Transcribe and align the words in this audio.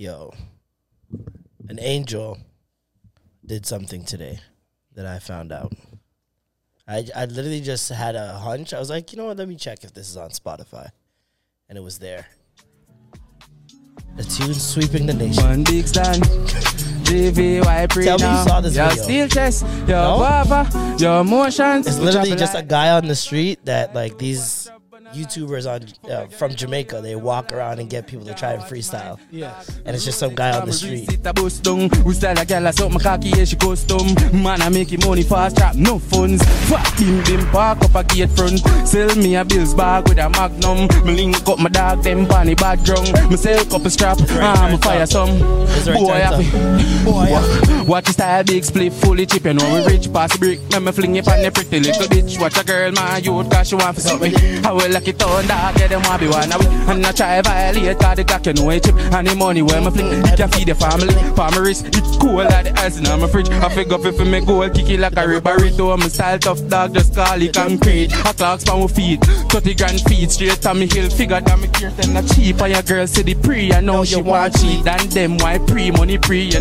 Yo, 0.00 0.32
an 1.68 1.78
angel 1.78 2.38
did 3.44 3.66
something 3.66 4.02
today 4.02 4.38
that 4.94 5.04
I 5.04 5.18
found 5.18 5.52
out. 5.52 5.74
I, 6.88 7.04
I 7.14 7.26
literally 7.26 7.60
just 7.60 7.90
had 7.90 8.16
a 8.16 8.32
hunch. 8.32 8.72
I 8.72 8.78
was 8.78 8.88
like, 8.88 9.12
you 9.12 9.18
know 9.18 9.26
what? 9.26 9.36
Let 9.36 9.46
me 9.46 9.56
check 9.56 9.84
if 9.84 9.92
this 9.92 10.08
is 10.08 10.16
on 10.16 10.30
Spotify. 10.30 10.88
And 11.68 11.76
it 11.76 11.82
was 11.82 11.98
there. 11.98 12.26
The 14.16 14.24
tune 14.24 14.54
sweeping 14.54 15.04
the 15.04 15.12
nation. 15.12 15.44
One 15.44 15.64
big 15.64 15.86
stand. 15.86 16.22
GVY 17.04 17.90
pre 17.90 18.04
Tell 18.06 18.18
me 18.18 18.24
you 18.24 18.48
saw 18.48 18.62
this 18.62 18.76
your 18.76 18.88
video. 18.88 19.02
steel 19.02 19.28
chest, 19.28 19.66
your 19.80 19.98
No? 19.98 20.96
your 20.98 21.20
emotions. 21.20 21.86
It's 21.86 21.98
literally 21.98 22.36
just 22.36 22.54
a 22.54 22.62
guy 22.62 22.88
on 22.92 23.06
the 23.06 23.14
street 23.14 23.66
that 23.66 23.94
like 23.94 24.16
these 24.16 24.70
YouTubers 25.12 25.66
on 25.68 26.10
uh, 26.10 26.26
from 26.26 26.54
Jamaica. 26.54 27.00
They 27.00 27.16
walk 27.16 27.52
around 27.52 27.80
and 27.80 27.90
get 27.90 28.06
people 28.06 28.24
to 28.26 28.34
try 28.34 28.52
and 28.52 28.62
freestyle. 28.62 29.18
Yes. 29.30 29.80
And 29.84 29.94
it's 29.96 30.04
just 30.04 30.18
some 30.18 30.34
guy 30.34 30.56
on 30.58 30.66
the 30.66 30.72
street. 30.72 31.10
Sit 31.10 31.26
a 31.26 31.32
bus 31.32 31.58
down. 31.58 31.88
We 32.04 32.14
style 32.14 32.38
a 32.38 32.44
girl 32.44 32.66
a 32.66 32.72
suck 32.72 32.90
my 32.92 33.00
cocky 33.00 33.30
yeah, 33.30 33.44
she 33.44 33.56
custom. 33.56 34.06
Man 34.42 34.62
I 34.62 34.68
make 34.68 34.92
him 34.92 35.00
money 35.06 35.22
fast 35.22 35.56
trap, 35.56 35.74
no 35.74 35.98
funds. 35.98 36.42
Fuck 36.68 36.96
bim 36.98 37.22
bim 37.24 37.46
park 37.50 37.82
up 37.82 37.94
a 37.94 38.04
gate 38.04 38.30
front. 38.30 38.60
Sell 38.86 39.14
me 39.16 39.36
a 39.36 39.44
bills 39.44 39.74
bag 39.74 40.08
with 40.08 40.18
a 40.18 40.28
magnum. 40.30 40.86
Me 41.06 41.14
link 41.16 41.48
up 41.48 41.58
my 41.58 41.68
dog 41.68 42.02
them 42.02 42.26
panny 42.26 42.54
bad 42.54 42.82
drunk. 42.84 43.08
Me 43.30 43.36
sell 43.36 43.64
couple 43.64 43.90
strap, 43.90 44.18
I'm 44.30 44.74
a 44.74 44.78
fire 44.78 45.06
some. 45.06 45.38
Boy, 45.38 45.64
turns 45.84 46.08
I 46.10 46.22
up. 46.22 46.42
fi- 46.44 47.04
Boy, 47.04 47.84
watch 47.86 48.04
the 48.04 48.12
style 48.12 48.44
big 48.44 48.64
split 48.64 48.92
fully 48.92 49.26
chip. 49.26 49.44
You 49.44 49.54
know 49.54 49.74
we 49.74 49.92
rich 49.92 50.12
pass 50.12 50.32
the 50.32 50.38
brick. 50.38 50.60
Let 50.70 50.82
me 50.82 50.92
fling 50.92 51.16
it 51.16 51.26
on 51.28 51.42
the 51.42 51.50
pretty 51.50 51.80
little 51.80 52.06
bitch. 52.06 52.40
Watch 52.40 52.58
a 52.58 52.64
girl 52.64 52.92
my 52.92 53.18
youth 53.18 53.50
cause 53.50 53.68
she 53.68 53.74
want 53.74 53.94
for 53.96 54.00
something. 54.02 54.34
I 54.64 54.72
will 54.72 54.96
lock 55.00 55.08
it 55.08 55.22
on 55.22 55.46
dog, 55.46 55.74
get 55.76 55.90
them 55.90 56.02
want 56.02 56.20
be 56.20 56.28
one 56.28 56.52
of 56.52 56.60
we. 56.60 56.66
And 56.92 57.06
I 57.06 57.12
try 57.12 57.40
violate 57.42 57.98
cause 57.98 58.16
the 58.16 58.24
Glock 58.24 58.46
you 58.46 58.52
know 58.52 58.70
it 58.70 58.84
chip. 58.84 58.94
And 58.96 59.26
the 59.26 59.34
money 59.34 59.62
where 59.62 59.80
me 59.80 59.90
fling, 59.90 60.24
it 60.24 60.36
can 60.36 60.50
feed 60.50 60.68
the 60.68 60.74
family. 60.74 61.14
For 61.34 61.50
my 61.50 61.58
wrist, 61.58 61.86
it 61.86 61.94
cool 62.20 62.36
like 62.36 62.64
the 62.64 62.80
ice 62.80 62.98
in 62.98 63.04
my 63.04 63.28
fridge. 63.28 63.48
I 63.48 63.68
figure 63.70 63.96
if 64.06 64.16
for 64.16 64.24
me 64.24 64.44
gold, 64.44 64.74
kick 64.74 64.90
it 64.90 65.00
like 65.00 65.12
a 65.12 65.40
burrito. 65.40 65.92
I'm 65.92 66.02
a 66.02 66.10
style 66.10 66.38
tough 66.38 66.66
dog, 66.68 66.94
just 66.94 67.14
call 67.14 67.40
it 67.40 67.54
concrete. 67.54 68.12
A 68.12 68.34
clocks 68.34 68.64
for 68.64 68.78
my 68.78 68.86
feet, 68.86 69.24
30 69.24 69.74
grand 69.74 70.00
feet 70.02 70.30
straight 70.30 70.66
on 70.66 70.78
me 70.78 70.86
hill. 70.86 71.08
Figure 71.10 71.40
that 71.40 71.58
me 71.58 71.68
care 71.68 71.90
then 71.90 72.14
not 72.14 72.26
cheap. 72.34 72.60
And 72.60 72.72
your 72.72 72.82
girl 72.82 73.06
see 73.06 73.22
the 73.22 73.34
pre, 73.34 73.72
I 73.72 73.80
know 73.80 74.04
she 74.04 74.20
want 74.20 74.58
cheat. 74.60 74.84
Than 74.84 75.08
them 75.08 75.38
why 75.38 75.58
pre 75.58 75.90
money 75.90 76.18
pre. 76.18 76.42
You 76.44 76.60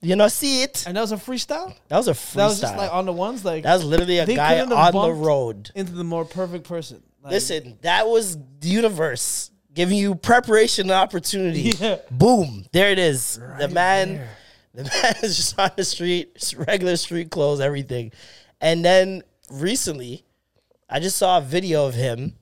You 0.00 0.16
know, 0.16 0.28
see 0.28 0.62
it. 0.62 0.84
And 0.86 0.96
that 0.96 1.00
was 1.00 1.12
a 1.12 1.16
freestyle. 1.16 1.74
That 1.88 1.96
was 1.96 2.08
a 2.08 2.12
freestyle. 2.12 2.34
That 2.34 2.46
was 2.46 2.60
just 2.60 2.76
like 2.76 2.92
on 2.92 3.06
the 3.06 3.12
ones 3.12 3.44
like 3.44 3.64
That 3.64 3.74
was 3.74 3.84
literally 3.84 4.18
a 4.18 4.26
guy 4.26 4.60
couldn't 4.60 4.72
on 4.72 4.92
the 4.92 5.12
road. 5.12 5.70
into 5.74 5.92
the 5.92 6.04
more 6.04 6.24
perfect 6.24 6.68
person. 6.68 7.02
Like, 7.22 7.32
Listen, 7.32 7.78
that 7.82 8.06
was 8.06 8.36
the 8.60 8.68
universe 8.68 9.50
giving 9.74 9.96
you 9.98 10.14
preparation 10.14 10.82
and 10.90 10.92
opportunity. 10.92 11.72
Yeah. 11.78 11.98
Boom, 12.10 12.66
there 12.72 12.90
it 12.90 12.98
is. 12.98 13.38
the 13.58 13.68
man, 13.68 14.26
the 14.74 14.82
man 15.02 15.14
is 15.22 15.36
just 15.36 15.58
on 15.58 15.70
the 15.76 15.84
street, 15.84 16.54
regular 16.56 16.96
street 16.96 17.30
clothes, 17.30 17.60
everything. 17.60 18.12
And 18.60 18.84
then 18.84 19.22
recently, 19.50 20.24
I 20.88 21.00
just 21.00 21.16
saw 21.16 21.38
a 21.38 21.40
video 21.40 21.86
of 21.86 21.94
him. 21.94 22.34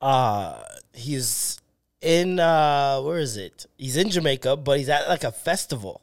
Uh 0.00 0.62
he's 0.92 1.60
in 2.00 2.38
uh 2.38 3.00
where 3.02 3.18
is 3.18 3.36
it? 3.36 3.66
He's 3.76 3.96
in 3.96 4.10
Jamaica, 4.10 4.56
but 4.56 4.78
he's 4.78 4.88
at 4.88 5.08
like 5.08 5.24
a 5.24 5.32
festival. 5.32 6.02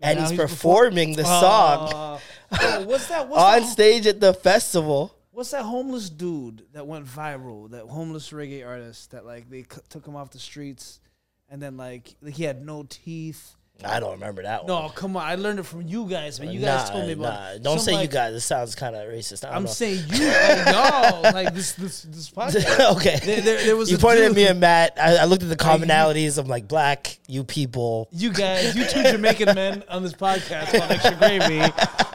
And 0.00 0.18
now 0.18 0.22
he's, 0.22 0.30
he's 0.30 0.40
performing 0.40 1.14
the 1.14 1.24
song 1.24 2.20
Uh, 2.50 2.82
what's 2.84 3.08
that? 3.08 3.28
What's 3.28 3.42
on 3.42 3.60
that, 3.62 3.68
stage 3.68 4.06
at 4.06 4.20
the 4.20 4.32
festival. 4.32 5.14
What's 5.32 5.50
that 5.52 5.62
homeless 5.62 6.10
dude 6.10 6.62
that 6.74 6.86
went 6.86 7.06
viral? 7.06 7.70
That 7.70 7.86
homeless 7.86 8.30
reggae 8.30 8.66
artist 8.66 9.10
that 9.12 9.24
like 9.24 9.48
they 9.50 9.62
c- 9.62 9.80
took 9.88 10.06
him 10.06 10.14
off 10.14 10.30
the 10.30 10.38
streets, 10.38 11.00
and 11.48 11.60
then 11.62 11.76
like 11.76 12.14
he 12.30 12.44
had 12.44 12.64
no 12.64 12.84
teeth. 12.88 13.56
I 13.84 13.98
don't 13.98 14.12
remember 14.12 14.42
that 14.42 14.64
one. 14.64 14.68
No, 14.84 14.88
come 14.90 15.16
on! 15.16 15.22
I 15.24 15.34
learned 15.36 15.58
it 15.58 15.62
from 15.64 15.82
you 15.82 16.06
guys, 16.06 16.38
but 16.38 16.48
You 16.48 16.60
guys 16.60 16.86
Nah, 16.88 16.94
told 16.94 17.06
me 17.06 17.12
about. 17.14 17.32
nah. 17.40 17.48
it. 17.52 17.62
Don't 17.62 17.78
Some, 17.78 17.84
say 17.86 17.92
you 17.92 17.98
like- 18.00 18.10
guys. 18.10 18.32
This 18.34 18.44
sounds 18.44 18.74
kind 18.74 18.94
of 18.94 19.08
racist. 19.08 19.42
I 19.44 19.48
don't 19.48 19.56
I'm 19.56 19.62
know. 19.64 19.70
saying 19.70 20.04
you, 20.08 20.26
like, 20.26 20.66
y'all, 20.66 21.22
like 21.32 21.54
this, 21.54 21.72
this, 21.72 22.02
this 22.02 22.30
podcast. 22.36 22.96
okay. 22.96 23.18
There- 23.24 23.40
there- 23.40 23.64
there 23.64 23.76
was 23.76 23.90
you 23.90 23.96
a 23.96 24.00
pointed 24.00 24.24
at 24.24 24.28
dude- 24.28 24.36
me 24.36 24.46
and 24.46 24.60
Matt. 24.60 24.92
I, 25.00 25.16
I 25.16 25.24
looked 25.24 25.42
at 25.42 25.48
the 25.48 25.56
commonalities 25.56 26.36
of 26.38 26.46
like 26.48 26.68
black, 26.68 27.18
you 27.26 27.42
people. 27.42 28.08
You 28.12 28.32
guys, 28.32 28.76
you 28.76 28.84
two 28.86 29.02
Jamaican 29.02 29.54
men 29.54 29.82
on 29.88 30.02
this 30.02 30.12
podcast 30.12 30.78
called 30.78 30.90
Extra 30.90 31.16
Gravy, 31.16 31.58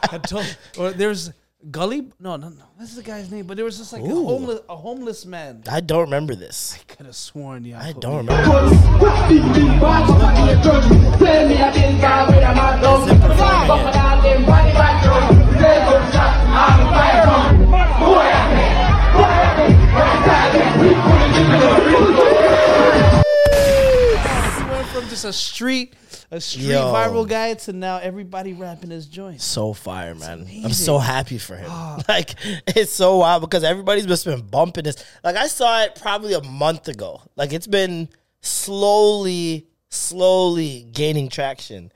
had 0.09 0.23
told, 0.25 0.45
or 0.77 0.91
there's 0.91 1.31
Gully. 1.71 2.11
No, 2.19 2.35
no, 2.37 2.49
no. 2.49 2.63
What's 2.75 2.95
the 2.95 3.01
guy's 3.01 3.31
name? 3.31 3.47
But 3.47 3.57
there 3.57 3.65
was 3.65 3.79
just 3.79 3.91
like 3.91 4.03
a 4.03 4.05
Ooh. 4.05 4.25
homeless, 4.25 4.59
a 4.69 4.75
homeless 4.75 5.25
man. 5.25 5.63
I 5.69 5.81
don't 5.81 6.01
remember 6.01 6.35
this. 6.35 6.77
I 6.79 6.83
could 6.93 7.07
have 7.07 7.15
sworn, 7.15 7.65
yeah. 7.65 7.81
I 7.81 7.93
don't 7.93 8.27
remember. 8.27 8.47
Just 25.17 25.25
a 25.25 25.33
street, 25.33 25.95
a 26.29 26.39
street 26.39 26.67
Yo. 26.67 26.93
viral 26.93 27.27
guy 27.27 27.55
to 27.55 27.73
now 27.73 27.97
everybody 27.97 28.53
rapping 28.53 28.91
his 28.91 29.07
joints. 29.07 29.43
So 29.43 29.73
fire, 29.73 30.13
man. 30.13 30.47
I'm 30.63 30.73
so 30.73 30.99
happy 30.99 31.39
for 31.39 31.55
him. 31.55 31.65
Ah. 31.71 31.99
Like 32.07 32.35
it's 32.67 32.91
so 32.91 33.17
wild 33.17 33.41
because 33.41 33.63
everybody's 33.63 34.05
just 34.05 34.25
been 34.25 34.41
bumping 34.41 34.83
this. 34.83 35.03
Like 35.23 35.35
I 35.35 35.47
saw 35.47 35.81
it 35.81 35.97
probably 35.99 36.35
a 36.35 36.43
month 36.43 36.87
ago. 36.87 37.23
Like 37.35 37.51
it's 37.51 37.65
been 37.65 38.09
slowly, 38.41 39.65
slowly 39.89 40.87
gaining 40.91 41.29
traction. 41.29 41.91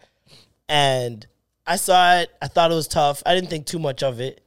And 0.67 1.23
I 1.67 1.75
saw 1.75 2.21
it. 2.21 2.31
I 2.41 2.47
thought 2.47 2.71
it 2.71 2.75
was 2.75 2.87
tough. 2.87 3.21
I 3.23 3.35
didn't 3.35 3.51
think 3.51 3.67
too 3.67 3.77
much 3.77 4.01
of 4.01 4.19
it. 4.19 4.40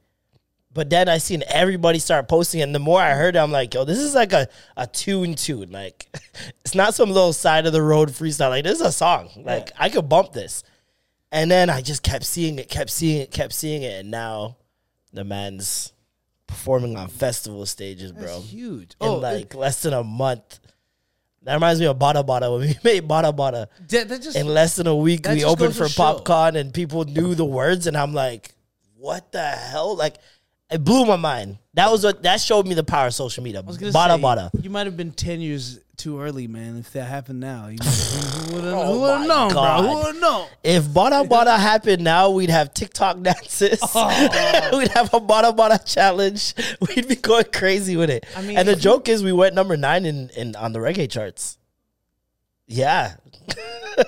But 0.75 0.89
then 0.89 1.07
I 1.07 1.19
seen 1.19 1.41
everybody 1.47 1.99
start 1.99 2.27
posting, 2.27 2.59
it, 2.59 2.63
and 2.63 2.75
the 2.75 2.79
more 2.79 3.01
I 3.01 3.13
heard 3.13 3.37
it, 3.37 3.39
I'm 3.39 3.51
like, 3.51 3.73
yo, 3.73 3.85
this 3.85 3.97
is 3.97 4.13
like 4.13 4.33
a, 4.33 4.49
a 4.75 4.85
tune 4.85 5.35
tune. 5.35 5.71
Like, 5.71 6.05
it's 6.65 6.75
not 6.75 6.93
some 6.93 7.09
little 7.09 7.31
side 7.31 7.65
of 7.65 7.71
the 7.71 7.81
road 7.81 8.09
freestyle. 8.09 8.49
Like, 8.49 8.65
this 8.65 8.81
is 8.81 8.85
a 8.85 8.91
song. 8.91 9.29
Like, 9.37 9.71
I 9.79 9.87
could 9.87 10.09
bump 10.09 10.33
this. 10.33 10.63
And 11.31 11.49
then 11.49 11.69
I 11.69 11.79
just 11.81 12.03
kept 12.03 12.25
seeing 12.25 12.59
it, 12.59 12.67
kept 12.67 12.89
seeing 12.89 13.21
it, 13.21 13.31
kept 13.31 13.53
seeing 13.53 13.83
it, 13.83 14.01
and 14.01 14.11
now 14.11 14.57
the 15.13 15.23
man's 15.23 15.93
performing 16.45 16.97
on 16.97 17.07
festival 17.07 17.65
stages, 17.65 18.11
bro. 18.11 18.25
That's 18.25 18.49
huge. 18.49 18.95
In 18.99 19.07
Oh, 19.07 19.15
like 19.15 19.55
less 19.55 19.81
than 19.81 19.93
a 19.93 20.03
month. 20.03 20.59
That 21.43 21.53
reminds 21.53 21.79
me 21.79 21.85
of 21.85 21.97
Bada 21.97 22.25
Bada 22.25 22.51
when 22.51 22.67
we 22.67 22.75
made 22.83 23.07
Bada 23.07 23.33
Bada. 23.33 23.67
that, 23.87 24.09
that 24.09 24.21
just 24.21 24.35
In 24.37 24.47
less 24.47 24.75
than 24.75 24.87
a 24.87 24.95
week, 24.95 25.25
we 25.25 25.45
opened 25.45 25.73
for 25.75 25.87
popcorn 25.87 26.57
and 26.57 26.73
people 26.73 27.05
knew 27.05 27.33
the 27.33 27.45
words, 27.45 27.87
and 27.87 27.95
I'm 27.95 28.13
like, 28.13 28.51
what 28.97 29.31
the 29.31 29.47
hell? 29.47 29.95
Like, 29.95 30.17
it 30.71 30.83
blew 30.83 31.05
my 31.05 31.15
mind. 31.15 31.57
That 31.73 31.91
was 31.91 32.03
what 32.03 32.23
that 32.23 32.39
showed 32.41 32.65
me 32.67 32.73
the 32.73 32.83
power 32.83 33.07
of 33.07 33.13
social 33.13 33.43
media. 33.43 33.59
I 33.61 33.63
was 33.63 33.77
gonna 33.77 33.91
Bada 33.91 34.15
say, 34.15 34.21
Bada. 34.21 34.63
You 34.63 34.69
might 34.69 34.85
have 34.87 34.97
been 34.97 35.11
ten 35.11 35.41
years 35.41 35.79
too 35.97 36.19
early, 36.19 36.47
man. 36.47 36.77
If 36.77 36.91
that 36.93 37.05
happened 37.05 37.39
now, 37.39 37.67
you 37.67 37.77
who 37.81 38.55
would 38.55 38.63
have 38.63 38.73
Oh 38.73 39.23
known, 39.25 39.51
God. 39.51 39.81
bro? 39.81 39.89
Who 39.89 39.95
would 39.97 40.05
have 40.07 40.21
known? 40.21 40.47
If 40.63 40.83
Bada 40.85 41.27
Bada 41.27 41.57
happened 41.57 42.03
now, 42.03 42.31
we'd 42.31 42.49
have 42.49 42.73
TikTok 42.73 43.21
dances. 43.23 43.79
Oh. 43.95 44.77
we'd 44.77 44.89
have 44.89 45.13
a 45.13 45.19
Bada 45.21 45.55
Bada 45.55 45.83
challenge. 45.85 46.53
We'd 46.87 47.07
be 47.07 47.15
going 47.15 47.45
crazy 47.53 47.95
with 47.97 48.09
it. 48.09 48.25
I 48.35 48.41
mean, 48.41 48.57
and 48.57 48.67
the 48.67 48.75
joke 48.75 49.07
is, 49.09 49.23
we 49.23 49.31
went 49.31 49.55
number 49.55 49.77
nine 49.77 50.05
in, 50.05 50.29
in 50.35 50.55
on 50.55 50.73
the 50.73 50.79
reggae 50.79 51.09
charts. 51.09 51.57
Yeah, 52.67 53.15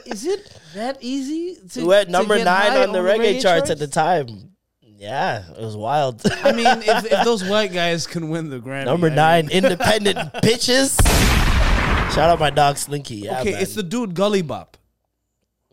Is 0.07 0.25
it 0.25 0.51
that 0.73 0.97
easy? 1.01 1.57
To, 1.73 1.81
we 1.81 1.87
went 1.87 2.09
number 2.09 2.35
nine 2.37 2.71
high 2.71 2.83
on 2.83 2.91
the 2.91 2.99
reggae, 2.99 3.39
charts, 3.41 3.69
at 3.69 3.77
the 3.77 3.87
time. 3.87 4.55
Yeah, 4.97 5.43
it 5.51 5.59
was 5.61 5.77
wild. 5.77 6.21
I 6.43 6.51
mean, 6.53 6.65
if, 6.65 7.05
if 7.05 7.23
those 7.23 7.43
white 7.47 7.71
guys 7.71 8.07
can 8.07 8.29
win 8.29 8.49
the 8.49 8.59
Grammy, 8.59 8.85
number 8.85 9.09
I 9.09 9.15
nine, 9.15 9.45
mean- 9.47 9.57
independent 9.63 10.17
bitches. 10.43 10.99
Shout 12.13 12.29
out 12.31 12.39
my 12.39 12.49
dog 12.49 12.77
Slinky. 12.77 13.15
Yeah, 13.17 13.41
okay, 13.41 13.51
man. 13.51 13.61
it's 13.61 13.75
the 13.75 13.83
dude 13.83 14.15
Gully 14.15 14.41
Bop. 14.41 14.77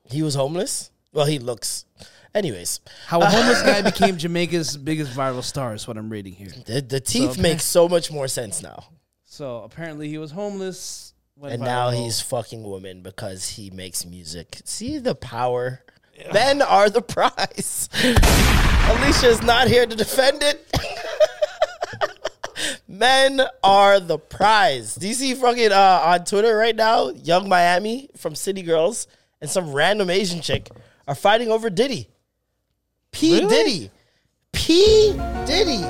he 0.04 0.22
was 0.22 0.34
homeless. 0.34 0.90
Well, 1.12 1.24
he 1.26 1.38
looks. 1.38 1.86
Anyways, 2.34 2.80
How 3.06 3.20
a 3.22 3.26
homeless 3.26 3.62
guy 3.62 3.80
became 3.90 4.18
Jamaica's 4.18 4.76
biggest 4.76 5.16
viral 5.16 5.42
star 5.42 5.72
is 5.74 5.86
what 5.86 5.96
I'm 5.96 6.10
reading 6.10 6.34
here. 6.34 6.48
the, 6.66 6.80
the 6.82 7.00
teeth 7.00 7.34
So- 7.36 7.40
make 7.42 7.60
so 7.60 7.88
much 7.88 8.10
more 8.10 8.28
sense 8.28 8.62
now. 8.62 8.84
So 9.24 9.62
apparently 9.62 10.08
he 10.08 10.18
was 10.18 10.32
homeless. 10.32 11.14
and 11.42 11.62
now 11.62 11.90
he's 11.90 12.20
fucking 12.20 12.62
women 12.62 13.00
because 13.02 13.48
he 13.50 13.70
makes 13.70 14.04
music. 14.04 14.60
See 14.64 14.98
the 14.98 15.14
power. 15.14 15.83
Men 16.32 16.62
are 16.62 16.90
the 16.90 17.02
prize. 17.02 17.88
Alicia 17.94 19.28
is 19.28 19.42
not 19.42 19.68
here 19.68 19.86
to 19.86 19.96
defend 19.96 20.42
it. 20.42 20.60
Men 22.88 23.40
are 23.62 23.98
the 23.98 24.18
prize. 24.18 24.94
Do 24.94 25.08
you 25.08 25.14
see 25.14 25.34
fucking 25.34 25.72
uh, 25.72 26.02
on 26.04 26.24
Twitter 26.24 26.56
right 26.56 26.76
now? 26.76 27.08
Yung 27.10 27.48
Miami 27.48 28.10
from 28.16 28.34
City 28.34 28.62
Girls 28.62 29.06
and 29.40 29.50
some 29.50 29.72
random 29.72 30.10
Asian 30.10 30.40
chick 30.40 30.70
are 31.08 31.14
fighting 31.14 31.48
over 31.48 31.70
Diddy. 31.70 32.08
P 33.10 33.40
Really? 33.40 33.48
Diddy. 33.48 33.90
P 34.52 35.12
Diddy. 35.46 35.82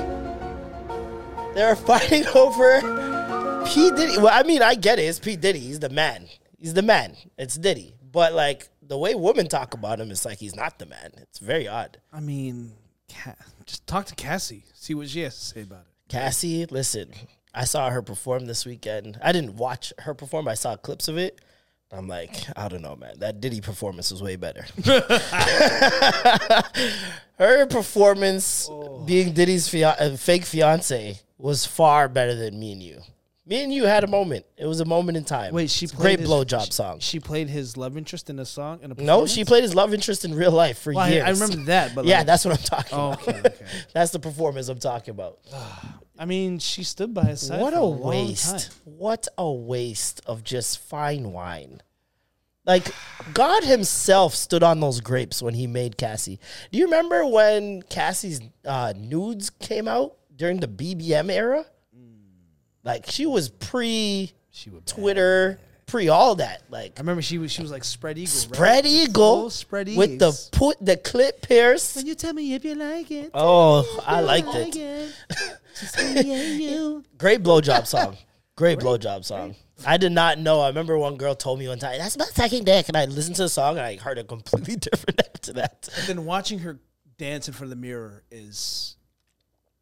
They're 1.53 1.75
fighting 1.87 2.25
over 2.35 2.81
P 3.67 3.91
Diddy. 3.91 4.17
Well, 4.17 4.29
I 4.31 4.43
mean, 4.43 4.61
I 4.61 4.75
get 4.75 4.99
it. 4.99 5.03
It's 5.03 5.19
P 5.19 5.35
Diddy. 5.35 5.59
He's 5.59 5.79
the 5.79 5.89
man. 5.89 6.27
He's 6.57 6.73
the 6.73 6.81
man. 6.81 7.15
It's 7.37 7.55
Diddy. 7.55 7.93
But 8.11 8.33
like 8.33 8.69
the 8.87 8.97
way 8.97 9.15
women 9.15 9.47
talk 9.47 9.73
about 9.73 9.99
him, 9.99 10.11
is 10.11 10.25
like 10.25 10.37
he's 10.39 10.55
not 10.55 10.79
the 10.79 10.85
man. 10.85 11.11
It's 11.17 11.39
very 11.39 11.67
odd. 11.67 11.99
I 12.13 12.19
mean, 12.19 12.73
Ca- 13.09 13.35
just 13.65 13.85
talk 13.87 14.05
to 14.07 14.15
Cassie. 14.15 14.63
See 14.73 14.93
what 14.93 15.09
she 15.09 15.21
has 15.21 15.37
to 15.37 15.45
say 15.45 15.61
about 15.61 15.81
it. 15.81 15.87
Cassie, 16.09 16.65
listen, 16.65 17.11
I 17.53 17.65
saw 17.65 17.89
her 17.89 18.01
perform 18.01 18.45
this 18.45 18.65
weekend. 18.65 19.19
I 19.23 19.31
didn't 19.31 19.55
watch 19.55 19.93
her 19.99 20.13
perform. 20.13 20.47
I 20.47 20.53
saw 20.55 20.75
clips 20.75 21.07
of 21.07 21.17
it. 21.17 21.39
I'm 21.91 22.07
like, 22.07 22.31
I 22.57 22.67
don't 22.67 22.81
know, 22.81 22.95
man. 22.95 23.19
That 23.19 23.39
Diddy 23.39 23.61
performance 23.61 24.11
was 24.11 24.21
way 24.21 24.35
better. 24.35 24.65
her 27.37 27.65
performance, 27.67 28.69
being 29.05 29.33
Diddy's 29.33 29.69
fia- 29.69 29.95
uh, 29.99 30.17
fake 30.17 30.45
fiance, 30.45 31.19
was 31.37 31.65
far 31.65 32.09
better 32.09 32.35
than 32.35 32.59
me 32.59 32.73
and 32.73 32.83
you. 32.83 33.01
Me 33.47 33.63
and 33.63 33.71
you 33.71 33.85
had 33.85 34.03
a 34.03 34.07
moment. 34.07 34.43
It 34.57 34.65
was 34.65 34.79
a 34.79 34.85
moment 34.85 35.17
in 35.17 35.23
time. 35.23 35.53
Wait, 35.53 35.69
she 35.69 35.85
played 35.85 35.99
great 36.01 36.19
his- 36.21 36.29
blowjob 36.29 36.73
song. 36.73 36.99
She 36.99 37.19
played 37.19 37.47
his 37.47 37.77
love 37.77 37.95
interest 37.95 38.29
in 38.31 38.39
a 38.39 38.45
song. 38.45 38.79
In 38.81 38.91
a 38.91 38.95
no, 38.95 39.27
she 39.27 39.45
played 39.45 39.61
his 39.63 39.75
love 39.75 39.93
interest 39.93 40.25
in 40.25 40.33
real 40.33 40.51
life 40.51 40.79
for 40.79 40.93
Well, 40.93 41.07
years. 41.09 41.23
I 41.23 41.29
remember 41.29 41.65
that, 41.65 41.93
but 41.93 42.05
yeah, 42.05 42.17
like, 42.19 42.25
that's 42.27 42.43
what 42.45 42.57
I'm 42.57 42.63
talking 42.63 42.97
Oh, 42.97 43.11
about. 43.11 43.27
okay, 43.27 43.39
okay. 43.45 43.65
That's 43.93 44.09
the 44.11 44.19
performance 44.19 44.67
I'm 44.67 44.79
talking 44.79 45.11
about. 45.11 45.39
I 46.17 46.25
mean, 46.25 46.57
she 46.59 46.83
stood 46.83 47.13
by 47.13 47.25
his 47.25 47.45
side. 47.45 47.61
What 47.61 47.73
a 47.73 47.79
a 47.81 47.87
waste. 47.89 48.73
What 48.85 49.27
a 49.37 49.51
waste 49.51 50.21
of 50.25 50.43
just 50.43 50.79
fine 50.79 51.31
wine. 51.31 51.83
Like 52.65 52.91
God 53.33 53.63
himself 53.63 54.33
stood 54.33 54.63
on 54.63 54.79
those 54.79 55.01
grapes 55.01 55.39
when 55.43 55.53
he 55.53 55.67
made 55.67 55.97
Cassie. 55.97 56.39
Do 56.71 56.79
you 56.79 56.85
remember 56.85 57.23
when 57.27 57.83
Cassie's 57.83 58.41
uh, 58.65 58.93
nudes 58.97 59.51
came 59.51 59.87
out 59.87 60.15
during 60.35 60.61
the 60.61 60.67
BBM 60.67 61.29
era? 61.29 61.65
Like 62.85 63.09
she 63.09 63.25
was 63.25 63.49
pre 63.49 64.31
She 64.51 64.69
would. 64.69 64.85
Twitter, 64.85 65.59
pre 65.87 66.07
all 66.07 66.35
that. 66.35 66.61
Like 66.69 66.93
I 66.97 67.01
remember 67.01 67.21
she 67.21 67.37
was. 67.39 67.51
She 67.51 67.61
was 67.61 67.71
like 67.71 67.83
spread 67.83 68.17
eagle. 68.17 68.31
right? 68.53 68.53
spread 68.53 68.85
eagle 68.85 69.23
Oh, 69.45 69.49
spread 69.49 69.87
with 69.95 70.19
the 70.19 70.49
put 70.51 70.77
the 70.79 70.95
clip 70.95 71.41
pierced. 71.41 71.95
When 71.97 72.05
you 72.05 72.15
tell 72.15 72.33
me 72.33 72.53
if 72.53 72.63
you 72.63 72.75
like 72.75 73.11
it. 73.11 73.31
Oh, 73.33 73.83
I 74.05 74.21
liked 74.21 74.53
it. 74.55 74.75
it. 74.75 75.11
Just 75.79 75.97
me 75.97 76.31
and 76.33 76.61
you. 76.61 77.03
Great 77.17 77.43
blowjob 77.43 77.87
song. 77.87 78.15
Great 78.55 78.79
blowjob 78.79 79.25
song. 79.25 79.55
I 79.85 79.97
did 79.97 80.13
not 80.13 80.39
know. 80.39 80.61
I 80.61 80.67
remember 80.69 80.97
one 80.97 81.17
girl 81.17 81.35
told 81.35 81.59
me 81.59 81.67
one 81.67 81.79
time, 81.79 81.97
that's 81.97 82.15
about 82.15 82.29
sucking 82.29 82.63
dick. 82.63 82.87
And 82.87 82.95
I 82.95 83.03
listened 83.05 83.35
to 83.37 83.41
the 83.43 83.49
song 83.49 83.77
and 83.77 83.85
I 83.85 83.97
heard 83.97 84.17
it 84.17 84.27
completely 84.29 84.75
different 84.91 85.19
after 85.19 85.51
that. 85.53 85.89
And 85.97 86.07
then 86.07 86.25
watching 86.25 86.59
her 86.59 86.79
dance 87.17 87.49
in 87.49 87.53
front 87.53 87.73
of 87.73 87.77
the 87.77 87.81
mirror 87.81 88.23
is 88.31 88.95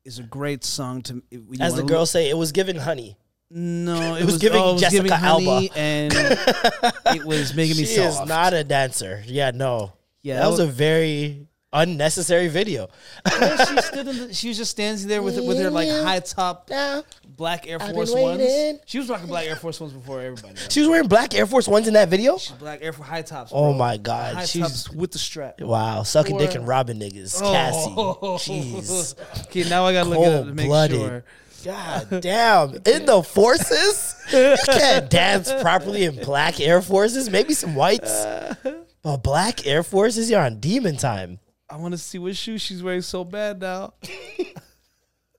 is 0.05 0.19
a 0.19 0.23
great 0.23 0.63
song 0.63 1.01
to. 1.03 1.23
As 1.59 1.75
the 1.75 1.83
girls 1.83 2.11
say, 2.11 2.29
it 2.29 2.37
was 2.37 2.51
giving 2.51 2.75
honey. 2.75 3.17
No, 3.49 4.15
it, 4.15 4.23
was 4.23 4.33
was, 4.33 4.37
giving 4.39 4.61
oh, 4.61 4.69
it 4.69 4.73
was 4.73 4.81
Jessica 4.81 5.03
giving 5.03 5.11
Alba. 5.11 5.69
and 5.75 6.13
it 6.13 7.23
was 7.23 7.53
making 7.55 7.77
me 7.77 7.85
She 7.85 7.95
soft. 7.97 8.23
is 8.23 8.27
not 8.27 8.53
a 8.53 8.63
dancer. 8.63 9.23
Yeah, 9.27 9.51
no. 9.51 9.93
Yeah, 10.21 10.35
that 10.35 10.41
that 10.43 10.49
was 10.49 10.59
a 10.59 10.65
very 10.65 11.47
unnecessary 11.71 12.47
video. 12.47 12.87
She 13.29 13.81
stood 13.81 14.07
in 14.07 14.17
the, 14.17 14.33
she 14.33 14.47
was 14.47 14.57
just 14.57 14.71
standing 14.71 15.07
there 15.07 15.21
with 15.21 15.35
with 15.45 15.59
her 15.59 15.69
like 15.69 15.89
high 15.89 16.19
top 16.19 16.69
Yeah. 16.69 17.01
Black 17.35 17.67
Air 17.67 17.81
I've 17.81 17.93
Force 17.93 18.13
been 18.13 18.23
Ones. 18.23 18.79
She 18.85 18.97
was 18.99 19.09
rocking 19.09 19.27
black 19.27 19.45
Air 19.47 19.55
Force 19.55 19.79
Ones 19.79 19.93
before 19.93 20.21
everybody. 20.21 20.55
She 20.69 20.79
was 20.81 20.89
wearing 20.89 21.07
black 21.07 21.33
Air 21.33 21.45
Force 21.45 21.67
Ones 21.67 21.87
in 21.87 21.93
that 21.95 22.09
video? 22.09 22.37
She's 22.37 22.51
black 22.57 22.79
Air 22.81 22.93
Force 22.93 23.07
high 23.09 23.21
tops. 23.21 23.51
Oh 23.53 23.73
my 23.73 23.97
God. 23.97 24.35
high 24.35 24.45
She's 24.45 24.61
tops 24.63 24.89
with 24.91 25.11
the 25.11 25.19
strap. 25.19 25.59
wow, 25.61 26.03
sucking 26.03 26.37
dick 26.37 26.55
and 26.55 26.67
robbing 26.67 26.99
niggas. 26.99 27.39
Oh. 27.43 28.37
Cassie. 28.37 28.51
Jeez. 28.73 29.45
Okay, 29.47 29.69
now 29.69 29.85
I 29.85 29.93
gotta 29.93 30.09
look 30.09 30.19
at 30.19 30.33
it 30.33 30.45
to 30.45 30.53
make 30.53 30.57
Cold-blooded. 30.67 30.99
sure. 30.99 31.23
God 31.65 32.21
damn. 32.21 32.73
In 32.85 33.05
the 33.05 33.23
forces? 33.23 34.15
You 34.33 34.55
can't 34.65 35.09
dance 35.09 35.49
properly 35.61 36.03
in 36.03 36.15
black 36.17 36.59
Air 36.59 36.81
Forces. 36.81 37.29
Maybe 37.29 37.53
some 37.53 37.75
whites. 37.75 38.25
But 39.01 39.17
black 39.17 39.67
Air 39.67 39.83
Forces, 39.83 40.29
you're 40.31 40.39
on 40.39 40.61
demon 40.61 40.95
time. 40.95 41.39
I 41.69 41.75
want 41.75 41.93
to 41.93 41.97
see 41.97 42.17
what 42.19 42.37
shoes 42.37 42.61
she's 42.61 42.81
wearing 42.81 43.01
so 43.01 43.25
bad 43.25 43.59
now. 43.59 43.95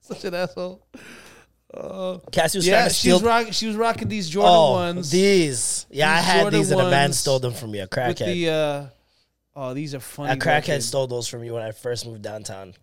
Such 0.03 0.25
an 0.25 0.35
asshole. 0.35 0.87
Cassie 2.33 2.59
was 2.59 2.67
Yeah, 2.67 2.75
trying 2.79 2.89
to 2.89 2.95
she 2.95 3.01
steal. 3.01 3.17
was 3.17 3.23
rocking. 3.23 3.53
She 3.53 3.67
was 3.67 3.77
rocking 3.77 4.09
these 4.09 4.29
Jordan 4.29 4.53
oh, 4.55 4.73
ones 4.73 5.11
these. 5.11 5.87
Yeah, 5.91 6.11
I 6.13 6.17
had 6.19 6.41
Jordan 6.43 6.61
these 6.61 6.71
and 6.71 6.81
a 6.81 6.91
man 6.91 7.13
stole 7.13 7.39
them 7.41 7.53
from 7.53 7.71
me. 7.73 7.79
A 7.79 7.83
with 7.83 7.91
crackhead. 7.91 8.27
the. 8.27 8.49
Uh, 8.51 8.87
oh, 9.57 9.75
these 9.75 9.95
are 9.95 10.01
funny. 10.01 10.33
a 10.33 10.37
crackhead 10.37 10.69
looking. 10.69 10.81
stole 10.83 11.07
those 11.07 11.27
from 11.29 11.41
me 11.43 11.51
when 11.51 11.63
I 11.63 11.73
first 11.73 12.07
moved 12.07 12.23
downtown. 12.23 12.75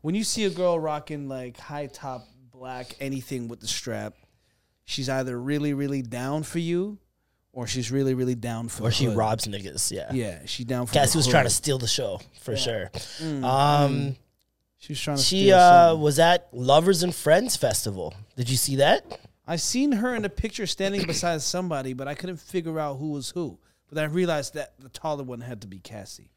When 0.00 0.14
you 0.14 0.24
see 0.24 0.44
a 0.44 0.50
girl 0.50 0.78
rocking 0.78 1.28
like 1.28 1.58
high 1.58 1.86
top 1.86 2.26
black 2.52 2.96
anything 3.00 3.48
with 3.48 3.60
the 3.60 3.66
strap, 3.68 4.14
she's 4.84 5.08
either 5.08 5.38
really 5.38 5.74
really 5.74 6.00
down 6.02 6.42
for 6.44 6.58
you, 6.60 6.98
or 7.52 7.66
she's 7.66 7.90
really 7.90 8.14
really 8.14 8.34
down 8.36 8.68
for. 8.68 8.84
Or 8.84 8.90
she 8.90 9.04
hood. 9.06 9.16
robs 9.16 9.46
niggas. 9.46 9.90
Yeah. 9.92 10.10
Yeah, 10.12 10.38
she 10.46 10.64
down 10.64 10.86
for. 10.86 10.94
Cassie 10.94 11.18
was 11.18 11.26
hood. 11.26 11.32
trying 11.32 11.44
to 11.44 11.50
steal 11.50 11.78
the 11.78 11.88
show 11.88 12.20
for 12.40 12.56
sure. 12.56 12.90
Mm, 13.20 13.44
Um, 13.44 14.16
She 14.84 14.92
was 14.92 15.00
trying 15.00 15.16
to. 15.16 15.22
she 15.22 15.44
steal 15.44 15.58
uh, 15.58 15.94
was 15.94 16.18
at 16.18 16.48
Lovers 16.52 17.02
and 17.02 17.14
Friends 17.14 17.56
Festival. 17.56 18.12
Did 18.36 18.50
you 18.50 18.56
see 18.58 18.76
that? 18.76 19.18
I 19.46 19.56
seen 19.56 19.92
her 19.92 20.14
in 20.14 20.24
a 20.26 20.28
picture 20.28 20.66
standing 20.66 21.06
beside 21.06 21.40
somebody, 21.40 21.94
but 21.94 22.06
I 22.06 22.14
couldn't 22.14 22.36
figure 22.38 22.78
out 22.78 22.96
who 22.98 23.12
was 23.12 23.30
who. 23.30 23.58
But 23.90 23.98
I 24.02 24.04
realized 24.04 24.54
that 24.54 24.74
the 24.78 24.90
taller 24.90 25.22
one 25.24 25.40
had 25.40 25.62
to 25.62 25.66
be 25.66 25.78
Cassie. 25.78 26.30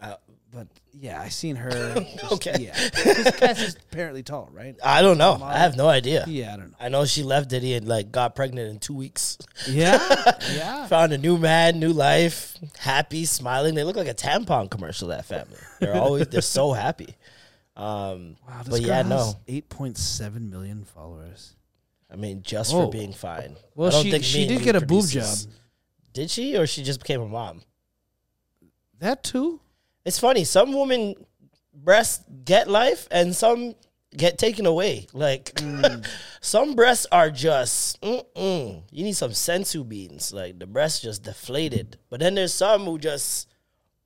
Uh, 0.00 0.14
But 0.50 0.68
yeah, 0.94 1.20
I 1.20 1.28
seen 1.28 1.56
her. 1.56 1.70
just- 2.20 2.32
Okay. 2.32 2.56
Yeah, 2.58 2.88
Cassie's 3.32 3.76
apparently 3.90 4.22
tall, 4.22 4.48
right? 4.52 4.74
I 4.82 5.02
don't 5.02 5.18
know. 5.18 5.38
I 5.42 5.58
have 5.58 5.76
no 5.76 5.88
idea. 5.88 6.24
Yeah, 6.26 6.54
I 6.54 6.56
don't 6.56 6.70
know. 6.70 6.76
I 6.80 6.88
know 6.88 7.04
she 7.04 7.22
left 7.22 7.50
Diddy 7.50 7.74
and 7.74 7.86
like 7.86 8.10
got 8.10 8.34
pregnant 8.34 8.70
in 8.70 8.78
two 8.78 8.94
weeks. 8.94 9.36
Yeah, 9.68 9.98
yeah. 10.54 10.86
Found 10.86 11.12
a 11.12 11.18
new 11.18 11.36
man, 11.36 11.78
new 11.80 11.92
life, 11.92 12.56
happy, 12.78 13.26
smiling. 13.26 13.74
They 13.74 13.84
look 13.84 13.96
like 13.96 14.08
a 14.08 14.14
tampon 14.14 14.70
commercial. 14.70 15.08
That 15.08 15.26
family. 15.26 15.58
They're 15.80 15.94
always 15.94 16.28
they're 16.28 16.40
so 16.40 16.72
happy. 16.72 17.14
Um, 17.78 18.36
Wow, 18.46 18.58
this 18.64 18.68
but 18.68 18.80
yeah, 18.82 19.02
no. 19.02 19.34
eight 19.46 19.68
point 19.68 19.96
seven 19.96 20.50
million 20.50 20.84
followers. 20.84 21.54
I 22.10 22.16
mean, 22.16 22.42
just 22.42 22.72
Oh. 22.74 22.86
for 22.86 22.90
being 22.90 23.12
fine. 23.12 23.56
Well, 23.74 23.88
I 23.88 23.92
don't 23.92 24.02
she 24.04 24.10
think 24.10 24.24
she 24.24 24.46
did 24.46 24.62
get 24.62 24.74
a 24.76 24.80
boob 24.80 25.06
job. 25.08 25.36
Did 26.12 26.30
she, 26.30 26.56
or 26.56 26.66
she 26.66 26.82
just 26.82 27.00
became 27.00 27.20
a 27.20 27.28
mom? 27.28 27.62
That 28.98 29.22
too. 29.22 29.60
It's 30.04 30.18
funny. 30.18 30.44
Some 30.44 30.72
women 30.72 31.14
breasts 31.72 32.24
get 32.44 32.68
life, 32.68 33.06
and 33.10 33.36
some 33.36 33.74
get 34.16 34.38
taken 34.38 34.66
away. 34.66 35.06
Like 35.12 35.54
Mm. 35.56 36.04
some 36.40 36.74
breasts 36.74 37.06
are 37.12 37.30
just. 37.30 38.00
Mm-mm. 38.00 38.82
You 38.90 39.04
need 39.04 39.16
some 39.16 39.30
senzu 39.32 39.86
beans. 39.88 40.32
Like 40.32 40.58
the 40.58 40.66
breasts 40.66 41.00
just 41.00 41.22
deflated. 41.22 41.98
But 42.10 42.20
then 42.20 42.34
there's 42.34 42.54
some 42.54 42.84
who 42.86 42.98
just 42.98 43.46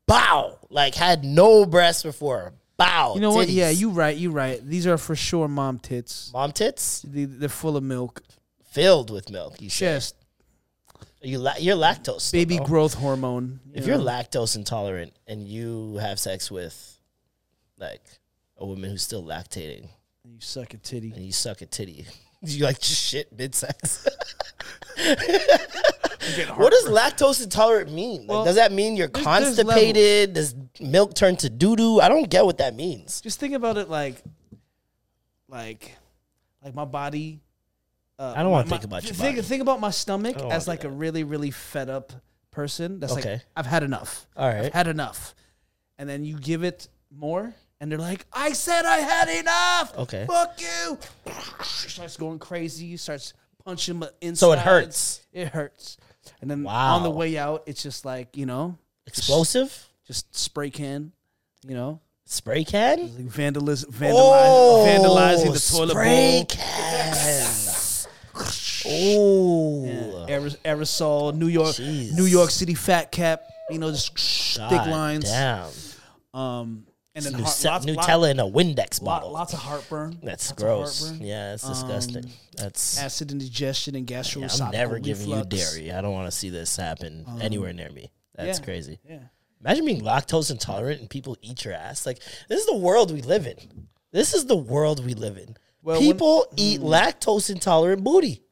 bow, 0.06 0.58
like 0.68 0.94
had 0.94 1.24
no 1.24 1.64
breasts 1.64 2.02
before. 2.02 2.52
Bow. 2.84 3.14
You 3.14 3.20
know 3.20 3.30
what? 3.32 3.48
titties. 3.48 3.54
Yeah, 3.54 3.70
you 3.70 3.90
right. 3.90 4.16
You 4.16 4.30
right. 4.30 4.60
These 4.64 4.86
are 4.86 4.98
for 4.98 5.14
sure 5.16 5.48
mom 5.48 5.78
tits. 5.78 6.30
mom 6.32 6.52
tits 6.52 7.02
They, 7.02 7.24
they're 7.24 7.48
full 7.48 7.76
of 7.76 7.82
milk. 7.82 8.22
filled 8.70 9.10
with 9.10 9.30
milk. 9.30 9.60
You 9.60 9.70
say. 9.70 9.94
Just 9.94 10.16
you 11.22 11.38
la- 11.38 11.56
you're 11.58 11.76
lactose. 11.76 12.20
still, 12.22 12.40
baby 12.40 12.58
no? 12.58 12.64
growth 12.64 12.94
hormone. 12.94 13.60
you 13.66 13.72
If 13.76 13.86
you're 13.86 13.98
lactose 13.98 14.56
intolerant 14.56 15.12
and 15.26 15.46
you 15.46 15.96
have 15.98 16.18
sex 16.18 16.50
with 16.50 16.98
like 17.78 18.02
a 18.56 18.66
woman 18.66 18.90
who's 18.90 19.02
still 19.02 19.22
lactating 19.22 19.88
you 20.24 20.40
suck 20.40 20.72
a 20.74 20.78
titty. 20.78 21.12
and 21.14 21.24
you 21.24 21.32
suck 21.32 21.62
a 21.62 21.66
titty, 21.66 22.06
you 22.42 22.64
like 22.64 22.78
just 22.80 23.00
shit 23.00 23.36
mid 23.36 23.54
sex. 23.54 24.06
what 26.56 26.70
does 26.72 26.84
lactose 26.86 27.42
intolerant 27.42 27.92
mean? 27.92 28.20
Like, 28.22 28.28
Well, 28.28 28.44
does 28.44 28.56
that 28.56 28.72
mean 28.72 28.96
you're 28.96 29.08
there's- 29.08 29.24
there's 29.24 29.56
constipated? 29.56 30.32
Does 30.34 30.54
milk 30.80 31.14
turned 31.14 31.38
to 31.40 31.50
doo 31.50 31.76
doo? 31.76 32.00
I 32.00 32.08
don't 32.08 32.28
get 32.30 32.44
what 32.44 32.58
that 32.58 32.74
means. 32.74 33.20
Just 33.20 33.38
think 33.40 33.54
about 33.54 33.76
it 33.78 33.88
like, 33.88 34.16
like, 35.48 35.96
like 36.64 36.74
my 36.74 36.84
body. 36.84 37.40
Uh, 38.18 38.34
I 38.36 38.42
don't 38.42 38.52
wanna 38.52 38.68
think 38.68 38.84
about 38.84 39.02
your 39.04 39.14
think, 39.14 39.36
body. 39.36 39.46
Think 39.46 39.62
about 39.62 39.80
my 39.80 39.90
stomach 39.90 40.36
I 40.36 40.38
don't 40.38 40.48
wanna 40.48 40.56
as 40.56 40.64
do 40.66 40.70
like 40.70 40.84
a 40.84 40.90
really, 40.90 41.24
really 41.24 41.50
fed 41.50 41.88
up 41.90 42.12
person. 42.50 43.00
That's 43.00 43.12
Okay. 43.14 43.32
like 43.34 43.46
I've 43.56 43.66
had 43.66 43.82
enough. 43.82 44.26
All 44.36 44.46
right. 44.48 44.66
I've 44.66 44.72
had 44.72 44.86
enough, 44.86 45.34
and 45.98 46.08
then 46.08 46.24
you 46.24 46.38
give 46.38 46.62
it 46.62 46.88
more, 47.10 47.54
and 47.80 47.90
they're 47.90 47.98
like, 47.98 48.26
"I 48.32 48.52
said 48.52 48.84
I 48.84 48.98
had 48.98 49.28
enough." 49.28 49.98
Okay. 49.98 50.26
Fuck 50.26 50.60
you. 50.60 50.98
Starts 51.64 52.16
going 52.16 52.38
crazy. 52.38 52.96
Starts 52.96 53.32
punching 53.64 53.96
him 53.96 54.04
inside. 54.20 54.38
So 54.38 54.52
it 54.52 54.58
hurts. 54.60 55.20
It 55.32 55.48
hurts. 55.48 55.96
And 56.40 56.50
then 56.50 56.62
Wow. 56.62 56.96
on 56.96 57.02
the 57.02 57.10
way 57.10 57.36
out, 57.38 57.64
it's 57.66 57.82
just 57.82 58.04
like 58.04 58.36
you 58.36 58.46
know, 58.46 58.78
Explosive 59.06 59.88
just 60.06 60.34
spray 60.36 60.70
can, 60.70 61.12
you 61.66 61.74
know, 61.74 62.00
spray 62.24 62.64
can. 62.64 63.00
like 63.00 63.26
vandaliz- 63.26 63.86
Oh, 64.02 64.84
vandalizing 64.86 65.52
the 65.52 65.76
toilet 65.76 65.90
spray 65.90 66.38
bowl. 66.38 66.46
can. 66.46 67.46
Oh, 68.84 70.26
Yeah, 70.28 70.38
aerosol, 70.64 71.34
New 71.34 71.46
York, 71.48 71.76
Jeez. 71.76 72.12
New 72.16 72.24
York 72.24 72.50
City 72.50 72.74
fat 72.74 73.12
cap, 73.12 73.42
you 73.70 73.78
know, 73.78 73.90
just 73.90 74.18
thick 74.58 74.86
lines. 74.86 75.24
Damn. 75.24 75.68
Um, 76.34 76.86
and 77.14 77.24
then 77.24 77.34
heart, 77.34 77.64
lots, 77.64 77.84
Nutella 77.86 78.30
in 78.30 78.40
a 78.40 78.46
Windex 78.46 79.02
bottle. 79.04 79.32
lots 79.32 79.52
of 79.52 79.58
heartburn. 79.58 80.18
That's 80.22 80.50
Lots 80.50 80.62
gross. 80.62 81.06
heartburn. 81.08 81.26
Yeah, 81.26 81.50
that's 81.50 81.68
disgusting. 81.68 82.24
Um, 82.24 82.30
that's. 82.56 82.98
Acid 82.98 83.32
indigestion 83.32 83.94
and 83.94 84.10
yeah, 84.10 84.20
gastroesophageal 84.20 84.62
I'm 84.62 84.70
never 84.72 84.98
giving 84.98 85.28
you 85.28 85.44
dairy. 85.44 85.92
I 85.92 86.00
don't 86.00 86.12
want 86.12 86.26
to 86.26 86.36
see 86.36 86.48
this 86.48 86.74
happen 86.74 87.26
anywhere 87.40 87.74
near 87.74 87.90
me. 87.90 88.10
That's 88.34 88.58
yeah. 88.58 88.64
crazy. 88.64 88.98
Yeah. 89.08 89.18
Imagine 89.64 89.84
being 89.86 90.00
lactose 90.00 90.50
intolerant 90.50 91.00
and 91.00 91.10
people 91.10 91.36
eat 91.40 91.64
your 91.64 91.74
ass. 91.74 92.04
Like 92.06 92.18
this 92.48 92.60
is 92.60 92.66
the 92.66 92.76
world 92.76 93.12
we 93.12 93.22
live 93.22 93.46
in. 93.46 93.88
This 94.12 94.34
is 94.34 94.46
the 94.46 94.56
world 94.56 95.04
we 95.04 95.14
live 95.14 95.38
in. 95.38 95.56
Well, 95.82 95.98
when- 95.98 96.06
people 96.08 96.46
eat 96.56 96.80
mm. 96.80 96.84
lactose 96.84 97.50
intolerant 97.50 98.04
booty. 98.04 98.42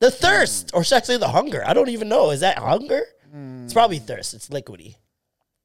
The 0.00 0.10
thirst, 0.10 0.72
or 0.74 0.82
should 0.82 0.96
I 0.96 1.00
say 1.02 1.16
the 1.16 1.28
hunger? 1.28 1.62
I 1.64 1.74
don't 1.74 1.88
even 1.88 2.08
know. 2.08 2.30
Is 2.30 2.40
that 2.40 2.58
hunger? 2.58 3.02
It's 3.22 3.32
mm. 3.32 3.72
probably 3.72 4.00
thirst. 4.00 4.34
It's 4.34 4.48
liquidy. 4.48 4.96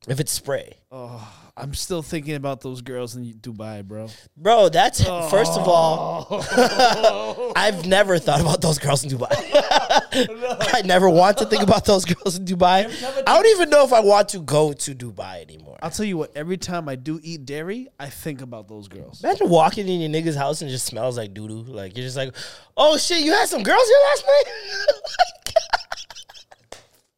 If 0.07 0.19
it's 0.19 0.31
spray, 0.31 0.77
Oh, 0.91 1.27
I'm 1.57 1.73
still 1.73 2.01
thinking 2.01 2.35
about 2.35 2.61
those 2.61 2.81
girls 2.81 3.15
in 3.15 3.25
Dubai, 3.33 3.83
bro. 3.83 4.09
bro. 4.37 4.69
That's 4.69 5.03
first 5.03 5.57
of 5.57 5.67
all. 5.67 6.27
Oh. 6.29 7.51
I've 7.55 7.85
never 7.85 8.19
thought 8.19 8.39
about 8.39 8.61
those 8.61 8.77
girls 8.77 9.03
in 9.03 9.09
Dubai. 9.09 9.33
I 10.74 10.81
never 10.86 11.09
want 11.09 11.38
to 11.39 11.45
think 11.45 11.63
about 11.63 11.86
those 11.86 12.05
girls 12.05 12.38
in 12.38 12.45
Dubai. 12.45 12.86
I 13.27 13.33
don't 13.36 13.47
even 13.47 13.69
know 13.69 13.83
if 13.83 13.93
I 13.93 14.00
want 14.00 14.29
to 14.29 14.39
go 14.39 14.74
to 14.74 14.95
Dubai 14.95 15.41
anymore. 15.41 15.77
I'll 15.81 15.91
tell 15.91 16.05
you 16.05 16.17
what. 16.17 16.31
Every 16.36 16.57
time 16.57 16.89
I 16.89 16.95
do 16.95 17.19
eat 17.21 17.45
dairy, 17.45 17.88
I 18.00 18.09
think 18.09 18.41
about 18.41 18.67
those 18.67 18.88
girls. 18.88 19.24
Imagine 19.24 19.50
walking 19.50 19.88
in 19.88 20.00
your 20.00 20.09
nigga's 20.09 20.36
house 20.36 20.62
and 20.62 20.69
it 20.69 20.74
just 20.74 20.86
smells 20.86 21.17
like 21.17 21.33
doo 21.33 21.47
doo. 21.47 21.63
Like 21.63 21.95
you're 21.95 22.05
just 22.05 22.17
like, 22.17 22.36
oh 22.75 22.97
shit, 22.97 23.24
you 23.24 23.31
had 23.31 23.47
some 23.47 23.63
girls 23.63 23.88
here 23.88 23.97
last 24.09 24.25
night. 24.25 24.53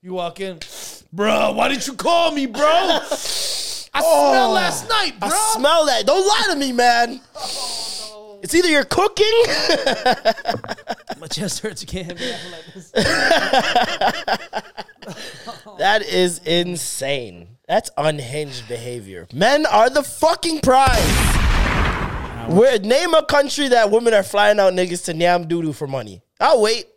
You 0.01 0.13
walk 0.13 0.39
in, 0.39 0.59
bro. 1.11 1.51
Why 1.51 1.67
didn't 1.67 1.85
you 1.85 1.93
call 1.93 2.31
me, 2.31 2.45
bro? 2.45 2.61
I 2.63 2.99
smelled 3.09 3.95
oh, 4.01 4.51
last 4.53 4.87
night, 4.87 5.19
bro. 5.19 5.27
I 5.29 5.53
smell 5.57 5.85
that. 5.87 6.05
Don't 6.05 6.25
lie 6.25 6.53
to 6.53 6.55
me, 6.55 6.71
man. 6.71 7.19
It's 8.51 8.55
either 8.55 8.69
you're 8.69 8.83
cooking. 8.83 9.43
My 11.19 11.27
chest 11.27 11.59
hurts. 11.59 11.83
You 11.83 11.87
can't 11.87 12.07
hit 12.07 12.19
me 12.19 12.33
out 12.33 12.39
like 12.51 12.65
this. 12.73 12.89
that 15.77 16.01
is 16.01 16.39
insane. 16.39 17.57
That's 17.67 17.91
unhinged 17.95 18.67
behavior. 18.67 19.27
Men 19.31 19.67
are 19.67 19.91
the 19.91 20.01
fucking 20.01 20.61
prize. 20.61 20.97
Where 22.51 22.79
name 22.79 23.13
a 23.13 23.23
country 23.23 23.67
that 23.67 23.91
women 23.91 24.15
are 24.15 24.23
flying 24.23 24.59
out 24.59 24.73
niggas 24.73 25.05
to 25.05 25.13
Nyam 25.13 25.47
Doodoo 25.47 25.75
for 25.75 25.85
money. 25.85 26.23
I'll 26.39 26.59
wait. 26.59 26.87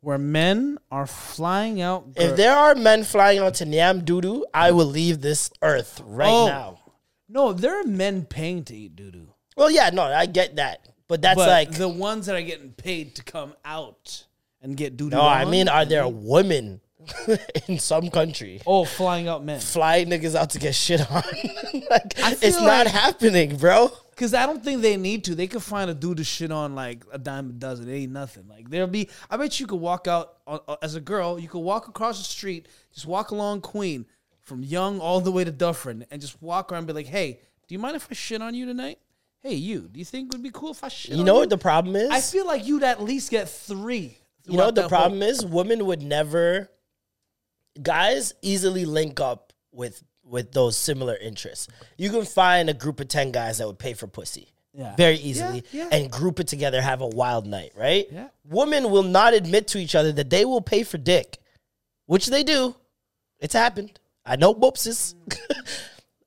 Where 0.00 0.18
men 0.18 0.78
are 0.90 1.06
flying 1.06 1.80
out. 1.80 2.08
If 2.16 2.34
there 2.36 2.56
are 2.56 2.74
men 2.74 3.04
flying 3.04 3.38
out 3.38 3.54
to 3.54 3.66
Nyam 3.66 4.02
Doodoo, 4.04 4.42
I 4.52 4.72
will 4.72 4.86
leave 4.86 5.20
this 5.20 5.48
earth 5.62 6.00
right 6.04 6.26
Oh. 6.28 6.46
now. 6.48 6.80
no, 7.28 7.52
there 7.52 7.80
are 7.80 7.84
men 7.84 8.24
paying 8.24 8.64
to 8.64 8.74
eat 8.74 8.96
doo 8.96 9.12
doo. 9.12 9.28
Well, 9.56 9.70
yeah, 9.70 9.90
no, 9.90 10.02
I 10.02 10.26
get 10.26 10.56
that. 10.56 10.88
But 11.06 11.22
that's 11.22 11.36
but 11.36 11.48
like 11.48 11.72
the 11.72 11.88
ones 11.88 12.26
that 12.26 12.34
are 12.34 12.42
getting 12.42 12.72
paid 12.72 13.14
to 13.16 13.22
come 13.22 13.54
out 13.64 14.24
and 14.62 14.76
get 14.76 14.96
doo. 14.96 15.10
No, 15.10 15.20
I 15.20 15.44
mean, 15.44 15.68
are 15.68 15.84
there 15.84 16.08
women 16.08 16.80
in 17.68 17.78
some 17.78 18.08
country 18.08 18.62
oh 18.66 18.84
flying 18.86 19.28
out 19.28 19.44
men? 19.44 19.60
flying 19.60 20.08
niggas 20.08 20.34
out 20.34 20.50
to 20.50 20.58
get 20.58 20.74
shit 20.74 21.00
on? 21.10 21.22
like, 21.90 22.14
it's 22.16 22.60
not 22.60 22.86
happening, 22.86 23.56
bro. 23.56 23.90
Because 24.10 24.32
I 24.32 24.46
don't 24.46 24.62
think 24.62 24.80
they 24.80 24.96
need 24.96 25.24
to. 25.24 25.34
They 25.34 25.48
could 25.48 25.62
find 25.62 25.90
a 25.90 25.94
dude 25.94 26.18
to 26.18 26.24
shit 26.24 26.52
on 26.52 26.74
like 26.74 27.04
a 27.12 27.18
dime 27.18 27.50
a 27.50 27.52
dozen. 27.52 27.88
It 27.88 27.94
ain't 27.94 28.12
nothing. 28.12 28.48
Like 28.48 28.70
there'll 28.70 28.88
be. 28.88 29.10
I 29.28 29.36
bet 29.36 29.60
you 29.60 29.66
could 29.66 29.80
walk 29.80 30.08
out 30.08 30.38
uh, 30.46 30.58
uh, 30.66 30.76
as 30.80 30.94
a 30.94 31.00
girl. 31.00 31.38
You 31.38 31.48
could 31.48 31.60
walk 31.60 31.88
across 31.88 32.18
the 32.18 32.24
street, 32.24 32.68
just 32.92 33.06
walk 33.06 33.30
along 33.32 33.60
Queen 33.60 34.06
from 34.40 34.62
Yonge 34.62 35.00
all 35.00 35.20
the 35.20 35.32
way 35.32 35.44
to 35.44 35.50
Dufferin, 35.50 36.06
and 36.10 36.20
just 36.20 36.40
walk 36.40 36.72
around 36.72 36.78
and 36.78 36.86
be 36.86 36.92
like, 36.92 37.06
"Hey, 37.06 37.40
do 37.66 37.74
you 37.74 37.78
mind 37.78 37.96
if 37.96 38.06
I 38.10 38.14
shit 38.14 38.40
on 38.40 38.54
you 38.54 38.66
tonight? 38.66 38.98
Hey, 39.44 39.56
you. 39.56 39.90
Do 39.92 39.98
you 39.98 40.06
think 40.06 40.28
it 40.28 40.36
would 40.36 40.42
be 40.42 40.50
cool 40.50 40.70
if 40.70 40.82
I 40.82 40.88
shit? 40.88 41.14
You 41.16 41.22
know 41.22 41.34
what 41.34 41.50
the 41.50 41.58
problem 41.58 41.94
is? 41.96 42.08
I 42.08 42.20
feel 42.20 42.46
like 42.46 42.66
you'd 42.66 42.82
at 42.82 43.02
least 43.02 43.30
get 43.30 43.46
three. 43.46 44.16
you 44.46 44.56
know 44.56 44.64
what 44.64 44.74
the 44.74 44.88
problem 44.88 45.22
is? 45.22 45.44
Women 45.44 45.84
would 45.84 46.02
never. 46.02 46.70
Guys 47.80 48.32
easily 48.40 48.86
link 48.86 49.20
up 49.20 49.52
with 49.70 50.02
with 50.24 50.52
those 50.52 50.78
similar 50.78 51.14
interests. 51.16 51.68
You 51.98 52.08
can 52.08 52.24
find 52.24 52.70
a 52.70 52.74
group 52.74 53.00
of 53.00 53.08
ten 53.08 53.32
guys 53.32 53.58
that 53.58 53.66
would 53.66 53.78
pay 53.78 53.92
for 53.92 54.06
pussy. 54.06 54.48
Yeah. 54.72 54.96
Very 54.96 55.16
easily, 55.16 55.62
yeah. 55.72 55.88
and 55.92 56.10
group 56.10 56.40
it 56.40 56.48
together, 56.48 56.80
have 56.80 57.00
a 57.00 57.06
wild 57.06 57.46
night, 57.46 57.72
right? 57.76 58.06
Yeah. 58.10 58.28
Women 58.44 58.90
will 58.90 59.04
not 59.04 59.34
admit 59.34 59.68
to 59.68 59.78
each 59.78 59.94
other 59.94 60.10
that 60.12 60.30
they 60.30 60.44
will 60.44 60.62
pay 60.62 60.82
for 60.82 60.98
dick, 60.98 61.38
which 62.06 62.26
they 62.26 62.42
do. 62.42 62.74
It's 63.38 63.54
happened. 63.54 64.00
I 64.24 64.36
know 64.36 64.54
boopses. 64.54 65.14
Mm. 65.28 65.53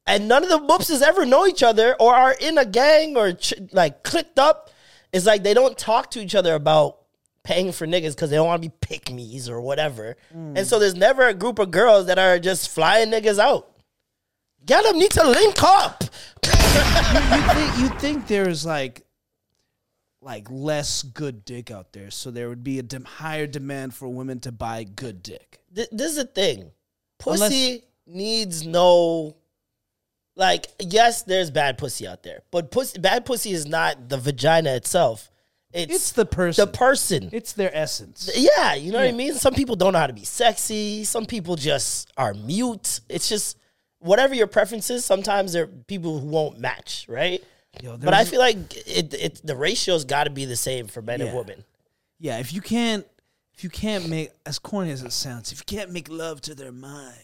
And 0.08 0.28
none 0.28 0.44
of 0.44 0.50
the 0.50 0.58
boopses 0.60 1.02
ever 1.02 1.26
know 1.26 1.46
each 1.46 1.62
other 1.62 1.96
or 2.00 2.16
are 2.16 2.34
in 2.40 2.58
a 2.58 2.66
gang 2.66 3.16
or 3.18 3.34
ch- 3.34 3.54
like 3.72 4.04
clicked 4.04 4.40
up. 4.40 4.72
It's 5.14 5.26
like 5.26 5.44
they 5.44 5.54
don't 5.54 5.78
talk 5.78 6.10
to 6.12 6.20
each 6.20 6.34
other 6.36 6.56
about 6.56 6.98
paying 7.44 7.72
for 7.72 7.86
niggas 7.88 8.16
because 8.16 8.30
they 8.30 8.36
don't 8.36 8.48
want 8.48 8.62
to 8.62 8.68
be 8.70 8.76
pick 8.82 9.12
me's 9.12 9.48
or 9.50 9.62
whatever. 9.62 10.18
And 10.34 10.66
so 10.68 10.80
there's 10.80 10.96
never 10.96 11.28
a 11.28 11.34
group 11.34 11.60
of 11.60 11.72
girls 11.72 12.08
that 12.08 12.18
are 12.20 12.40
just 12.40 12.70
flying 12.70 13.10
niggas 13.10 13.40
out. 13.40 13.70
Get 14.66 14.84
them 14.84 15.00
need 15.00 15.12
to 15.12 15.28
link 15.30 15.64
up. 15.64 16.04
you 16.44 16.52
think 17.54 17.78
you 17.80 17.90
think 18.00 18.28
there's 18.28 18.66
like 18.66 19.04
like 20.22 20.48
less 20.50 21.04
good 21.04 21.46
dick 21.46 21.72
out 21.72 21.94
there, 21.94 22.12
so 22.12 22.32
there 22.32 22.50
would 22.50 22.64
be 22.64 22.80
a 22.80 22.84
dem- 22.84 23.06
higher 23.06 23.48
demand 23.48 23.94
for 23.94 24.10
women 24.10 24.40
to 24.42 24.52
buy 24.52 24.84
good 24.84 25.24
dick. 25.24 25.60
Th- 25.74 25.88
this 25.92 26.12
is 26.12 26.18
the 26.18 26.26
thing. 26.26 26.72
Pussy 27.18 27.84
needs 28.06 28.66
no 28.68 29.38
like 30.38 30.68
yes, 30.80 31.24
there's 31.24 31.52
bad 31.52 31.78
pussy 31.78 32.08
out 32.08 32.24
there. 32.24 32.42
But 32.52 32.72
pussy 32.72 33.00
bad 33.00 33.26
pussy 33.26 33.52
is 33.52 33.66
not 33.66 34.08
the 34.08 34.18
vagina 34.18 34.74
itself. 34.76 35.30
It's, 35.74 35.94
It's 35.94 36.12
the 36.14 36.26
person. 36.26 36.66
the 36.66 36.72
person. 36.72 37.30
It's 37.34 37.52
their 37.52 37.76
essence. 37.76 38.32
yeah, 38.36 38.74
you 38.74 38.92
know 38.94 39.00
what 39.00 39.08
I 39.10 39.12
mean? 39.12 39.34
Some 39.34 39.54
people 39.54 39.76
don't 39.76 39.92
know 39.94 40.00
how 40.00 40.08
to 40.08 40.14
be 40.14 40.24
sexy. 40.24 41.04
Some 41.04 41.26
people 41.26 41.58
just 41.58 42.10
are 42.16 42.34
mute. 42.34 43.02
It's 43.10 43.28
just 43.28 43.58
whatever 44.00 44.34
your 44.34 44.48
preference 44.48 44.90
is, 44.90 45.04
sometimes 45.04 45.52
there 45.54 45.66
are 45.66 45.68
people 45.68 46.20
who 46.20 46.28
won't 46.28 46.58
match, 46.60 47.06
right? 47.10 47.44
Yo, 47.84 47.98
but 47.98 48.14
I 48.14 48.24
feel 48.24 48.40
like 48.40 48.58
it, 48.88 49.14
it 49.14 49.42
the 49.44 49.56
ratio's 49.58 50.06
got 50.06 50.24
to 50.24 50.30
be 50.30 50.46
the 50.46 50.56
same 50.56 50.88
for 50.88 51.02
men 51.02 51.20
and 51.20 51.32
Yeah. 51.32 51.36
women. 51.36 51.64
Yeah, 52.20 52.40
if 52.40 52.54
you 52.54 52.62
can't, 52.62 53.06
if 53.54 53.64
you 53.64 53.70
can't 53.70 54.08
make 54.08 54.32
as 54.46 54.58
corny 54.60 54.92
as 54.92 55.04
it 55.04 55.12
sounds, 55.12 55.52
if 55.52 55.60
you 55.60 55.66
can't 55.78 55.92
make 55.92 56.10
love 56.10 56.42
to 56.42 56.56
their 56.56 56.72
mind, 56.72 57.18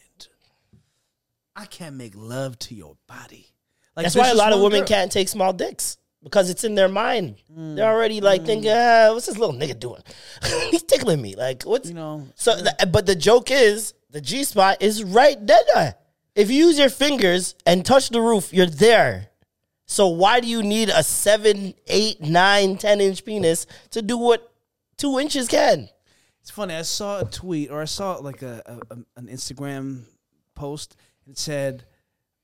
I 1.55 1.65
can't 1.65 1.95
make 1.95 2.13
love 2.15 2.57
to 2.59 2.75
your 2.75 2.97
body. 3.07 3.47
Like 3.95 4.05
That's 4.05 4.15
why 4.15 4.29
a 4.29 4.35
lot 4.35 4.53
of 4.53 4.61
women 4.61 4.81
girl- 4.81 4.87
can't 4.87 5.11
take 5.11 5.27
small 5.27 5.53
dicks 5.53 5.97
because 6.23 6.49
it's 6.49 6.63
in 6.63 6.75
their 6.75 6.89
mind. 6.89 7.35
They're 7.49 7.91
already 7.91 8.21
like 8.21 8.45
thinking, 8.45 8.71
ah, 8.71 9.09
"What's 9.13 9.27
this 9.27 9.37
little 9.37 9.55
nigga 9.55 9.79
doing? 9.79 10.01
He's 10.71 10.83
tickling 10.83 11.21
me." 11.21 11.35
Like, 11.35 11.63
what's 11.63 11.89
You 11.89 11.95
know, 11.95 12.27
So, 12.35 12.55
th- 12.55 12.91
but 12.91 13.05
the 13.05 13.15
joke 13.15 13.51
is 13.51 13.93
the 14.09 14.21
G 14.21 14.43
spot 14.43 14.81
is 14.81 15.03
right 15.03 15.37
there. 15.45 15.95
If 16.35 16.49
you 16.49 16.65
use 16.65 16.79
your 16.79 16.89
fingers 16.89 17.53
and 17.67 17.85
touch 17.85 18.09
the 18.09 18.21
roof, 18.21 18.51
you're 18.53 18.65
there. 18.65 19.27
So 19.85 20.07
why 20.07 20.39
do 20.39 20.47
you 20.47 20.63
need 20.63 20.89
a 20.89 21.03
seven, 21.03 21.75
eight, 21.87 22.19
nine, 22.21 22.77
ten 22.77 22.99
inch 22.99 23.23
penis 23.23 23.67
to 23.91 24.01
do 24.01 24.17
what 24.17 24.51
two 24.97 25.19
inches 25.19 25.47
can? 25.47 25.89
It's 26.41 26.49
funny. 26.49 26.73
I 26.73 26.81
saw 26.81 27.19
a 27.19 27.25
tweet 27.25 27.69
or 27.69 27.81
I 27.81 27.85
saw 27.85 28.15
like 28.15 28.41
a, 28.41 28.79
a 28.89 28.95
an 29.17 29.27
Instagram 29.27 30.05
post. 30.55 30.95
It 31.29 31.37
said 31.37 31.83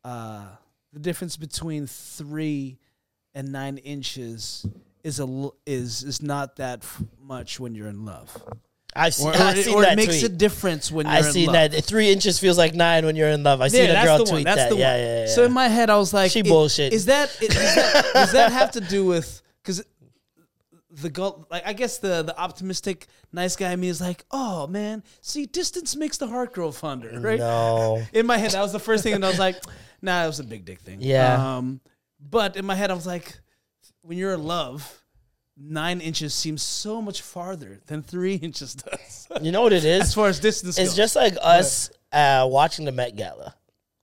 uh, 0.03 0.45
the 0.93 0.99
difference 0.99 1.37
between 1.37 1.87
three 1.87 2.77
and 3.33 3.51
nine 3.51 3.77
inches 3.77 4.65
is 5.03 5.19
a 5.19 5.23
l- 5.23 5.55
is 5.65 6.03
is 6.03 6.21
not 6.21 6.55
that 6.57 6.79
f- 6.83 7.01
much 7.21 7.59
when 7.59 7.75
you're 7.75 7.87
in 7.87 8.05
love, 8.05 8.35
I've 8.95 9.13
seen, 9.13 9.27
or, 9.27 9.31
or, 9.35 9.35
I've 9.37 9.57
it, 9.57 9.65
seen 9.65 9.75
or 9.75 9.81
that 9.81 9.93
it 9.93 9.95
makes 9.97 10.19
tweet. 10.19 10.23
a 10.23 10.29
difference 10.29 10.91
when 10.91 11.05
you're 11.05 11.15
I've 11.15 11.25
seen 11.25 11.51
that 11.51 11.73
three 11.85 12.11
inches 12.11 12.39
feels 12.39 12.57
like 12.57 12.73
nine 12.73 13.05
when 13.05 13.15
you're 13.15 13.29
in 13.29 13.43
love. 13.43 13.61
I 13.61 13.65
Yeah, 13.65 13.69
seen 13.69 13.89
a 13.91 14.03
girl 14.03 14.25
tweet 14.25 14.45
that. 14.45 14.75
yeah, 14.75 14.95
yeah, 14.97 15.19
yeah. 15.21 15.27
So 15.27 15.43
in 15.43 15.51
my 15.53 15.67
head, 15.67 15.89
I 15.89 15.97
was 15.97 16.13
like, 16.13 16.31
She 16.31 16.41
bullshit. 16.41 16.91
Is 16.93 17.05
that 17.05 17.29
is 17.41 17.49
that, 17.49 18.05
does 18.13 18.31
that 18.33 18.51
have 18.51 18.71
to 18.71 18.81
do 18.81 19.05
with 19.05 19.41
the 21.01 21.09
goal? 21.09 21.45
Like, 21.49 21.65
I 21.65 21.73
guess 21.73 21.97
the 21.99 22.23
the 22.23 22.37
optimistic 22.39 23.07
nice 23.31 23.55
guy 23.55 23.71
in 23.73 23.79
me 23.79 23.87
is 23.89 24.01
like, 24.01 24.25
oh 24.31 24.67
man, 24.67 25.03
see, 25.21 25.45
distance 25.45 25.95
makes 25.95 26.17
the 26.17 26.27
heart 26.27 26.53
grow 26.53 26.71
fonder, 26.71 27.19
right? 27.19 27.39
no. 27.39 28.03
In 28.13 28.25
my 28.25 28.37
head, 28.37 28.51
that 28.51 28.61
was 28.61 28.71
the 28.71 28.79
first 28.79 29.03
thing, 29.03 29.13
and 29.13 29.25
I 29.25 29.29
was 29.29 29.39
like, 29.39 29.57
nah, 30.01 30.23
it 30.23 30.27
was 30.27 30.39
a 30.39 30.43
big 30.43 30.65
dick 30.65 30.79
thing. 30.81 30.97
Yeah. 31.01 31.57
Um, 31.57 31.81
but 32.19 32.55
in 32.57 32.65
my 32.65 32.75
head, 32.75 32.91
I 32.91 32.93
was 32.93 33.07
like, 33.07 33.37
when 34.01 34.17
you're 34.17 34.33
in 34.33 34.43
love, 34.43 35.01
nine 35.57 36.01
inches 36.01 36.33
seems 36.33 36.61
so 36.61 37.01
much 37.01 37.21
farther 37.21 37.79
than 37.87 38.01
three 38.03 38.35
inches 38.35 38.75
does. 38.75 39.27
You 39.41 39.51
know 39.51 39.61
what 39.61 39.73
it 39.73 39.85
is? 39.95 40.01
as 40.01 40.13
far 40.13 40.27
as 40.27 40.39
distance 40.39 40.77
It's 40.77 40.89
goes. 40.91 40.97
just 40.97 41.15
like 41.15 41.35
us 41.41 41.89
uh, 42.11 42.45
watching 42.49 42.83
the 42.85 42.91
Met 42.91 43.15
Gala, 43.15 43.55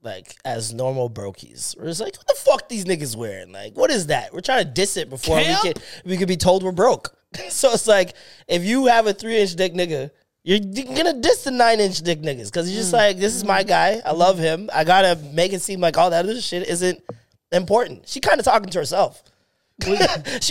like 0.06 0.34
as 0.46 0.72
normal 0.72 1.10
brokies. 1.10 1.76
We're 1.78 1.86
just 1.88 2.00
like, 2.00 2.16
what 2.16 2.26
the 2.26 2.34
fuck 2.34 2.68
these 2.70 2.86
niggas 2.86 3.14
wearing? 3.16 3.52
Like, 3.52 3.76
what 3.76 3.90
is 3.90 4.06
that? 4.06 4.32
We're 4.32 4.40
trying 4.40 4.64
to 4.64 4.70
diss 4.70 4.96
it 4.96 5.10
before 5.10 5.38
Camp? 5.40 5.64
we 5.64 5.72
can 5.72 5.82
we 6.06 6.16
could 6.16 6.28
be 6.28 6.38
told 6.38 6.62
we're 6.62 6.72
broke. 6.72 7.14
so 7.50 7.72
it's 7.72 7.86
like 7.86 8.14
if 8.48 8.64
you 8.64 8.86
have 8.86 9.06
a 9.06 9.12
three 9.12 9.38
inch 9.38 9.54
dick 9.54 9.74
nigga. 9.74 10.10
You're 10.48 10.60
gonna 10.60 11.20
diss 11.20 11.42
the 11.42 11.50
nine 11.50 11.80
inch 11.80 11.98
dick 12.02 12.20
niggas 12.22 12.44
because 12.52 12.70
you're 12.70 12.78
just 12.80 12.92
Mm. 12.94 12.98
like, 12.98 13.16
this 13.18 13.34
is 13.34 13.44
my 13.44 13.64
guy. 13.64 14.00
I 14.04 14.12
love 14.12 14.38
him. 14.38 14.70
I 14.72 14.84
gotta 14.84 15.16
make 15.32 15.52
it 15.52 15.60
seem 15.60 15.80
like 15.80 15.98
all 15.98 16.10
that 16.10 16.24
other 16.24 16.40
shit 16.40 16.68
isn't 16.68 17.02
important. 17.50 18.06
She 18.08 18.20
kind 18.20 18.38
of 18.38 18.44
talking 18.44 18.68
to 18.70 18.78
herself. 18.78 19.24
she 19.84 19.96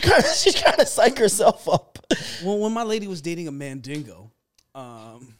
kind 0.01 0.21
of 0.21 0.29
she's 0.35 0.53
trying 0.53 0.75
to 0.79 0.85
psych 0.85 1.17
herself 1.17 1.69
up. 1.69 1.97
when, 2.43 2.59
when 2.59 2.73
my 2.73 2.83
lady 2.83 3.07
was 3.07 3.21
dating 3.21 3.47
a 3.47 3.53
mandingo, 3.53 4.29
um, 4.75 5.33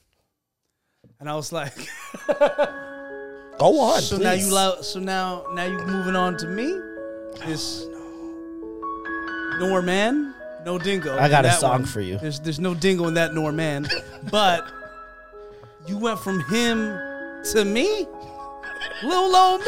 and 1.20 1.30
I 1.30 1.36
was 1.36 1.52
like, 1.52 1.76
Go 3.58 3.80
on. 3.80 4.02
so 4.02 4.18
now 4.18 4.34
you 4.34 4.50
allow, 4.52 4.82
so 4.82 5.00
now 5.00 5.46
now 5.54 5.64
you 5.66 5.78
moving 5.86 6.16
on 6.16 6.38
to 6.38 6.48
me, 6.48 6.80
this 7.46 7.86
no 9.60 9.68
Norman, 9.70 10.34
no 10.66 10.78
dingo. 10.78 11.18
I 11.18 11.30
got 11.30 11.46
a 11.46 11.50
That 11.50 11.60
song 11.60 11.72
one. 11.72 11.86
for 11.86 12.02
you. 12.02 12.18
There's 12.18 12.40
there's 12.42 12.60
no 12.60 12.74
dingo 12.74 13.08
in 13.08 13.14
that 13.14 13.34
Norman, 13.34 13.88
but 14.32 14.68
you 15.88 15.98
went 15.98 16.20
from 16.20 16.42
him 16.46 16.78
to 17.54 17.64
me, 17.64 18.06
little 19.04 19.36
old 19.36 19.62
me. 19.62 19.66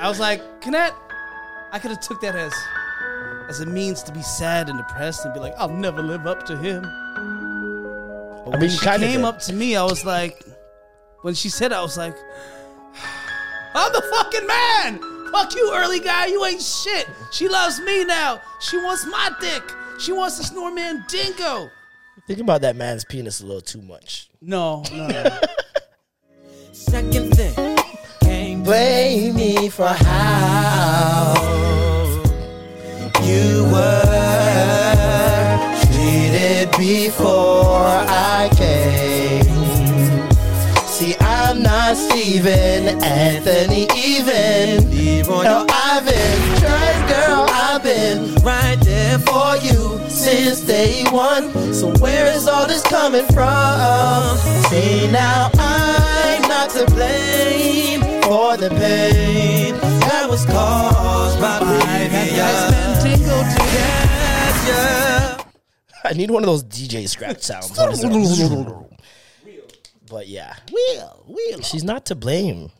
I 0.00 0.06
was 0.08 0.18
like, 0.20 0.60
Canet, 0.60 0.92
I 1.72 1.78
could 1.78 1.90
have 1.90 2.00
took 2.00 2.20
that 2.20 2.34
as 2.36 2.52
as 3.48 3.60
a 3.60 3.66
means 3.66 4.02
to 4.04 4.12
be 4.12 4.22
sad 4.22 4.68
and 4.68 4.78
depressed 4.78 5.24
and 5.24 5.32
be 5.34 5.40
like, 5.40 5.54
I'll 5.58 5.68
never 5.68 6.02
live 6.02 6.26
up 6.26 6.44
to 6.46 6.56
him. 6.56 6.82
But 6.82 8.46
I 8.46 8.48
when 8.50 8.60
mean, 8.60 8.70
she 8.70 8.78
kinda 8.78 8.98
came 9.06 9.20
did. 9.20 9.24
up 9.24 9.40
to 9.40 9.52
me, 9.52 9.74
I 9.76 9.82
was 9.84 10.04
like, 10.04 10.44
when 11.22 11.34
she 11.34 11.48
said, 11.48 11.72
it, 11.72 11.76
I 11.76 11.82
was 11.82 11.96
like, 11.96 12.16
I'm 13.74 13.92
the 13.92 14.02
fucking 14.02 14.46
man. 14.46 15.00
Fuck 15.32 15.54
you, 15.54 15.72
early 15.74 16.00
guy. 16.00 16.26
You 16.26 16.44
ain't 16.44 16.60
shit. 16.60 17.08
She 17.30 17.48
loves 17.48 17.80
me 17.80 18.04
now. 18.04 18.40
She 18.60 18.76
wants 18.78 19.06
my 19.06 19.30
dick. 19.40 19.62
She 19.98 20.12
wants 20.12 20.38
this 20.38 20.52
Norman 20.52 21.04
Dingo. 21.08 21.70
Think 22.26 22.40
about 22.40 22.60
that 22.62 22.76
man's 22.76 23.04
penis 23.04 23.40
a 23.40 23.46
little 23.46 23.60
too 23.60 23.82
much. 23.82 24.28
No, 24.40 24.82
no, 24.92 25.06
no. 25.08 25.40
Second 26.72 27.36
thing, 27.36 27.78
came 28.20 28.62
Blame 28.62 29.34
me 29.34 29.68
for 29.68 29.88
how 29.88 31.34
you 33.22 33.64
were 33.72 34.10
treated 35.84 36.70
before 36.78 38.04
I 38.08 38.48
came. 38.52 38.59
See, 38.59 38.59
I'm 41.50 41.62
not 41.64 41.96
Steven, 41.96 43.02
Anthony, 43.02 43.88
even. 43.96 44.88
No, 45.26 45.66
I've 45.68 46.04
been 46.04 46.58
tried, 46.60 47.08
girl. 47.08 47.44
I've 47.50 47.82
been 47.82 48.36
right 48.44 48.78
there 48.82 49.18
for 49.18 49.56
you 49.56 49.98
since 50.08 50.60
day 50.60 51.02
one. 51.10 51.74
So 51.74 51.90
where 51.98 52.26
is 52.26 52.46
all 52.46 52.68
this 52.68 52.84
coming 52.84 53.26
from? 53.32 54.38
See, 54.70 55.10
now 55.10 55.50
I'm 55.54 56.42
not 56.42 56.70
to 56.70 56.86
blame 56.86 58.02
for 58.22 58.56
the 58.56 58.70
pain 58.70 59.74
that 60.06 60.28
was 60.30 60.46
caused 60.46 61.40
by. 61.40 61.58
Dingo. 63.02 63.34
I 66.04 66.12
need 66.14 66.30
one 66.30 66.44
of 66.44 66.46
those 66.46 66.62
DJ 66.62 67.08
scratch 67.08 67.42
sounds. 67.42 67.76
but 70.10 70.28
yeah, 70.28 70.54
Wheel, 70.72 71.24
wheel. 71.26 71.60
she's 71.62 71.84
not 71.84 72.04
to 72.06 72.14
blame 72.14 72.70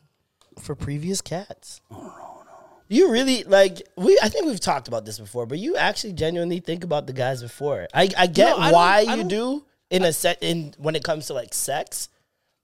for 0.58 0.74
previous 0.74 1.20
cats. 1.22 1.80
Oh, 1.90 2.42
you 2.88 3.10
really 3.10 3.44
like 3.44 3.80
we? 3.96 4.18
I 4.22 4.28
think 4.28 4.46
we've 4.46 4.60
talked 4.60 4.88
about 4.88 5.04
this 5.04 5.18
before, 5.18 5.46
but 5.46 5.58
you 5.58 5.76
actually 5.76 6.12
genuinely 6.12 6.60
think 6.60 6.82
about 6.84 7.06
the 7.06 7.12
guys 7.12 7.40
before. 7.42 7.86
I, 7.94 8.10
I 8.18 8.26
get 8.26 8.50
No, 8.50 8.56
I 8.58 8.64
don't- 8.64 8.72
why 8.74 8.96
I 8.98 9.00
you 9.14 9.16
don't- 9.18 9.28
do 9.28 9.64
in 9.90 10.04
a 10.04 10.12
set 10.12 10.38
in 10.42 10.74
when 10.78 10.94
it 10.96 11.04
comes 11.04 11.28
to 11.28 11.34
like 11.34 11.54
sex, 11.54 12.08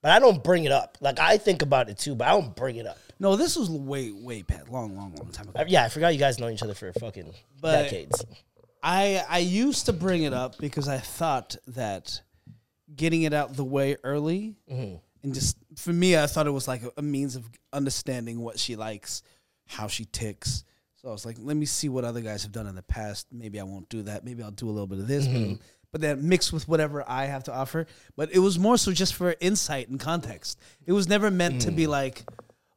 but 0.02 0.10
I 0.12 0.18
don't 0.18 0.42
bring 0.44 0.64
it 0.64 0.72
up. 0.72 0.98
Like 1.00 1.18
I 1.20 1.38
think 1.38 1.62
about 1.62 1.88
it 1.88 1.96
too, 1.98 2.14
but 2.16 2.26
I 2.28 2.32
don't 2.32 2.54
bring 2.56 2.76
it 2.76 2.86
up. 2.86 2.98
No, 3.18 3.34
this 3.36 3.56
was 3.56 3.70
way, 3.70 4.10
way 4.12 4.42
past, 4.42 4.68
long, 4.68 4.94
long, 4.94 5.14
long 5.14 5.30
time 5.32 5.48
ago. 5.48 5.60
I- 5.60 5.64
yeah, 5.68 5.84
I 5.84 5.88
forgot 5.88 6.12
you 6.12 6.18
guys 6.18 6.38
know 6.38 6.48
each 6.50 6.62
other 6.62 6.74
for 6.74 6.92
fucking 6.94 7.32
But- 7.60 7.84
decades. 7.84 8.24
I 8.82 9.24
I 9.28 9.38
used 9.38 9.86
to 9.86 9.92
bring 9.92 10.22
it 10.24 10.32
up 10.32 10.58
because 10.58 10.86
I 10.88 10.98
thought 10.98 11.56
that 11.68 12.20
getting 12.94 13.22
it 13.22 13.32
out 13.32 13.54
the 13.56 13.64
way 13.64 13.96
early 14.04 14.54
Mm-hmm. 14.70 14.96
and 15.22 15.34
just 15.34 15.56
for 15.76 15.92
me, 15.92 16.16
I 16.16 16.26
thought 16.26 16.46
it 16.46 16.50
was 16.52 16.68
like 16.68 16.82
a, 16.82 16.90
a 16.98 17.02
means 17.02 17.36
of 17.36 17.48
understanding 17.72 18.40
what 18.40 18.58
she 18.58 18.76
likes, 18.76 19.22
how 19.66 19.88
she 19.88 20.04
ticks. 20.06 20.64
So 20.94 21.08
I 21.08 21.12
was 21.12 21.26
like, 21.26 21.36
let 21.40 21.56
me 21.56 21.66
see 21.66 21.88
what 21.88 22.04
other 22.04 22.20
guys 22.20 22.42
have 22.44 22.52
done 22.52 22.66
in 22.66 22.74
the 22.74 22.82
past. 22.82 23.26
Maybe 23.32 23.60
I 23.60 23.64
won't 23.64 23.88
do 23.88 24.02
that. 24.02 24.24
Maybe 24.24 24.42
I'll 24.42 24.50
do 24.50 24.68
a 24.68 24.72
little 24.72 24.86
bit 24.86 24.98
of 24.98 25.06
this, 25.08 25.26
Mm-hmm. 25.26 25.52
but, 25.54 25.60
but 25.92 26.00
then 26.00 26.28
mixed 26.28 26.52
with 26.52 26.66
whatever 26.68 27.04
I 27.08 27.26
have 27.26 27.44
to 27.44 27.52
offer. 27.54 27.86
But 28.16 28.32
it 28.32 28.38
was 28.38 28.58
more 28.58 28.76
so 28.78 28.92
just 28.92 29.14
for 29.14 29.34
insight 29.40 29.88
and 29.88 30.00
context. 30.00 30.58
It 30.86 30.92
was 30.92 31.08
never 31.08 31.30
meant 31.30 31.62
to 31.62 31.70
Mm. 31.70 31.76
be 31.76 31.86
like, 31.86 32.24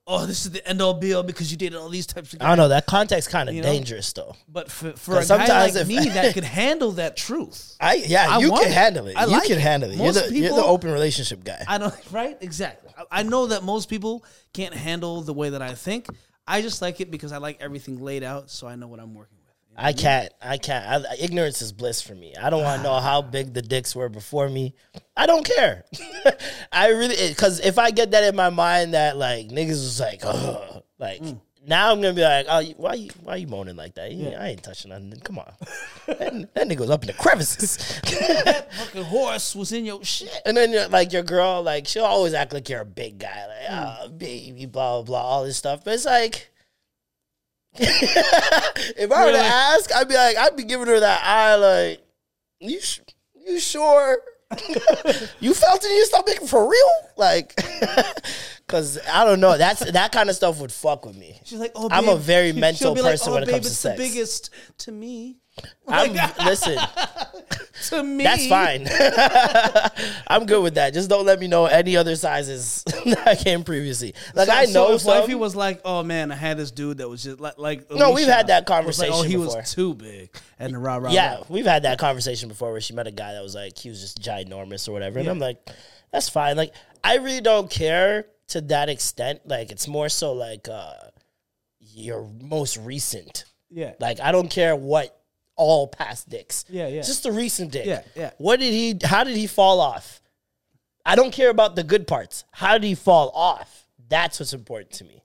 oh, 0.10 0.26
this 0.26 0.46
is 0.46 0.52
the 0.52 0.68
end 0.68 0.82
all 0.82 0.96
be 0.96 1.14
all 1.14 1.24
because 1.24 1.52
you 1.52 1.58
dated 1.58 1.78
all 1.78 1.88
these 1.88 2.08
types 2.08 2.34
of 2.34 2.40
guys. 2.40 2.46
I 2.46 2.50
don't 2.50 2.58
know. 2.58 2.68
That 2.70 2.88
context 2.88 3.30
kind 3.30 3.48
of 3.48 3.56
You 3.56 3.62
know? 3.62 3.72
dangerous 3.72 4.12
though. 4.12 4.36
But 4.48 4.70
for, 4.72 4.92
for 4.94 5.20
a 5.20 5.26
guy 5.26 5.70
like 5.70 5.88
me 5.88 6.00
that 6.10 6.34
could 6.34 6.44
handle 6.44 6.94
that 6.94 7.16
truth, 7.16 7.76
I 7.80 7.96
yeah, 7.96 8.28
I 8.30 8.40
you 8.40 8.50
can 8.50 8.64
it. 8.68 8.74
handle 8.74 9.08
it. 9.08 9.16
I 9.16 9.26
you 9.26 9.32
like 9.32 9.44
can 9.44 9.58
it. 9.58 9.62
handle 9.62 9.92
it. 9.92 9.98
You're 9.98 10.12
the, 10.12 10.34
you're 10.34 10.56
the 10.56 10.64
open 10.66 10.92
relationship 10.92 11.44
guy. 11.44 11.64
I 11.68 11.78
don't 11.78 11.94
right 12.12 12.38
exactly. 12.42 12.92
I, 12.98 13.20
I 13.20 13.24
know 13.24 13.48
that 13.48 13.64
most 13.64 13.90
people 13.90 14.26
can't 14.54 14.74
handle 14.74 15.22
the 15.22 15.34
way 15.34 15.52
that 15.52 15.62
I 15.62 15.76
think. 15.76 16.08
I 16.48 16.64
just 16.64 16.82
like 16.82 17.00
it 17.00 17.12
because 17.12 17.32
I 17.32 17.38
like 17.38 17.62
everything 17.62 18.02
laid 18.02 18.24
out, 18.24 18.50
so 18.50 18.68
I 18.68 18.76
know 18.76 18.88
what 18.88 19.00
I'm 19.00 19.14
working. 19.14 19.39
I 19.82 19.94
can't. 19.94 20.32
I 20.42 20.58
can't. 20.58 20.86
I, 20.86 21.16
ignorance 21.20 21.62
is 21.62 21.72
bliss 21.72 22.02
for 22.02 22.14
me. 22.14 22.36
I 22.36 22.50
don't 22.50 22.64
want 22.64 22.82
to 22.82 22.84
know 22.84 23.00
how 23.00 23.22
big 23.22 23.54
the 23.54 23.62
dicks 23.62 23.96
were 23.96 24.10
before 24.10 24.50
me. 24.50 24.76
I 25.16 25.26
don't 25.26 25.46
care. 25.46 25.86
I 26.72 26.90
really 26.90 27.16
because 27.30 27.62
if 27.62 27.80
I 27.80 27.92
get 27.92 28.12
that 28.12 28.26
in 28.26 28.36
my 28.36 28.50
mind 28.50 28.94
that 28.94 29.16
like 29.16 29.48
niggas 29.48 29.70
was 29.70 30.00
like, 30.02 30.20
Ugh, 30.24 30.84
like 31.00 31.22
mm. 31.22 31.40
now 31.66 31.94
I'm 31.94 32.02
gonna 32.02 32.14
be 32.14 32.22
like, 32.22 32.46
oh, 32.50 32.62
why 32.76 32.96
you 32.96 33.10
why 33.24 33.38
you 33.38 33.48
moaning 33.48 33.78
like 33.78 33.96
that? 33.96 34.12
You- 34.12 34.32
I 34.32 34.50
ain't 34.50 34.64
touching 34.64 34.90
nothing. 34.90 35.14
Come 35.24 35.40
on, 35.40 35.54
that, 36.08 36.54
that 36.56 36.68
nigga 36.68 36.82
was 36.82 36.90
up 36.90 37.04
in 37.04 37.08
the 37.08 37.14
crevices. 37.14 38.02
That 38.44 38.74
fucking 38.74 39.04
horse 39.06 39.56
was 39.56 39.72
in 39.72 39.86
your 39.86 40.04
shit. 40.04 40.42
And 40.46 40.58
then 40.58 40.74
you're, 40.74 40.90
like 40.90 41.14
your 41.14 41.24
girl, 41.24 41.64
like 41.64 41.88
she'll 41.88 42.04
always 42.04 42.34
act 42.34 42.52
like 42.52 42.68
you're 42.68 42.82
a 42.82 42.86
big 42.86 43.18
guy, 43.18 43.46
like 43.48 43.72
mm. 43.72 43.98
oh 44.02 44.10
baby, 44.10 44.66
blah 44.66 44.98
blah 44.98 45.04
blah, 45.04 45.22
all 45.22 45.46
this 45.46 45.56
stuff. 45.56 45.86
But 45.86 45.94
it's 45.94 46.06
like, 46.06 46.52
if 48.98 49.12
I 49.12 49.26
were 49.26 49.32
to 49.32 49.38
ask, 49.38 49.94
I'd 49.96 50.08
be 50.08 50.16
like, 50.16 50.38
I'd 50.38 50.56
be 50.56 50.64
giving 50.64 50.88
her 50.88 51.00
that 51.00 51.24
eye, 51.24 51.56
like, 51.56 52.02
you 52.60 52.82
sh- 52.82 53.02
you 53.48 53.60
sure? 53.60 54.18
you 55.40 55.54
felt 55.54 55.84
it 55.84 55.90
in 55.90 55.96
your 55.96 56.06
stomach 56.06 56.42
for 56.48 56.70
real? 56.70 56.90
Like, 57.18 57.56
because 58.68 59.00
I 59.08 59.24
don't 59.24 59.40
know, 59.40 59.58
that's 59.58 59.92
that 59.92 60.12
kind 60.12 60.30
of 60.30 60.36
stuff 60.36 60.60
would 60.60 60.72
fuck 60.72 61.06
with 61.06 61.16
me. 61.16 61.40
She's 61.44 61.60
like, 61.60 61.72
oh, 61.76 61.88
I'm 61.92 62.10
a 62.10 62.16
babe." 62.16 62.22
very 62.24 62.52
She'll 62.52 62.60
mental 62.60 62.96
be 62.96 63.02
like, 63.02 63.14
person 63.14 63.30
oh, 63.32 63.34
when 63.36 63.44
it 63.44 63.46
babe, 63.46 63.56
comes 63.56 63.66
to 63.66 63.72
it's 63.72 63.80
sex. 63.80 63.98
the 63.98 64.04
biggest 64.04 64.50
to 64.80 64.92
me. 64.92 65.38
I'm 65.88 66.14
listen. 66.46 66.78
To 67.90 68.04
me, 68.04 68.24
That's 68.24 68.48
fine. 68.48 68.88
I'm 70.28 70.46
good 70.46 70.62
with 70.62 70.76
that. 70.76 70.94
Just 70.94 71.10
don't 71.10 71.26
let 71.26 71.40
me 71.40 71.48
know 71.48 71.66
any 71.66 71.96
other 71.98 72.16
sizes 72.16 72.84
that 73.06 73.24
I 73.28 73.36
came 73.36 73.64
previously. 73.64 74.14
Like 74.36 74.48
So- 74.48 74.54
I 74.54 74.66
so 74.66 74.72
know 74.88 74.94
if 74.96 75.02
some. 75.02 75.20
wifey 75.20 75.36
was 75.36 75.56
like, 75.56 75.82
"Oh 75.86 76.04
man, 76.04 76.32
I 76.32 76.36
had 76.36 76.58
this 76.58 76.72
dude 76.72 76.98
that 77.00 77.08
was 77.10 77.24
just 77.24 77.40
like 77.40 77.58
like." 77.58 77.90
No, 77.92 78.12
we've 78.12 78.28
had 78.28 78.48
that 78.48 78.66
conversation. 78.66 79.14
like, 79.14 79.20
oh, 79.20 79.24
he 79.24 79.36
before. 79.38 79.58
was 79.58 79.74
too 79.74 79.94
big, 79.94 80.30
and 80.60 80.74
the 80.74 80.78
rah 80.78 80.98
rah. 80.98 81.12
yeah, 81.12 81.36
rah. 81.38 81.44
we've 81.50 81.66
had 81.66 81.84
that 81.84 82.00
conversation 82.00 82.50
before 82.50 82.72
where 82.72 82.82
she 82.82 82.94
met 82.94 83.08
a 83.08 83.12
guy 83.12 83.34
that 83.34 83.42
was 83.44 83.56
like 83.56 83.78
he 83.78 83.90
was 83.90 84.02
just 84.02 84.22
ginormous 84.22 84.88
or 84.88 84.92
whatever, 84.92 85.20
and 85.20 85.28
I'm 85.28 85.40
like, 85.40 85.58
that's 86.12 86.30
fine. 86.30 86.58
Like 86.58 86.74
I 87.04 87.16
really 87.18 87.42
don't 87.42 87.70
care 87.70 88.26
to 88.50 88.62
that 88.62 88.90
extent. 88.90 89.42
Like 89.48 89.72
it's 89.72 89.88
more 89.88 90.10
so 90.10 90.34
like 90.34 90.68
uh 90.70 90.94
your 91.80 92.28
most 92.42 92.78
recent. 92.78 93.46
yeah. 93.70 93.94
Like 94.00 94.20
I 94.20 94.32
don't 94.32 94.50
care 94.50 94.76
what 94.76 95.19
all 95.60 95.88
past 95.88 96.30
dicks. 96.30 96.66
Yeah, 96.70 96.88
yeah. 96.88 97.02
Just 97.02 97.24
the 97.24 97.32
recent 97.32 97.72
dick. 97.72 97.86
Yeah, 97.86 98.02
yeah. 98.16 98.32
What 98.38 98.60
did 98.60 98.74
he? 98.74 98.98
How 99.04 99.24
did 99.24 99.36
he 99.36 99.46
fall 99.46 99.82
off? 99.82 100.22
I 101.06 101.16
don't 101.16 101.32
care 101.32 101.50
about 101.50 101.76
the 101.76 101.84
good 101.84 102.08
parts. 102.08 102.46
How 102.52 102.78
did 102.78 102.88
he 102.88 102.96
fall 102.96 103.32
off? 103.36 103.88
That's 104.08 104.40
what's 104.40 104.54
important 104.54 104.92
to 104.94 105.04
me. 105.04 105.24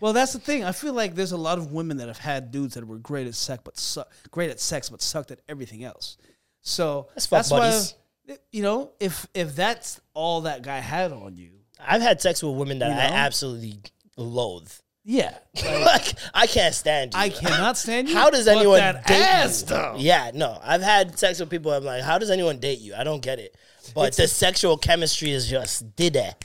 Well, 0.00 0.12
that's 0.12 0.32
the 0.32 0.40
thing. 0.40 0.64
I 0.64 0.72
feel 0.72 0.92
like 0.92 1.14
there's 1.14 1.32
a 1.32 1.36
lot 1.36 1.58
of 1.58 1.72
women 1.72 1.98
that 1.98 2.08
have 2.08 2.18
had 2.18 2.50
dudes 2.50 2.74
that 2.74 2.84
were 2.84 2.98
great 2.98 3.26
at 3.26 3.34
sex, 3.34 3.62
but 3.64 3.78
su- 3.78 4.02
great 4.30 4.50
at 4.50 4.60
sex, 4.60 4.88
but 4.88 5.00
sucked 5.00 5.30
at 5.30 5.40
everything 5.48 5.84
else. 5.84 6.16
So 6.60 7.08
That's 7.14 7.26
that's 7.26 7.50
why, 7.50 7.80
you 8.50 8.62
know, 8.62 8.90
if 8.98 9.26
if 9.34 9.54
that's 9.54 10.00
all 10.14 10.42
that 10.42 10.62
guy 10.62 10.78
had 10.80 11.12
on 11.12 11.36
you, 11.36 11.52
I've 11.78 12.02
had 12.02 12.20
sex 12.20 12.42
with 12.42 12.56
women 12.56 12.80
that 12.80 12.88
You 12.88 12.94
I 12.94 13.16
absolutely 13.18 13.78
loathe. 14.16 14.72
Yeah, 15.08 15.38
like, 15.64 16.14
I 16.34 16.48
can't 16.48 16.74
stand 16.74 17.14
you. 17.14 17.20
I 17.20 17.28
cannot 17.28 17.76
stand 17.76 18.08
you. 18.08 18.14
How 18.16 18.28
does 18.28 18.46
but 18.46 18.56
anyone 18.56 18.78
that 18.80 19.06
date 19.06 19.22
ass, 19.22 19.60
you? 19.62 19.68
though? 19.68 19.94
Yeah, 19.98 20.32
no. 20.34 20.58
I've 20.60 20.82
had 20.82 21.16
sex 21.16 21.38
with 21.38 21.48
people. 21.48 21.70
I'm 21.72 21.84
like, 21.84 22.02
how 22.02 22.18
does 22.18 22.28
anyone 22.28 22.58
date 22.58 22.80
you? 22.80 22.92
I 22.92 23.04
don't 23.04 23.22
get 23.22 23.38
it. 23.38 23.54
But 23.94 24.16
the 24.16 24.26
sexual 24.26 24.76
chemistry 24.76 25.30
is 25.30 25.46
just 25.48 25.94
did 25.94 26.16
it, 26.16 26.44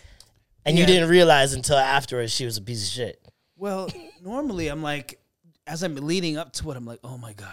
and 0.63 0.77
you 0.77 0.81
Yeah. 0.83 0.87
didn't 0.87 1.09
realize 1.09 1.53
until 1.53 1.77
afterwards 1.77 2.31
she 2.31 2.45
was 2.45 2.57
a 2.57 2.61
piece 2.61 2.83
of 2.87 2.93
shit. 2.93 3.27
Well, 3.57 3.89
normally 4.23 4.67
I'm 4.67 4.83
like, 4.83 5.19
as 5.65 5.81
I'm 5.81 5.95
leading 5.95 6.37
up 6.37 6.53
to 6.53 6.69
it, 6.69 6.77
I'm 6.77 6.85
like, 6.85 6.99
oh 7.03 7.17
my 7.17 7.33
god, 7.33 7.49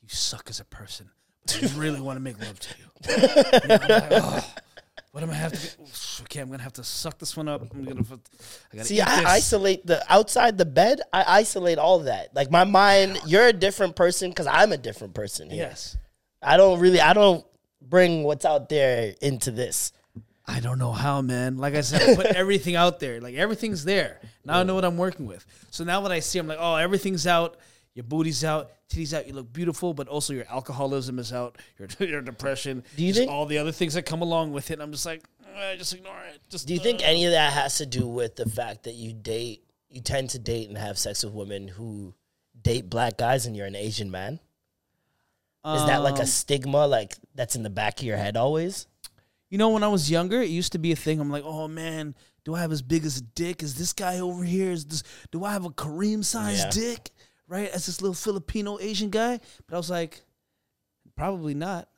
you 0.00 0.08
suck 0.08 0.48
as 0.48 0.58
a 0.58 0.64
person. 0.64 1.10
But 1.44 1.64
I 1.64 1.78
really 1.78 2.00
want 2.00 2.16
to 2.16 2.20
make 2.20 2.40
love 2.40 2.58
to 2.60 2.74
you. 2.78 2.84
You 3.10 3.68
know, 3.68 3.74
I'm 3.74 3.88
like, 3.88 4.08
oh, 4.12 4.54
what 5.12 5.22
am 5.22 5.30
I 5.30 5.34
have 5.34 5.52
to? 5.52 5.58
Get? 5.58 6.20
Okay, 6.22 6.40
I'm 6.40 6.50
gonna 6.50 6.62
have 6.62 6.74
to 6.74 6.84
suck 6.84 7.18
this 7.18 7.36
one 7.36 7.48
up. 7.48 7.62
I'm 7.62 7.84
gonna. 7.84 8.02
put- 8.04 8.20
I 8.72 8.76
gotta 8.76 8.88
See, 8.88 9.00
I 9.00 9.24
isolate 9.24 9.84
the 9.86 10.04
outside 10.12 10.56
the 10.56 10.64
bed. 10.64 11.00
I 11.12 11.24
isolate 11.40 11.78
all 11.78 12.00
that. 12.00 12.34
Like 12.34 12.50
my 12.50 12.64
mind, 12.64 13.18
you're 13.26 13.46
a 13.46 13.52
different 13.52 13.96
person 13.96 14.30
because 14.30 14.46
I'm 14.46 14.72
a 14.72 14.76
different 14.76 15.14
person. 15.14 15.50
Here. 15.50 15.64
Yes. 15.66 15.96
I 16.42 16.56
don't 16.56 16.78
really. 16.80 17.00
I 17.00 17.12
don't 17.12 17.44
bring 17.82 18.22
what's 18.22 18.44
out 18.44 18.68
there 18.68 19.14
into 19.20 19.50
this. 19.50 19.92
I 20.46 20.60
don't 20.60 20.78
know 20.78 20.92
how, 20.92 21.22
man. 21.22 21.58
Like 21.58 21.74
I 21.74 21.80
said, 21.80 22.02
I 22.02 22.14
put 22.16 22.26
everything 22.36 22.74
out 22.76 22.98
there. 23.00 23.20
Like 23.20 23.34
everything's 23.34 23.84
there. 23.84 24.20
Now 24.44 24.58
I 24.60 24.62
know 24.62 24.74
what 24.74 24.84
I'm 24.84 24.96
working 24.96 25.26
with. 25.26 25.44
So 25.70 25.84
now 25.84 26.00
what 26.02 26.12
I 26.12 26.20
see, 26.20 26.38
I'm 26.38 26.46
like, 26.48 26.58
oh, 26.60 26.76
everything's 26.76 27.26
out. 27.26 27.56
Your 27.94 28.04
booty's 28.04 28.44
out, 28.44 28.70
titties 28.88 29.12
out. 29.12 29.26
You 29.26 29.32
look 29.34 29.52
beautiful, 29.52 29.94
but 29.94 30.06
also 30.08 30.32
your 30.32 30.46
alcoholism 30.48 31.18
is 31.18 31.32
out. 31.32 31.58
Your 31.78 31.88
your 32.08 32.20
depression. 32.22 32.84
Do 32.96 33.04
you 33.04 33.12
think- 33.12 33.30
all 33.30 33.46
the 33.46 33.58
other 33.58 33.72
things 33.72 33.94
that 33.94 34.02
come 34.06 34.22
along 34.22 34.52
with 34.52 34.70
it? 34.70 34.80
I'm 34.80 34.92
just 34.92 35.04
like, 35.06 35.22
eh, 35.56 35.76
just 35.76 35.92
ignore 35.92 36.20
it. 36.32 36.40
Just 36.48 36.68
Do 36.68 36.74
you 36.74 36.80
think 36.80 37.00
uh, 37.00 37.04
any 37.06 37.24
of 37.26 37.32
that 37.32 37.52
has 37.52 37.78
to 37.78 37.86
do 37.86 38.06
with 38.06 38.36
the 38.36 38.48
fact 38.48 38.84
that 38.84 38.94
you 38.94 39.12
date, 39.12 39.64
you 39.88 40.00
tend 40.00 40.30
to 40.30 40.38
date 40.38 40.68
and 40.68 40.78
have 40.78 40.98
sex 40.98 41.24
with 41.24 41.34
women 41.34 41.66
who 41.66 42.14
date 42.62 42.88
black 42.88 43.18
guys, 43.18 43.46
and 43.46 43.56
you're 43.56 43.66
an 43.66 43.74
Asian 43.76 44.10
man? 44.10 44.38
Is 45.64 45.84
that 45.86 45.98
like 46.02 46.16
a 46.16 46.20
Um, 46.20 46.26
stigma, 46.26 46.86
like 46.86 47.16
that's 47.34 47.54
in 47.54 47.62
the 47.62 47.70
back 47.70 47.98
of 48.00 48.06
your 48.06 48.16
head 48.16 48.36
always? 48.36 48.86
You 49.50 49.58
know, 49.58 49.68
when 49.70 49.82
I 49.82 49.88
was 49.88 50.10
younger, 50.10 50.40
it 50.40 50.48
used 50.48 50.72
to 50.72 50.78
be 50.78 50.92
a 50.92 50.96
thing. 50.96 51.20
I'm 51.20 51.28
like, 51.30 51.42
oh 51.44 51.68
man, 51.68 52.14
do 52.44 52.54
I 52.54 52.60
have 52.60 52.72
as 52.72 52.80
big 52.82 53.04
as 53.04 53.18
a 53.18 53.20
dick 53.22 53.62
Is 53.62 53.74
this 53.74 53.92
guy 53.92 54.20
over 54.20 54.42
here? 54.44 54.70
Is 54.70 54.86
this? 54.86 55.02
Do 55.32 55.44
I 55.44 55.52
have 55.52 55.64
a 55.66 55.70
Kareem 55.70 56.24
sized 56.24 56.66
Yeah. 56.76 56.82
dick? 56.92 57.10
Right, 57.50 57.68
as 57.68 57.86
this 57.86 58.00
little 58.00 58.14
Filipino 58.14 58.78
Asian 58.80 59.10
guy. 59.10 59.40
But 59.66 59.74
I 59.74 59.78
was 59.78 59.90
like, 59.90 60.22
probably 61.16 61.52
not. 61.52 61.88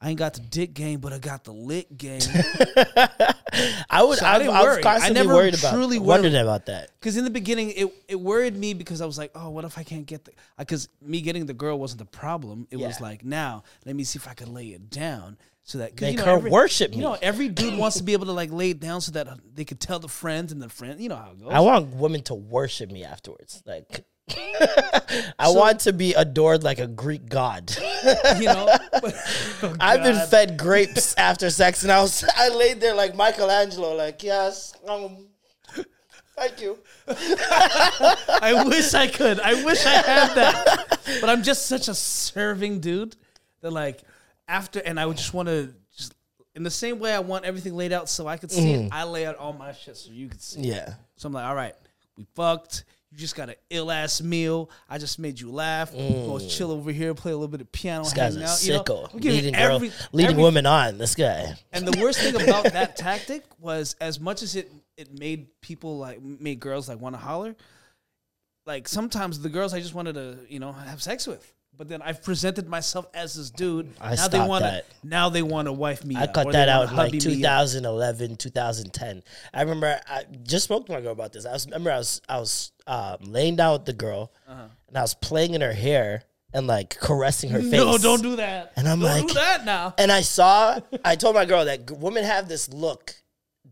I 0.00 0.08
ain't 0.10 0.18
got 0.18 0.34
the 0.34 0.40
dick 0.40 0.72
game, 0.72 1.00
but 1.00 1.12
I 1.12 1.18
got 1.18 1.44
the 1.44 1.52
lick 1.52 1.94
game. 1.98 2.22
I 3.90 4.02
would. 4.02 4.18
So 4.18 4.24
I 4.24 4.36
I, 4.36 4.38
didn't 4.38 4.54
I, 4.54 4.62
was 4.62 4.76
worry. 4.76 4.82
I 4.86 5.10
never 5.10 5.34
worried 5.34 5.58
about, 5.58 5.74
truly 5.74 5.98
wondering 5.98 6.32
worried. 6.32 6.42
about 6.42 6.66
that. 6.66 6.90
Because 6.98 7.16
in 7.16 7.24
the 7.24 7.30
beginning, 7.30 7.72
it 7.72 7.92
it 8.08 8.20
worried 8.20 8.56
me 8.56 8.72
because 8.72 9.00
I 9.00 9.06
was 9.06 9.18
like, 9.18 9.32
oh, 9.34 9.50
what 9.50 9.64
if 9.64 9.76
I 9.76 9.82
can't 9.82 10.06
get 10.06 10.24
the? 10.24 10.32
Because 10.56 10.88
me 11.02 11.20
getting 11.20 11.44
the 11.44 11.52
girl 11.52 11.78
wasn't 11.78 11.98
the 11.98 12.06
problem. 12.06 12.66
It 12.70 12.76
was 12.78 13.00
like, 13.00 13.24
now 13.24 13.64
let 13.84 13.94
me 13.96 14.04
see 14.04 14.16
if 14.18 14.28
I 14.28 14.32
can 14.34 14.54
lay 14.54 14.68
it 14.68 14.88
down 14.90 15.36
so 15.64 15.78
that 15.78 16.00
Make 16.00 16.12
you 16.12 16.18
know, 16.18 16.24
her 16.24 16.30
every- 16.38 16.50
worship 16.50 16.92
You 16.92 16.98
me. 16.98 17.02
know, 17.02 17.18
every 17.20 17.48
dude 17.48 17.76
wants 17.76 17.98
to 17.98 18.02
be 18.02 18.14
able 18.14 18.26
to 18.26 18.32
like 18.32 18.50
lay 18.50 18.70
it 18.70 18.80
down 18.80 19.00
so 19.02 19.12
that 19.12 19.28
they 19.54 19.64
could 19.66 19.80
tell 19.80 19.98
the 19.98 20.08
friends 20.08 20.50
and 20.52 20.62
the 20.62 20.68
friend. 20.70 20.98
You 21.00 21.10
know 21.10 21.16
how 21.16 21.32
it 21.32 21.40
goes. 21.40 21.50
I 21.52 21.60
want 21.60 21.94
women 21.96 22.22
to 22.22 22.34
worship 22.34 22.90
me 22.90 23.04
afterwards. 23.04 23.62
Like, 23.66 24.06
I 25.38 25.48
want 25.50 25.80
to 25.80 25.92
be 25.92 26.14
adored 26.14 26.62
like 26.62 26.78
a 26.78 26.86
Greek 26.86 27.28
god. 27.28 27.74
you 28.38 28.44
know. 28.46 28.68
Oh, 29.62 29.76
I've 29.80 30.02
been 30.02 30.26
fed 30.28 30.58
grapes 30.58 31.14
after 31.16 31.50
sex, 31.50 31.82
and 31.82 31.92
I 31.92 32.00
was 32.00 32.24
I 32.36 32.48
laid 32.48 32.80
there 32.80 32.94
like 32.94 33.14
Michelangelo, 33.16 33.94
like 33.94 34.22
yes, 34.22 34.74
um, 34.88 35.26
thank 36.36 36.60
you. 36.60 36.78
I 37.08 38.62
wish 38.66 38.94
I 38.94 39.08
could. 39.08 39.40
I 39.40 39.64
wish 39.64 39.84
I 39.84 39.90
had 39.90 40.34
that. 40.34 40.98
But 41.20 41.28
I'm 41.30 41.42
just 41.42 41.66
such 41.66 41.88
a 41.88 41.94
serving 41.94 42.80
dude 42.80 43.16
that 43.62 43.70
like 43.72 44.00
after 44.48 44.80
and 44.80 44.98
I 44.98 45.06
would 45.06 45.16
just 45.16 45.34
want 45.34 45.48
to 45.48 45.72
just 45.96 46.14
in 46.54 46.62
the 46.62 46.70
same 46.70 46.98
way 46.98 47.12
I 47.14 47.20
want 47.20 47.44
everything 47.44 47.74
laid 47.74 47.92
out 47.92 48.08
so 48.08 48.26
I 48.26 48.36
could 48.36 48.50
see 48.50 48.72
it, 48.72 48.88
I 48.92 49.04
lay 49.04 49.26
out 49.26 49.36
all 49.36 49.52
my 49.52 49.72
shit 49.72 49.96
so 49.96 50.10
you 50.10 50.28
could 50.28 50.42
see. 50.42 50.60
it. 50.60 50.66
Yeah, 50.66 50.94
So 51.16 51.26
I'm 51.28 51.32
like, 51.32 51.44
all 51.44 51.54
right, 51.54 51.74
we 52.16 52.26
fucked. 52.34 52.84
You 53.10 53.18
just 53.18 53.34
got 53.34 53.48
an 53.48 53.56
ill 53.70 53.90
ass 53.90 54.22
meal. 54.22 54.70
I 54.88 54.98
just 54.98 55.18
made 55.18 55.40
you 55.40 55.50
laugh. 55.50 55.92
Go 55.92 55.98
mm. 55.98 56.56
chill 56.56 56.70
over 56.70 56.92
here, 56.92 57.12
play 57.12 57.32
a 57.32 57.34
little 57.34 57.48
bit 57.48 57.60
of 57.60 57.72
piano, 57.72 58.04
this 58.04 58.12
guy's 58.12 58.36
a 58.36 58.44
out. 58.44 58.62
You 58.62 58.72
know, 58.72 58.82
sicko, 58.82 59.24
leading 59.24 59.54
girl, 59.54 59.74
every- 59.76 59.92
leading 60.12 60.30
every- 60.32 60.42
women 60.42 60.66
on. 60.66 60.98
This 60.98 61.16
guy. 61.16 61.54
and 61.72 61.86
the 61.86 62.00
worst 62.00 62.20
thing 62.20 62.40
about 62.40 62.72
that 62.72 62.96
tactic 62.96 63.44
was, 63.58 63.96
as 64.00 64.20
much 64.20 64.42
as 64.42 64.54
it 64.54 64.70
it 64.96 65.18
made 65.18 65.48
people 65.60 65.98
like 65.98 66.22
made 66.22 66.60
girls 66.60 66.88
like 66.88 67.00
want 67.00 67.14
to 67.14 67.20
holler, 67.20 67.56
like 68.66 68.86
sometimes 68.86 69.40
the 69.40 69.48
girls 69.48 69.74
I 69.74 69.80
just 69.80 69.94
wanted 69.94 70.14
to 70.14 70.38
you 70.48 70.60
know 70.60 70.72
have 70.72 71.02
sex 71.02 71.26
with. 71.26 71.52
But 71.76 71.88
then 71.88 72.02
I've 72.02 72.22
presented 72.22 72.68
myself 72.68 73.06
as 73.14 73.34
this 73.34 73.50
dude. 73.50 73.88
I 74.00 74.14
now 74.14 74.28
they 74.28 74.38
want 74.40 74.64
to 74.64 74.70
that. 74.70 74.86
now 75.02 75.28
they 75.30 75.42
want 75.42 75.66
to 75.66 75.72
wife 75.72 76.04
me. 76.04 76.14
I 76.14 76.24
out, 76.24 76.34
cut 76.34 76.52
that 76.52 76.68
out 76.68 76.90
in 76.90 76.96
like 76.96 77.06
hubby 77.06 77.18
2011, 77.18 78.36
2010. 78.36 79.22
I 79.54 79.62
remember 79.62 79.98
I 80.06 80.24
just 80.42 80.64
spoke 80.64 80.86
to 80.86 80.92
my 80.92 81.00
girl 81.00 81.12
about 81.12 81.32
this. 81.32 81.46
I 81.46 81.52
was 81.52 81.64
remember 81.66 81.90
I 81.90 81.96
was 81.98 82.20
I 82.28 82.38
was 82.38 82.72
um, 82.86 83.16
laying 83.22 83.56
down 83.56 83.72
with 83.72 83.84
the 83.86 83.92
girl, 83.94 84.30
Uh-huh. 84.46 84.64
and 84.88 84.98
I 84.98 85.00
was 85.00 85.14
playing 85.14 85.54
in 85.54 85.62
her 85.62 85.72
hair 85.72 86.24
and 86.52 86.66
like 86.66 86.98
caressing 86.98 87.48
her 87.50 87.60
face. 87.62 87.72
No, 87.72 87.96
don't 87.96 88.22
do 88.22 88.36
that. 88.36 88.72
And 88.76 88.86
I'm 88.86 89.00
don't 89.00 89.08
like- 89.08 89.28
do 89.28 89.34
that 89.34 89.64
now. 89.64 89.94
And 89.96 90.12
I 90.12 90.20
saw, 90.20 90.80
I 91.04 91.16
told 91.16 91.34
my 91.34 91.44
girl 91.46 91.64
that 91.64 91.90
women 91.90 92.24
have 92.24 92.46
this 92.48 92.68
look 92.68 93.14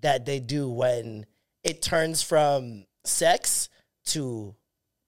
that 0.00 0.24
they 0.24 0.38
do 0.40 0.70
when 0.70 1.26
it 1.64 1.82
turns 1.82 2.22
from 2.22 2.86
sex 3.04 3.68
to, 4.06 4.54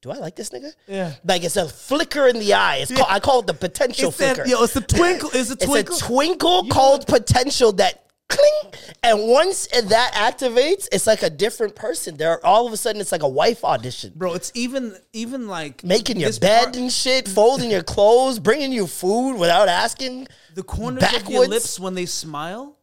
do 0.02 0.10
I 0.10 0.16
like 0.16 0.34
this 0.36 0.50
nigga? 0.50 0.72
Yeah. 0.86 1.12
Like 1.24 1.44
it's 1.44 1.56
a 1.56 1.68
flicker 1.68 2.26
in 2.26 2.38
the 2.38 2.54
eye. 2.54 2.76
It's 2.76 2.92
called, 2.92 3.06
I 3.10 3.20
call 3.20 3.40
it 3.40 3.46
the 3.46 3.54
potential 3.54 4.08
It's 4.08 4.18
that, 4.18 4.36
flicker. 4.36 4.48
yo, 4.48 4.62
it's 4.62 4.72
the 4.74 4.80
twinkle. 4.80 5.30
It's 5.34 5.48
the 5.50 5.56
twinkle. 5.56 5.94
it's 5.94 6.02
a 6.02 6.06
twinkle 6.06 6.66
called 6.68 7.06
potential 7.06 7.72
that 7.72 8.06
cling. 8.28 8.72
And 9.02 9.28
once 9.28 9.66
that 9.66 10.12
activates, 10.14 10.88
it's 10.92 11.06
like 11.06 11.22
a 11.22 11.28
different 11.30 11.74
person. 11.74 12.16
There, 12.16 12.44
all 12.46 12.66
of 12.66 12.72
a 12.72 12.76
sudden, 12.76 13.00
it's 13.00 13.12
like 13.12 13.22
a 13.22 13.28
wife 13.28 13.64
audition. 13.64 14.12
Bro, 14.14 14.34
it's 14.34 14.52
even 14.54 14.96
even 15.12 15.48
like 15.48 15.84
Making 15.84 16.20
your 16.20 16.32
bed 16.40 16.64
part- 16.64 16.76
and 16.76 16.90
shit, 16.92 17.28
folding 17.28 17.70
your 17.70 17.82
clothes, 17.82 18.38
bringing 18.38 18.72
you 18.72 18.86
food 18.86 19.36
without 19.36 19.68
asking. 19.68 20.28
the 20.54 20.62
corners 20.62 21.02
of 21.14 21.28
your 21.30 21.46
lips 21.46 21.78
when 21.78 21.94
they 21.94 22.06
smile, 22.06 22.76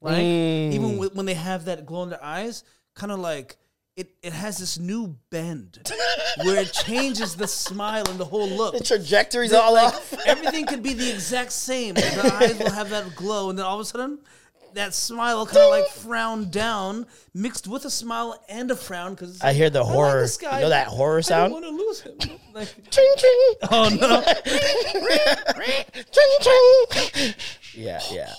right? 0.00 0.16
Mm. 0.24 0.72
Even 0.72 0.98
when 1.14 1.26
they 1.26 1.34
have 1.34 1.66
that 1.66 1.84
glow 1.86 2.02
in 2.04 2.10
their 2.10 2.24
eyes, 2.24 2.64
kind 2.94 3.12
of 3.12 3.18
like 3.18 3.56
it, 4.02 4.14
it 4.22 4.32
has 4.32 4.58
this 4.58 4.78
new 4.78 5.16
bend 5.30 5.78
where 6.44 6.60
it 6.60 6.72
changes 6.72 7.36
the 7.36 7.46
smile 7.46 8.04
and 8.08 8.18
the 8.18 8.24
whole 8.24 8.48
look. 8.48 8.76
The 8.76 8.82
trajectory's 8.84 9.52
That, 9.52 9.62
all 9.62 9.74
like, 9.74 9.94
off. 9.94 10.14
everything 10.26 10.66
could 10.66 10.82
be 10.82 10.92
the 10.94 11.08
exact 11.10 11.52
same. 11.52 11.94
The 11.94 12.32
eyes 12.34 12.58
will 12.58 12.70
have 12.70 12.90
that 12.90 13.14
glow, 13.14 13.48
and 13.50 13.58
then 13.58 13.64
all 13.64 13.76
of 13.76 13.80
a 13.80 13.84
sudden, 13.84 14.18
that 14.74 14.94
smile 14.94 15.44
kind 15.46 15.58
of 15.58 15.70
like 15.70 15.88
frown 15.88 16.48
down, 16.50 17.06
mixed 17.34 17.68
with 17.68 17.84
a 17.84 17.90
smile 17.90 18.42
and 18.48 18.70
a 18.70 18.76
frown. 18.76 19.14
Because 19.14 19.40
I 19.40 19.52
hear 19.52 19.70
the 19.70 19.84
horror- 19.84 20.26
you 20.40 20.48
know 20.48 20.68
that 20.70 20.88
horror 20.88 21.22
sound? 21.22 21.54
I 21.54 21.60
don't 21.60 21.62
want 21.62 21.64
to 21.64 21.70
lose 21.70 22.00
him. 22.00 22.38
Like, 22.54 22.68
Ching, 22.90 23.14
ching. 23.16 23.54
oh 23.70 23.88
no! 23.98 24.22
Ching, 26.12 26.36
ching. 26.42 27.34
Yeah, 27.72 27.98
yeah. 28.10 28.34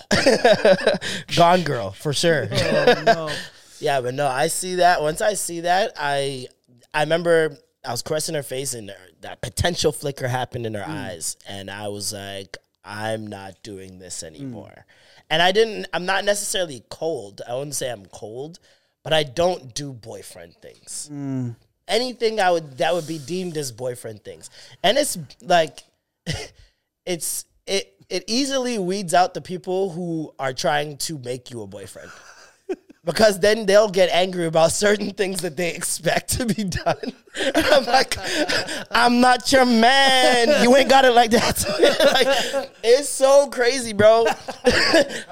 Gone 1.34 1.62
girl, 1.62 1.90
for 1.90 2.12
sure. 2.12 2.46
Oh 2.52 3.02
no! 3.04 3.30
Yeah, 3.80 4.00
but 4.00 4.14
no, 4.14 4.26
I 4.26 4.48
see 4.48 4.76
that. 4.76 5.02
Once 5.02 5.20
I 5.20 5.34
see 5.34 5.60
that, 5.60 5.92
I 5.98 6.46
I 6.92 7.00
remember 7.00 7.56
I 7.84 7.90
was 7.90 8.02
caressing 8.02 8.34
her 8.34 8.42
face 8.42 8.74
and 8.74 8.94
that 9.20 9.40
potential 9.40 9.92
flicker 9.92 10.28
happened 10.28 10.66
in 10.66 10.74
her 10.74 10.84
mm. 10.84 10.88
eyes, 10.88 11.36
and 11.46 11.70
I 11.70 11.88
was 11.88 12.12
like, 12.12 12.56
I'm 12.84 13.26
not 13.26 13.62
doing 13.62 13.98
this 13.98 14.22
mm. 14.22 14.28
anymore. 14.28 14.86
And 15.30 15.42
I 15.42 15.52
didn't. 15.52 15.86
I'm 15.92 16.06
not 16.06 16.24
necessarily 16.24 16.84
cold. 16.90 17.40
I 17.48 17.54
wouldn't 17.54 17.74
say 17.74 17.90
I'm 17.90 18.06
cold, 18.06 18.58
but 19.02 19.12
I 19.12 19.22
don't 19.22 19.74
do 19.74 19.92
boyfriend 19.92 20.54
things. 20.56 21.08
Mm. 21.12 21.56
Anything 21.88 22.40
I 22.40 22.50
would 22.50 22.78
that 22.78 22.94
would 22.94 23.06
be 23.06 23.18
deemed 23.18 23.56
as 23.56 23.72
boyfriend 23.72 24.22
things, 24.22 24.50
and 24.82 24.96
it's 24.96 25.18
like, 25.42 25.82
it's 27.06 27.44
it 27.66 27.94
it 28.08 28.24
easily 28.26 28.78
weeds 28.78 29.14
out 29.14 29.34
the 29.34 29.40
people 29.40 29.90
who 29.90 30.34
are 30.38 30.52
trying 30.52 30.98
to 30.98 31.18
make 31.18 31.50
you 31.50 31.62
a 31.62 31.66
boyfriend 31.66 32.10
because 33.04 33.38
then 33.38 33.66
they'll 33.66 33.90
get 33.90 34.08
angry 34.10 34.46
about 34.46 34.72
certain 34.72 35.10
things 35.10 35.42
that 35.42 35.56
they 35.56 35.74
expect 35.74 36.30
to 36.30 36.46
be 36.46 36.64
done. 36.64 37.12
I'm 37.54 37.84
like, 37.84 38.16
I'm 38.90 39.20
not 39.20 39.52
your 39.52 39.66
man. 39.66 40.62
You 40.62 40.74
ain't 40.76 40.88
got 40.88 41.04
it 41.04 41.12
like 41.12 41.30
that. 41.32 41.64
like, 42.54 42.70
it's 42.82 43.08
so 43.08 43.48
crazy, 43.48 43.92
bro. 43.92 44.26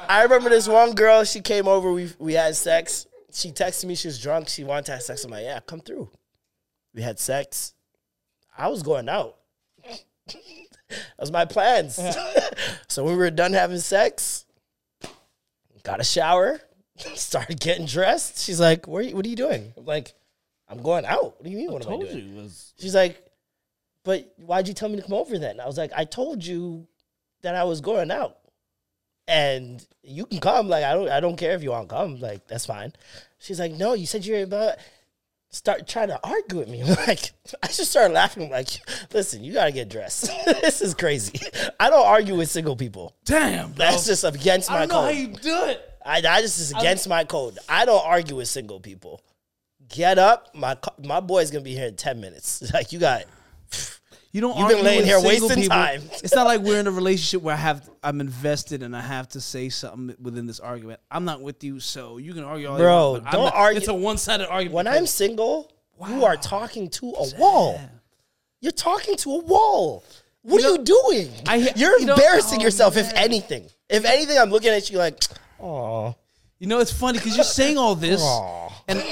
I 0.09 0.23
remember 0.25 0.51
this 0.51 0.69
one 0.69 0.93
girl. 0.93 1.25
She 1.25 1.41
came 1.41 1.67
over. 1.67 1.93
We 1.93 2.11
we 2.19 2.35
had 2.35 2.55
sex. 2.57 3.07
She 3.33 3.51
texted 3.51 3.87
me. 3.87 3.95
She 3.95 4.09
was 4.09 4.21
drunk. 4.21 4.49
She 4.49 4.65
wanted 4.65 4.87
to 4.87 4.93
have 4.93 5.03
sex. 5.03 5.25
I'm 5.25 5.31
like, 5.31 5.45
yeah, 5.45 5.61
come 5.61 5.81
through. 5.81 6.11
We 6.95 7.01
had 7.01 7.19
sex. 7.19 7.73
I 8.57 8.69
was 8.69 8.83
going 8.83 9.09
out. 9.09 9.37
that 10.29 10.99
was 11.19 11.33
my 11.33 11.47
plans. 11.47 11.99
so 12.87 13.05
when 13.05 13.15
we 13.15 13.19
were 13.19 13.31
done 13.31 13.55
having 13.55 13.79
sex, 13.79 14.45
got 15.83 16.01
a 16.01 16.05
shower, 16.05 16.61
started 17.15 17.61
getting 17.61 17.87
dressed. 17.87 18.39
She's 18.43 18.61
like, 18.61 18.87
Where, 18.87 19.05
"What 19.11 19.25
are 19.25 19.29
you 19.29 19.37
doing?" 19.37 19.73
I'm 19.77 19.85
like, 19.85 20.13
I'm 20.69 20.83
going 20.83 21.05
out. 21.05 21.25
What 21.37 21.45
do 21.45 21.51
you 21.51 21.57
mean? 21.57 21.73
What 21.73 21.87
am 21.87 21.93
I 21.93 21.97
doing? 21.99 22.29
you 22.29 22.37
was 22.43 22.73
She's 22.79 22.95
like, 22.95 23.25
but 24.05 24.33
why'd 24.39 24.69
you 24.69 24.75
tell 24.75 24.89
me 24.89 24.97
to 24.97 25.03
come 25.03 25.15
over 25.15 25.39
then? 25.39 25.61
I 25.61 25.67
was 25.67 25.79
like, 25.79 25.93
I 25.95 26.05
told 26.05 26.45
you 26.45 26.87
that 27.43 27.55
I 27.55 27.65
was 27.65 27.81
going 27.81 28.11
out. 28.11 28.39
And 29.29 29.85
you 30.03 30.27
can 30.27 30.41
come. 30.41 30.69
Like, 30.69 30.85
I 30.85 30.95
don't 30.95 31.09
I 31.09 31.21
don't 31.21 31.37
care 31.37 31.55
if 31.55 31.63
you 31.63 31.71
want 31.71 31.89
to 31.89 31.95
come. 31.95 32.21
Like, 32.21 32.49
that's 32.49 32.67
fine. 32.67 32.93
She's 33.39 33.61
like, 33.61 33.73
No, 33.73 33.95
you 33.95 34.07
said 34.07 34.27
you're 34.27 34.43
about 34.43 34.79
start 35.51 35.87
trying 35.87 36.09
to 36.09 36.19
argue 36.25 36.59
with 36.59 36.69
me. 36.69 36.83
Like, 37.07 37.33
I 37.63 37.67
just 37.67 37.91
started 37.91 38.15
laughing. 38.15 38.45
I'm 38.45 38.51
like, 38.51 38.69
listen, 39.13 39.45
you 39.45 39.53
gotta 39.53 39.73
get 39.73 39.89
dressed. 39.89 40.31
this 40.47 40.81
is 40.81 40.95
crazy. 40.95 41.39
I 41.79 41.91
don't 41.91 42.07
argue 42.07 42.37
with 42.37 42.51
single 42.51 42.77
people. 42.77 43.15
damn. 43.25 43.73
Bro. 43.73 43.77
That's 43.77 44.07
just 44.07 44.25
against 44.25 44.71
my. 44.71 44.77
I 44.77 44.79
don't 44.81 44.89
know 44.89 45.03
how 45.03 45.09
you 45.11 45.29
do 45.29 45.65
it. 45.67 45.92
I, 46.05 46.19
I 46.19 46.41
just 46.41 46.59
is 46.59 46.71
against 46.73 47.09
my 47.09 47.25
code. 47.25 47.59
I 47.69 47.85
don't 47.85 48.05
argue 48.05 48.37
with 48.37 48.49
single 48.49 48.81
people. 48.81 49.23
Get 49.89 50.19
up. 50.19 50.55
My 50.55 50.77
my 51.03 51.21
boy's 51.21 51.51
gonna 51.51 51.65
be 51.65 51.75
here 51.75 51.87
in 51.89 51.97
ten 51.97 52.21
minutes. 52.21 52.63
Like 52.75 52.93
you 52.93 52.99
got 52.99 53.25
You 54.33 54.41
don't. 54.41 54.57
You've 54.57 54.69
been 54.69 54.83
laying 54.85 55.05
here 55.05 55.21
wasting 55.21 55.49
people. 55.51 55.69
time. 55.69 56.03
It's 56.25 56.35
not 56.35 56.47
like 56.47 56.61
we're 56.63 56.81
in 56.81 56.87
a 56.87 56.91
relationship 56.91 57.43
where 57.43 57.55
I 57.55 57.59
have 57.59 57.89
I'm 58.03 58.21
invested 58.21 58.83
and 58.83 58.97
I 58.97 59.03
have 59.03 59.29
to 59.31 59.41
say 59.41 59.69
something 59.69 60.17
within 60.21 60.47
this 60.47 60.59
argument. 60.61 61.01
I'm 61.11 61.25
not 61.27 61.43
with 61.43 61.63
you, 61.63 61.81
so 61.81 62.17
you 62.19 62.33
can 62.33 62.45
argue 62.45 62.69
all 62.69 62.79
you 62.79 62.83
Bro, 62.85 63.11
want, 63.13 63.25
but 63.25 63.33
don't 63.33 63.45
not- 63.45 63.55
argue- 63.55 63.79
It's 63.79 63.89
a 63.89 63.95
one 63.95 64.17
sided 64.17 64.49
argument. 64.49 64.75
when 64.75 64.87
I'm 64.87 64.95
because- 64.95 65.11
single, 65.11 65.71
you 66.09 66.25
are 66.25 66.37
talking 66.37 66.89
to 66.91 67.11
a 67.11 67.35
wall. 67.37 67.79
You're 68.61 68.73
talking 68.73 69.17
to 69.17 69.33
a 69.35 69.39
wall. 69.41 70.05
What 70.43 70.65
are 70.65 70.71
you 70.71 70.79
doing? 70.79 71.31
I 71.47 71.73
You're 71.77 72.01
you 72.01 72.11
embarrassing 72.11 72.61
oh, 72.61 72.65
yourself, 72.65 72.97
if 72.97 73.13
anything. 73.15 73.67
If 73.89 74.05
anything, 74.05 74.39
I'm 74.39 74.51
looking 74.51 74.71
at 74.71 74.91
you 74.91 74.99
like, 74.99 75.23
oh, 75.63 76.15
You 76.59 76.67
know, 76.69 76.79
it's 76.81 76.93
funny 76.93 77.19
because 77.19 77.35
you're 77.37 77.45
saying 77.45 77.77
all 77.79 77.95
this, 77.97 78.23
and 78.89 79.03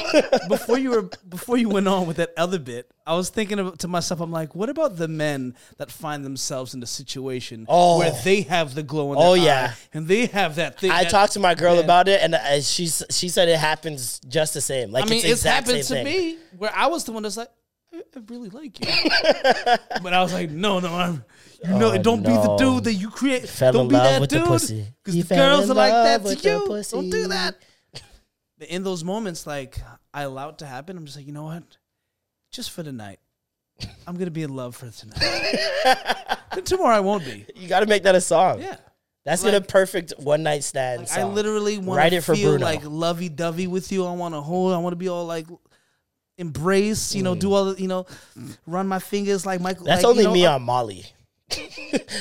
before 0.49 0.79
you 0.79 0.91
were 0.91 1.11
before 1.29 1.57
you 1.57 1.69
went 1.69 1.89
on 1.89 2.07
with 2.07 2.19
that 2.19 2.31
other 2.37 2.59
bit, 2.61 2.91
I 3.07 3.15
was 3.17 3.29
thinking 3.31 3.59
of, 3.59 3.77
to 3.79 3.89
myself, 3.89 4.21
I'm 4.21 4.31
like, 4.31 4.55
what 4.55 4.69
about 4.69 4.97
the 4.97 5.09
men 5.09 5.55
that 5.79 5.91
find 5.91 6.25
themselves 6.25 6.75
in 6.75 6.81
the 6.81 6.87
situation 6.87 7.67
Oh. 7.69 7.99
where 7.99 8.13
they 8.25 8.43
have 8.43 8.75
the 8.75 8.83
glow 8.85 9.13
in 9.13 9.19
Oh, 9.19 9.35
their 9.35 9.45
yeah. 9.45 9.73
eye, 9.73 9.77
and 9.93 10.07
they 10.07 10.27
have 10.27 10.55
that 10.57 10.79
thing? 10.79 10.91
I 10.93 11.03
that- 11.05 11.11
talked 11.11 11.33
to 11.35 11.41
my 11.41 11.55
girl 11.57 11.75
man. 11.77 11.85
about 11.85 12.07
it, 12.09 12.21
and 12.23 12.35
uh, 12.37 12.61
she's 12.61 13.03
she 13.11 13.29
said 13.29 13.49
it 13.49 13.59
happens 13.59 14.21
just 14.29 14.55
the 14.55 14.61
same. 14.61 14.93
Like 14.93 15.05
I 15.05 15.07
mean, 15.07 15.15
it's, 15.19 15.23
the 15.25 15.31
it's 15.33 15.41
exact 15.41 15.67
happened 15.67 15.79
to 15.79 15.85
same 15.85 16.05
thing. 16.07 16.35
me 16.35 16.39
where 16.57 16.73
I 16.75 16.87
was 16.87 17.03
the 17.05 17.13
one 17.13 17.25
that's 17.25 17.37
like, 17.37 17.49
I, 17.93 17.99
I 18.17 18.21
really 18.29 18.51
like 18.51 18.79
you, 18.79 18.87
but 20.03 20.13
I 20.15 20.23
was 20.23 20.33
like, 20.33 20.51
no, 20.51 20.79
no, 20.79 20.95
I'm. 20.95 21.25
You 21.63 21.79
know, 21.79 21.93
Oh, 21.93 21.99
don't 21.99 22.23
be 22.23 22.33
the 22.33 22.57
dude 22.57 22.85
that 22.85 22.95
you 22.95 23.11
create. 23.11 23.49
Fell 23.49 23.73
don't 23.73 23.83
in 23.83 23.89
be 23.89 23.95
love 23.95 24.05
that 24.05 24.21
with 24.21 24.31
dude 24.31 24.43
because 24.45 25.15
He 25.15 25.23
the 25.23 25.35
girls 25.35 25.71
are 25.71 25.75
like 25.75 25.93
that 25.93 26.25
to 26.25 26.35
you. 26.35 26.83
Don't 26.91 27.11
do 27.11 27.29
that. 27.29 27.57
In 28.69 28.83
those 28.83 29.05
moments, 29.05 29.47
like 29.47 29.79
I 30.13 30.23
allow 30.23 30.51
it 30.51 30.59
to 30.59 30.67
happen. 30.67 30.97
I'm 30.97 31.05
just 31.05 31.17
like, 31.17 31.27
you 31.27 31.33
know 31.33 31.45
what? 31.45 31.63
Just 32.51 32.71
for 32.71 32.83
tonight, 32.83 33.21
I'm 34.07 34.17
gonna 34.17 34.31
be 34.31 34.43
in 34.43 34.55
love 34.55 34.77
for 34.77 34.91
tonight. 34.91 35.19
Then 36.55 36.65
tomorrow 36.65 36.97
I 36.97 37.01
won't 37.01 37.25
be. 37.25 37.47
You 37.55 37.69
got 37.69 37.81
to 37.81 37.87
make 37.87 38.03
that 38.03 38.17
a 38.17 38.21
song. 38.21 38.61
Yeah. 38.61 38.77
That's 39.25 39.45
Like- 39.45 39.53
gonna 39.53 39.65
perfect 39.65 40.15
one 40.19 40.43
night 40.43 40.65
stand. 40.65 41.03
Like, 41.03 41.13
I 41.13 41.25
literally 41.25 41.79
want 41.79 42.11
to 42.11 42.21
feel 42.21 42.59
like 42.59 42.83
lovey 42.85 43.29
dovey 43.29 43.69
with 43.69 43.93
you. 43.93 44.05
I 44.05 44.13
want 44.13 44.35
to 44.35 44.41
hold. 44.41 44.73
I 44.73 44.79
want 44.79 44.93
to 44.93 44.97
be 44.97 45.09
all 45.09 45.27
like 45.27 45.47
embrace. 46.39 47.15
You 47.15 47.23
know, 47.23 47.35
do 47.35 47.53
all 47.53 47.67
the 47.67 47.81
you 47.81 47.87
know, 47.87 48.07
run 48.67 48.89
my 48.89 48.99
fingers 48.99 49.47
like 49.47 49.61
Michael. 49.61 49.85
Mm. 49.85 49.89
That's 49.89 50.03
like, 50.03 50.11
only 50.11 50.23
you 50.23 50.29
know, 50.29 50.35
me 50.35 50.47
on 50.47 50.63
Molly. 50.63 51.07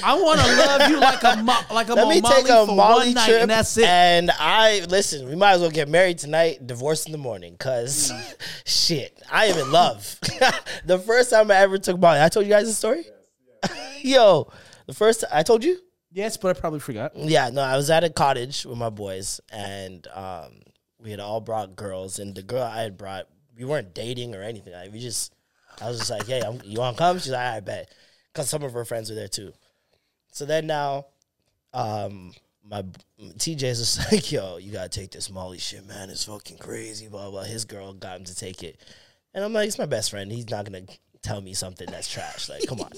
I 0.04 0.20
want 0.20 0.40
to 0.40 0.48
love 0.48 0.90
you 0.90 1.00
like 1.00 1.24
a 1.24 1.44
mo- 1.44 1.74
like 1.76 1.90
a 1.90 1.94
Let 1.94 2.08
me 2.08 2.22
Molly 2.22 2.36
take 2.36 2.50
a 2.50 2.66
for 2.66 2.76
Molly 2.76 3.08
one 3.08 3.14
night, 3.14 3.26
trip, 3.28 3.42
and 3.42 3.52
that's 3.52 3.78
it. 3.78 3.86
And 3.86 4.32
I 4.32 4.86
listen. 4.90 5.28
We 5.28 5.36
might 5.36 5.54
as 5.54 5.62
well 5.62 5.70
get 5.70 5.90
married 5.90 6.18
tonight, 6.18 6.66
divorce 6.66 7.06
in 7.06 7.12
the 7.12 7.18
morning. 7.18 7.56
Cause 7.58 8.12
shit, 8.66 9.22
I 9.32 9.46
am 9.46 9.60
in 9.60 9.72
love. 9.72 10.20
the 10.86 11.00
first 11.00 11.30
time 11.30 11.52
I 11.52 11.56
ever 11.58 11.78
took 11.78 12.00
Molly, 12.00 12.22
I 12.22 12.30
told 12.30 12.46
you 12.46 12.52
guys 12.52 12.68
the 12.68 12.74
story. 12.74 13.06
Yo, 14.02 14.52
the 14.88 14.94
first 14.94 15.24
I 15.32 15.44
told 15.44 15.64
you. 15.64 15.78
yes, 16.12 16.38
but 16.38 16.56
I 16.56 16.60
probably 16.60 16.80
forgot. 16.80 17.16
Yeah, 17.16 17.50
no, 17.50 17.62
I 17.62 17.76
was 17.76 17.90
at 17.90 18.04
a 18.04 18.10
cottage 18.10 18.66
with 18.66 18.78
my 18.78 18.90
boys, 18.90 19.42
and 19.52 20.08
um, 20.14 20.62
we 21.00 21.12
had 21.12 21.20
all 21.20 21.42
brought 21.42 21.76
girls, 21.76 22.20
and 22.20 22.34
the 22.36 22.44
girl 22.44 22.64
I 22.64 22.82
had 22.82 22.98
brought, 22.98 23.28
we 23.58 23.66
weren't 23.66 23.94
dating 23.94 24.34
or 24.34 24.42
anything. 24.42 24.74
Like, 24.74 24.92
we 24.92 25.00
just, 25.00 25.34
I 25.82 25.90
was 25.90 26.00
just 26.00 26.10
like, 26.10 26.26
hey, 26.28 26.42
I'm, 26.42 26.62
you 26.64 26.80
want 26.80 26.98
to 26.98 27.04
come? 27.04 27.20
She's 27.20 27.32
like, 27.32 27.42
I 27.42 27.60
bet, 27.60 27.94
because 28.40 28.50
some 28.50 28.64
of 28.64 28.72
her 28.72 28.86
friends 28.86 29.10
were 29.10 29.16
there 29.16 29.28
too. 29.28 29.52
So 30.32 30.46
then 30.46 30.66
now, 30.66 31.08
um, 31.74 32.32
my 32.66 32.84
TJ's 33.38 33.80
just 33.80 34.12
like, 34.12 34.32
yo, 34.32 34.58
you 34.58 34.72
gotta 34.72 34.90
take 34.90 35.12
this 35.12 35.30
Molly 35.30 35.58
shit, 35.58 35.86
man. 35.86 36.10
It's 36.10 36.24
fucking 36.24 36.58
crazy. 36.58 37.08
Blah 37.08 37.30
blah. 37.30 37.44
His 37.44 37.66
girl 37.66 37.94
got 37.94 38.18
him 38.18 38.24
to 38.26 38.36
take 38.36 38.64
it, 38.64 38.80
and 39.34 39.44
I'm 39.44 39.52
like, 39.52 39.68
it's 39.68 39.78
my 39.78 39.86
best 39.86 40.12
friend. 40.12 40.32
He's 40.32 40.50
not 40.50 40.66
gonna 40.66 40.84
tell 41.22 41.42
me 41.42 41.54
something 41.54 41.88
that's 41.92 42.10
trash. 42.10 42.48
Like, 42.48 42.66
come 42.66 42.80
on. 42.80 42.92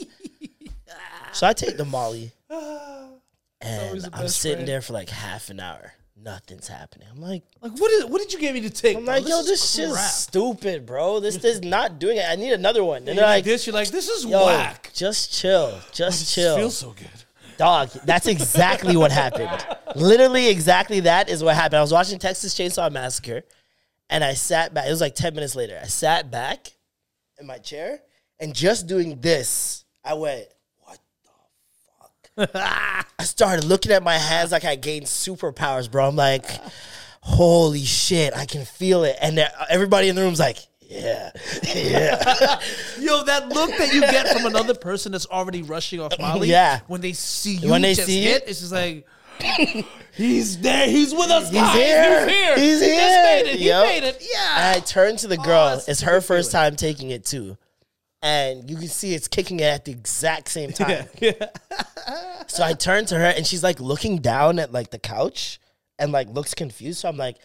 so 1.33 1.47
I 1.47 1.53
take 1.53 1.77
the 1.77 1.85
Molly, 1.85 2.31
and 2.49 4.07
I'm 4.13 4.27
sitting 4.27 4.57
friend. 4.57 4.67
there 4.67 4.81
for 4.81 4.93
like 4.93 5.09
half 5.09 5.49
an 5.49 5.59
hour. 5.59 5.93
Nothing's 6.23 6.67
happening. 6.67 7.07
I'm 7.11 7.19
like, 7.19 7.43
Like 7.61 7.71
what 7.79 7.91
is 7.91 8.05
what 8.05 8.21
did 8.21 8.31
you 8.31 8.39
get 8.39 8.53
me 8.53 8.61
to 8.61 8.69
take? 8.69 8.97
I'm 8.97 9.05
bro? 9.05 9.15
like, 9.15 9.27
yo, 9.27 9.41
this 9.43 9.73
shit's 9.73 9.99
stupid, 9.99 10.85
bro. 10.85 11.19
This 11.19 11.35
is 11.43 11.61
not 11.61 11.97
doing 11.99 12.17
it. 12.17 12.25
I 12.27 12.35
need 12.35 12.53
another 12.53 12.83
one. 12.83 13.07
And 13.07 13.17
they're 13.17 13.25
like 13.25 13.43
this. 13.43 13.65
You're 13.65 13.73
like 13.73 13.89
this 13.89 14.07
is 14.07 14.25
yo, 14.25 14.45
whack. 14.45 14.91
just 14.93 15.33
chill, 15.33 15.71
oh, 15.73 15.83
just 15.91 16.33
chill. 16.33 16.57
Feels 16.57 16.77
so 16.77 16.91
good. 16.91 17.07
Dog, 17.57 17.89
that's 18.05 18.27
exactly 18.27 18.95
what 18.95 19.11
happened. 19.11 19.65
Literally, 19.95 20.47
exactly 20.49 21.01
that 21.01 21.29
is 21.29 21.43
what 21.43 21.55
happened. 21.55 21.77
I 21.79 21.81
was 21.81 21.91
watching 21.91 22.17
Texas 22.19 22.53
Chainsaw 22.55 22.91
Massacre, 22.91 23.43
and 24.09 24.23
I 24.23 24.33
sat 24.33 24.73
back. 24.73 24.87
It 24.87 24.91
was 24.91 25.01
like 25.01 25.15
ten 25.15 25.33
minutes 25.33 25.55
later. 25.55 25.79
I 25.81 25.87
sat 25.87 26.29
back 26.31 26.67
in 27.39 27.47
my 27.47 27.57
chair, 27.57 27.99
and 28.39 28.53
just 28.53 28.87
doing 28.87 29.19
this, 29.21 29.85
I 30.03 30.13
went, 30.13 30.41
"What 30.43 30.45
the 30.45 30.49
fuck?" 30.49 30.60
I 32.37 33.03
started 33.21 33.65
looking 33.65 33.91
at 33.91 34.03
my 34.03 34.17
hands 34.17 34.51
like 34.51 34.65
I 34.65 34.75
gained 34.75 35.05
superpowers, 35.05 35.89
bro. 35.91 36.07
I'm 36.07 36.15
like, 36.15 36.45
"Holy 37.21 37.83
shit, 37.83 38.35
I 38.35 38.45
can 38.45 38.65
feel 38.65 39.03
it!" 39.03 39.17
And 39.21 39.39
everybody 39.69 40.07
in 40.09 40.15
the 40.15 40.21
room's 40.21 40.39
like, 40.39 40.57
"Yeah, 40.81 41.31
yeah." 41.75 42.59
Yo, 42.99 43.23
that 43.23 43.49
look 43.49 43.69
that 43.77 43.93
you 43.93 44.01
get 44.01 44.29
from 44.29 44.45
another 44.45 44.73
person 44.73 45.11
that's 45.11 45.27
already 45.27 45.61
rushing 45.61 45.99
off 45.99 46.13
Molly. 46.19 46.49
Yeah. 46.49 46.79
When 46.87 47.01
they 47.01 47.13
see 47.13 47.55
you, 47.55 47.69
When 47.69 47.81
they 47.81 47.93
just 47.93 48.07
see 48.07 48.21
hit, 48.23 48.43
it? 48.43 48.49
it's 48.49 48.59
just 48.61 48.71
like. 48.71 49.05
He's 50.13 50.57
there. 50.59 50.87
He's 50.87 51.13
with 51.15 51.31
us, 51.31 51.49
He's 51.49 51.59
guys. 51.61 51.73
here. 51.75 52.27
He's 52.27 52.35
here. 52.35 52.55
He's 52.57 52.81
He 52.81 52.87
just 52.87 52.99
here. 52.99 53.23
made 53.23 53.41
it. 53.49 53.59
He 53.59 53.69
made 53.71 54.03
it. 54.03 54.27
Yeah. 54.33 54.55
And 54.57 54.75
I 54.77 54.79
turned 54.85 55.19
to 55.19 55.27
the 55.27 55.37
oh, 55.39 55.43
girl. 55.43 55.69
that's 55.69 55.87
it's 55.87 56.01
her 56.01 56.19
first 56.21 56.51
time 56.51 56.75
taking 56.75 57.09
it 57.11 57.23
too. 57.25 57.57
And 58.21 58.69
you 58.69 58.75
can 58.77 58.87
see 58.87 59.13
it's 59.15 59.27
kicking 59.27 59.59
it 59.59 59.63
at 59.63 59.85
the 59.85 59.91
exact 59.91 60.49
same 60.49 60.71
time. 60.71 61.05
Yeah. 61.19 61.33
so 62.47 62.63
I 62.63 62.73
turn 62.73 63.05
to 63.07 63.15
her 63.17 63.25
and 63.25 63.45
she's 63.47 63.63
like 63.63 63.79
looking 63.79 64.17
down 64.17 64.59
at 64.59 64.71
like 64.71 64.91
the 64.91 64.99
couch 64.99 65.59
and 65.97 66.11
like 66.11 66.27
looks 66.29 66.53
confused. 66.53 66.99
So 66.99 67.09
I'm 67.09 67.17
like, 67.17 67.37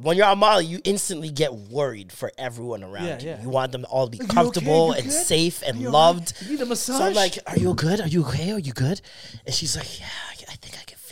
when 0.00 0.16
you're 0.16 0.26
on 0.26 0.38
Molly, 0.38 0.64
you 0.64 0.80
instantly 0.84 1.28
get 1.30 1.52
worried 1.52 2.12
for 2.12 2.32
everyone 2.38 2.82
around 2.82 3.04
Yeah, 3.04 3.18
you. 3.20 3.28
yeah. 3.30 3.42
You 3.42 3.50
want 3.50 3.72
them 3.72 3.84
all 3.90 4.06
to 4.06 4.10
be 4.16 4.22
okay? 4.24 4.32
comfortable 4.32 4.88
You 4.88 4.92
and 4.94 5.02
good? 5.04 5.12
safe 5.12 5.62
and 5.66 5.76
all 5.78 5.84
right? 5.84 5.92
loved. 5.92 6.34
You 6.42 6.52
need 6.52 6.60
a 6.62 6.66
massage. 6.66 6.96
So 6.98 7.04
I'm 7.04 7.14
like, 7.14 7.38
"Are 7.46 7.58
you 7.58 7.74
good? 7.74 8.00
Are 8.00 8.08
you 8.08 8.24
okay? 8.26 8.52
Are 8.52 8.58
you 8.58 8.72
good?" 8.72 9.00
And 9.44 9.54
she's 9.54 9.76
like, 9.76 10.00
"Yeah, 10.00 10.06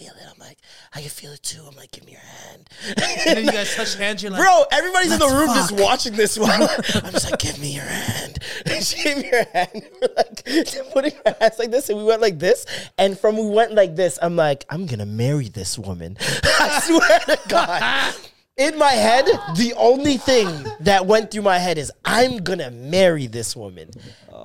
feel 0.01 0.13
it." 0.13 0.27
I'm 0.31 0.39
like, 0.39 0.59
"I 0.95 1.01
can 1.01 1.11
feel 1.11 1.33
it 1.33 1.43
too." 1.43 1.63
I'm 1.69 1.77
like, 1.77 1.91
"Give 1.93 2.05
me 2.07 2.13
your 2.13 2.21
hand." 2.21 2.69
and 2.87 3.37
then 3.37 3.45
you 3.45 3.53
guys 3.53 3.75
touch 3.77 3.95
hands. 3.97 4.23
You're 4.23 4.33
like, 4.33 4.41
Bro, 4.41 4.65
everybody's 4.73 5.13
in 5.13 5.19
the 5.19 5.27
room 5.29 5.49
just 5.49 5.73
watching 5.73 6.15
this 6.15 6.39
one. 6.39 6.51
I'm 7.05 7.13
just 7.13 7.31
like, 7.31 7.41
give 7.41 7.59
me 7.59 7.75
your 7.75 7.85
hand. 7.85 8.39
And 8.67 8.85
she 8.85 9.03
gave 9.03 9.19
me 9.19 9.29
her 9.29 9.47
hand. 9.53 9.83
We're 10.01 10.15
like 10.17 10.93
putting 10.93 11.13
our 11.27 11.35
hands 11.41 11.59
like 11.59 11.71
this, 11.71 11.89
and 11.89 11.99
we 11.99 12.05
went 12.05 12.21
like 12.21 12.39
this. 12.39 12.67
And 12.99 13.19
from 13.19 13.37
we 13.37 13.49
went 13.49 13.73
like 13.73 13.97
this, 13.97 14.19
I'm 14.23 14.37
like, 14.37 14.65
I'm 14.71 14.87
gonna 14.87 15.07
marry 15.07 15.49
this 15.49 15.79
woman. 15.79 16.17
I 16.21 16.81
swear 16.83 17.19
to 17.21 17.39
God. 17.49 18.15
In 18.57 18.77
my 18.79 18.91
head, 18.91 19.25
the 19.57 19.73
only 19.79 20.19
thing 20.19 20.47
that 20.81 21.07
went 21.07 21.31
through 21.31 21.43
my 21.43 21.59
head 21.59 21.79
is 21.79 21.91
I'm 22.05 22.39
gonna 22.39 22.71
marry 22.71 23.27
this 23.27 23.57
woman. 23.57 23.91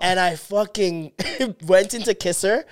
And 0.02 0.20
I 0.20 0.36
fucking 0.36 1.14
went 1.64 1.94
in 1.94 2.04
to 2.04 2.14
kiss 2.14 2.42
her. 2.44 2.66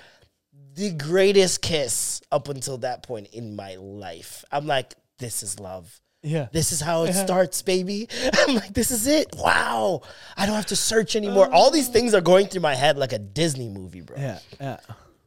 The 0.74 0.90
greatest 0.92 1.62
kiss 1.62 2.20
up 2.32 2.48
until 2.48 2.78
that 2.78 3.02
point 3.02 3.28
in 3.28 3.54
my 3.56 3.76
life. 3.76 4.44
I'm 4.50 4.66
like, 4.66 4.94
this 5.18 5.42
is 5.42 5.60
love. 5.60 6.00
Yeah. 6.22 6.48
This 6.52 6.72
is 6.72 6.80
how 6.80 7.04
it 7.04 7.12
starts, 7.12 7.60
baby. 7.62 8.08
I'm 8.32 8.56
like, 8.56 8.72
this 8.72 8.90
is 8.90 9.06
it. 9.06 9.28
Wow. 9.36 10.02
I 10.36 10.46
don't 10.46 10.56
have 10.56 10.66
to 10.66 10.76
search 10.76 11.16
anymore. 11.16 11.52
All 11.52 11.70
these 11.70 11.88
things 11.88 12.14
are 12.14 12.20
going 12.22 12.46
through 12.46 12.62
my 12.62 12.74
head 12.74 12.96
like 12.96 13.12
a 13.12 13.18
Disney 13.18 13.68
movie, 13.68 14.00
bro. 14.00 14.16
yeah, 14.16 14.38
yeah. 14.60 14.78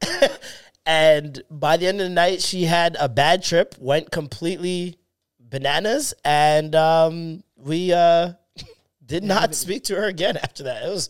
And 0.87 1.43
by 1.51 1.75
the 1.75 1.85
end 1.85 1.99
of 1.99 2.07
the 2.07 2.13
night, 2.13 2.41
she 2.41 2.63
had 2.63 2.95
a 2.97 3.09
bad 3.09 3.43
trip, 3.43 3.75
went 3.77 4.09
completely 4.09 4.97
bananas, 5.37 6.13
and 6.23 6.73
um, 6.75 7.43
we 7.57 7.91
uh, 7.91 8.31
Did 9.07 9.23
not 9.23 9.55
speak 9.55 9.85
to 9.85 9.95
her 9.95 10.05
again 10.05 10.35
after 10.37 10.63
that. 10.63 10.83
It 10.83 10.89
was 10.89 11.09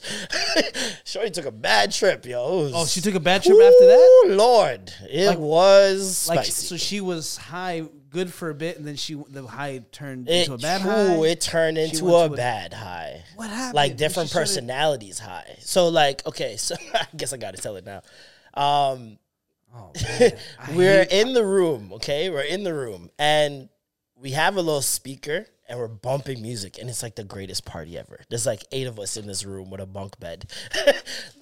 Shorty 1.04 1.32
took 1.32 1.46
a 1.46 1.52
bad 1.52 1.92
trip, 1.92 2.26
yo. 2.26 2.64
Was- 2.64 2.74
Oh, 2.76 2.86
she 2.86 3.02
took 3.02 3.16
a 3.16 3.20
bad 3.20 3.42
trip 3.44 3.58
after 3.60 3.86
that. 3.88 4.24
Ooh, 4.28 4.34
Lord, 4.36 4.94
it 5.10 5.28
Like- 5.30 5.40
was 5.40 6.28
Like 6.30 6.46
spicy. 6.46 6.52
so, 6.68 6.78
she 6.78 7.02
was 7.02 7.38
high, 7.38 7.84
good 8.10 8.32
for 8.32 8.50
a 8.52 8.54
bit, 8.54 8.78
and 8.78 8.86
then 8.88 8.96
she 8.98 9.16
the 9.30 9.48
high 9.48 9.82
turned 9.92 10.30
it, 10.30 10.42
into 10.42 10.54
a 10.54 10.58
bad 10.60 10.82
ooh, 10.82 10.90
high. 11.24 11.28
it 11.28 11.42
turned 11.42 11.78
into 11.80 12.06
a 12.16 12.28
to 12.28 12.34
a- 12.34 12.38
bad 12.38 12.74
high. 12.74 13.24
What 13.36 13.50
happened? 13.50 13.74
Like 13.76 13.98
different 13.98 14.32
personalities 14.32 15.18
high. 15.18 15.56
So 15.62 15.88
like, 15.90 16.24
okay, 16.28 16.56
so 16.58 16.76
I 16.94 17.08
guess 17.16 17.34
I 17.34 17.38
gotta 17.38 17.58
tell 17.58 17.76
it 17.78 17.86
now. 17.86 18.02
Um, 18.54 19.18
Oh, 19.76 19.92
we're 20.74 21.04
hate- 21.04 21.12
in 21.12 21.34
the 21.34 21.44
room, 21.46 21.94
okay? 21.94 22.30
We're 22.30 22.42
in 22.42 22.64
the 22.64 22.74
room, 22.74 23.10
and 23.20 23.70
we 24.16 24.32
have 24.32 24.56
a 24.56 24.62
little 24.62 24.82
speaker, 24.82 25.46
and 25.67 25.77
we're 25.77 25.88
bumping 25.88 26.41
music, 26.41 26.77
and 26.80 26.89
it's 26.89 27.03
like 27.03 27.15
the 27.15 27.23
greatest 27.23 27.65
party 27.65 27.97
ever. 27.97 28.21
There's 28.30 28.45
like 28.45 28.63
eight 28.71 28.88
of 28.88 28.99
us 28.99 29.17
in 29.17 29.27
this 29.27 29.43
room 29.43 29.69
with 29.69 29.82
a 29.82 29.86
bunk 29.86 30.19
bed, 30.19 30.49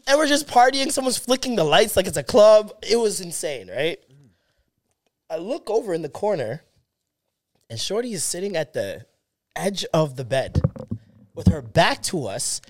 and 0.07 0.17
we're 0.17 0.27
just 0.27 0.47
partying. 0.47 0.91
Someone's 0.91 1.17
flicking 1.17 1.55
the 1.55 1.63
lights 1.63 1.95
like 1.95 2.07
it's 2.07 2.17
a 2.17 2.23
club. 2.23 2.73
It 2.88 2.97
was 2.97 3.21
insane, 3.21 3.69
right? 3.69 3.99
I 5.29 5.38
look 5.38 5.69
over 5.69 5.93
in 5.93 6.01
the 6.01 6.09
corner, 6.09 6.63
and 7.69 7.79
Shorty 7.79 8.13
is 8.13 8.23
sitting 8.23 8.55
at 8.55 8.73
the 8.73 9.05
edge 9.55 9.85
of 9.93 10.15
the 10.15 10.25
bed 10.25 10.61
with 11.33 11.47
her 11.47 11.61
back 11.61 12.01
to 12.03 12.27
us, 12.27 12.61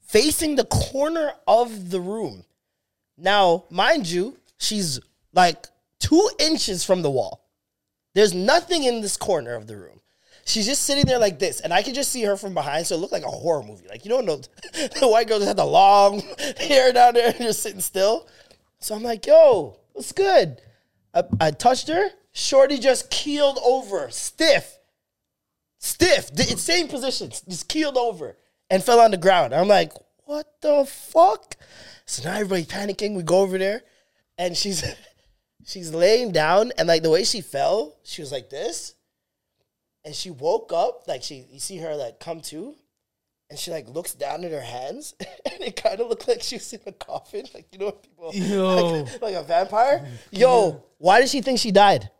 facing 0.00 0.56
the 0.56 0.64
corner 0.64 1.32
of 1.46 1.90
the 1.90 2.00
room. 2.00 2.44
Now, 3.16 3.64
mind 3.70 4.10
you, 4.10 4.38
she's 4.58 5.00
like 5.32 5.66
two 5.98 6.30
inches 6.38 6.84
from 6.84 7.02
the 7.02 7.10
wall. 7.10 7.48
There's 8.14 8.34
nothing 8.34 8.84
in 8.84 9.00
this 9.00 9.16
corner 9.16 9.54
of 9.54 9.66
the 9.66 9.76
room. 9.76 10.01
She's 10.44 10.66
just 10.66 10.82
sitting 10.82 11.04
there 11.06 11.18
like 11.18 11.38
this, 11.38 11.60
and 11.60 11.72
I 11.72 11.82
can 11.82 11.94
just 11.94 12.10
see 12.10 12.22
her 12.22 12.36
from 12.36 12.54
behind. 12.54 12.86
So 12.86 12.96
it 12.96 12.98
looked 12.98 13.12
like 13.12 13.24
a 13.24 13.30
horror 13.30 13.62
movie. 13.62 13.86
Like 13.88 14.04
you 14.04 14.10
don't 14.10 14.24
know, 14.24 14.36
the, 14.72 15.08
white 15.08 15.28
girl 15.28 15.38
just 15.38 15.48
had 15.48 15.56
the 15.56 15.64
long 15.64 16.20
hair 16.58 16.92
down 16.92 17.14
there 17.14 17.28
and 17.28 17.38
just 17.38 17.62
sitting 17.62 17.80
still. 17.80 18.26
So 18.80 18.94
I'm 18.94 19.02
like, 19.02 19.26
"Yo, 19.26 19.78
what's 19.92 20.12
good?" 20.12 20.60
I, 21.14 21.22
I 21.40 21.50
touched 21.52 21.88
her. 21.88 22.10
Shorty 22.32 22.78
just 22.78 23.10
keeled 23.10 23.58
over, 23.64 24.08
stiff, 24.10 24.78
stiff, 25.78 26.34
the 26.34 26.44
same 26.44 26.88
position, 26.88 27.30
just 27.30 27.68
keeled 27.68 27.98
over 27.98 28.36
and 28.70 28.82
fell 28.82 29.00
on 29.00 29.10
the 29.10 29.18
ground. 29.18 29.54
I'm 29.54 29.68
like, 29.68 29.92
"What 30.24 30.60
the 30.60 30.84
fuck?" 30.86 31.56
So 32.06 32.24
now 32.24 32.34
everybody's 32.34 32.66
panicking. 32.66 33.14
We 33.14 33.22
go 33.22 33.40
over 33.40 33.58
there, 33.58 33.82
and 34.38 34.56
she's 34.56 34.84
she's 35.64 35.94
laying 35.94 36.32
down, 36.32 36.72
and 36.76 36.88
like 36.88 37.04
the 37.04 37.10
way 37.10 37.22
she 37.22 37.42
fell, 37.42 37.96
she 38.02 38.22
was 38.22 38.32
like 38.32 38.50
this, 38.50 38.94
and 40.04 40.14
she 40.14 40.30
woke 40.30 40.72
up 40.72 41.04
like 41.06 41.22
she 41.22 41.46
you 41.50 41.60
see 41.60 41.78
her 41.78 41.94
like 41.94 42.20
come 42.20 42.40
to, 42.42 42.74
and 43.50 43.58
she 43.58 43.70
like 43.70 43.88
looks 43.88 44.14
down 44.14 44.44
at 44.44 44.50
her 44.52 44.60
hands, 44.60 45.14
and 45.20 45.62
it 45.62 45.76
kind 45.76 46.00
of 46.00 46.08
looked 46.08 46.28
like 46.28 46.42
she 46.42 46.56
was 46.56 46.72
in 46.72 46.80
a 46.86 46.92
coffin, 46.92 47.46
like 47.54 47.66
you 47.72 47.78
know 47.78 47.92
people 47.92 48.30
Yo. 48.34 49.02
like, 49.02 49.22
like 49.22 49.34
a 49.34 49.42
vampire. 49.42 50.00
Oh 50.04 50.10
Yo, 50.30 50.84
why 50.98 51.20
did 51.20 51.28
she 51.28 51.40
think 51.40 51.58
she 51.58 51.70
died? 51.70 52.10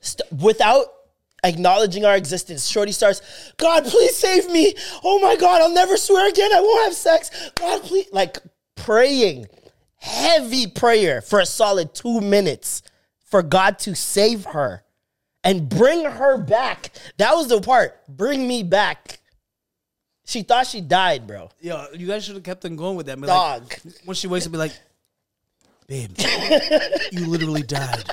St- 0.00 0.30
without 0.32 0.86
acknowledging 1.44 2.04
our 2.04 2.16
existence, 2.16 2.66
Shorty 2.66 2.92
starts, 2.92 3.52
God, 3.56 3.84
please 3.84 4.16
save 4.16 4.50
me. 4.50 4.74
Oh 5.04 5.18
my 5.20 5.36
God, 5.36 5.62
I'll 5.62 5.74
never 5.74 5.96
swear 5.96 6.28
again. 6.28 6.52
I 6.52 6.60
won't 6.60 6.84
have 6.84 6.94
sex. 6.94 7.30
God, 7.54 7.82
please. 7.82 8.08
Like 8.12 8.38
praying, 8.76 9.46
heavy 9.96 10.66
prayer 10.66 11.20
for 11.20 11.40
a 11.40 11.46
solid 11.46 11.94
two 11.94 12.20
minutes 12.20 12.82
for 13.24 13.42
God 13.42 13.78
to 13.80 13.94
save 13.94 14.46
her 14.46 14.82
and 15.44 15.68
bring 15.68 16.04
her 16.04 16.38
back. 16.38 16.90
That 17.18 17.34
was 17.34 17.48
the 17.48 17.60
part. 17.60 18.06
Bring 18.08 18.46
me 18.46 18.62
back. 18.62 19.20
She 20.24 20.42
thought 20.42 20.66
she 20.66 20.80
died, 20.80 21.26
bro. 21.26 21.48
Yo, 21.60 21.86
you 21.94 22.06
guys 22.06 22.24
should 22.24 22.34
have 22.34 22.44
kept 22.44 22.64
on 22.64 22.76
going 22.76 22.96
with 22.96 23.06
that. 23.06 23.18
Be 23.18 23.26
Dog. 23.26 23.62
Like, 23.62 23.94
when 24.04 24.14
she 24.14 24.26
wakes 24.26 24.44
up, 24.46 24.52
be 24.52 24.58
like, 24.58 24.78
babe, 25.86 26.10
you 27.12 27.26
literally 27.26 27.62
died. 27.62 28.04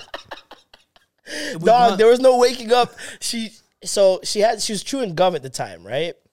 Dog, 1.59 1.97
there 1.97 2.07
was 2.07 2.19
no 2.19 2.37
waking 2.37 2.71
up. 2.71 2.93
She 3.19 3.51
so 3.83 4.19
she 4.23 4.39
had 4.39 4.61
she 4.61 4.73
was 4.73 4.83
chewing 4.83 5.15
gum 5.15 5.35
at 5.35 5.43
the 5.43 5.49
time, 5.49 5.85
right? 5.85 6.15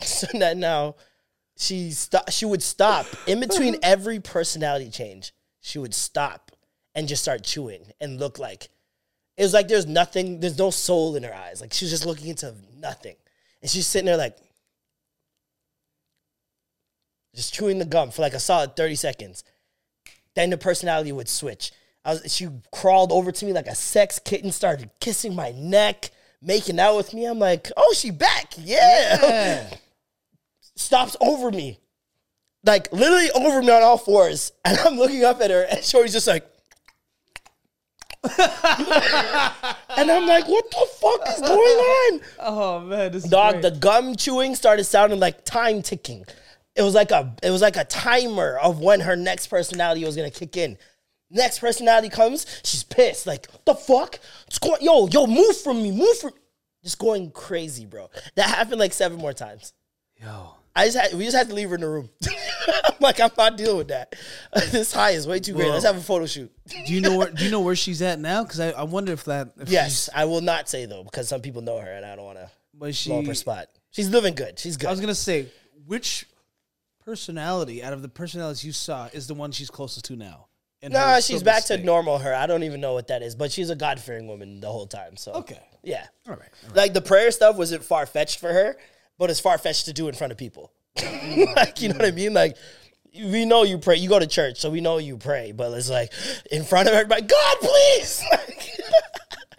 So 0.00 0.28
that 0.38 0.56
now 0.56 0.94
she 1.56 1.90
stop 1.90 2.30
she 2.30 2.44
would 2.44 2.62
stop 2.62 3.06
in 3.26 3.40
between 3.40 3.76
every 3.82 4.20
personality 4.20 4.90
change. 4.90 5.32
She 5.60 5.80
would 5.80 5.92
stop 5.92 6.52
and 6.94 7.08
just 7.08 7.22
start 7.22 7.42
chewing 7.42 7.90
and 8.00 8.20
look 8.20 8.38
like 8.38 8.68
it 9.38 9.42
was 9.44 9.54
like 9.54 9.68
there's 9.68 9.86
nothing, 9.86 10.40
there's 10.40 10.58
no 10.58 10.70
soul 10.70 11.14
in 11.14 11.22
her 11.22 11.32
eyes. 11.32 11.60
Like 11.60 11.72
she 11.72 11.84
was 11.84 11.92
just 11.92 12.04
looking 12.04 12.26
into 12.26 12.52
nothing. 12.76 13.14
And 13.62 13.70
she's 13.70 13.86
sitting 13.86 14.06
there 14.06 14.16
like 14.16 14.36
just 17.36 17.54
chewing 17.54 17.78
the 17.78 17.84
gum 17.84 18.10
for 18.10 18.20
like 18.20 18.34
a 18.34 18.40
solid 18.40 18.74
30 18.74 18.96
seconds. 18.96 19.44
Then 20.34 20.50
the 20.50 20.58
personality 20.58 21.12
would 21.12 21.28
switch. 21.28 21.70
I 22.04 22.14
was, 22.14 22.34
she 22.34 22.48
crawled 22.72 23.12
over 23.12 23.30
to 23.30 23.46
me 23.46 23.52
like 23.52 23.68
a 23.68 23.76
sex 23.76 24.18
kitten, 24.18 24.50
started 24.50 24.90
kissing 24.98 25.36
my 25.36 25.52
neck, 25.52 26.10
making 26.42 26.80
out 26.80 26.96
with 26.96 27.14
me. 27.14 27.24
I'm 27.24 27.38
like, 27.38 27.70
oh, 27.76 27.94
she 27.96 28.10
back. 28.10 28.54
Yeah. 28.58 29.72
Stops 30.74 31.16
over 31.20 31.52
me. 31.52 31.78
Like 32.64 32.92
literally 32.92 33.30
over 33.30 33.62
me 33.62 33.70
on 33.70 33.84
all 33.84 33.98
fours. 33.98 34.50
And 34.64 34.76
I'm 34.80 34.96
looking 34.96 35.22
up 35.22 35.40
at 35.40 35.52
her 35.52 35.62
and 35.62 35.84
Shorty's 35.84 36.12
just 36.12 36.26
like, 36.26 36.44
and 38.24 40.10
I'm 40.10 40.26
like, 40.26 40.48
what 40.48 40.70
the 40.70 40.88
fuck 41.00 41.28
is 41.28 41.40
going 41.40 41.52
on? 41.52 42.20
oh 42.40 42.80
man, 42.80 43.12
this 43.12 43.24
Dog, 43.24 43.54
great. 43.54 43.62
the 43.62 43.70
gum 43.72 44.16
chewing 44.16 44.54
started 44.54 44.84
sounding 44.84 45.20
like 45.20 45.44
time 45.44 45.82
ticking. 45.82 46.24
It 46.74 46.82
was 46.82 46.94
like 46.94 47.10
a 47.10 47.34
it 47.42 47.50
was 47.50 47.62
like 47.62 47.76
a 47.76 47.84
timer 47.84 48.58
of 48.58 48.80
when 48.80 49.00
her 49.00 49.16
next 49.16 49.48
personality 49.48 50.04
was 50.04 50.16
gonna 50.16 50.30
kick 50.30 50.56
in. 50.56 50.78
Next 51.30 51.58
personality 51.58 52.08
comes, 52.08 52.46
she's 52.64 52.84
pissed. 52.84 53.26
Like, 53.26 53.48
the 53.66 53.74
fuck? 53.74 54.18
It's 54.46 54.58
going, 54.58 54.80
yo, 54.80 55.06
yo, 55.08 55.26
move 55.26 55.60
from 55.60 55.82
me, 55.82 55.90
move 55.92 56.16
from 56.18 56.32
just 56.82 56.98
going 56.98 57.30
crazy, 57.32 57.84
bro. 57.84 58.08
That 58.36 58.48
happened 58.48 58.80
like 58.80 58.94
seven 58.94 59.18
more 59.18 59.34
times. 59.34 59.74
Yo, 60.16 60.54
I 60.78 60.84
just 60.84 60.96
had 60.96 61.12
we 61.18 61.24
just 61.24 61.36
had 61.36 61.48
to 61.48 61.54
leave 61.54 61.68
her 61.70 61.74
in 61.74 61.80
the 61.80 61.88
room. 61.88 62.08
I'm 62.84 62.94
like, 63.00 63.18
I'm 63.20 63.30
not 63.36 63.56
dealing 63.56 63.78
with 63.78 63.88
that. 63.88 64.14
this 64.70 64.92
high 64.92 65.10
is 65.10 65.26
way 65.26 65.40
too 65.40 65.52
great. 65.54 65.70
Let's 65.70 65.84
have 65.84 65.96
a 65.96 66.00
photo 66.00 66.26
shoot. 66.26 66.52
do 66.86 66.94
you 66.94 67.00
know 67.00 67.18
where? 67.18 67.30
Do 67.30 67.44
you 67.44 67.50
know 67.50 67.60
where 67.68 67.74
she's 67.74 68.00
at 68.00 68.20
now? 68.20 68.44
Because 68.44 68.60
I, 68.60 68.70
I 68.70 68.82
wonder 68.84 69.12
if 69.12 69.24
that. 69.24 69.52
If 69.58 69.70
Yes, 69.70 70.08
I 70.14 70.26
will 70.26 70.40
not 70.40 70.68
say 70.68 70.86
though, 70.86 71.02
because 71.02 71.28
some 71.28 71.40
people 71.40 71.62
know 71.62 71.78
her 71.80 71.90
and 71.90 72.06
I 72.06 72.14
don't 72.14 72.24
wanna 72.24 72.50
but 72.74 72.94
she. 72.94 73.10
blow 73.10 73.18
up 73.20 73.26
her 73.26 73.34
spot. 73.34 73.66
She's 73.90 74.08
living 74.08 74.34
good. 74.34 74.58
She's 74.58 74.76
good. 74.76 74.86
I 74.86 74.90
was 74.90 75.00
gonna 75.00 75.14
say, 75.16 75.48
which 75.86 76.26
personality 77.04 77.82
out 77.82 77.92
of 77.92 78.02
the 78.02 78.08
personalities 78.08 78.64
you 78.64 78.72
saw 78.72 79.08
is 79.12 79.26
the 79.26 79.34
one 79.34 79.50
she's 79.50 79.70
closest 79.70 80.04
to 80.06 80.16
now? 80.16 80.46
her 80.82 80.88
Nah, 80.90 81.20
she's 81.20 81.42
back 81.42 81.64
to 81.66 81.78
normal 81.78 82.18
her. 82.18 82.34
I 82.34 82.46
don't 82.46 82.62
even 82.62 82.80
know 82.80 82.92
what 82.92 83.08
that 83.08 83.22
is, 83.22 83.34
but 83.34 83.50
she's 83.50 83.70
a 83.70 83.76
God 83.76 83.98
fearing 83.98 84.28
woman 84.28 84.60
the 84.60 84.70
whole 84.70 84.86
time. 84.86 85.16
So 85.16 85.32
Okay. 85.32 85.60
yeah. 85.82 86.06
All 86.28 86.36
right. 86.36 86.48
Like 86.74 86.92
the 86.92 87.00
prayer 87.00 87.30
stuff 87.30 87.56
wasn't 87.56 87.82
far 87.82 88.06
fetched 88.06 88.38
for 88.38 88.52
her, 88.52 88.76
but 89.18 89.30
it's 89.30 89.40
far 89.40 89.58
fetched 89.58 89.86
to 89.86 89.92
do 89.92 90.08
in 90.08 90.14
front 90.14 90.32
of 90.32 90.38
people. 90.38 90.72
like 91.56 91.80
you 91.80 91.88
know 91.88 91.96
what 91.96 92.06
I 92.06 92.10
mean? 92.10 92.34
Like 92.34 92.56
we 93.14 93.44
know 93.44 93.62
you 93.62 93.78
pray. 93.78 93.96
You 93.96 94.08
go 94.08 94.18
to 94.18 94.26
church, 94.26 94.60
so 94.60 94.70
we 94.70 94.80
know 94.80 94.98
you 94.98 95.16
pray. 95.16 95.52
But 95.52 95.72
it's 95.72 95.90
like 95.90 96.12
in 96.50 96.64
front 96.64 96.88
of 96.88 96.94
everybody. 96.94 97.22
God, 97.22 97.56
please, 97.60 98.24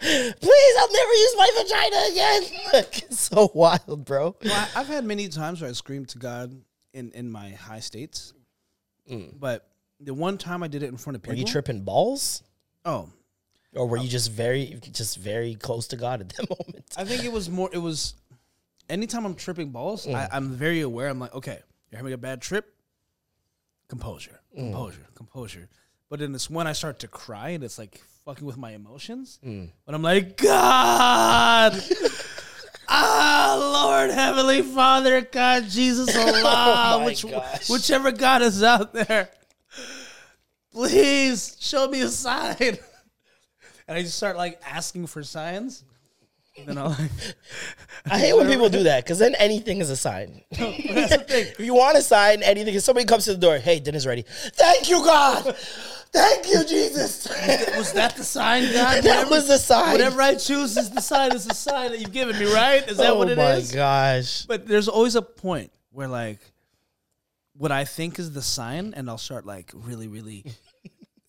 please, 0.00 0.74
I'll 0.78 0.92
never 0.92 1.12
use 1.12 1.34
my 1.36 1.50
vagina 1.58 1.96
again. 2.10 2.42
Like, 2.72 2.98
it's 3.02 3.20
so 3.20 3.50
wild, 3.54 4.04
bro. 4.06 4.34
Well, 4.42 4.68
I've 4.74 4.86
had 4.86 5.04
many 5.04 5.28
times 5.28 5.60
where 5.60 5.68
I 5.68 5.74
screamed 5.74 6.08
to 6.10 6.18
God 6.18 6.54
in, 6.94 7.10
in 7.12 7.30
my 7.30 7.50
high 7.50 7.80
states, 7.80 8.32
mm. 9.10 9.38
but 9.38 9.68
the 10.00 10.14
one 10.14 10.38
time 10.38 10.62
I 10.62 10.68
did 10.68 10.82
it 10.82 10.88
in 10.88 10.96
front 10.96 11.16
of 11.16 11.22
people, 11.22 11.34
Were 11.34 11.38
you 11.38 11.44
tripping 11.44 11.82
balls, 11.82 12.42
Oh, 12.86 13.10
or 13.74 13.86
were 13.86 13.98
you 13.98 14.04
oh. 14.04 14.08
just 14.08 14.32
very, 14.32 14.78
just 14.90 15.18
very 15.18 15.54
close 15.54 15.88
to 15.88 15.96
God 15.96 16.22
at 16.22 16.30
that 16.30 16.48
moment? 16.48 16.86
I 16.96 17.04
think 17.04 17.24
it 17.24 17.32
was 17.32 17.50
more. 17.50 17.68
It 17.72 17.78
was 17.78 18.14
anytime 18.90 19.24
I'm 19.24 19.34
tripping 19.34 19.70
balls, 19.70 20.06
I, 20.06 20.28
I'm 20.32 20.50
very 20.50 20.80
aware. 20.82 21.08
I'm 21.08 21.18
like, 21.18 21.34
okay, 21.34 21.58
you're 21.90 21.96
having 21.98 22.12
a 22.12 22.18
bad 22.18 22.42
trip. 22.42 22.66
Composure, 23.88 24.40
composure, 24.54 25.06
composure. 25.14 25.68
But 26.08 26.18
then 26.20 26.34
it's 26.34 26.48
when 26.50 26.66
I 26.66 26.72
start 26.72 26.98
to 27.00 27.08
cry 27.08 27.50
and 27.50 27.64
it's 27.64 27.78
like 27.78 28.00
fucking 28.24 28.46
with 28.46 28.56
my 28.56 28.72
emotions. 28.72 29.38
But 29.86 29.94
I'm 29.94 30.02
like, 30.02 30.36
God, 30.36 31.82
ah, 32.88 33.56
Lord, 33.84 34.10
Heavenly 34.10 34.62
Father, 34.62 35.20
God, 35.22 35.64
Jesus, 35.68 36.16
Allah, 36.44 36.98
my 37.00 37.04
which, 37.06 37.24
whichever 37.68 38.12
God 38.12 38.42
is 38.42 38.62
out 38.62 38.92
there, 38.92 39.30
please 40.72 41.56
show 41.60 41.88
me 41.88 42.02
a 42.02 42.08
sign. 42.08 42.56
And 43.88 43.98
I 43.98 44.02
just 44.02 44.16
start 44.16 44.36
like 44.36 44.60
asking 44.64 45.08
for 45.08 45.24
signs. 45.24 45.82
Then 46.66 46.78
I'll 46.78 46.90
like, 46.90 47.10
I 48.10 48.18
hate 48.18 48.34
when 48.34 48.48
people 48.48 48.68
do 48.68 48.84
that 48.84 49.04
because 49.04 49.18
then 49.18 49.34
anything 49.36 49.78
is 49.78 49.90
a 49.90 49.96
sign. 49.96 50.42
that's 50.50 51.16
the 51.16 51.24
thing. 51.26 51.46
If 51.46 51.60
you 51.60 51.74
want 51.74 51.98
a 51.98 52.02
sign, 52.02 52.42
anything, 52.42 52.74
if 52.74 52.82
somebody 52.82 53.06
comes 53.06 53.24
to 53.24 53.32
the 53.34 53.38
door, 53.38 53.58
hey, 53.58 53.80
dinner's 53.80 54.06
ready. 54.06 54.24
Thank 54.26 54.88
you, 54.88 55.04
God. 55.04 55.56
Thank 56.12 56.48
you, 56.48 56.64
Jesus. 56.64 57.28
Was 57.76 57.92
that 57.92 58.16
the 58.16 58.24
sign, 58.24 58.72
God? 58.72 59.04
That 59.10 59.30
was 59.30 59.46
the 59.46 59.58
sign. 59.58 59.92
Whatever 59.92 60.22
I 60.22 60.34
choose 60.34 60.76
is 60.76 60.90
the 60.90 61.00
sign. 61.00 61.34
Is 61.34 61.46
the 61.46 61.54
sign 61.54 61.92
that 61.92 62.00
you've 62.00 62.12
given 62.12 62.38
me, 62.38 62.52
right? 62.52 62.86
Is 62.88 62.96
that 62.96 63.10
oh 63.10 63.18
what 63.18 63.28
it 63.28 63.36
my 63.36 63.62
gosh. 63.72 64.44
But 64.46 64.66
there's 64.66 64.88
always 64.88 65.14
a 65.14 65.22
point 65.22 65.70
where 65.92 66.08
like 66.08 66.38
what 67.56 67.70
I 67.70 67.84
think 67.84 68.18
is 68.18 68.32
the 68.32 68.42
sign, 68.42 68.94
and 68.96 69.08
I'll 69.08 69.18
start 69.18 69.46
like 69.46 69.70
really, 69.74 70.08
really 70.08 70.44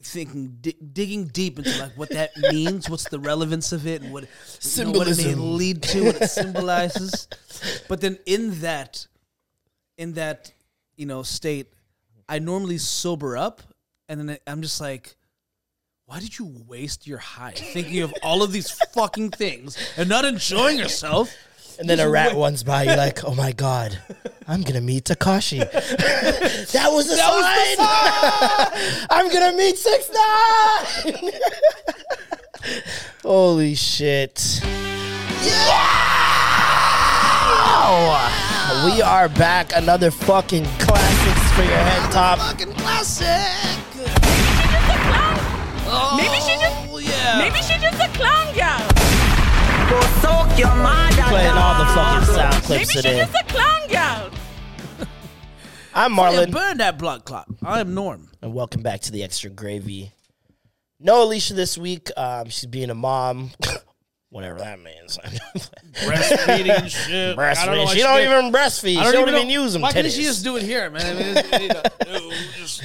thinking, 0.03 0.57
di- 0.61 0.75
digging 0.93 1.25
deep 1.27 1.57
into 1.57 1.77
like 1.79 1.97
what 1.97 2.09
that 2.09 2.35
means, 2.51 2.89
what's 2.89 3.09
the 3.09 3.19
relevance 3.19 3.71
of 3.71 3.87
it, 3.87 4.01
and 4.01 4.13
what 4.13 4.23
you 4.23 4.85
know, 4.85 4.91
what 4.91 5.07
it 5.07 5.17
may 5.17 5.35
lead 5.35 5.83
to, 5.83 6.05
what 6.05 6.21
it 6.21 6.29
symbolizes. 6.29 7.27
but 7.87 8.01
then 8.01 8.17
in 8.25 8.59
that, 8.61 9.07
in 9.97 10.13
that, 10.13 10.51
you 10.95 11.05
know, 11.05 11.23
state, 11.23 11.67
I 12.27 12.39
normally 12.39 12.77
sober 12.77 13.37
up, 13.37 13.61
and 14.09 14.29
then 14.29 14.37
I'm 14.47 14.61
just 14.61 14.79
like. 14.81 15.15
Why 16.05 16.19
did 16.19 16.37
you 16.37 16.53
waste 16.67 17.07
your 17.07 17.19
high 17.19 17.51
thinking 17.51 18.01
of 18.01 18.13
all 18.21 18.43
of 18.43 18.51
these 18.51 18.69
fucking 18.69 19.29
things 19.29 19.77
and 19.95 20.09
not 20.09 20.25
enjoying 20.25 20.77
yourself? 20.77 21.33
And 21.81 21.89
then 21.89 21.99
a 21.99 22.07
rat 22.07 22.35
runs 22.35 22.61
by. 22.63 22.83
You're 22.83 22.95
like, 22.95 23.23
oh 23.23 23.33
my 23.33 23.53
god, 23.53 23.97
I'm 24.47 24.61
gonna 24.61 24.81
meet 24.81 25.05
Tekashi. 25.05 25.59
that 26.71 26.91
was 26.91 27.07
the 27.07 27.15
sign. 27.17 29.07
I'm 29.09 29.33
gonna 29.33 29.57
meet 29.57 29.79
six 29.79 30.07
nine. 30.13 31.31
Holy 33.23 33.73
shit! 33.73 34.61
Yeah! 35.43 36.11
We 38.85 39.01
are 39.01 39.27
back. 39.29 39.75
Another 39.75 40.11
fucking 40.11 40.65
classics 40.77 41.51
for 41.53 41.63
your 41.63 41.77
head 41.77 42.11
top. 42.11 42.37
Fucking 42.37 42.73
classic. 42.73 43.27
Maybe 46.15 46.35
she 46.41 46.53
just 46.61 46.77
Oh 46.91 46.99
yeah. 46.99 47.39
maybe 47.39 47.57
she 47.63 47.73
just 47.79 47.99
a 47.99 48.07
clown 48.15 48.53
girl. 48.53 48.90
Playing 49.91 51.57
all 51.57 51.77
the 51.79 51.85
fucking 51.93 52.25
sound 52.35 52.53
Maybe 52.53 52.65
clips 52.65 52.91
she 52.91 52.97
today. 53.01 53.17
just 53.19 53.35
a 53.35 53.43
clown 53.45 53.87
girl. 53.89 54.31
I'm 55.93 56.11
Yeah, 56.13 56.17
Marlon, 56.17 56.51
burn 56.51 56.77
that 56.77 56.97
blood 56.97 57.25
clot. 57.25 57.47
I 57.63 57.79
am 57.81 57.93
Norm. 57.93 58.29
and 58.41 58.53
welcome 58.53 58.81
back 58.81 59.01
to 59.01 59.11
the 59.11 59.23
extra 59.23 59.49
gravy. 59.49 60.11
No 60.99 61.23
Alicia 61.23 61.53
this 61.55 61.77
week. 61.77 62.09
Um, 62.15 62.47
she's 62.49 62.65
being 62.67 62.89
a 62.89 62.95
mom. 62.95 63.51
Whatever 64.29 64.59
that 64.59 64.79
means. 64.81 65.17
Breastfeeding 65.95 66.89
shit. 66.89 67.37
I 67.37 67.53
don't 67.65 67.75
know 67.75 67.83
breastfeed. 67.83 67.85
why 67.85 67.93
She 67.93 67.99
don't 68.01 68.17
did- 68.17 68.29
even 68.31 68.51
breastfeed. 68.53 68.97
I 68.97 69.05
She 69.07 69.11
don't 69.11 69.27
even 69.29 69.47
know- 69.47 69.53
use 69.63 69.73
them. 69.73 69.81
Why 69.81 69.91
couldn't 69.91 70.11
she 70.11 70.23
just 70.23 70.43
do 70.43 70.55
it 70.57 70.63
here, 70.63 70.89
man? 70.89 71.17
I 71.17 71.19
mean, 71.19 71.37
it's- 71.37 71.61
it- 71.61 72.07
no, 72.07 72.31
just- 72.57 72.81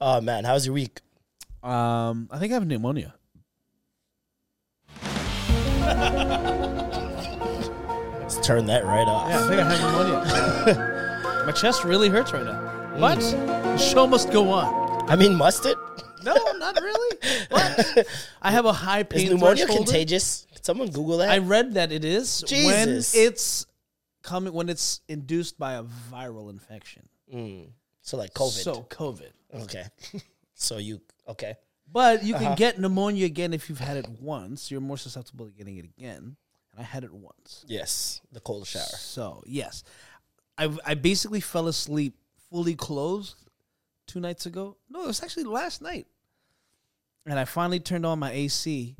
Oh 0.00 0.20
man, 0.20 0.44
how's 0.44 0.66
your 0.66 0.74
week? 0.74 1.00
um, 1.62 2.28
I 2.32 2.38
think 2.38 2.52
I 2.52 2.54
have 2.54 2.66
pneumonia. 2.66 3.14
Let's 8.20 8.46
turn 8.46 8.66
that 8.66 8.84
right 8.84 9.06
off. 9.08 9.28
Yeah, 9.28 9.44
I 9.44 9.48
think 9.48 9.60
I 9.60 9.64
have 9.72 10.66
pneumonia. 10.66 11.42
My 11.46 11.52
chest 11.52 11.84
really 11.84 12.08
hurts 12.08 12.32
right 12.32 12.44
now. 12.44 12.60
Mm. 12.94 13.00
But 13.00 13.20
the 13.20 13.78
show 13.78 14.06
must 14.06 14.30
go 14.30 14.50
on. 14.50 15.08
I 15.08 15.16
mean, 15.16 15.34
must 15.34 15.64
it? 15.64 15.76
No, 16.22 16.34
not 16.58 16.78
really. 16.80 17.16
But 17.50 18.06
I 18.42 18.50
have 18.50 18.66
a 18.66 18.72
high 18.72 19.02
pain 19.02 19.26
Is 19.26 19.30
pneumonia 19.30 19.64
threshold. 19.66 19.86
contagious? 19.86 20.46
Someone 20.62 20.88
Google 20.90 21.18
that? 21.18 21.30
I 21.30 21.38
read 21.38 21.74
that 21.74 21.92
it 21.92 22.04
is 22.04 22.44
when 22.50 22.88
it's 23.14 23.66
coming 24.22 24.52
when 24.52 24.68
it's 24.68 25.00
induced 25.08 25.58
by 25.58 25.74
a 25.74 25.84
viral 26.12 26.50
infection. 26.50 27.08
Mm. 27.34 27.68
so 28.02 28.16
like 28.16 28.34
COVID. 28.34 28.50
So 28.50 28.86
COVID. 28.90 29.32
okay. 29.62 29.84
so 30.54 30.78
you 30.78 31.00
okay? 31.28 31.54
But 31.90 32.22
you 32.24 32.34
Uh-huh. 32.34 32.44
can 32.44 32.54
get 32.56 32.78
pneumonia 32.78 33.24
again 33.26 33.54
if 33.54 33.68
you've 33.68 33.78
had 33.80 33.96
it 33.96 34.08
once. 34.20 34.70
You're 34.70 34.80
more 34.80 34.98
susceptible 34.98 35.46
to 35.46 35.52
getting 35.52 35.76
it 35.78 35.84
again. 35.84 36.36
And 36.72 36.80
I 36.80 36.82
had 36.82 37.02
it 37.04 37.12
once. 37.12 37.64
Yes, 37.66 38.20
the 38.30 38.40
cold 38.40 38.66
shower. 38.66 38.82
So 38.84 39.42
yes, 39.46 39.84
I 40.58 40.76
I 40.84 40.94
basically 40.94 41.40
fell 41.40 41.66
asleep 41.68 42.14
fully 42.50 42.74
clothed 42.74 43.34
two 44.06 44.20
nights 44.20 44.46
ago. 44.46 44.76
No, 44.88 45.04
it 45.04 45.06
was 45.06 45.22
actually 45.22 45.44
last 45.44 45.80
night. 45.82 46.06
And 47.26 47.38
I 47.38 47.44
finally 47.44 47.80
turned 47.80 48.06
on 48.06 48.18
my 48.18 48.30
AC 48.32 48.96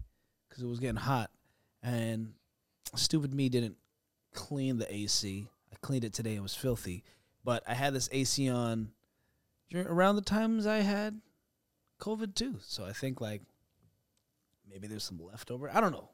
because 0.49 0.63
it 0.63 0.67
was 0.67 0.81
getting 0.81 0.97
hot. 0.97 1.31
And 1.83 2.35
stupid 2.95 3.33
me 3.33 3.49
didn't 3.49 3.77
clean 4.35 4.79
the 4.79 4.93
AC. 4.93 5.49
I 5.73 5.77
cleaned 5.81 6.05
it 6.05 6.13
today. 6.13 6.35
It 6.37 6.43
was 6.43 6.55
filthy. 6.55 7.05
But 7.45 7.63
I 7.67 7.75
had 7.75 7.95
this 7.95 8.09
AC 8.13 8.49
on 8.51 8.93
around 9.75 10.17
the 10.17 10.23
times 10.23 10.67
I 10.67 10.79
had 10.79 11.21
COVID 12.01 12.35
too. 12.35 12.57
So 12.63 12.85
I 12.85 12.93
think 12.93 13.21
like 13.21 13.43
maybe 14.69 14.87
there's 14.87 15.05
some 15.05 15.21
leftover. 15.23 15.71
I 15.73 15.81
don't 15.81 15.93
know. 15.93 16.09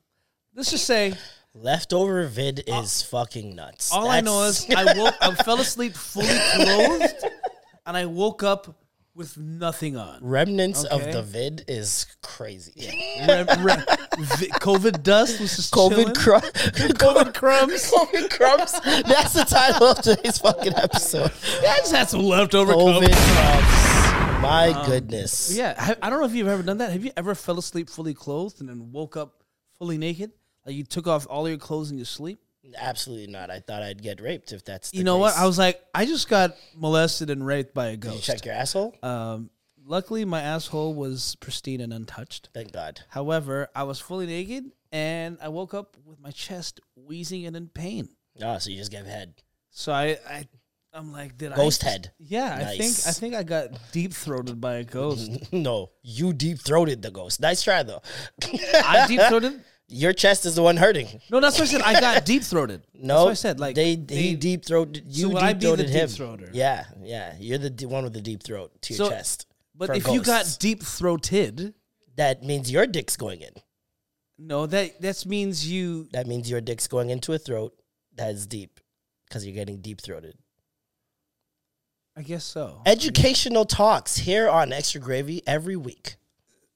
Let's 0.55 0.70
just 0.70 0.85
say 0.87 1.14
Leftover 1.53 2.26
vid 2.26 2.68
uh, 2.70 2.80
is 2.82 3.03
fucking 3.03 3.55
nuts. 3.57 3.93
all 3.93 4.09
I 4.09 4.20
know 4.20 4.45
is 4.45 4.66
I 4.70 4.97
woke. 4.97 5.14
I 5.20 5.35
fell 5.35 5.61
asleep 5.61 5.95
fully 5.95 6.26
clothed, 6.55 7.14
and 7.87 7.97
I 7.97 8.07
woke 8.07 8.43
up 8.45 8.76
with 9.16 9.37
nothing 9.39 9.97
on. 9.97 10.18
remnants 10.22 10.85
Okay. 10.85 10.95
of 11.09 11.12
the 11.12 11.22
vid 11.22 11.64
is 11.68 12.07
crazy. 12.22 12.72
Re- 13.20 13.45
re- 13.59 13.85
vi- 14.18 14.49
COVID 14.61 15.03
dust 15.05 15.41
was 15.41 15.55
just 15.57 15.72
COVID 15.72 16.14
crumbs. 16.16 16.45
COVID 16.53 17.35
crumbs. 17.35 17.91
COVID 17.93 18.30
crumbs. 18.30 18.72
That's 19.07 19.32
the 19.35 19.45
title 19.45 19.89
of 19.89 20.03
today's 20.03 20.39
fucking 20.39 20.74
episode. 20.76 21.30
I 21.62 21.76
just 21.78 21.93
had 21.93 22.09
some 22.09 22.22
leftover 22.24 22.72
COVID 22.74 23.07
COVID. 23.07 23.12
crumbs. 23.12 23.93
My 24.45 24.84
goodness. 24.86 25.57
Yeah, 25.57 25.74
I, 25.78 25.97
I 26.07 26.11
don't 26.11 26.20
know 26.20 26.26
if 26.26 26.34
you've 26.34 26.49
ever 26.49 26.62
done 26.62 26.78
that. 26.78 26.92
Have 26.92 27.03
you 27.05 27.12
ever 27.16 27.34
fell 27.34 27.59
asleep 27.59 27.88
fully 27.88 28.12
clothed 28.12 28.61
and 28.61 28.68
then 28.68 28.92
woke 28.92 29.16
up 29.16 29.42
fully 29.78 29.97
naked? 29.97 30.32
Like 30.66 30.74
you 30.76 30.84
took 30.84 31.07
off 31.07 31.26
all 31.30 31.49
your 31.49 31.57
clothes 31.59 31.90
in 31.90 31.97
your 31.97 32.05
sleep? 32.05 32.40
Absolutely 32.76 33.26
not. 33.26 33.51
I 33.51 33.61
thought 33.61 33.82
I'd 33.82 34.03
get 34.03 34.20
raped 34.20 34.53
if 34.53 34.64
that's 34.64 34.90
the 34.90 34.99
You 34.99 35.05
know 35.05 35.16
what? 35.18 35.34
I 35.36 35.47
was 35.47 35.59
like, 35.59 35.82
I 35.95 36.05
just 36.07 36.28
got 36.28 36.57
molested 36.76 37.30
and 37.30 37.45
raped 37.47 37.74
by 37.74 37.88
a 37.88 37.97
Did 37.97 38.05
you 38.05 38.11
ghost. 38.12 38.24
check 38.24 38.45
your 38.45 38.55
asshole? 38.55 38.95
Um, 39.03 39.51
luckily, 39.84 40.24
my 40.24 40.40
asshole 40.42 40.95
was 40.95 41.36
pristine 41.40 41.80
and 41.80 41.92
untouched. 41.92 42.51
Thank 42.55 42.72
God. 42.72 43.01
However, 43.09 43.68
I 43.74 43.82
was 43.84 43.99
fully 44.01 44.26
naked 44.26 44.64
and 44.92 45.38
I 45.42 45.49
woke 45.49 45.74
up 45.74 45.97
with 46.05 46.20
my 46.20 46.30
chest 46.30 46.80
wheezing 46.97 47.47
and 47.47 47.57
in 47.57 47.68
pain. 47.68 48.09
Oh, 48.42 48.59
so 48.59 48.70
you 48.70 48.76
just 48.76 48.90
gave 48.90 49.07
head. 49.07 49.34
So 49.70 49.92
I, 49.92 50.18
I 50.28 50.49
I'm 50.95 51.12
like, 51.12 51.36
did 51.36 51.53
I 51.53 51.57
Ghost 51.57 51.82
head. 51.82 52.12
Yeah, 52.18 52.55
I 52.70 52.76
think 52.78 52.95
I 53.07 53.11
think 53.12 53.34
I 53.34 53.42
got 53.42 53.70
deep 53.92 54.12
throated 54.12 54.61
by 54.61 54.74
a 54.74 54.84
ghost. 54.84 55.53
no, 55.53 55.90
you 56.03 56.32
deep 56.32 56.59
throated 56.61 57.03
the 57.03 57.11
ghost. 57.11 57.40
Nice 57.40 57.62
try 57.62 57.82
though. 57.82 58.01
I 58.74 59.07
deep 59.09 59.20
throated. 59.28 59.61
Your 59.88 60.14
chest 60.14 60.47
is 60.47 60.55
the 60.55 60.62
one 60.62 60.78
hurting. 60.78 61.20
No, 61.30 61.40
that's 61.40 61.59
what 61.59 61.68
I 61.68 61.72
said. 61.72 61.82
I 61.82 62.01
got 62.01 62.24
deep 62.24 62.42
throated. 62.42 62.86
No, 62.95 63.14
that's 63.16 63.24
what 63.24 63.30
I 63.30 63.34
said. 63.34 63.61
Like 63.61 63.74
they, 63.74 63.97
he 64.09 64.34
deep 64.34 64.64
throated 64.64 65.05
you. 65.07 65.36
I 65.36 65.53
deep 65.53 65.61
throated 65.62 65.90
him. 65.90 66.09
deep-throater? 66.09 66.51
Yeah, 66.55 66.84
yeah. 67.03 67.34
You're 67.38 67.59
the 67.59 67.68
d- 67.68 67.84
one 67.84 68.03
with 68.05 68.14
the 68.14 68.22
deep 68.22 68.42
throat 68.42 68.72
to 68.82 68.95
your 68.95 69.07
So- 69.07 69.11
chest. 69.11 69.47
But 69.74 69.95
if 69.97 70.07
you 70.09 70.22
got 70.22 70.57
deep 70.59 70.82
throated, 70.82 71.74
that 72.16 72.42
means 72.45 72.70
your 72.70 72.86
dick's 72.86 73.16
going 73.16 73.40
in. 73.42 73.51
no, 74.38 74.66
that 74.66 75.01
that 75.03 75.26
means 75.26 75.68
you. 75.70 76.09
That 76.12 76.26
means 76.28 76.49
your 76.49 76.61
dick's 76.61 76.86
going 76.86 77.11
into 77.11 77.32
a 77.32 77.38
throat 77.38 77.74
that 78.14 78.30
is 78.30 78.47
deep 78.47 78.80
because 79.28 79.45
you're 79.45 79.55
getting 79.55 79.80
deep 79.82 80.01
throated. 80.01 80.36
I 82.16 82.22
guess 82.22 82.44
so. 82.44 82.80
Educational 82.86 83.64
talks 83.64 84.16
here 84.16 84.48
on 84.48 84.72
Extra 84.72 85.00
Gravy 85.00 85.42
every 85.46 85.76
week. 85.76 86.16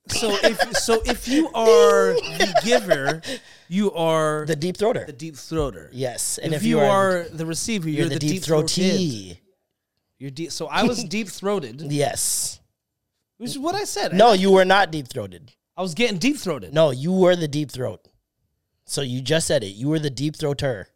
So 0.08 0.36
if 0.42 0.76
so, 0.76 1.00
if 1.04 1.28
you 1.28 1.48
are 1.54 2.14
the 2.14 2.60
giver, 2.64 3.20
you 3.68 3.92
are 3.92 4.46
The 4.46 4.56
deep 4.56 4.76
throater. 4.76 5.06
the 5.06 5.12
deep 5.12 5.34
throater. 5.36 5.90
yes, 5.92 6.38
and 6.38 6.54
if, 6.54 6.62
if, 6.62 6.66
you 6.66 6.80
are 6.80 7.26
the 7.30 7.44
receiver, 7.46 7.88
you're, 7.88 8.00
you're, 8.00 8.08
the, 8.08 8.18
deep, 8.18 8.30
deep 8.30 8.42
throated. 8.42 8.68
throatee. 8.70 9.38
You're 10.18 10.30
deep. 10.30 10.50
So 10.50 10.66
I 10.66 10.82
was 10.84 11.04
deep 11.16 11.28
throated, 11.28 11.80
Yes. 11.82 12.58
which 13.36 13.50
is 13.50 13.58
what 13.58 13.74
I 13.74 13.84
said. 13.84 14.14
No, 14.14 14.32
you 14.32 14.50
were 14.50 14.64
not 14.64 14.90
deep 14.90 15.08
throated. 15.08 15.52
I 15.76 15.82
was 15.82 15.94
getting 15.94 16.18
deep 16.18 16.38
throated. 16.38 16.74
No, 16.74 16.90
you 16.90 17.12
were 17.12 17.36
the 17.36 17.46
deep 17.46 17.70
throat. 17.70 18.00
So 18.86 19.02
you 19.02 19.20
just 19.20 19.46
said 19.46 19.62
it. 19.62 19.74
You 19.76 19.88
were 19.88 19.98
the 20.00 20.10
deep 20.10 20.34
throater. 20.36 20.86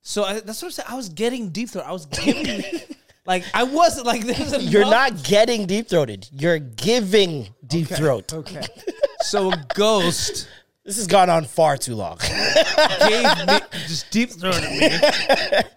So 0.00 0.22
I, 0.24 0.34
that's 0.40 0.62
what 0.62 0.68
I'm 0.68 0.72
saying. 0.72 0.86
I 0.88 0.94
was 0.94 1.08
getting 1.10 1.50
deep 1.50 1.68
throat. 1.68 1.84
I 1.86 1.92
was 1.92 2.06
giving, 2.06 2.62
like 3.30 3.44
I 3.54 3.62
wasn't 3.62 4.06
like 4.06 4.22
there's 4.26 4.52
a 4.52 4.60
You're 4.60 4.84
not 4.90 5.22
getting 5.22 5.66
deep 5.66 5.88
throated. 5.88 6.28
You're 6.32 6.58
giving 6.58 7.48
deep 7.66 7.88
throat. 7.88 8.32
okay. 8.32 8.66
So 9.22 9.52
a 9.52 9.66
ghost 9.74 10.48
This 10.84 10.96
has 10.96 11.06
gone 11.06 11.28
on 11.30 11.44
far 11.44 11.76
too 11.76 11.94
long. 11.94 12.18
gave 13.08 13.24
me 13.46 13.60
just 13.86 14.10
deep 14.10 14.30
throated 14.30 14.70
me. 14.80 14.88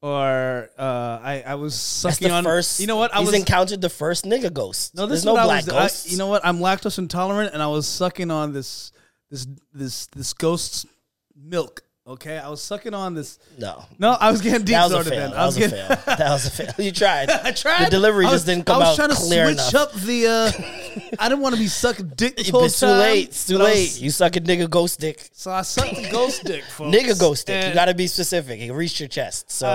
Or 0.00 0.70
uh, 0.78 1.18
I, 1.20 1.42
I 1.44 1.54
was 1.56 1.72
That's 1.74 2.16
sucking 2.16 2.28
the 2.28 2.34
on. 2.34 2.44
first. 2.44 2.78
you 2.78 2.86
know 2.86 2.94
what? 2.96 3.12
I 3.12 3.18
he's 3.18 3.26
was 3.30 3.34
encountered 3.34 3.80
the 3.80 3.88
first 3.90 4.24
nigga 4.24 4.52
ghost. 4.52 4.94
no. 4.94 5.06
This 5.06 5.08
There's 5.08 5.18
is 5.22 5.24
no 5.24 5.32
black 5.32 5.48
I 5.48 5.56
was. 5.56 5.68
I- 5.68 5.72
ghosts. 5.80 6.12
you 6.12 6.18
know 6.18 6.28
what? 6.28 6.46
I'm 6.46 6.58
lactose 6.60 6.98
intolerant, 6.98 7.52
and 7.52 7.60
I 7.60 7.66
was 7.66 7.86
sucking 7.88 8.30
on 8.30 8.52
this 8.52 8.92
this 9.28 9.46
this 9.74 10.06
this 10.14 10.32
ghost's 10.34 10.86
milk. 11.34 11.82
Okay, 12.08 12.38
I 12.38 12.48
was 12.48 12.62
sucking 12.62 12.94
on 12.94 13.12
this. 13.14 13.38
No. 13.58 13.84
No, 13.98 14.12
I 14.12 14.30
was 14.30 14.40
getting 14.40 14.60
deep 14.64 14.68
That 14.74 14.84
was 14.84 14.92
a 14.92 14.94
throated 15.04 15.12
fail. 15.12 15.20
then. 15.20 15.30
That 15.32 15.38
I 15.38 15.44
was 15.44 15.56
was 15.58 15.66
a 15.66 15.76
getting. 15.76 15.96
fail. 15.96 16.16
That 16.16 16.30
was 16.30 16.46
a 16.46 16.50
fail. 16.50 16.84
You 16.86 16.90
tried. 16.92 17.28
I 17.44 17.52
tried. 17.52 17.84
The 17.86 17.90
delivery 17.90 18.24
I 18.24 18.30
just 18.30 18.46
didn't 18.46 18.64
come 18.64 18.80
out. 18.80 18.86
I 18.86 18.88
was 18.88 18.98
out 18.98 19.04
trying 19.04 19.08
to 19.10 19.16
switch 19.16 19.72
enough. 19.72 19.74
up 19.74 19.92
the. 19.92 20.26
Uh, 20.26 21.10
I 21.18 21.28
didn't 21.28 21.42
want 21.42 21.54
to 21.54 21.60
be 21.60 21.66
sucking 21.66 22.12
dick 22.16 22.36
this 22.38 22.48
whole 22.48 22.64
It's 22.64 22.80
too 22.80 22.86
time. 22.86 22.98
late. 22.98 23.28
It's 23.28 23.46
too 23.46 23.56
I 23.56 23.58
was- 23.58 23.68
late. 23.68 24.00
You 24.00 24.08
suck 24.10 24.36
a 24.36 24.40
nigga 24.40 24.70
ghost 24.70 25.00
dick. 25.00 25.28
so 25.34 25.50
I 25.50 25.60
sucked 25.60 25.96
the 25.96 26.08
ghost 26.10 26.44
dick, 26.44 26.64
folks. 26.70 26.96
Nigga 26.96 27.20
ghost 27.20 27.46
dick. 27.46 27.62
You 27.68 27.74
gotta 27.74 27.92
be 27.92 28.06
specific. 28.06 28.58
It 28.58 28.72
reached 28.72 29.00
your 29.00 29.08
chest. 29.10 29.50
So 29.52 29.68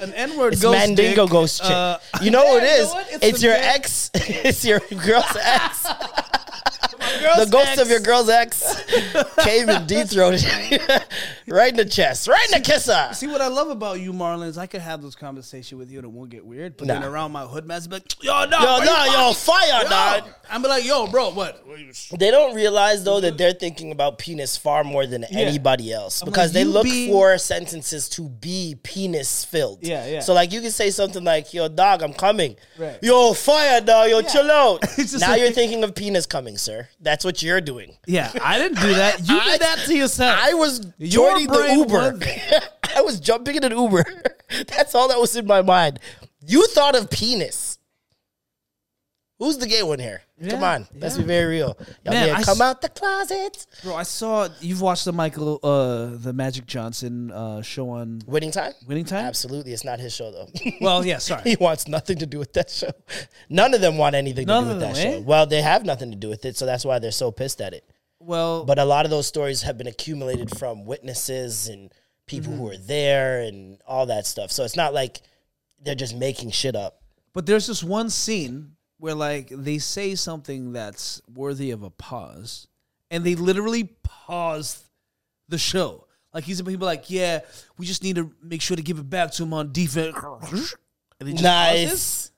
an 0.00 0.14
N 0.14 0.38
word 0.38 0.52
ghost 0.60 0.78
Mandingo 0.78 1.24
dick. 1.24 1.32
ghost 1.32 1.60
chick. 1.60 1.70
Uh, 1.72 1.98
you 2.20 2.30
know 2.30 2.44
what 2.44 2.62
it 2.62 2.66
is? 2.66 2.78
it 2.78 2.82
you 2.82 2.86
know 2.86 2.94
what? 2.94 3.22
It's, 3.24 3.40
the 3.40 3.46
your 3.48 3.56
man- 3.56 3.74
ex. 3.74 4.10
it's 4.14 4.64
your 4.64 4.78
girl's 5.04 5.36
ex. 5.42 5.86
The 7.20 7.48
ghost 7.50 7.68
ex. 7.72 7.80
of 7.80 7.88
your 7.88 8.00
girl's 8.00 8.28
ex 8.28 8.82
came 9.38 9.68
and 9.68 9.86
dethroned 9.88 10.42
you. 10.42 10.78
right 11.54 11.70
in 11.70 11.76
the 11.76 11.84
chest. 11.84 12.28
Right 12.28 12.44
in 12.52 12.60
the 12.60 12.64
kisser. 12.64 13.08
See 13.12 13.26
what 13.26 13.40
I 13.40 13.48
love 13.48 13.68
about 13.68 14.00
you, 14.00 14.12
Marlon, 14.12 14.46
is 14.46 14.58
I 14.58 14.66
could 14.66 14.80
have 14.80 15.02
this 15.02 15.14
conversation 15.14 15.78
with 15.78 15.90
you 15.90 15.98
and 15.98 16.04
it 16.04 16.10
won't 16.10 16.30
get 16.30 16.44
weird. 16.44 16.76
But 16.76 16.88
then 16.88 17.04
around 17.04 17.32
my 17.32 17.44
hood 17.44 17.66
mass, 17.66 17.86
be 17.86 17.96
like, 17.96 18.22
yo, 18.22 18.44
no, 18.46 18.58
Yo, 18.58 18.84
no, 18.84 19.04
yo, 19.04 19.32
fire, 19.32 19.82
Yo. 19.82 19.88
dog. 19.88 20.24
I'm 20.50 20.62
be 20.62 20.68
like, 20.68 20.84
yo, 20.84 21.06
bro, 21.06 21.30
what? 21.30 21.64
They 22.18 22.30
don't 22.30 22.54
realize 22.54 23.04
though 23.04 23.20
that 23.20 23.38
they're 23.38 23.52
thinking 23.52 23.90
about 23.92 24.18
penis 24.18 24.56
far 24.56 24.84
more 24.84 25.06
than 25.06 25.24
anybody 25.24 25.92
else 25.92 26.22
because 26.22 26.48
like, 26.50 26.52
they 26.54 26.64
look 26.64 26.84
be- 26.84 27.08
for 27.10 27.38
sentences 27.38 28.08
to 28.10 28.28
be 28.28 28.76
penis 28.82 29.44
filled. 29.44 29.78
Yeah, 29.82 30.06
yeah. 30.06 30.20
So 30.20 30.34
like 30.34 30.52
you 30.52 30.60
can 30.60 30.70
say 30.70 30.90
something 30.90 31.24
like, 31.24 31.54
"Yo, 31.54 31.68
dog, 31.68 32.02
I'm 32.02 32.12
coming." 32.12 32.56
Right. 32.78 32.98
Yo, 33.02 33.32
fire, 33.32 33.80
dog. 33.80 34.10
Yo, 34.10 34.22
chill 34.22 34.50
out. 34.50 34.84
Now 35.18 35.30
like- 35.30 35.40
you're 35.40 35.50
thinking 35.52 35.84
of 35.84 35.94
penis 35.94 36.26
coming, 36.26 36.56
sir. 36.58 36.88
That's 37.02 37.24
what 37.24 37.42
you're 37.42 37.60
doing. 37.60 37.96
Yeah, 38.06 38.32
I 38.40 38.58
didn't 38.58 38.80
do 38.80 38.94
that. 38.94 39.28
You 39.28 39.36
I- 39.40 39.44
did 39.52 39.60
that 39.60 39.78
to 39.86 39.94
yourself. 39.94 40.38
I 40.40 40.54
was 40.54 40.86
Your 40.98 41.32
joining 41.32 41.48
the 41.48 41.74
Uber. 41.74 42.18
I 42.96 43.00
was 43.02 43.18
jumping 43.20 43.56
in 43.56 43.64
an 43.64 43.72
Uber. 43.72 44.04
That's 44.68 44.94
all 44.94 45.08
that 45.08 45.18
was 45.18 45.34
in 45.36 45.46
my 45.46 45.62
mind. 45.62 45.98
You 46.46 46.66
thought 46.68 46.94
of 46.94 47.10
penis. 47.10 47.71
Who's 49.42 49.58
the 49.58 49.66
gay 49.66 49.82
one 49.82 49.98
here? 49.98 50.22
Come 50.48 50.60
Yeah, 50.60 50.74
on, 50.74 50.86
let's 50.94 51.16
be 51.18 51.24
very 51.24 51.56
real. 51.56 51.76
Y'all 52.04 52.14
Man, 52.14 52.30
I 52.30 52.42
come 52.42 52.52
s- 52.52 52.60
out 52.60 52.80
the 52.80 52.88
closet. 52.88 53.66
Bro, 53.82 53.96
I 53.96 54.04
saw 54.04 54.48
you've 54.60 54.80
watched 54.80 55.04
the 55.04 55.12
Michael, 55.12 55.58
uh, 55.64 56.16
the 56.16 56.32
Magic 56.32 56.64
Johnson 56.66 57.32
uh, 57.32 57.60
show 57.62 57.90
on 57.90 58.22
Winning 58.26 58.52
time? 58.52 58.72
Winning 58.86 59.04
Time. 59.04 59.24
Absolutely, 59.26 59.72
it's 59.72 59.84
not 59.84 59.98
his 59.98 60.14
show 60.14 60.30
though. 60.30 60.46
Well, 60.80 61.04
yeah, 61.04 61.18
sorry. 61.18 61.42
he 61.42 61.56
wants 61.56 61.88
nothing 61.88 62.18
to 62.18 62.26
do 62.26 62.38
with 62.38 62.52
that 62.52 62.70
show. 62.70 62.90
None 63.48 63.74
of 63.74 63.80
them 63.80 63.98
want 63.98 64.14
anything 64.14 64.46
None 64.46 64.62
to 64.64 64.68
do 64.70 64.74
with 64.76 64.80
that 64.80 64.96
eh? 64.96 65.02
show. 65.14 65.20
Well, 65.22 65.46
they 65.46 65.60
have 65.62 65.84
nothing 65.84 66.10
to 66.12 66.16
do 66.16 66.28
with 66.28 66.44
it, 66.44 66.56
so 66.56 66.64
that's 66.64 66.84
why 66.84 67.00
they're 67.00 67.10
so 67.10 67.32
pissed 67.32 67.60
at 67.60 67.72
it. 67.74 67.84
Well, 68.20 68.64
But 68.64 68.78
a 68.78 68.84
lot 68.84 69.04
of 69.06 69.10
those 69.10 69.26
stories 69.26 69.62
have 69.62 69.76
been 69.76 69.88
accumulated 69.88 70.56
from 70.56 70.84
witnesses 70.86 71.66
and 71.68 71.90
people 72.26 72.52
Mm-hmm. 72.52 72.58
who 72.60 72.64
were 72.68 72.76
there 72.76 73.40
and 73.40 73.80
all 73.86 74.06
that 74.06 74.26
stuff. 74.26 74.52
So 74.52 74.62
it's 74.64 74.76
not 74.76 74.94
like 74.94 75.20
they're 75.82 75.96
just 75.96 76.14
making 76.16 76.52
shit 76.52 76.76
up. 76.76 77.02
But 77.32 77.46
there's 77.46 77.66
this 77.66 77.82
one 77.82 78.08
scene 78.10 78.76
where 79.02 79.16
like 79.16 79.48
they 79.50 79.78
say 79.78 80.14
something 80.14 80.72
that's 80.72 81.20
worthy 81.34 81.72
of 81.72 81.82
a 81.82 81.90
pause, 81.90 82.68
and 83.10 83.24
they 83.24 83.34
literally 83.34 83.92
pause 84.04 84.84
the 85.48 85.58
show. 85.58 86.06
Like 86.32 86.44
he's 86.44 86.62
people 86.62 86.86
like, 86.86 87.10
yeah, 87.10 87.40
we 87.76 87.84
just 87.84 88.04
need 88.04 88.14
to 88.14 88.30
make 88.40 88.62
sure 88.62 88.76
to 88.76 88.82
give 88.82 89.00
it 89.00 89.10
back 89.10 89.32
to 89.32 89.42
him 89.42 89.54
on 89.54 89.72
defense. 89.72 90.16
And 91.18 91.28
they 91.28 91.32
just 91.32 91.42
pauses, 91.42 91.42
Nice. 91.42 92.30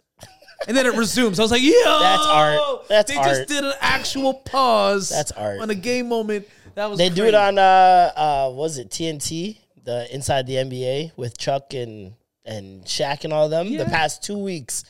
and 0.68 0.74
then 0.74 0.86
it 0.86 0.94
resumes. 0.94 1.38
I 1.38 1.42
was 1.42 1.50
like, 1.50 1.60
yo, 1.60 1.70
That's 1.84 2.26
art. 2.26 2.88
That's 2.88 3.12
they 3.12 3.18
art. 3.18 3.28
just 3.28 3.48
did 3.48 3.62
an 3.62 3.74
actual 3.82 4.32
pause. 4.32 5.10
That's 5.10 5.32
art. 5.32 5.60
on 5.60 5.68
a 5.68 5.74
game 5.74 6.08
moment. 6.08 6.48
That 6.76 6.88
was 6.88 6.96
They 6.98 7.10
do 7.10 7.26
it 7.26 7.34
on 7.34 7.58
uh 7.58 8.10
uh 8.16 8.50
was 8.54 8.78
it 8.78 8.88
TNT, 8.88 9.58
the 9.84 10.12
inside 10.14 10.46
the 10.46 10.54
NBA 10.54 11.12
with 11.18 11.36
Chuck 11.36 11.74
and 11.74 12.14
and 12.46 12.86
Shaq 12.86 13.24
and 13.24 13.34
all 13.34 13.50
them. 13.50 13.76
The 13.76 13.84
past 13.84 14.22
two 14.22 14.38
weeks. 14.38 14.84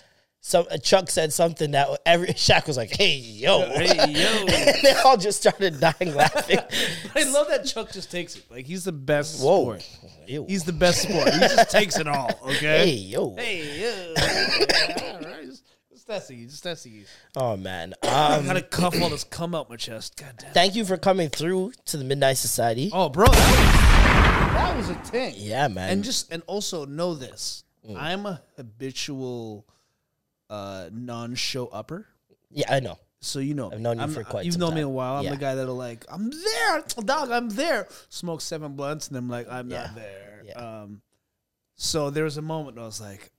So 0.47 0.67
uh, 0.71 0.77
Chuck 0.77 1.09
said 1.09 1.33
something 1.33 1.71
that 1.71 1.89
every 2.05 2.27
Shaq 2.35 2.67
was 2.67 2.77
like, 2.77 2.95
"Hey 2.95 3.17
yo," 3.17 3.61
Hey 3.63 3.87
yo. 4.13 4.47
and 4.47 4.77
they 4.83 4.93
all 5.03 5.17
just 5.17 5.41
started 5.41 5.81
dying 5.81 6.15
laughing. 6.15 6.59
I 7.17 7.23
love 7.31 7.49
that 7.49 7.65
Chuck 7.65 7.91
just 7.91 8.11
takes 8.11 8.37
it. 8.37 8.45
Like 8.51 8.67
he's 8.67 8.85
the 8.85 8.93
best 8.93 9.43
Whoa, 9.43 9.79
sport. 9.79 9.89
Ew. 10.27 10.45
He's 10.47 10.65
the 10.65 10.75
best 10.75 11.01
sport. 11.01 11.33
He 11.33 11.41
just 11.41 11.71
takes 11.71 11.99
it 11.99 12.07
all. 12.07 12.31
Okay. 12.45 12.85
hey 12.85 12.91
yo, 12.93 13.35
Hey, 13.37 13.81
yeah. 13.81 15.13
all 15.15 15.21
right. 15.31 15.47
Just, 15.47 15.63
just 15.91 16.07
testing 16.07 16.39
you. 16.41 16.47
Just 16.49 16.63
testing 16.63 16.93
you. 16.93 17.05
oh 17.37 17.57
man. 17.57 17.95
I 18.03 18.37
Um, 18.37 18.45
gotta 18.45 18.61
cuff 18.61 19.01
all 19.01 19.09
this 19.17 19.25
cum 19.25 19.55
out 19.55 19.71
my 19.71 19.77
chest. 19.77 20.15
God 20.19 20.35
damn. 20.39 20.53
thank 20.53 20.75
you 20.75 20.85
for 20.85 20.99
coming 20.99 21.31
through 21.31 21.73
to 21.87 21.97
the 21.97 22.05
Midnight 22.05 22.37
Society. 22.37 22.91
Oh, 22.93 23.09
bro, 23.09 23.25
that 23.29 24.53
was, 24.53 24.55
that 24.55 24.77
was 24.77 24.91
a 24.91 25.11
thing. 25.11 25.35
Yeah, 25.39 25.69
man. 25.69 25.89
And 25.89 26.05
just 26.05 26.31
and 26.31 26.43
also 26.47 26.85
know 26.85 27.15
this: 27.15 27.65
I'm 27.97 28.27
a 28.27 28.43
habitual 28.59 29.65
uh, 30.55 30.91
non-show 30.93 31.67
upper. 31.69 32.07
yeah, 32.51 32.73
I 32.75 32.81
know. 32.81 32.99
So 33.21 33.39
you 33.39 33.55
know, 33.55 33.73
I've 33.73 33.81
known 33.81 33.97
you 33.97 34.03
I'm- 34.03 34.13
for 34.13 34.23
quite 34.23 34.45
You've 34.45 34.59
known 34.59 34.75
me 34.75 34.83
a 34.83 34.89
while. 34.89 35.17
I'm 35.17 35.25
Yeah. 35.25 35.31
the 35.31 35.37
guy 35.39 35.55
that'll 35.55 35.75
like, 35.75 36.05
I'm 36.09 36.31
there, 36.31 36.85
dog. 37.05 37.31
I'm 37.31 37.49
there. 37.49 37.89
Smoke 38.11 38.41
seven 38.43 38.75
blunts, 38.75 39.09
and 39.09 39.17
I'm 39.17 39.29
like, 39.31 39.47
I'm 39.51 39.71
Yeah. 39.71 39.85
not 39.87 39.95
there. 39.95 40.43
Yeah. 40.47 40.53
Um, 40.83 41.01
so 41.77 42.11
there 42.11 42.25
was 42.25 42.37
a 42.37 42.43
moment 42.43 42.79
I 42.79 42.83
was 42.83 43.01
like, 43.01 43.33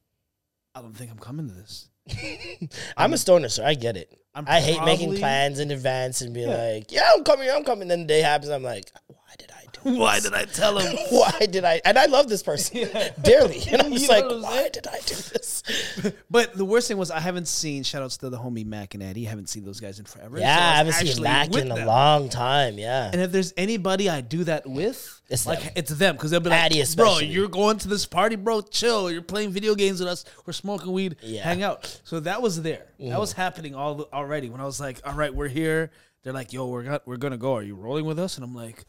I 0.74 0.82
don't 0.82 0.94
think 0.98 1.12
I'm 1.12 1.20
coming 1.20 1.48
to 1.48 1.54
this. 1.54 1.90
I'm 2.98 3.14
a 3.14 3.18
stoner, 3.18 3.50
so 3.50 3.64
I 3.64 3.76
get 3.76 3.96
it. 3.96 4.12
I'm 4.34 4.46
i 4.48 4.60
hate 4.60 4.84
making 4.84 5.16
plans 5.16 5.60
in 5.60 5.72
advance 5.72 6.22
and 6.22 6.34
be 6.34 6.46
like, 6.46 6.92
"Yeah, 6.92 7.10
I'm 7.16 7.24
coming, 7.24 7.50
I'm 7.50 7.64
coming." 7.64 7.88
Then 7.88 8.02
the 8.02 8.06
day 8.08 8.22
happens, 8.22 8.52
I'm 8.52 8.64
like, 8.64 8.92
"Why 9.08 9.34
did 9.40 9.50
I? 9.52 9.65
Why 9.84 10.20
did 10.20 10.34
I 10.34 10.46
tell 10.46 10.78
him? 10.78 10.96
Why 11.10 11.48
did 11.50 11.64
I?" 11.66 11.82
And 11.86 11.98
I 11.98 12.06
love 12.06 12.28
this 12.28 12.44
person 12.44 12.90
dearly, 13.22 13.62
and 13.72 13.82
I'm 13.82 13.94
You 13.94 14.00
know 14.00 14.14
like, 14.14 14.26
"Why 14.26 14.58
saying? 14.58 14.70
did 14.74 14.88
I 14.88 15.00
do 15.00 15.16
this?" 15.16 15.64
But 16.30 16.54
the 16.56 16.66
worst 16.66 16.88
thing 16.88 16.98
was 16.98 17.12
I 17.12 17.20
haven't 17.20 17.48
seen. 17.48 17.84
Shout 17.84 18.02
outs 18.04 18.18
to 18.18 18.30
the 18.30 18.38
homie 18.38 18.66
Mac 18.66 18.94
and 18.94 19.04
Eddie. 19.04 19.28
I 19.28 19.30
haven't 19.30 19.50
seen 19.50 19.64
those 19.64 19.80
guys 19.80 20.00
in 20.00 20.06
forever. 20.06 20.40
Yeah, 20.40 20.56
So 20.56 20.62
I 20.62 20.84
was 20.84 20.96
haven't 20.96 21.14
seen 21.14 21.24
Mac 21.24 21.56
in 21.56 21.72
a 21.72 21.86
long 21.86 22.30
time. 22.30 22.78
Yeah, 22.78 23.10
And 23.12 23.22
if 23.22 23.32
there's 23.32 23.54
anybody 23.58 24.10
I 24.10 24.22
do 24.22 24.44
that 24.46 24.68
with, 24.68 25.22
It's 25.30 25.46
like 25.46 25.62
them. 25.62 25.72
it's 25.76 25.92
them 25.92 26.16
because 26.16 26.32
they'll 26.32 26.40
be 26.40 26.50
like, 26.50 26.96
"Bro, 26.96 27.20
you're 27.20 27.48
going 27.48 27.78
to 27.80 27.88
this 27.88 28.06
party, 28.06 28.36
bro. 28.36 28.62
Chill. 28.62 29.12
You're 29.12 29.22
playing 29.22 29.52
video 29.52 29.76
games 29.76 30.00
with 30.00 30.10
us. 30.10 30.26
We're 30.46 30.54
smoking 30.54 30.92
weed. 30.92 31.16
Yeah. 31.22 31.44
Hang 31.44 31.64
out." 31.64 32.00
So 32.04 32.20
that 32.22 32.42
was 32.42 32.62
there. 32.62 32.86
That 33.00 33.20
was 33.20 33.34
mm. 33.34 33.38
happening 33.38 33.76
all 33.76 33.96
the, 33.96 34.08
already. 34.14 34.50
When 34.50 34.62
I 34.62 34.66
was 34.66 34.80
like, 34.80 35.02
"All 35.06 35.14
right, 35.14 35.34
we're 35.34 35.48
here." 35.48 35.92
They're 36.24 36.34
like, 36.34 36.54
"Yo, 36.54 36.66
we're 36.68 36.84
got, 36.84 37.08
we're 37.08 37.18
gonna 37.18 37.38
go. 37.38 37.56
Are 37.56 37.64
you 37.64 37.76
rolling 37.76 38.06
with 38.06 38.18
us?" 38.20 38.36
And 38.36 38.44
I'm 38.44 38.56
like, 38.56 38.86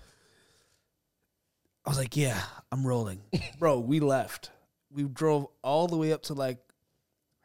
"I 1.87 1.91
was 1.91 1.99
like, 1.99 2.16
yeah, 2.16 2.41
I'm 2.72 2.87
rolling, 2.87 3.20
bro." 3.59 3.78
We 3.80 4.01
left. 4.01 4.51
We 4.91 5.05
drove 5.05 5.47
all 5.62 5.87
the 5.89 5.97
way 5.97 6.12
up 6.12 6.22
to 6.24 6.34
like, 6.34 6.59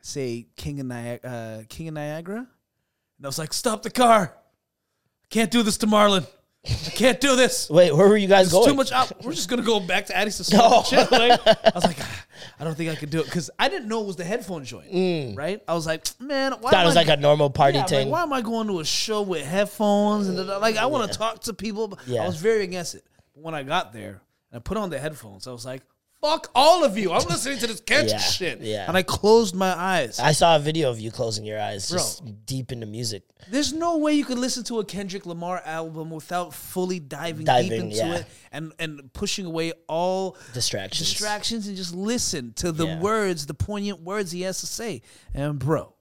say, 0.02 0.48
King 0.56 0.80
of 0.80 0.86
Niagara, 0.88 1.30
uh, 1.30 1.64
King 1.70 1.90
of 1.90 1.94
Niagara, 1.96 2.38
and 2.38 3.26
I 3.26 3.28
was 3.28 3.38
like, 3.40 3.54
"Stop 3.54 3.84
the 3.84 3.92
car! 3.92 4.34
I 4.36 5.28
can't 5.30 5.52
do 5.52 5.64
this 5.64 5.78
to 5.80 5.88
Marlon. 5.88 6.26
I 6.66 6.90
can't 6.92 7.20
do 7.20 7.36
this." 7.36 7.70
Wait, 7.72 7.94
where 7.96 8.08
were 8.08 8.18
you 8.18 8.28
guys 8.28 8.48
It's 8.48 8.54
going? 8.54 8.70
too 8.70 8.76
much 8.76 8.92
out. 8.92 9.24
We're 9.24 9.34
just 9.34 9.50
gonna 9.50 9.64
go 9.64 9.80
back 9.80 10.06
to 10.08 10.16
Addis 10.18 10.38
to 10.38 10.44
smoke 10.44 10.92
No. 10.92 11.00
Like, 11.12 11.40
I 11.48 11.72
was 11.76 11.84
like, 11.84 11.98
"Ah, 12.00 12.26
I 12.60 12.64
don't 12.64 12.76
think 12.76 12.90
I 12.92 12.96
could 12.96 13.10
do 13.10 13.20
it 13.20 13.26
because 13.26 13.50
I 13.60 13.68
didn't 13.70 13.88
know 13.88 14.02
it 14.02 14.08
was 14.08 14.16
the 14.16 14.24
headphone 14.24 14.64
joint. 14.64 15.36
Right? 15.38 15.62
I 15.68 15.74
was 15.74 15.86
like, 15.86 16.06
man, 16.20 16.54
why 16.62 16.72
Thought 16.72 16.80
am 16.80 16.84
it 16.84 16.86
was 16.88 16.98
I 16.98 17.02
like 17.04 17.18
a 17.18 17.22
normal 17.22 17.50
party 17.50 17.78
yeah, 17.78 17.84
I'm 17.84 17.88
thing. 17.90 18.10
Like, 18.10 18.14
why 18.14 18.24
am 18.24 18.34
I 18.34 18.42
going 18.42 18.68
to 18.68 18.80
a 18.80 18.86
show 18.86 19.22
with 19.24 19.46
headphones 19.46 20.28
and 20.28 20.38
da- 20.38 20.44
da- 20.46 20.58
like 20.60 20.78
I 20.78 20.86
want 20.86 21.12
to 21.12 21.18
talk 21.18 21.42
to 21.42 21.54
people? 21.54 21.88
But 21.90 22.00
Yeah. 22.08 22.24
I 22.24 22.28
was 22.28 22.38
very 22.38 22.64
against 22.64 22.96
it. 22.96 23.04
But 23.34 23.44
when 23.44 23.56
I 23.56 23.64
got 23.64 23.92
there 23.94 24.22
and 24.52 24.58
I 24.58 24.60
put 24.60 24.78
on 24.78 24.90
the 24.90 25.00
headphones, 25.00 25.48
I 25.48 25.52
was 25.52 25.66
like, 25.66 25.82
fuck 26.22 26.52
all 26.54 26.84
of 26.84 26.98
you. 27.00 27.12
I'm 27.12 27.28
listening 27.28 27.58
to 27.60 27.68
this 27.68 27.80
Kendrick 27.86 28.12
Yeah, 28.12 28.18
shit. 28.20 28.62
yeah. 28.62 28.86
And 28.88 28.96
I 28.96 29.02
closed 29.02 29.56
my 29.56 29.72
eyes. 29.76 30.20
I 30.20 30.34
saw 30.34 30.56
a 30.56 30.60
video 30.60 30.92
of 30.92 31.00
you 31.00 31.10
closing 31.10 31.46
your 31.46 31.60
eyes, 31.60 31.90
Bro. 31.90 31.98
just 31.98 32.46
deep 32.46 32.72
into 32.72 32.86
music. 32.86 33.24
There's 33.50 33.74
no 33.74 33.98
way 33.98 34.14
you 34.14 34.24
could 34.24 34.38
listen 34.38 34.64
to 34.66 34.78
a 34.80 34.86
Kendrick 34.86 35.26
Lamar 35.26 35.62
album 35.66 36.12
without 36.12 36.54
fully 36.54 37.00
diving, 37.00 37.44
Diving, 37.46 37.70
deep 37.72 37.80
into 37.80 37.96
yeah. 37.96 38.16
it 38.18 38.26
and 38.52 38.72
and 38.78 39.12
pushing 39.14 39.48
away 39.48 39.74
all 39.88 40.38
Distractions. 40.54 41.10
distractions 41.10 41.68
and 41.68 41.76
just 41.76 41.96
listen 41.96 42.54
to 42.58 42.72
the 42.72 42.86
Yeah. 42.86 43.00
words, 43.00 43.48
the 43.48 43.56
poignant 43.56 44.02
words 44.02 44.32
he 44.32 44.42
has 44.42 44.60
to 44.60 44.68
say. 44.68 45.02
And 45.34 45.58
bro, 45.58 45.96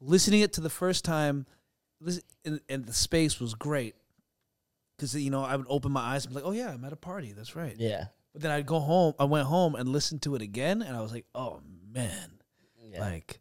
listening 0.00 0.40
it 0.40 0.54
to 0.54 0.62
the 0.62 0.70
first 0.70 1.04
time, 1.04 1.44
and, 2.46 2.60
and 2.70 2.86
the 2.86 2.92
space 2.94 3.38
was 3.38 3.52
great 3.54 3.94
because 5.02 5.16
you 5.16 5.30
know 5.30 5.42
I 5.42 5.56
would 5.56 5.66
open 5.68 5.90
my 5.90 6.00
eyes 6.00 6.24
and 6.24 6.32
be 6.32 6.40
like, 6.40 6.48
oh 6.48 6.52
yeah, 6.52 6.70
I'm 6.70 6.84
at 6.84 6.92
a 6.92 6.96
party. 6.96 7.32
That's 7.32 7.56
right. 7.56 7.74
Yeah, 7.76 8.06
But 8.32 8.42
then 8.42 8.52
I'd 8.52 8.66
go 8.66 8.78
home. 8.78 9.14
I 9.18 9.24
went 9.24 9.46
home 9.46 9.74
and 9.74 9.88
listened 9.88 10.22
to 10.22 10.36
it 10.36 10.42
again, 10.42 10.80
and 10.80 10.96
I 10.96 11.00
was 11.00 11.12
like, 11.12 11.26
oh 11.34 11.60
man, 11.92 12.30
like. 12.98 13.40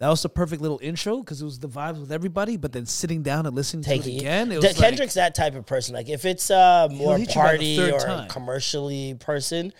That 0.00 0.10
was 0.10 0.22
the 0.22 0.28
perfect 0.28 0.62
little 0.62 0.78
intro 0.80 1.18
because 1.18 1.42
it 1.42 1.44
was 1.44 1.58
the 1.58 1.68
vibes 1.68 1.98
with 1.98 2.12
everybody. 2.12 2.56
But 2.56 2.70
then 2.70 2.86
sitting 2.86 3.24
down 3.24 3.46
and 3.46 3.56
listening 3.56 3.82
to 3.82 3.88
taking 3.88 4.14
it 4.14 4.20
again, 4.20 4.52
it 4.52 4.62
was 4.62 4.78
Kendrick's 4.78 5.14
that 5.14 5.34
type 5.34 5.56
of 5.56 5.66
person. 5.66 5.92
Like 5.92 6.08
if 6.08 6.24
it's 6.24 6.52
uh, 6.52 6.86
a 6.88 6.94
more 6.94 7.18
by 7.18 7.24
the 7.24 7.32
party 7.32 7.90
or 7.90 7.98
time. 7.98 8.28
commercially 8.28 9.14
person, 9.14 9.72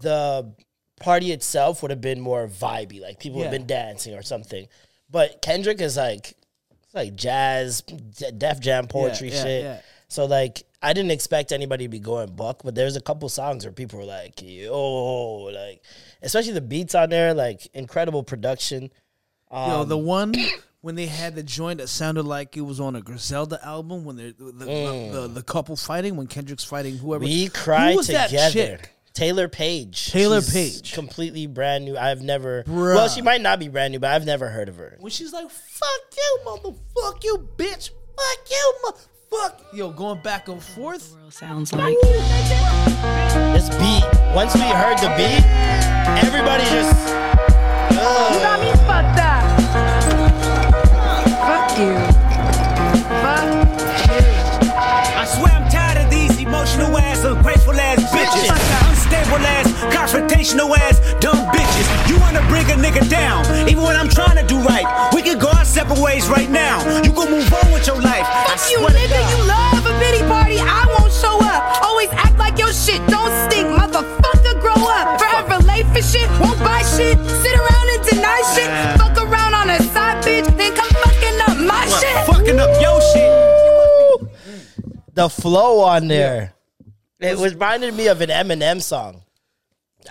the 0.00 0.52
party 1.00 1.32
itself 1.32 1.80
would 1.80 1.90
have 1.90 2.02
been 2.02 2.20
more 2.20 2.46
vibey. 2.46 3.00
Like 3.00 3.18
people 3.18 3.38
would 3.38 3.44
have 3.44 3.52
been 3.52 3.66
dancing 3.66 4.12
or 4.12 4.20
something. 4.20 4.66
But 5.08 5.40
Kendrick 5.40 5.80
is 5.80 5.96
like 5.96 6.34
it's 6.82 6.94
like 6.94 7.16
jazz, 7.16 7.80
Def 7.80 8.60
Jam 8.60 8.88
poetry 8.88 9.30
yeah, 9.30 9.42
shit. 9.42 9.84
So 10.08 10.24
like 10.26 10.62
I 10.82 10.92
didn't 10.92 11.10
expect 11.10 11.52
anybody 11.52 11.84
to 11.86 11.88
be 11.88 11.98
going 11.98 12.34
buck, 12.36 12.62
but 12.64 12.74
there's 12.74 12.96
a 12.96 13.00
couple 13.00 13.28
songs 13.28 13.64
where 13.64 13.72
people 13.72 13.98
were 13.98 14.04
like, 14.04 14.40
"Yo," 14.42 15.50
like 15.52 15.82
especially 16.22 16.52
the 16.52 16.60
beats 16.60 16.94
on 16.94 17.10
there, 17.10 17.34
like 17.34 17.66
incredible 17.74 18.22
production. 18.22 18.90
Yo, 19.50 19.56
Um, 19.82 19.88
the 19.88 19.98
one 19.98 20.34
when 20.80 20.94
they 20.94 21.06
had 21.06 21.34
the 21.34 21.42
joint 21.42 21.78
that 21.78 21.88
sounded 21.88 22.24
like 22.24 22.56
it 22.56 22.60
was 22.60 22.78
on 22.78 22.94
a 22.94 23.00
Griselda 23.00 23.58
album 23.64 24.04
when 24.04 24.16
they're 24.16 24.32
the, 24.32 24.52
the, 24.52 25.10
the, 25.12 25.28
the 25.34 25.42
couple 25.42 25.74
fighting 25.76 26.16
when 26.16 26.26
Kendrick's 26.28 26.64
fighting 26.64 26.96
whoever. 26.98 27.24
Mm. 27.24 27.28
We 27.28 27.44
Who 27.44 27.50
cried 27.50 27.96
was 27.96 28.06
that 28.08 28.28
together. 28.28 28.52
chick? 28.52 28.90
Taylour 29.14 29.50
Paige. 29.50 30.12
Taylour 30.12 30.44
She's 30.44 30.52
Paige. 30.52 30.92
Completely 30.92 31.46
brand 31.46 31.86
new. 31.86 31.96
I've 31.96 32.20
never. 32.22 32.64
Bruh. 32.64 32.94
Well, 32.94 33.08
she 33.08 33.22
might 33.22 33.40
not 33.40 33.58
be 33.58 33.68
brand 33.68 33.92
new, 33.92 33.98
but 33.98 34.10
I've 34.10 34.26
never 34.26 34.48
heard 34.50 34.68
of 34.68 34.76
her. 34.76 34.96
When 35.00 35.10
she's 35.10 35.32
like, 35.32 35.50
"Fuck 35.50 35.88
you, 36.16 36.38
motherfuck 36.44 37.24
you, 37.24 37.48
bitch, 37.56 37.90
fuck 37.90 38.50
you, 38.50 38.74
motherfuck." 39.36 39.52
Yo, 39.72 39.90
going 39.90 40.20
back 40.22 40.48
and 40.48 40.62
forth. 40.62 41.14
Sounds 41.30 41.72
like 41.72 41.96
This 43.52 43.68
beat. 43.76 44.04
Once 44.34 44.54
we 44.54 44.60
heard 44.62 44.98
the 44.98 45.08
beat, 45.16 45.44
everybody 46.24 46.64
just. 46.64 46.94
Ugh. 47.90 47.98
Uh. 47.98 48.58
me 48.60 48.70
fucked 48.86 49.20
up. 49.20 49.44
Fuck 51.46 51.78
you. 51.78 51.94
Fuck 53.22 53.48
you. 54.10 54.26
I 54.78 55.24
swear 55.26 55.52
I'm 55.52 55.70
tired 55.70 56.04
of 56.04 56.10
these 56.10 56.38
emotional 56.40 56.96
ass, 56.98 57.24
ungrateful 57.24 57.74
ass 57.74 58.02
bitches. 58.12 58.50
Unstable 58.88 59.44
ass, 59.46 59.68
confrontational 59.94 60.76
ass, 60.76 61.00
dumb 61.20 61.46
bitches. 61.52 62.05
You 62.36 62.42
wanna 62.42 62.52
bring 62.52 62.68
a 62.68 62.76
nigga 62.76 63.08
down, 63.08 63.46
even 63.66 63.82
when 63.82 63.96
I'm 63.96 64.10
trying 64.10 64.36
to 64.36 64.46
do 64.46 64.60
right. 64.60 64.84
We 65.14 65.22
can 65.22 65.38
go 65.38 65.48
our 65.48 65.64
separate 65.64 65.98
ways 65.98 66.28
right 66.28 66.50
now. 66.50 66.84
You 67.00 67.10
can 67.10 67.30
move 67.30 67.50
on 67.50 67.72
with 67.72 67.86
your 67.86 67.96
life. 67.96 68.26
Fuck 68.28 68.60
you, 68.70 68.76
swear 68.76 68.90
to 68.90 68.94
nigga. 68.94 69.24
You 69.32 69.48
love 69.48 69.86
a 69.86 69.98
pity 69.98 70.20
party. 70.28 70.58
I 70.60 70.84
won't 70.98 71.10
show 71.10 71.38
up. 71.40 71.82
Always 71.82 72.10
act 72.12 72.36
like 72.36 72.58
your 72.58 72.74
shit 72.74 73.00
don't 73.08 73.32
stink. 73.48 73.68
Motherfucker, 73.68 74.60
grow 74.60 74.76
up. 74.76 75.18
Forever 75.18 75.64
late 75.64 75.86
for 75.96 76.02
shit. 76.02 76.28
Won't 76.38 76.60
buy 76.60 76.82
shit. 76.82 77.16
Sit 77.40 77.56
around 77.56 77.88
and 77.96 78.04
deny 78.04 78.40
shit. 78.52 78.68
Fuck 79.00 79.16
around 79.16 79.54
on 79.54 79.70
a 79.70 79.78
side 79.94 80.22
bitch. 80.22 80.44
Then 80.58 80.76
come 80.76 80.92
fucking 80.92 81.40
up 81.40 81.56
my 81.56 81.86
shit. 81.88 82.26
Fucking 82.26 82.60
up 82.60 82.82
your 82.82 83.00
shit. 83.16 84.28
the 85.14 85.30
flow 85.30 85.80
on 85.80 86.08
there. 86.08 86.52
It 87.18 87.38
was 87.38 87.54
reminded 87.54 87.94
me 87.94 88.08
of 88.08 88.20
an 88.20 88.28
Eminem 88.28 88.82
song. 88.82 89.22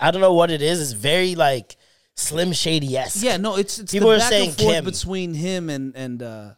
I 0.02 0.10
don't 0.10 0.20
know 0.20 0.34
what 0.34 0.50
it 0.50 0.60
is. 0.60 0.80
It's 0.80 0.90
very 0.90 1.36
like 1.36 1.76
Slim 2.16 2.52
Shady 2.52 2.96
esque. 2.96 3.22
Yeah, 3.22 3.36
no, 3.36 3.56
it's 3.56 3.78
it's 3.78 3.92
People 3.92 4.10
the 4.10 4.18
back 4.18 4.32
and 4.32 4.46
forth 4.54 4.58
Kim. 4.74 4.84
between 4.84 5.34
him 5.34 5.68
and 5.70 5.94
and 5.96 6.22
uh, 6.22 6.50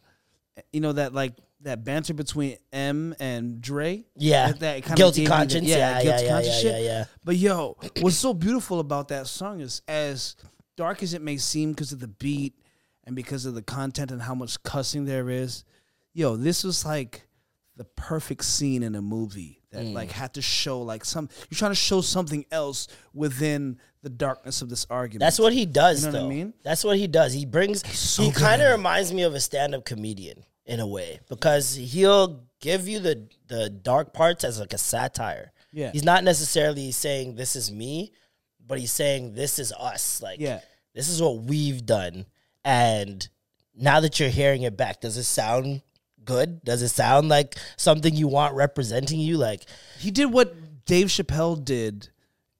you 0.71 0.79
know 0.81 0.93
that 0.93 1.13
like 1.13 1.33
that 1.61 1.83
banter 1.83 2.13
between 2.13 2.55
Em 2.71 3.13
and 3.19 3.59
Dre. 3.61 4.05
Yeah. 4.15 4.47
That- 4.47 4.59
that 4.61 4.83
kinda 4.83 4.95
Guilty 4.95 5.23
the- 5.25 5.29
conscience. 5.29 5.67
yeah, 5.67 5.77
Yeah, 5.97 6.03
guilty 6.03 6.23
yeah, 6.23 6.29
conscience 6.31 6.55
yeah, 6.55 6.61
shit. 6.71 6.81
yeah, 6.83 6.87
yeah. 6.87 7.05
But 7.25 7.35
yo, 7.35 7.75
what's 7.99 8.15
so 8.15 8.33
beautiful 8.33 8.79
about 8.79 9.09
that 9.09 9.27
song 9.27 9.59
is 9.59 9.81
as 9.85 10.37
dark 10.77 11.03
as 11.03 11.13
it 11.13 11.21
may 11.21 11.35
seem 11.35 11.71
because 11.73 11.91
of 11.91 11.99
the 11.99 12.07
beat 12.07 12.53
and 13.03 13.13
because 13.13 13.45
of 13.45 13.55
the 13.55 13.61
content 13.61 14.09
and 14.11 14.21
how 14.21 14.33
much 14.35 14.63
cussing 14.63 15.03
there 15.03 15.29
is. 15.29 15.65
Yo, 16.13 16.37
this 16.37 16.63
was 16.63 16.85
like 16.85 17.27
the 17.75 17.83
perfect 17.83 18.45
scene 18.45 18.81
in 18.81 18.95
a 18.95 19.01
movie 19.01 19.61
that 19.71 19.83
Mm. 19.83 19.93
like 19.93 20.11
had 20.11 20.33
to 20.35 20.41
show 20.41 20.81
like 20.81 21.03
some 21.03 21.27
you're 21.49 21.57
trying 21.57 21.71
to 21.71 21.75
show 21.75 21.99
something 21.99 22.45
else 22.51 22.87
within 23.13 23.77
the 24.01 24.09
darkness 24.09 24.61
of 24.61 24.69
this 24.69 24.85
argument. 24.89 25.19
That's 25.21 25.39
what 25.39 25.53
he 25.53 25.65
does. 25.65 26.05
You 26.05 26.11
know 26.11 26.19
what 26.19 26.25
I 26.25 26.29
mean? 26.29 26.53
That's 26.63 26.83
what 26.83 26.97
he 26.97 27.07
does. 27.07 27.33
He 27.33 27.45
brings. 27.45 27.85
so 27.97 28.23
he 28.23 28.31
kind 28.31 28.61
of 28.61 28.71
reminds 28.71 29.11
me 29.13 29.23
of 29.23 29.33
a 29.33 29.39
stand-up 29.39 29.85
comedian 29.85 30.43
in 30.65 30.79
a 30.79 30.87
way 30.87 31.19
because 31.29 31.75
he'll 31.75 32.43
give 32.61 32.87
you 32.87 32.99
the 32.99 33.27
the 33.47 33.69
dark 33.69 34.13
parts 34.13 34.43
as 34.43 34.59
like 34.59 34.73
a 34.73 34.77
satire. 34.77 35.51
Yeah. 35.71 35.91
He's 35.91 36.03
not 36.03 36.23
necessarily 36.23 36.91
saying 36.91 37.35
this 37.35 37.55
is 37.55 37.71
me, 37.71 38.11
but 38.65 38.79
he's 38.79 38.91
saying 38.91 39.33
this 39.33 39.59
is 39.59 39.71
us. 39.73 40.21
Like, 40.21 40.39
Yeah. 40.39 40.59
this 40.93 41.09
is 41.09 41.21
what 41.21 41.43
we've 41.43 41.85
done, 41.85 42.25
and 42.63 43.27
now 43.75 43.99
that 43.99 44.19
you're 44.19 44.29
hearing 44.29 44.63
it 44.63 44.75
back, 44.77 45.01
does 45.01 45.17
it 45.17 45.23
sound 45.23 45.81
good? 46.25 46.63
Does 46.63 46.81
it 46.81 46.89
sound 46.89 47.29
like 47.29 47.55
something 47.77 48.13
you 48.15 48.27
want 48.27 48.55
representing 48.55 49.19
you? 49.19 49.37
Like, 49.37 49.63
He 49.99 50.11
did 50.11 50.31
what 50.31 50.85
Dave 50.85 51.07
Chappelle 51.07 51.63
did 51.63 52.09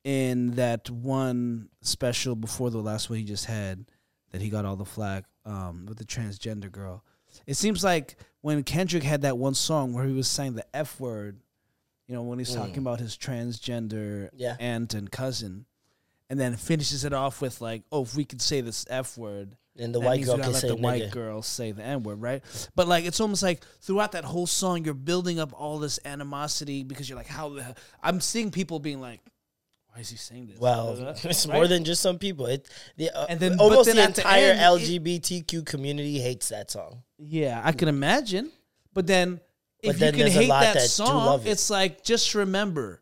in 0.04 0.52
that 0.52 0.90
one 0.90 1.70
special 1.82 2.36
before 2.36 2.70
the 2.72 2.78
last 2.82 3.10
one 3.10 3.20
he 3.20 3.26
just 3.26 3.46
had 3.46 3.86
that 4.32 4.42
he 4.42 4.50
got 4.50 4.66
all 4.66 4.76
the 4.76 4.86
flack 4.86 5.26
um, 5.46 5.86
with 5.88 5.98
the 5.98 6.06
transgender 6.06 6.72
girl. 6.72 7.04
It 7.46 7.56
seems 7.56 7.84
like 7.84 8.16
when 8.42 8.64
Kendrick 8.64 9.04
had 9.04 9.22
that 9.24 9.38
one 9.38 9.54
song 9.54 9.94
where 9.94 10.06
he 10.06 10.14
was 10.14 10.28
saying 10.28 10.54
the 10.54 10.66
F 10.76 11.00
word, 11.00 11.42
you 12.08 12.16
know, 12.16 12.24
when 12.24 12.40
he's 12.40 12.54
talking 12.54 12.78
about 12.80 13.00
his 13.00 13.18
transgender 13.18 14.30
Yeah. 14.36 14.56
aunt 14.60 14.94
and 14.94 15.12
cousin, 15.12 15.66
and 16.30 16.40
then 16.40 16.56
finishes 16.56 17.06
it 17.06 17.14
off 17.14 17.42
with 17.42 17.60
like, 17.62 17.84
"Oh, 17.92 18.04
if 18.04 18.16
we 18.16 18.24
could 18.26 18.42
say 18.42 18.62
this 18.62 18.86
F 18.90 19.18
word." 19.18 19.56
And 19.78 19.96
the 19.96 20.00
white 20.00 20.24
girl 20.26 20.38
can 20.38 20.52
let 20.52 20.62
say 20.62 20.68
the 20.68 20.76
white 20.76 21.10
girl 21.12 21.42
say 21.42 21.72
the 21.72 21.84
N 21.84 22.04
word, 22.04 22.22
right? 22.22 22.44
But 22.76 22.88
like, 22.88 23.06
it's 23.06 23.20
almost 23.20 23.42
like 23.44 23.64
throughout 23.82 24.12
that 24.12 24.26
whole 24.26 24.46
song, 24.48 24.84
you're 24.84 24.94
building 24.94 25.40
up 25.40 25.54
all 25.54 25.80
this 25.80 26.00
animosity 26.04 26.84
because 26.84 27.08
you're 27.10 27.18
like, 27.18 27.28
how 27.28 27.50
the 27.50 27.64
hell? 27.64 27.78
I'm 28.04 28.20
seeing 28.22 28.52
people 28.52 28.80
being 28.80 29.00
like, 29.00 29.22
why 30.00 30.02
is 30.02 30.10
he 30.10 30.16
saying 30.16 30.48
this? 30.48 30.58
Well, 30.60 30.96
Right? 31.06 31.26
it's 31.26 31.46
more 31.46 31.68
than 31.68 31.84
just 31.84 32.02
some 32.02 32.18
people. 32.20 32.46
It 32.46 32.70
the 32.96 33.10
uh, 33.12 33.26
And 33.28 33.38
then- 33.38 33.60
almost 33.60 33.88
then 33.88 33.98
the 33.98 34.04
at 34.04 34.16
the 34.16 34.22
entire 34.22 34.52
end, 34.54 34.82
it- 34.82 35.04
LGBTQ 35.04 35.66
community 35.66 36.20
hates 36.20 36.48
that 36.50 36.72
song. 36.72 37.04
Yeah, 37.18 37.62
I 37.64 37.74
can 37.74 37.90
imagine. 37.90 38.50
But 38.94 39.08
then 39.08 39.42
But 39.84 39.96
if 39.96 40.00
then 40.00 40.16
you 40.18 40.24
can 40.24 40.32
hate 40.32 40.48
that, 40.48 40.76
that 40.76 40.90
song, 40.90 41.42
it. 41.42 41.48
it's 41.48 41.70
like 41.70 42.02
just 42.04 42.34
remember, 42.34 43.02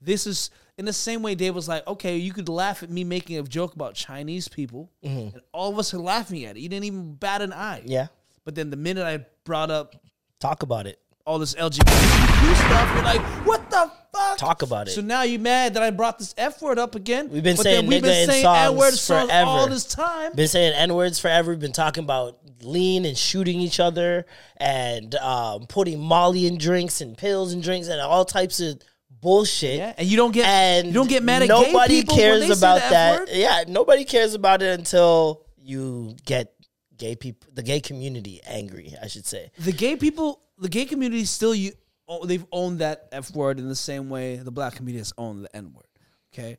this 0.00 0.26
is 0.26 0.50
in 0.78 0.84
the 0.84 0.92
same 0.92 1.22
way 1.22 1.36
Dave 1.36 1.54
was 1.54 1.68
like, 1.68 1.86
okay, 1.86 2.16
you 2.16 2.32
could 2.32 2.48
laugh 2.48 2.82
at 2.82 2.90
me 2.90 3.04
making 3.04 3.38
a 3.38 3.42
joke 3.44 3.74
about 3.76 3.94
Chinese 3.94 4.48
people, 4.48 4.90
and 5.02 5.40
all 5.52 5.70
of 5.70 5.78
us 5.78 5.94
are 5.94 5.98
laughing 5.98 6.44
at 6.44 6.56
it. 6.56 6.60
You 6.60 6.68
didn't 6.68 6.86
even 6.86 7.14
bat 7.14 7.40
an 7.40 7.52
eye. 7.52 7.80
Mm-hmm. 7.80 7.90
Yeah, 7.90 8.06
But 8.44 8.56
then 8.56 8.70
the 8.70 8.76
minute 8.76 9.04
I 9.06 9.24
brought 9.44 9.70
up 9.70 9.94
talk 10.40 10.62
about 10.64 10.86
it. 10.88 10.98
All 11.24 11.38
this 11.38 11.54
LGBTQ 11.54 12.54
stuff, 12.56 12.94
you're 12.94 13.04
like, 13.04 13.20
what 13.46 13.70
the 13.70 13.90
fuck? 14.12 14.38
Talk 14.38 14.62
about 14.62 14.88
it. 14.88 14.92
So 14.92 15.00
now 15.00 15.22
you 15.22 15.38
mad 15.38 15.74
that 15.74 15.82
I 15.82 15.90
brought 15.90 16.18
this 16.18 16.34
F 16.36 16.60
word 16.60 16.78
up 16.78 16.94
again? 16.94 17.28
We've 17.30 17.42
been 17.42 17.56
But 17.56 17.62
saying 17.62 17.86
we've 17.86 18.00
nigga 18.00 18.06
been 18.06 18.22
in 18.22 18.28
saying 18.28 18.42
songs 18.42 18.72
N-word 18.72 18.98
forever. 19.28 19.46
all 19.48 19.68
this 19.68 19.84
time. 19.84 20.32
Been 20.34 20.48
saying 20.48 20.74
n 20.74 20.94
words 20.94 21.18
forever. 21.18 21.50
We've 21.52 21.60
been 21.60 21.72
talking 21.72 22.04
about 22.04 22.38
lean 22.62 23.04
and 23.04 23.16
shooting 23.16 23.60
each 23.60 23.78
other 23.80 24.26
and 24.56 25.14
um, 25.16 25.66
putting 25.66 26.00
Molly 26.00 26.46
in 26.46 26.58
drinks 26.58 27.00
and 27.00 27.16
pills 27.16 27.52
and 27.52 27.62
drinks 27.62 27.88
and 27.88 28.00
all 28.00 28.24
types 28.24 28.60
of 28.60 28.80
bullshit. 29.10 29.78
Yeah, 29.78 29.94
and 29.96 30.08
you 30.08 30.16
don't 30.16 30.32
get 30.32 30.46
and 30.46 30.88
you 30.88 30.92
don't 30.92 31.08
get 31.08 31.22
mad 31.22 31.42
at 31.42 31.48
gay 31.48 31.54
nobody 31.72 32.02
cares 32.02 32.50
about 32.50 32.80
that. 32.90 33.20
word? 33.20 33.28
Yeah, 33.32 33.64
nobody 33.68 34.04
cares 34.04 34.34
about 34.34 34.60
it 34.62 34.78
until 34.78 35.44
you 35.56 36.16
get 36.24 36.52
gay 36.96 37.14
people, 37.16 37.48
the 37.52 37.62
gay 37.62 37.80
community, 37.80 38.40
angry. 38.44 38.94
I 39.00 39.06
should 39.06 39.26
say. 39.26 39.50
the 39.58 39.72
gay 39.72 39.96
people, 39.96 40.40
the 40.62 40.68
gay 40.68 40.84
community 40.84 41.24
still 41.24 41.54
you 41.54 41.72
oh, 42.08 42.24
they've 42.24 42.46
owned 42.52 42.78
that 42.78 43.08
F 43.12 43.34
word 43.34 43.58
in 43.58 43.68
the 43.68 43.76
same 43.76 44.08
way 44.08 44.36
the 44.36 44.50
black 44.50 44.76
community 44.76 45.00
has 45.00 45.12
owned 45.18 45.44
the 45.44 45.56
N 45.56 45.72
word. 45.74 45.86
Okay. 46.32 46.58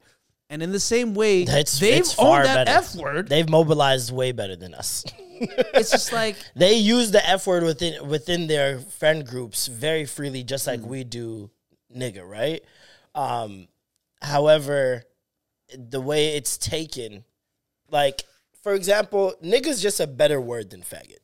And 0.49 0.61
in 0.61 0.71
the 0.71 0.79
same 0.79 1.15
way, 1.15 1.43
It's, 1.43 1.79
they've 1.79 1.99
it's 1.99 2.19
owned 2.19 2.45
that 2.45 2.67
better. 2.67 2.77
F 2.77 2.95
word. 2.95 3.27
They've 3.27 3.49
mobilized 3.49 4.13
way 4.13 4.31
better 4.33 4.55
than 4.55 4.73
us. 4.73 5.03
It's 5.73 5.91
just 5.91 6.13
like 6.13 6.37
they 6.55 6.75
use 6.75 7.11
the 7.11 7.27
F 7.27 7.47
word 7.47 7.63
within 7.63 8.07
within 8.07 8.47
their 8.47 8.79
friend 8.79 9.25
groups 9.27 9.67
very 9.67 10.05
freely, 10.05 10.43
just 10.43 10.67
like 10.67 10.79
we 10.81 11.03
do 11.03 11.49
nigga, 11.93 12.23
right? 12.25 12.63
Um, 13.13 13.67
however, 14.21 15.03
the 15.75 15.99
way 15.99 16.37
it's 16.37 16.57
taken, 16.57 17.25
like 17.89 18.23
for 18.61 18.73
example, 18.73 19.33
nigga's 19.43 19.81
just 19.81 19.99
a 19.99 20.07
better 20.07 20.39
word 20.39 20.69
than 20.69 20.81
faggot. 20.81 21.22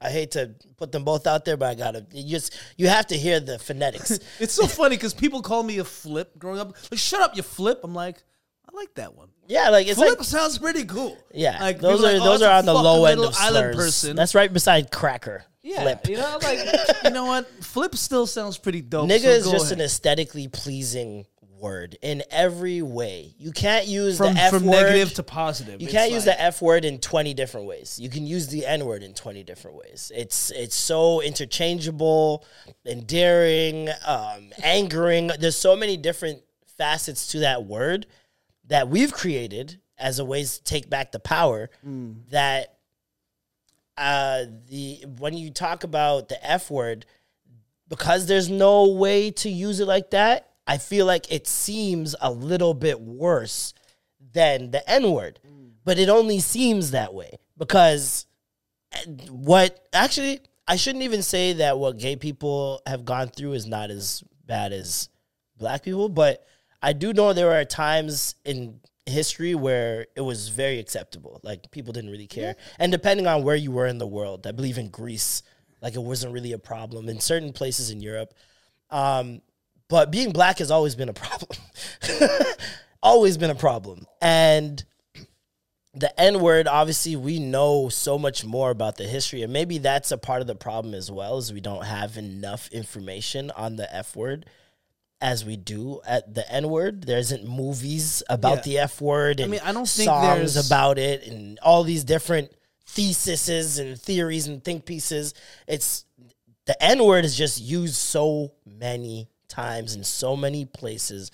I 0.00 0.10
hate 0.10 0.32
to 0.32 0.54
put 0.76 0.92
them 0.92 1.04
both 1.04 1.26
out 1.26 1.44
there, 1.44 1.56
but 1.56 1.66
I 1.66 1.74
gotta 1.74 2.06
you 2.12 2.30
just 2.30 2.56
you 2.76 2.88
have 2.88 3.06
to 3.08 3.16
hear 3.16 3.40
the 3.40 3.58
phonetics. 3.58 4.18
it's 4.40 4.52
so 4.52 4.66
funny 4.66 4.96
because 4.96 5.14
people 5.14 5.42
call 5.42 5.62
me 5.62 5.78
a 5.78 5.84
flip 5.84 6.38
growing 6.38 6.60
up. 6.60 6.76
Like, 6.90 6.98
shut 6.98 7.20
up, 7.20 7.36
you 7.36 7.42
flip. 7.42 7.80
I'm 7.82 7.94
like, 7.94 8.22
I 8.68 8.76
like 8.76 8.94
that 8.96 9.14
one. 9.14 9.28
yeah, 9.46 9.70
like 9.70 9.86
it's 9.86 9.98
flip 9.98 10.18
like 10.18 10.26
sounds 10.26 10.58
pretty 10.58 10.84
cool. 10.84 11.16
yeah, 11.32 11.60
like 11.60 11.78
those 11.80 12.00
are 12.00 12.12
like, 12.12 12.20
oh, 12.20 12.24
those 12.24 12.42
are 12.42 12.52
on 12.52 12.66
the 12.66 12.74
low 12.74 13.04
end 13.06 13.20
of 13.20 13.34
island 13.38 13.74
person. 13.74 14.16
That's 14.16 14.34
right 14.34 14.52
beside 14.52 14.90
cracker. 14.90 15.44
yeah, 15.62 15.82
Flip. 15.82 16.08
you 16.08 16.16
know, 16.16 16.38
like 16.42 16.58
you 17.04 17.10
know 17.10 17.24
what, 17.24 17.48
flip 17.64 17.94
still 17.94 18.26
sounds 18.26 18.58
pretty 18.58 18.82
dope. 18.82 19.08
Nigga 19.08 19.22
so 19.22 19.28
is 19.30 19.50
just 19.50 19.66
ahead. 19.66 19.78
an 19.78 19.84
aesthetically 19.84 20.48
pleasing 20.48 21.26
word 21.58 21.96
in 22.02 22.22
every 22.30 22.82
way. 22.82 23.34
You 23.38 23.50
can't 23.52 23.86
use 23.86 24.16
from 24.18 24.34
the 24.34 24.40
F 24.40 24.50
from 24.50 24.64
word. 24.66 24.72
negative 24.82 25.14
to 25.14 25.22
positive. 25.22 25.80
you 25.80 25.88
can't 25.88 26.10
use 26.12 26.26
like- 26.26 26.36
the 26.36 26.42
F 26.42 26.60
word 26.62 26.84
in 26.84 26.98
20 26.98 27.34
different 27.34 27.66
ways. 27.66 27.98
You 27.98 28.08
can 28.10 28.26
use 28.26 28.48
the 28.48 28.66
N 28.66 28.84
word 28.84 29.02
in 29.02 29.14
20 29.14 29.42
different 29.42 29.76
ways. 29.76 30.12
It's 30.14 30.50
it's 30.50 30.76
so 30.76 31.20
interchangeable, 31.22 32.44
endearing, 32.84 33.88
um, 34.06 34.50
angering. 34.62 35.28
There's 35.38 35.56
so 35.56 35.74
many 35.76 35.96
different 35.96 36.42
facets 36.76 37.28
to 37.28 37.40
that 37.40 37.64
word 37.64 38.06
that 38.66 38.88
we've 38.88 39.12
created 39.12 39.80
as 39.98 40.18
a 40.18 40.24
ways 40.24 40.58
to 40.58 40.64
take 40.64 40.90
back 40.90 41.10
the 41.12 41.18
power 41.20 41.70
Mm. 41.86 42.28
that 42.30 42.74
uh 43.96 44.44
the 44.68 45.04
when 45.18 45.34
you 45.34 45.50
talk 45.50 45.84
about 45.84 46.28
the 46.28 46.44
F 46.46 46.70
word, 46.70 47.06
because 47.88 48.26
there's 48.26 48.50
no 48.50 48.88
way 48.88 49.30
to 49.30 49.48
use 49.48 49.80
it 49.80 49.86
like 49.86 50.10
that, 50.10 50.50
I 50.66 50.78
feel 50.78 51.06
like 51.06 51.30
it 51.32 51.46
seems 51.46 52.14
a 52.20 52.30
little 52.30 52.74
bit 52.74 53.00
worse 53.00 53.74
than 54.32 54.70
the 54.70 54.88
N 54.88 55.10
word. 55.12 55.40
But 55.84 55.98
it 55.98 56.08
only 56.08 56.40
seems 56.40 56.90
that 56.90 57.14
way 57.14 57.38
because 57.56 58.26
eh, 58.92 59.04
what 59.30 59.86
actually, 59.92 60.40
I 60.66 60.76
shouldn't 60.76 61.04
even 61.04 61.22
say 61.22 61.52
that 61.54 61.78
what 61.78 61.98
gay 61.98 62.16
people 62.16 62.82
have 62.86 63.04
gone 63.04 63.28
through 63.28 63.52
is 63.52 63.66
not 63.66 63.90
as 63.90 64.24
bad 64.44 64.72
as 64.72 65.08
black 65.56 65.84
people, 65.84 66.08
but 66.08 66.44
I 66.82 66.92
do 66.92 67.12
know 67.12 67.32
there 67.32 67.52
are 67.52 67.64
times 67.64 68.34
in 68.44 68.80
history 69.06 69.54
where 69.54 70.08
it 70.16 70.20
was 70.20 70.48
very 70.48 70.80
acceptable. 70.80 71.40
Like 71.44 71.70
people 71.70 71.92
didn't 71.92 72.10
really 72.10 72.26
care. 72.26 72.56
And 72.78 72.90
depending 72.90 73.28
on 73.28 73.44
where 73.44 73.56
you 73.56 73.70
were 73.70 73.86
in 73.86 73.98
the 73.98 74.06
world, 74.06 74.46
I 74.46 74.52
believe 74.52 74.78
in 74.78 74.88
Greece, 74.88 75.42
like 75.80 75.94
it 75.94 76.02
wasn't 76.02 76.32
really 76.32 76.52
a 76.52 76.58
problem. 76.58 77.08
In 77.08 77.20
certain 77.20 77.52
places 77.52 77.90
in 77.90 78.00
Europe, 78.00 78.34
um, 78.90 79.40
but 79.88 80.10
being 80.10 80.32
black 80.32 80.58
has 80.58 80.70
always 80.70 80.94
been 80.94 81.08
a 81.08 81.12
problem. 81.14 81.58
always 83.02 83.36
been 83.38 83.50
a 83.50 83.54
problem. 83.54 84.06
And 84.20 84.82
the 85.94 86.18
N 86.20 86.40
word, 86.40 86.66
obviously, 86.68 87.16
we 87.16 87.38
know 87.38 87.88
so 87.88 88.18
much 88.18 88.44
more 88.44 88.70
about 88.70 88.96
the 88.96 89.04
history. 89.04 89.42
And 89.42 89.52
maybe 89.52 89.78
that's 89.78 90.10
a 90.12 90.18
part 90.18 90.40
of 90.40 90.46
the 90.46 90.54
problem 90.54 90.94
as 90.94 91.10
well, 91.10 91.38
is 91.38 91.52
we 91.52 91.60
don't 91.60 91.84
have 91.84 92.16
enough 92.16 92.68
information 92.72 93.50
on 93.52 93.76
the 93.76 93.92
F 93.94 94.14
word 94.16 94.46
as 95.20 95.44
we 95.44 95.56
do 95.56 96.00
at 96.06 96.34
the 96.34 96.50
N 96.52 96.68
word. 96.68 97.04
There 97.04 97.18
isn't 97.18 97.46
movies 97.48 98.22
about 98.28 98.56
Yeah. 98.58 98.62
the 98.62 98.78
F 98.80 99.00
word 99.00 99.40
and 99.40 99.50
mean, 99.50 99.60
I 99.64 99.72
don't 99.72 99.88
think 99.88 100.06
songs 100.08 100.54
there's- 100.54 100.66
about 100.66 100.98
it 100.98 101.26
and 101.26 101.58
all 101.60 101.84
these 101.84 102.04
different 102.04 102.52
theses 102.84 103.78
and 103.78 103.98
theories 104.00 104.46
and 104.46 104.62
think 104.62 104.84
pieces. 104.84 105.32
It's 105.66 106.04
the 106.66 106.80
N 106.82 107.02
word 107.04 107.24
is 107.24 107.36
just 107.36 107.60
used 107.60 107.94
so 107.94 108.52
many 108.66 109.28
times 109.48 109.94
in 109.94 110.04
so 110.04 110.36
many 110.36 110.64
places. 110.64 111.30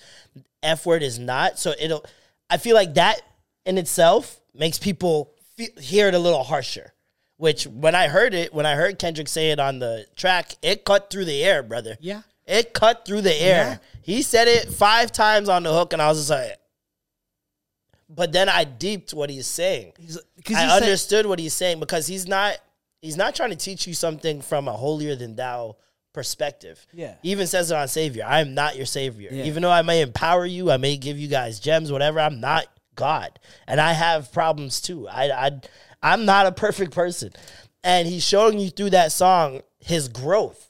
F 0.61 0.85
word 0.85 1.03
is 1.03 1.19
not. 1.19 1.59
So 1.59 1.73
it'll, 1.79 2.05
I 2.49 2.57
feel 2.57 2.75
like 2.75 2.93
that 2.95 3.21
in 3.65 3.77
itself 3.77 4.39
makes 4.53 4.77
people 4.79 5.33
fe 5.57 5.69
hear 5.79 6.07
it 6.07 6.13
a 6.13 6.19
little 6.19 6.43
harsher. 6.43 6.93
Which 7.37 7.65
when 7.67 7.95
I 7.95 8.07
heard 8.07 8.33
it, 8.33 8.53
when 8.53 8.65
I 8.65 8.75
heard 8.75 8.99
Kendrick 8.99 9.27
say 9.27 9.51
it 9.51 9.59
on 9.59 9.79
the 9.79 10.05
track, 10.15 10.53
it 10.61 10.85
cut 10.85 11.09
through 11.09 11.25
the 11.25 11.43
air, 11.43 11.63
brother. 11.63 11.97
Yeah. 11.99 12.21
It 12.45 12.73
cut 12.73 13.05
through 13.05 13.21
the 13.21 13.33
air. 13.41 13.79
He 14.01 14.21
said 14.21 14.47
it 14.47 14.69
five 14.71 15.11
times 15.11 15.49
on 15.49 15.63
the 15.63 15.73
hook, 15.73 15.93
and 15.93 16.01
I 16.01 16.09
was 16.09 16.19
just 16.19 16.29
like, 16.29 16.57
but 18.09 18.31
then 18.31 18.49
I 18.49 18.63
deeped 18.65 19.13
what 19.13 19.29
he's 19.29 19.47
saying. 19.47 19.93
He's- 19.97 20.17
'cause 20.45 20.55
I 20.57 20.63
he 20.63 20.69
said- 20.69 20.83
understood 20.83 21.25
what 21.25 21.39
he's 21.39 21.53
saying 21.53 21.79
because 21.79 22.07
he's 22.07 22.27
not 22.27 22.57
he's 23.01 23.17
not 23.17 23.35
trying 23.35 23.49
to 23.49 23.55
teach 23.55 23.87
you 23.87 23.93
something 23.93 24.41
from 24.41 24.67
a 24.67 24.73
holier 24.73 25.15
than 25.15 25.35
thou 25.35 25.75
perspective. 26.13 26.85
Yeah. 26.93 27.15
Even 27.23 27.47
says 27.47 27.71
it 27.71 27.75
on 27.75 27.87
Savior. 27.87 28.23
I 28.25 28.41
am 28.41 28.53
not 28.53 28.75
your 28.75 28.85
savior. 28.85 29.29
Yeah. 29.31 29.45
Even 29.45 29.63
though 29.63 29.71
I 29.71 29.81
may 29.81 30.01
empower 30.01 30.45
you, 30.45 30.71
I 30.71 30.77
may 30.77 30.97
give 30.97 31.17
you 31.17 31.27
guys 31.27 31.59
gems, 31.59 31.91
whatever. 31.91 32.19
I'm 32.19 32.39
not 32.39 32.67
God, 32.95 33.39
and 33.67 33.81
I 33.81 33.93
have 33.93 34.31
problems 34.31 34.81
too. 34.81 35.07
I, 35.07 35.31
I 35.31 35.51
I'm 36.01 36.25
not 36.25 36.45
a 36.45 36.51
perfect 36.51 36.93
person, 36.93 37.31
and 37.83 38.07
he's 38.07 38.23
showing 38.23 38.59
you 38.59 38.69
through 38.69 38.91
that 38.91 39.11
song 39.11 39.61
his 39.79 40.07
growth. 40.07 40.69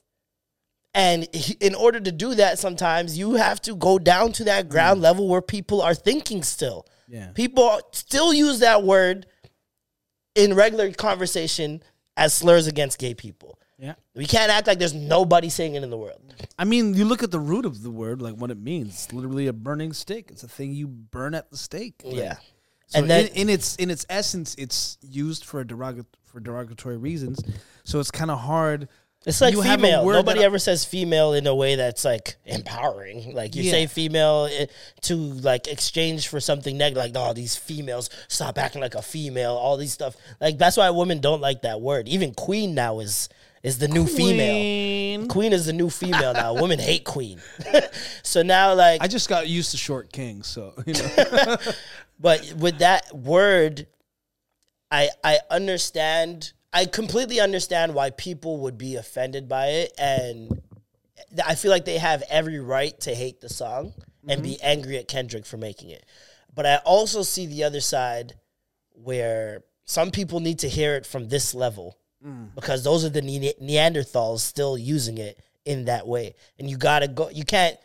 And 0.95 1.27
he, 1.33 1.55
in 1.59 1.73
order 1.73 1.99
to 1.99 2.11
do 2.11 2.35
that, 2.35 2.59
sometimes 2.59 3.17
you 3.17 3.33
have 3.33 3.59
to 3.63 3.75
go 3.75 3.97
down 3.97 4.31
to 4.33 4.43
that 4.43 4.69
ground 4.69 4.99
mm. 4.99 5.03
level 5.03 5.27
where 5.27 5.41
people 5.41 5.81
are 5.81 5.95
thinking 5.95 6.43
still. 6.43 6.85
Yeah. 7.07 7.31
People 7.33 7.81
still 7.91 8.31
use 8.31 8.59
that 8.59 8.83
word 8.83 9.25
in 10.35 10.53
regular 10.53 10.91
conversation 10.91 11.81
as 12.15 12.33
slurs 12.33 12.67
against 12.67 12.99
gay 12.99 13.13
people. 13.15 13.57
Yeah. 13.83 13.95
We 14.15 14.25
can't 14.25 14.49
act 14.49 14.65
like 14.67 14.79
there's 14.79 14.93
nobody 14.93 15.49
saying 15.49 15.75
it 15.75 15.83
in 15.83 15.89
the 15.89 15.97
world. 15.97 16.21
I 16.57 16.63
mean, 16.63 16.93
you 16.93 17.03
look 17.03 17.21
at 17.21 17.31
the 17.31 17.39
root 17.39 17.65
of 17.65 17.83
the 17.83 17.91
word, 17.91 18.21
like 18.21 18.35
what 18.35 18.49
it 18.49 18.57
means. 18.57 18.89
It's 18.93 19.11
literally 19.13 19.47
a 19.47 19.53
burning 19.53 19.91
stick. 19.91 20.29
It's 20.31 20.41
a 20.43 20.47
thing 20.47 20.71
you 20.73 20.87
burn 20.87 21.35
at 21.35 21.51
the 21.51 21.57
stake. 21.57 21.95
Like, 22.05 22.15
Yeah. 22.15 22.35
So 22.87 22.99
And 22.99 23.09
then- 23.09 23.27
in, 23.27 23.33
in 23.35 23.49
its 23.49 23.75
in 23.75 23.91
its 23.91 24.05
essence, 24.09 24.55
it's 24.57 24.97
used 25.01 25.43
for 25.43 25.63
derogatory 25.65 26.07
for 26.23 26.39
derogatory 26.39 26.97
reasons. 26.97 27.41
So 27.83 27.99
it's 27.99 28.09
kind 28.09 28.31
of 28.31 28.39
hard. 28.39 28.87
It's 29.25 29.39
like 29.41 29.53
You 29.53 29.63
female. 29.63 30.05
Nobody 30.09 30.43
ever 30.43 30.59
says 30.59 30.83
female 30.85 31.33
in 31.33 31.45
a 31.47 31.53
way 31.55 31.75
that's 31.75 32.03
like 32.05 32.35
empowering. 32.45 33.33
Like 33.33 33.55
you 33.55 33.63
Yeah. 33.63 33.71
say 33.71 33.87
female 33.87 34.47
eh, 34.51 34.65
to 35.01 35.15
like 35.15 35.67
exchange 35.67 36.27
for 36.29 36.39
something 36.39 36.77
negative. 36.77 37.03
Like, 37.03 37.13
no, 37.13 37.33
these 37.33 37.55
females 37.55 38.09
stop 38.29 38.57
acting 38.57 38.81
like 38.81 38.95
a 38.95 39.01
female. 39.01 39.51
All 39.53 39.75
these 39.77 39.93
stuff. 39.93 40.15
Like 40.41 40.57
that's 40.57 40.77
why 40.77 40.89
women 40.89 41.19
don't 41.19 41.41
like 41.41 41.61
that 41.63 41.81
word. 41.81 42.07
Even 42.07 42.33
queen 42.33 42.73
now 42.75 42.99
is 42.99 43.29
is 43.63 43.77
the 43.77 43.87
new 43.87 44.05
female. 44.05 45.25
Queen 45.27 45.53
is 45.53 45.65
the 45.65 45.73
new 45.73 45.89
female 45.89 46.33
now. 46.33 46.53
Women 46.53 46.79
hate 46.79 47.05
queen. 47.05 47.41
so 48.23 48.43
now, 48.43 48.73
like, 48.73 49.01
I 49.01 49.07
just 49.07 49.29
got 49.29 49.47
used 49.47 49.71
to 49.71 49.77
short 49.77 50.11
king, 50.11 50.43
so 50.43 50.73
you 50.85 50.93
know. 50.93 51.57
But 52.19 52.53
with 52.57 52.77
that 52.77 53.13
word, 53.13 53.87
I 54.91 55.09
I 55.23 55.39
understand. 55.49 56.53
I 56.71 56.85
completely 56.85 57.39
understand 57.39 57.93
why 57.93 58.11
people 58.11 58.61
would 58.61 58.77
be 58.77 58.95
offended 58.95 59.49
by 59.49 59.67
it, 59.67 59.93
and 59.97 60.61
I 61.45 61.55
feel 61.55 61.69
like 61.69 61.85
they 61.85 61.97
have 61.97 62.23
every 62.29 62.59
right 62.59 62.97
to 63.01 63.13
hate 63.13 63.41
the 63.41 63.49
song 63.49 63.93
and 64.27 64.41
be 64.41 64.53
mm-hmm. 64.53 64.65
angry 64.65 64.97
at 64.97 65.07
Kendrick 65.07 65.45
for 65.45 65.57
making 65.57 65.89
it. 65.89 66.05
But 66.55 66.65
I 66.65 66.77
also 66.77 67.23
see 67.23 67.45
the 67.45 67.63
other 67.63 67.81
side 67.81 68.35
where 68.91 69.63
some 69.85 70.11
people 70.11 70.39
need 70.39 70.59
to 70.59 70.69
hear 70.69 70.95
it 70.95 71.05
from 71.05 71.27
this 71.27 71.53
level 71.53 71.97
because 72.55 72.83
those 72.83 73.03
are 73.05 73.09
the 73.09 73.21
ne- 73.21 73.53
Neanderthals 73.61 74.39
still 74.39 74.77
using 74.77 75.17
it 75.17 75.39
in 75.65 75.85
that 75.85 76.07
way, 76.07 76.35
and 76.59 76.69
you 76.69 76.77
gotta 76.77 77.07
go. 77.07 77.29
You 77.29 77.43
can't 77.45 77.77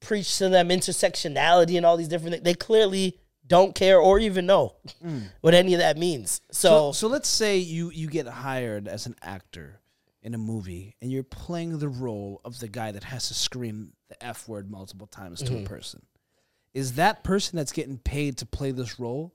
preach 0.00 0.38
to 0.38 0.48
them 0.48 0.68
intersectionality 0.68 1.76
and 1.76 1.86
all 1.86 1.96
these 1.96 2.08
different 2.08 2.32
things. 2.34 2.44
They 2.44 2.54
clearly 2.54 3.18
don't 3.46 3.74
care 3.74 3.98
or 3.98 4.18
even 4.18 4.46
know 4.46 4.76
what 5.40 5.54
any 5.54 5.74
of 5.74 5.80
that 5.80 5.96
means. 5.98 6.40
so 6.50 6.68
So, 6.68 6.92
so 6.92 7.08
let's 7.08 7.28
say 7.28 7.58
you 7.58 7.90
you 7.90 8.08
get 8.08 8.26
hired 8.26 8.88
as 8.88 9.06
an 9.06 9.16
actor 9.22 9.80
in 10.22 10.34
a 10.34 10.38
movie 10.38 10.96
and 11.02 11.12
you're 11.12 11.22
playing 11.22 11.78
the 11.78 11.88
role 11.88 12.40
of 12.44 12.58
the 12.58 12.68
guy 12.68 12.92
that 12.92 13.04
has 13.04 13.28
to 13.28 13.34
scream 13.34 13.92
the 14.08 14.22
f 14.24 14.48
word 14.48 14.70
multiple 14.70 15.06
times 15.06 15.42
to 15.42 15.52
Mm-hmm. 15.52 15.66
a 15.66 15.68
person. 15.68 16.02
Is 16.72 16.94
that 16.94 17.22
person 17.22 17.56
that's 17.56 17.72
getting 17.72 17.98
paid 17.98 18.38
to 18.38 18.46
play 18.46 18.70
this 18.72 18.98
role 18.98 19.34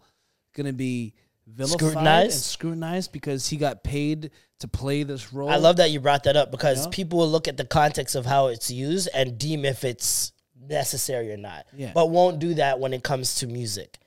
going 0.55 0.65
to 0.67 0.73
be 0.73 1.13
vilified 1.55 1.79
Scrutinized? 1.79 2.33
and 2.35 2.41
scrutinized 2.43 3.11
because 3.11 3.47
he 3.47 3.57
got 3.57 3.83
paid 3.83 4.31
to 4.59 4.67
play 4.67 5.03
this 5.03 5.33
role? 5.33 5.49
I 5.49 5.55
love 5.57 5.77
that 5.77 5.91
you 5.91 5.99
brought 5.99 6.23
that 6.23 6.35
up 6.37 6.51
because 6.51 6.85
Yeah. 6.85 6.91
people 6.91 7.19
will 7.19 7.29
look 7.29 7.47
at 7.47 7.57
the 7.57 7.65
context 7.65 8.15
of 8.15 8.25
how 8.25 8.47
it's 8.47 8.69
used 8.71 9.09
and 9.13 9.37
deem 9.37 9.65
if 9.65 9.83
it's 9.83 10.31
necessary 10.61 11.31
or 11.31 11.37
not. 11.37 11.65
Yeah. 11.75 11.91
But 11.93 12.09
won't 12.09 12.39
do 12.39 12.53
that 12.55 12.79
when 12.79 12.93
it 12.93 13.03
comes 13.03 13.35
to 13.35 13.47
music. 13.47 13.97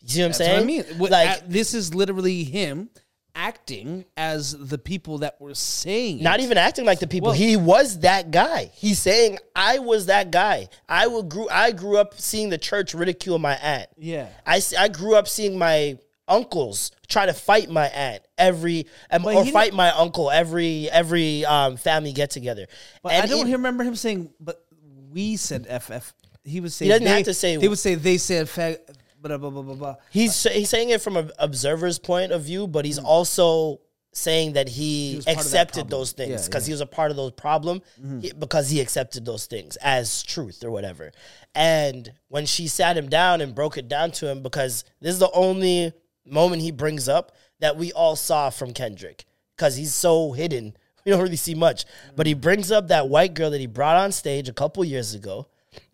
You 0.00 0.08
see 0.08 0.18
what 0.20 0.24
I'm 0.24 0.28
That's 0.30 0.38
saying? 0.38 0.52
what 0.56 0.62
I 0.62 0.66
mean. 0.66 0.84
What- 0.98 1.10
Like 1.12 1.42
a- 1.42 1.44
this 1.48 1.74
is 1.74 1.94
literally 1.94 2.44
him 2.44 2.90
acting 3.34 4.04
as 4.16 4.52
the 4.58 4.76
people 4.76 5.18
that 5.18 5.40
were 5.40 5.54
saying 5.54 6.22
not 6.22 6.38
it. 6.40 6.42
even 6.42 6.58
acting 6.58 6.84
like 6.84 6.98
the 7.00 7.06
people. 7.06 7.28
Well- 7.28 7.36
he 7.38 7.56
was 7.56 8.00
that 8.00 8.30
guy. 8.30 8.70
He's 8.74 8.98
saying 8.98 9.38
I 9.56 9.78
was 9.78 10.06
that 10.06 10.30
guy. 10.30 10.68
I 10.88 11.06
will 11.06 11.22
grew 11.22 11.48
I 11.48 11.72
grew 11.72 11.96
up 11.96 12.20
seeing 12.20 12.50
the 12.50 12.58
church 12.58 12.92
ridicule 12.94 13.38
my 13.38 13.56
aunt. 13.56 13.88
Yeah. 13.96 14.28
I, 14.44 14.56
s- 14.58 14.74
I 14.74 14.88
grew 14.88 15.14
up 15.14 15.28
seeing 15.28 15.56
my 15.56 15.98
uncles 16.32 16.90
try 17.08 17.26
to 17.26 17.32
fight 17.32 17.68
my 17.70 17.86
aunt 17.88 18.22
every 18.38 18.86
But 19.10 19.24
or 19.24 19.44
he 19.44 19.50
fight 19.50 19.74
my 19.74 19.90
uncle 19.90 20.30
every 20.30 20.90
every 20.90 21.44
um, 21.44 21.76
family 21.76 22.12
get 22.12 22.30
together. 22.30 22.66
But 23.02 23.12
I 23.12 23.26
don't 23.26 23.50
remember 23.50 23.84
him 23.84 23.94
saying. 23.96 24.30
But 24.40 24.64
we 25.12 25.36
said 25.36 25.66
FF. 25.66 26.12
He 26.44 26.60
would 26.60 26.72
say. 26.72 26.86
He 26.86 26.90
doesn't 26.90 27.04
they, 27.04 27.10
have 27.10 27.24
to 27.24 27.34
say- 27.34 27.58
He 27.58 27.68
would 27.68 27.78
say 27.78 27.94
they 27.94 28.18
said 28.18 28.46
fag. 28.46 28.78
Blah 29.20 29.36
blah 29.38 29.50
blah 29.50 29.62
blah 29.62 29.74
blah. 29.74 29.94
He's 30.10 30.42
he's 30.44 30.68
saying 30.70 30.90
it 30.90 31.00
from 31.00 31.16
an 31.16 31.30
observer's 31.38 31.98
point 32.00 32.32
of 32.32 32.42
view, 32.42 32.66
but 32.66 32.84
he's 32.84 32.98
also 32.98 33.80
saying 34.14 34.52
that 34.54 34.68
he, 34.68 35.14
was 35.16 35.24
part 35.24 35.38
of 35.38 35.42
that 35.44 35.48
accepted 35.48 35.88
those 35.88 36.12
things 36.12 36.28
Yeah, 36.30 36.36
Mm-hmm. 36.36 36.46
because 36.46 36.66
he 36.66 36.72
was 36.72 36.82
a 36.82 36.86
part 36.86 37.10
of 37.10 37.16
those 37.16 37.30
problem 37.32 37.80
he- 38.20 38.32
because 38.32 38.68
he 38.68 38.78
accepted 38.80 39.24
those 39.24 39.46
things 39.46 39.76
as 39.76 40.22
truth 40.24 40.62
or 40.64 40.70
whatever. 40.70 41.12
And 41.54 42.12
when 42.28 42.44
she 42.44 42.66
sat 42.68 42.96
him 42.96 43.08
down 43.08 43.40
and 43.40 43.54
broke 43.54 43.78
it 43.78 43.88
down 43.88 44.10
to 44.12 44.28
him, 44.28 44.42
because 44.42 44.84
this 45.00 45.12
is 45.14 45.18
the 45.18 45.30
only 45.32 45.92
moment 46.26 46.62
he 46.62 46.70
brings 46.70 47.08
up 47.08 47.32
that 47.60 47.76
we 47.76 47.92
all 47.92 48.16
saw 48.16 48.50
from 48.50 48.72
Kendrick 48.72 49.24
because 49.56 49.76
he's 49.76 49.94
so 49.94 50.32
hidden. 50.32 50.76
We 51.04 51.10
don't 51.10 51.20
really 51.20 51.34
see 51.34 51.56
much, 51.56 51.84
but 52.14 52.26
he 52.28 52.34
brings 52.34 52.70
up 52.70 52.86
that 52.88 53.08
white 53.08 53.34
girl 53.34 53.50
that 53.50 53.58
he 53.60 53.66
brought 53.66 53.96
on 53.96 54.12
stage 54.12 54.48
a 54.48 54.52
couple 54.52 54.84
years 54.84 55.14
ago 55.14 55.48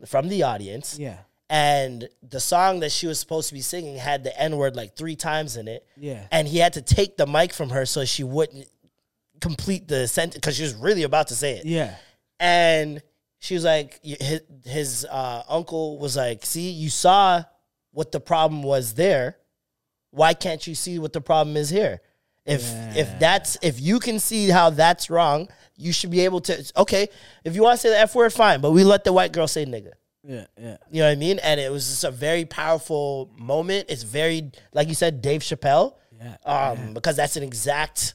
from 0.07 0.29
the 0.29 0.43
audience 0.43 0.99
Yeah. 0.99 1.17
and 1.49 2.07
the 2.29 2.41
song 2.41 2.81
that 2.81 2.93
she 2.93 3.07
was 3.07 3.19
supposed 3.19 3.49
to 3.49 3.55
be 3.55 3.63
singing 3.63 3.97
had 3.97 4.23
the 4.23 4.39
N 4.39 4.59
word 4.59 4.77
like 4.77 4.97
three 4.97 5.17
times 5.17 5.57
in 5.57 5.67
it. 5.67 5.87
Yeah. 5.97 6.27
And 6.31 6.47
he 6.47 6.59
had 6.59 6.75
to 6.75 6.83
take 6.83 7.17
the 7.17 7.27
mic 7.27 7.55
from 7.55 7.71
her 7.71 7.87
so 7.87 8.05
she 8.05 8.23
wouldn't 8.23 8.67
complete 9.41 9.89
the 9.89 10.07
sentence 10.09 10.35
because 10.35 10.57
she 10.57 10.63
was 10.63 10.75
really 10.75 11.05
about 11.05 11.29
to 11.29 11.35
say 11.35 11.57
it. 11.57 11.65
Yeah. 11.65 11.95
And 12.39 13.01
she 13.39 13.55
was 13.55 13.65
like, 13.65 13.99
his, 14.05 14.43
his 14.67 15.07
uh, 15.11 15.43
uncle 15.49 15.99
was 15.99 16.19
like, 16.19 16.45
see, 16.45 16.69
you 16.69 16.91
saw 16.91 17.45
what 17.93 18.13
the 18.13 18.21
problem 18.21 18.63
was 18.63 18.93
there. 18.93 19.39
Why 20.11 20.35
can't 20.35 20.67
you 20.67 20.75
see 20.75 20.99
what 20.99 21.13
the 21.13 21.21
problem 21.21 21.57
is 21.57 21.71
here? 21.71 22.01
If 22.47 22.63
if 22.97 23.19
that's 23.19 23.59
if 23.61 23.81
you 23.81 24.01
can 24.01 24.19
see 24.19 24.49
how 24.49 24.71
that's 24.71 25.11
wrong, 25.11 25.49
you 25.77 25.93
should 25.93 26.11
be 26.11 26.21
able 26.21 26.41
to. 26.43 26.73
Okay, 26.79 27.09
if 27.45 27.55
you 27.55 27.63
want 27.63 27.79
to 27.79 27.83
say 27.83 27.91
the 27.91 27.99
f 28.01 28.15
word, 28.15 28.33
fine, 28.33 28.61
but 28.63 28.71
we 28.71 28.85
let 28.85 29.05
the 29.05 29.13
white 29.13 29.33
girl 29.33 29.47
say 29.47 29.67
nigga. 29.67 29.93
Yeah, 30.25 30.47
yeah. 30.59 30.77
You 30.91 31.01
know 31.01 31.07
what 31.09 31.13
I 31.13 31.15
mean? 31.17 31.39
And 31.41 31.61
it 31.61 31.71
was 31.71 31.87
just 31.87 32.05
a 32.05 32.11
very 32.11 32.45
powerful 32.45 33.31
moment. 33.37 33.87
It's 33.89 34.03
very, 34.03 34.51
like 34.73 34.89
you 34.89 34.95
said, 34.95 35.23
Dave 35.23 35.43
Chappelle. 35.43 35.95
Yeah, 36.19 36.37
Um, 36.45 36.95
because 36.95 37.17
that's 37.17 37.37
an 37.37 37.45
exact, 37.45 38.15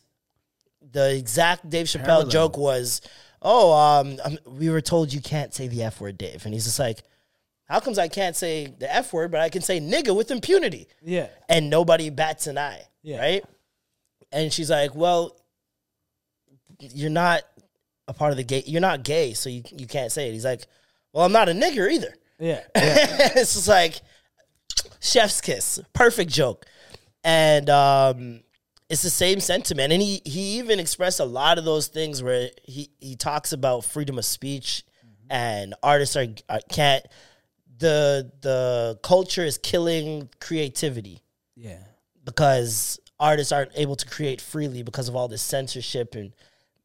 the 0.91 1.15
exact 1.15 1.69
Dave 1.69 1.85
Chappelle 1.87 2.05
Parallel. 2.05 2.27
joke 2.27 2.57
was, 2.57 3.01
oh, 3.41 3.73
um, 3.73 4.19
um, 4.25 4.37
we 4.45 4.69
were 4.69 4.81
told 4.81 5.13
you 5.13 5.21
can't 5.21 5.53
say 5.53 5.67
the 5.67 5.83
f 5.83 6.01
word, 6.01 6.17
Dave, 6.17 6.43
and 6.45 6.53
he's 6.53 6.65
just 6.65 6.79
like, 6.79 7.03
how 7.73 7.79
comes 7.79 7.97
I 7.97 8.07
can't 8.07 8.35
say 8.35 8.67
the 8.67 8.93
f 8.93 9.11
word, 9.13 9.31
but 9.31 9.41
I 9.41 9.49
can 9.49 9.63
say 9.63 9.79
nigga 9.79 10.15
with 10.15 10.29
impunity? 10.29 10.87
Yeah. 11.01 11.27
and 11.49 11.71
nobody 11.71 12.11
bats 12.11 12.45
an 12.45 12.55
eye, 12.59 12.83
Yeah. 13.01 13.17
right? 13.19 13.43
And 14.31 14.53
she's 14.53 14.69
like, 14.69 14.93
"Well, 14.93 15.35
you're 16.79 17.09
not 17.09 17.41
a 18.07 18.13
part 18.13 18.29
of 18.29 18.37
the 18.37 18.43
gay. 18.43 18.61
You're 18.67 18.79
not 18.79 19.03
gay, 19.03 19.33
so 19.33 19.49
you 19.49 19.63
you 19.75 19.87
can't 19.87 20.11
say 20.11 20.29
it." 20.29 20.33
He's 20.33 20.45
like, 20.45 20.67
"Well, 21.13 21.25
I'm 21.25 21.31
not 21.31 21.49
a 21.49 21.51
nigger 21.53 21.91
either." 21.91 22.13
Yeah. 22.39 22.61
it's 22.75 23.55
just 23.55 23.67
like 23.67 24.01
chef's 24.99 25.41
kiss, 25.41 25.79
perfect 25.93 26.29
joke, 26.31 26.67
and 27.23 27.71
um, 27.71 28.41
it's 28.87 29.01
the 29.01 29.09
same 29.09 29.39
sentiment. 29.39 29.91
And 29.93 29.99
he 29.99 30.21
he 30.25 30.59
even 30.59 30.79
expressed 30.79 31.19
a 31.19 31.25
lot 31.25 31.57
of 31.57 31.65
those 31.65 31.87
things 31.87 32.21
where 32.21 32.49
he 32.63 32.91
he 32.99 33.15
talks 33.15 33.51
about 33.51 33.83
freedom 33.83 34.19
of 34.19 34.25
speech 34.25 34.83
and 35.27 35.73
artists 35.81 36.15
are, 36.15 36.27
are 36.49 36.59
can't 36.69 37.03
the 37.83 38.31
the 38.41 38.99
culture 39.03 39.43
is 39.43 39.57
killing 39.57 40.29
creativity. 40.39 41.19
Yeah. 41.55 41.83
because 42.25 42.99
artists 43.19 43.51
aren't 43.51 43.71
able 43.75 43.95
to 43.95 44.07
create 44.07 44.41
freely 44.41 44.81
because 44.81 45.07
of 45.07 45.15
all 45.15 45.27
this 45.27 45.41
censorship 45.41 46.15
and 46.15 46.33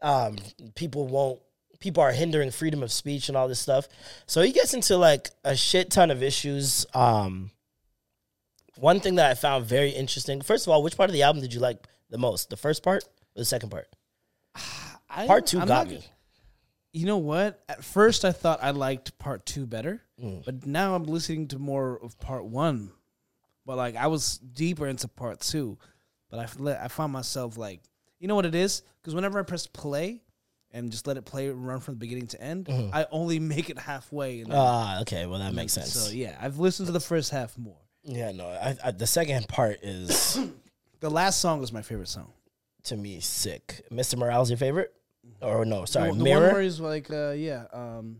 um, 0.02 0.36
people 0.74 1.06
won't 1.06 1.40
people 1.80 2.02
are 2.02 2.12
hindering 2.12 2.50
freedom 2.50 2.82
of 2.82 2.92
speech 2.92 3.28
and 3.28 3.36
all 3.36 3.48
this 3.48 3.60
stuff. 3.60 3.88
So 4.26 4.42
he 4.42 4.52
gets 4.52 4.74
into 4.74 4.96
like 4.96 5.30
a 5.44 5.56
shit 5.56 5.90
ton 5.90 6.10
of 6.10 6.22
issues. 6.22 6.84
Um, 6.92 7.50
one 8.76 9.00
thing 9.00 9.16
that 9.16 9.30
i 9.30 9.34
found 9.34 9.64
very 9.64 9.90
interesting 9.90 10.40
first 10.40 10.66
of 10.66 10.70
all 10.72 10.84
which 10.84 10.96
part 10.96 11.10
of 11.10 11.14
the 11.14 11.22
album 11.24 11.42
did 11.42 11.54
you 11.54 11.60
like 11.60 11.78
the 12.10 12.18
most? 12.18 12.50
The 12.50 12.56
first 12.56 12.82
part 12.82 13.04
or 13.04 13.38
the 13.38 13.44
second 13.44 13.70
part? 13.70 13.88
I, 15.10 15.26
part 15.26 15.46
2 15.46 15.60
I'm 15.60 15.68
got 15.68 15.86
not 15.86 15.94
me 15.94 16.04
You 16.98 17.06
know 17.06 17.18
what? 17.18 17.62
At 17.68 17.84
first, 17.84 18.24
I 18.24 18.32
thought 18.32 18.58
I 18.62 18.70
liked 18.72 19.18
part 19.18 19.46
two 19.46 19.66
better, 19.66 20.02
Mm. 20.22 20.44
but 20.44 20.66
now 20.66 20.94
I'm 20.96 21.04
listening 21.04 21.46
to 21.48 21.58
more 21.58 21.96
of 22.02 22.18
part 22.18 22.44
one. 22.44 22.90
But 23.64 23.76
like, 23.76 23.94
I 23.94 24.08
was 24.08 24.38
deeper 24.38 24.86
into 24.88 25.06
part 25.06 25.40
two, 25.40 25.78
but 26.30 26.40
I 26.40 26.84
I 26.84 26.88
found 26.88 27.12
myself 27.12 27.56
like, 27.56 27.80
you 28.18 28.26
know 28.26 28.34
what 28.34 28.46
it 28.46 28.54
is? 28.56 28.82
Because 29.00 29.14
whenever 29.14 29.38
I 29.38 29.42
press 29.42 29.66
play 29.68 30.22
and 30.72 30.90
just 30.90 31.06
let 31.06 31.16
it 31.16 31.24
play 31.24 31.48
and 31.48 31.64
run 31.66 31.78
from 31.80 31.94
the 31.94 31.98
beginning 31.98 32.26
to 32.28 32.42
end, 32.42 32.68
I 32.92 33.06
only 33.12 33.38
make 33.54 33.70
it 33.70 33.78
halfway. 33.78 34.44
Ah 34.50 35.00
okay 35.02 35.26
well 35.26 35.38
that 35.38 35.54
makes 35.54 35.72
sense 35.74 35.92
So 35.92 36.10
yeah, 36.10 36.36
I've 36.40 36.58
listened 36.58 36.86
to 36.86 36.92
the 36.92 37.00
first 37.00 37.30
half 37.30 37.56
more. 37.56 37.78
yeah 38.02 38.32
no 38.32 38.46
I, 38.48 38.76
I, 38.82 38.90
the 38.90 39.06
second 39.06 39.46
part 39.48 39.78
is 39.84 40.36
The 41.00 41.10
last 41.10 41.40
song 41.40 41.60
was 41.60 41.72
my 41.72 41.82
favorite 41.82 42.08
song. 42.08 42.32
to 42.84 42.96
me 42.96 43.20
sick 43.20 43.84
mr 43.92 44.16
morale's 44.18 44.50
your 44.50 44.56
favorite 44.58 44.92
or 45.40 45.64
no 45.64 45.84
sorry 45.84 46.10
the, 46.10 46.18
the 46.18 46.24
mirror 46.24 46.46
one 46.46 46.52
where 46.54 46.62
he's 46.62 46.80
like, 46.80 47.10
uh, 47.10 47.30
yeah, 47.30 47.64
um, 47.72 48.18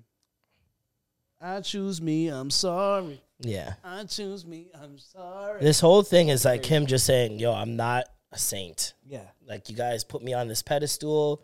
I 1.40 1.60
choose 1.60 2.00
me. 2.02 2.28
I'm 2.28 2.50
sorry. 2.50 3.20
yeah 3.40 3.74
I 3.84 4.04
choose 4.04 4.44
me. 4.46 4.68
I'm 4.74 4.98
sorry. 4.98 5.60
This 5.60 5.80
whole 5.80 6.02
thing 6.02 6.28
is 6.28 6.44
like 6.44 6.64
him 6.64 6.86
just 6.86 7.06
saying, 7.06 7.38
"Yo, 7.38 7.52
I'm 7.52 7.76
not 7.76 8.06
a 8.32 8.38
saint. 8.38 8.94
yeah. 9.06 9.22
Like 9.46 9.68
you 9.70 9.76
guys 9.76 10.04
put 10.04 10.22
me 10.22 10.34
on 10.34 10.48
this 10.48 10.62
pedestal." 10.62 11.42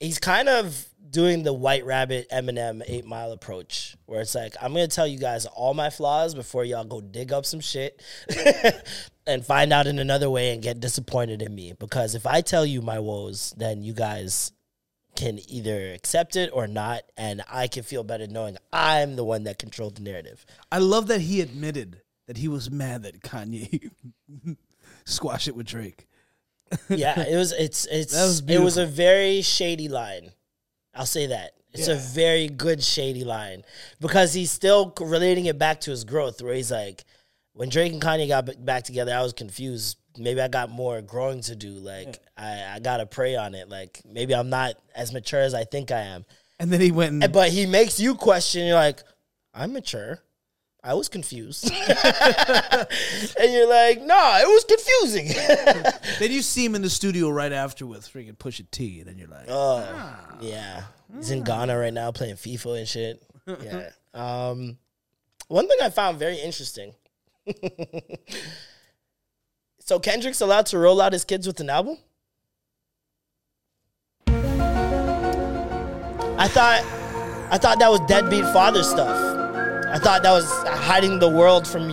He's 0.00 0.18
kind 0.20 0.48
of 0.48 0.86
doing 1.10 1.42
the 1.42 1.52
White 1.52 1.84
Rabbit 1.84 2.28
Eminem 2.30 2.82
Eight 2.86 3.04
Mile 3.04 3.32
approach, 3.32 3.96
where 4.06 4.20
it's 4.20 4.34
like, 4.34 4.54
"I'm 4.60 4.72
gonna 4.72 4.86
tell 4.88 5.06
you 5.08 5.18
guys 5.18 5.46
all 5.46 5.74
my 5.74 5.90
flaws 5.90 6.34
before 6.34 6.64
y'all 6.64 6.84
go 6.84 7.00
dig 7.00 7.32
up 7.32 7.44
some 7.46 7.60
shit 7.60 8.00
and 9.26 9.44
find 9.44 9.72
out 9.72 9.86
in 9.86 9.98
another 9.98 10.30
way 10.30 10.52
and 10.52 10.62
get 10.62 10.78
disappointed 10.80 11.42
in 11.42 11.54
me. 11.54 11.72
Because 11.78 12.14
if 12.14 12.26
I 12.26 12.40
tell 12.42 12.64
you 12.66 12.82
my 12.82 12.98
woes, 12.98 13.54
then 13.56 13.82
you 13.82 13.92
guys." 13.92 14.52
Can 15.18 15.40
either 15.48 15.92
accept 15.94 16.36
it 16.36 16.48
or 16.52 16.68
not, 16.68 17.02
and 17.16 17.42
I 17.50 17.66
can 17.66 17.82
feel 17.82 18.04
better 18.04 18.28
knowing 18.28 18.56
I'm 18.72 19.16
the 19.16 19.24
one 19.24 19.42
that 19.44 19.58
controlled 19.58 19.96
the 19.96 20.02
narrative. 20.02 20.46
I 20.70 20.78
love 20.78 21.08
that 21.08 21.22
he 21.22 21.40
admitted 21.40 22.02
that 22.28 22.36
he 22.36 22.46
was 22.46 22.70
mad 22.70 23.02
that 23.02 23.20
Kanye 23.20 23.90
squashed 25.04 25.48
it 25.48 25.56
with 25.56 25.66
Drake. 25.66 26.06
yeah, 26.88 27.20
it 27.20 27.34
was. 27.34 27.50
It's 27.50 27.84
it's. 27.86 28.14
Was 28.14 28.42
it 28.46 28.60
was 28.60 28.76
a 28.76 28.86
very 28.86 29.42
shady 29.42 29.88
line. 29.88 30.30
I'll 30.94 31.04
say 31.04 31.26
that 31.26 31.54
it's 31.72 31.88
a 31.88 31.96
very 31.96 32.48
good 32.48 32.80
shady 32.80 33.24
line 33.24 33.64
because 34.00 34.34
he's 34.34 34.52
still 34.52 34.94
relating 35.00 35.46
it 35.46 35.58
back 35.58 35.80
to 35.82 35.90
his 35.90 36.04
growth. 36.04 36.40
Where 36.40 36.54
he's 36.54 36.70
like, 36.70 37.04
when 37.58 37.70
Drake 37.70 37.92
and 37.92 38.00
Kanye 38.00 38.28
got 38.28 38.46
b- 38.46 38.54
back 38.56 38.84
together, 38.84 39.12
I 39.12 39.20
was 39.20 39.32
confused. 39.32 39.98
Maybe 40.16 40.40
I 40.40 40.46
got 40.46 40.70
more 40.70 41.02
growing 41.02 41.40
to 41.42 41.56
do. 41.56 41.70
Like 41.70 42.20
I, 42.36 42.74
I 42.74 42.78
gotta 42.78 43.04
pray 43.04 43.34
on 43.34 43.56
it. 43.56 43.68
Like 43.68 44.00
maybe 44.08 44.32
I'm 44.32 44.48
not 44.48 44.74
as 44.94 45.12
mature 45.12 45.40
as 45.40 45.54
I 45.54 45.64
think 45.64 45.90
I 45.90 46.02
am. 46.02 46.24
And 46.60 46.70
then 46.70 46.80
he 46.80 46.92
went 46.92 47.20
and 47.24 47.32
But 47.32 47.50
he 47.50 47.66
makes 47.66 47.98
you 47.98 48.14
question. 48.14 48.64
You're 48.64 48.76
like, 48.76 49.02
I'm 49.52 49.72
mature. 49.72 50.20
I 50.84 50.94
was 50.94 51.08
confused. 51.08 51.64
and 51.72 53.52
you're 53.52 53.68
like, 53.68 54.02
nah, 54.02 54.38
it 54.38 54.46
was 54.46 54.64
confusing. 54.64 55.26
then 56.20 56.30
you 56.30 56.42
see 56.42 56.64
him 56.64 56.76
in 56.76 56.82
the 56.82 56.90
studio 56.90 57.28
right 57.28 57.52
after 57.52 57.84
with 57.88 58.02
freaking 58.10 58.36
Pusha 58.36 58.70
T, 58.70 59.00
and 59.00 59.08
then 59.08 59.18
you're 59.18 59.26
like, 59.26 59.46
Oh, 59.48 60.16
yeah. 60.40 60.84
He's 61.16 61.32
in 61.32 61.42
Ghana 61.42 61.76
right 61.76 61.92
now 61.92 62.12
playing 62.12 62.36
FIFA 62.36 62.78
and 62.78 62.88
shit. 62.88 63.22
Yeah. 63.62 63.88
Um, 64.12 64.76
one 65.48 65.66
thing 65.68 65.78
I 65.82 65.88
found 65.88 66.18
very 66.18 66.36
interesting. 66.38 66.92
so 69.80 69.98
Kendrick's 69.98 70.40
allowed 70.40 70.66
to 70.66 70.78
roll 70.78 71.00
out 71.00 71.12
his 71.12 71.24
kids 71.24 71.46
with 71.46 71.60
an 71.60 71.70
album. 71.70 71.98
I 76.40 76.46
thought, 76.46 76.82
I 77.50 77.58
thought 77.58 77.78
that 77.80 77.90
was 77.90 78.00
deadbeat 78.00 78.44
father 78.52 78.82
stuff. 78.82 79.16
I 79.88 79.98
thought 79.98 80.22
that 80.22 80.32
was 80.32 80.46
hiding 80.68 81.18
the 81.18 81.28
world 81.28 81.66
from 81.66 81.90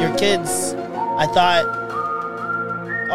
your 0.00 0.16
kids. 0.16 0.74
I 0.74 1.26
thought. 1.26 1.82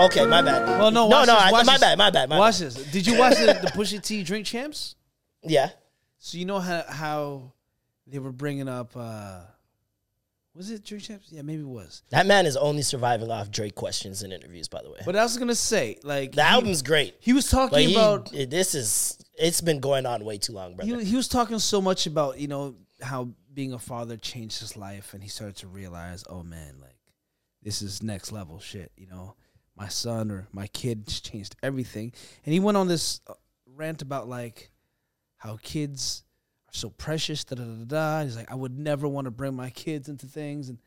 Okay, 0.05 0.25
my 0.25 0.41
bad. 0.41 0.79
well, 0.79 0.91
no, 0.91 1.09
no, 1.09 1.17
watch 1.17 1.27
no. 1.27 1.33
this, 1.33 1.43
I, 1.43 1.51
my 1.51 1.63
this. 1.63 1.79
bad, 1.81 1.97
my 1.97 2.09
bad, 2.09 2.29
my 2.29 2.37
watch 2.37 2.59
bad. 2.59 2.71
this. 2.71 2.91
Did 2.91 3.07
you 3.07 3.17
watch 3.17 3.37
the, 3.37 3.47
the 3.61 3.71
Pusha 3.75 4.01
T 4.01 4.23
Drink 4.23 4.45
Champs? 4.45 4.95
Yeah. 5.43 5.71
So 6.19 6.37
you 6.37 6.45
know 6.45 6.59
how 6.59 6.83
how 6.87 7.51
they 8.07 8.19
were 8.19 8.31
bringing 8.31 8.69
up. 8.69 8.95
uh 8.95 9.41
Was 10.56 10.72
it 10.72 10.84
Drake 10.84 11.04
Champs? 11.04 11.32
Yeah, 11.32 11.43
maybe 11.43 11.62
it 11.62 11.68
was. 11.68 12.04
That 12.10 12.26
man 12.26 12.45
is 12.45 12.58
only 12.58 12.82
surviving 12.82 13.32
off 13.32 13.52
Drake 13.52 13.76
questions 13.76 14.24
and 14.24 14.34
interviews, 14.34 14.68
by 14.68 14.82
the 14.82 14.89
way. 14.89 15.00
But 15.06 15.16
I 15.16 15.24
was 15.24 15.38
gonna 15.38 15.56
say, 15.56 15.97
like, 16.04 16.34
the 16.34 16.43
he- 16.43 16.50
album's 16.50 16.82
great. 16.82 17.16
He 17.20 17.34
was 17.34 17.50
talking 17.50 17.89
he, 17.89 17.95
about 17.95 18.32
this 18.32 18.76
is 18.76 19.18
it's 19.38 19.62
been 19.62 19.80
going 19.80 20.06
on 20.06 20.26
way 20.26 20.38
too 20.38 20.54
long, 20.54 20.76
brother. 20.76 20.97
he, 20.97 21.06
he 21.06 21.16
was 21.16 21.28
talking 21.28 21.60
so 21.60 21.82
much 21.82 22.08
about 22.08 22.39
you 22.39 22.47
know 22.47 22.76
how 23.02 23.30
being 23.54 23.74
a 23.74 23.80
father 23.80 24.18
changed 24.18 24.60
his 24.60 24.78
life 24.78 25.14
and 25.14 25.24
he 25.24 25.30
started 25.30 25.56
to 25.56 25.68
realize 25.68 26.24
oh 26.30 26.43
man 26.43 26.76
like 26.80 26.97
this 27.64 27.82
is 27.82 28.04
next 28.04 28.32
level 28.32 28.60
shit 28.60 28.91
you 28.95 29.08
know 29.08 29.36
my 29.76 29.88
son 29.88 30.32
or 30.32 30.47
my 30.52 30.68
kid 30.68 31.08
changed 31.08 31.56
everything 31.64 32.12
and 32.45 32.54
he 32.54 32.60
went 32.60 32.78
on 32.78 32.88
this 32.88 33.22
rant 33.66 34.02
about 34.02 34.28
like 34.28 34.72
how 35.38 35.58
kids 35.62 36.24
are 36.70 36.74
so 36.78 36.89
precious 36.89 37.43
da 37.43 37.55
da 37.55 37.63
da 37.63 37.86
da 37.86 38.24
he's 38.24 38.36
like 38.38 38.51
i 38.51 38.55
would 38.55 38.78
never 38.78 39.07
want 39.07 39.26
to 39.26 39.32
bring 39.32 39.53
my 39.55 39.70
kids 39.70 40.07
into 40.09 40.26
things 40.26 40.70
and 40.70 40.78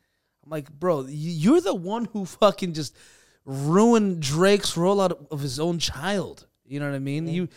i'm 0.43 0.49
like 0.49 0.71
bro 0.71 1.01
you- 1.01 1.31
you're 1.31 1.61
the 1.61 1.73
one 1.75 2.05
who 2.05 2.25
fucking 2.25 2.73
just 2.73 2.95
ruined 3.45 4.21
drake's 4.21 4.73
rollout 4.73 5.27
of 5.31 5.39
his 5.41 5.59
own 5.59 5.77
child 5.79 6.47
you 6.65 6.79
know 6.79 6.89
what 6.89 6.95
i 6.95 6.99
mean 6.99 7.25
mm-hmm. 7.25 7.35
you 7.35 7.47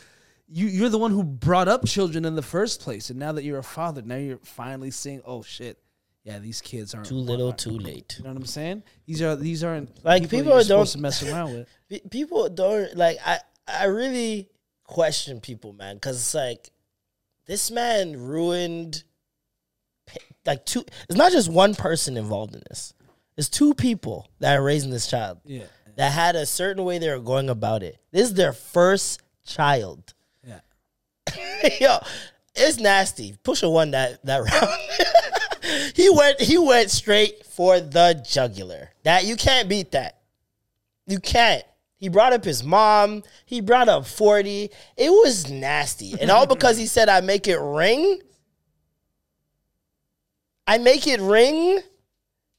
you 0.48 0.66
you're 0.66 0.88
the 0.88 0.98
one 0.98 1.10
who 1.10 1.24
brought 1.24 1.68
up 1.68 1.84
children 1.86 2.24
in 2.24 2.36
the 2.36 2.40
first 2.42 2.80
place, 2.80 3.10
and 3.10 3.18
now 3.18 3.32
that 3.32 3.42
you're 3.42 3.58
a 3.58 3.64
father, 3.64 4.00
now 4.02 4.14
you're 4.14 4.38
finally 4.44 4.92
seeing, 4.92 5.20
oh 5.26 5.42
shit, 5.42 5.76
yeah, 6.22 6.38
these 6.38 6.60
kids 6.60 6.94
aren't 6.94 7.08
too 7.08 7.16
little, 7.16 7.52
too 7.52 7.76
late. 7.76 8.14
You 8.18 8.22
know 8.24 8.30
what 8.30 8.36
I'm 8.36 8.46
saying? 8.46 8.84
These 9.06 9.22
are 9.22 9.34
these 9.34 9.64
aren't 9.64 10.04
Like, 10.04 10.22
people 10.30 10.44
you're 10.44 10.54
don't- 10.58 10.64
supposed 10.64 10.92
to 10.92 11.00
mess 11.00 11.22
around 11.24 11.66
with. 11.90 12.10
People 12.12 12.48
don't 12.48 12.96
like. 12.96 13.18
I 13.26 13.40
I 13.66 13.86
really 13.86 14.48
question 14.84 15.40
people, 15.40 15.72
man, 15.72 15.96
because 15.96 16.16
it's 16.16 16.32
like 16.34 16.70
this 17.46 17.70
man 17.70 18.16
ruined 18.16 19.04
like 20.44 20.64
two. 20.64 20.84
It's 21.08 21.16
not 21.18 21.32
just 21.32 21.50
one 21.50 21.74
person 21.74 22.16
involved 22.16 22.54
in 22.54 22.62
this. 22.68 22.94
It's 23.36 23.48
two 23.48 23.74
people 23.74 24.28
that 24.40 24.56
are 24.56 24.62
raising 24.62 24.90
this 24.90 25.08
child. 25.08 25.40
Yeah. 25.44 25.64
that 25.96 26.12
had 26.12 26.36
a 26.36 26.46
certain 26.46 26.84
way 26.84 26.98
they 26.98 27.10
were 27.10 27.18
going 27.20 27.50
about 27.50 27.82
it. 27.82 27.98
This 28.12 28.28
is 28.28 28.34
their 28.34 28.52
first 28.52 29.20
child. 29.44 30.14
Yeah. 30.46 30.60
Yo, 31.80 31.98
it's 32.54 32.78
nasty. 32.78 33.36
Pusha 33.44 33.70
won 33.70 33.90
that 33.92 34.24
that 34.24 34.38
round. 34.38 35.92
he 35.94 36.08
went 36.10 36.40
he 36.40 36.58
went 36.58 36.90
straight 36.90 37.44
for 37.44 37.80
the 37.80 38.22
jugular. 38.28 38.90
That 39.04 39.24
you 39.24 39.36
can't 39.36 39.68
beat 39.68 39.92
that. 39.92 40.20
You 41.06 41.20
can't. 41.20 41.64
He 41.96 42.08
brought 42.08 42.32
up 42.32 42.44
his 42.44 42.62
mom. 42.62 43.22
He 43.46 43.60
brought 43.60 43.88
up 43.88 44.06
40. 44.06 44.70
It 44.96 45.10
was 45.10 45.50
nasty. 45.50 46.14
And 46.20 46.30
all 46.30 46.46
because 46.54 46.76
he 46.76 46.86
said, 46.86 47.08
I 47.08 47.20
make 47.20 47.48
it 47.48 47.58
ring. 47.58 48.20
I 50.66 50.78
make 50.78 51.06
it 51.06 51.20
ring. 51.20 51.80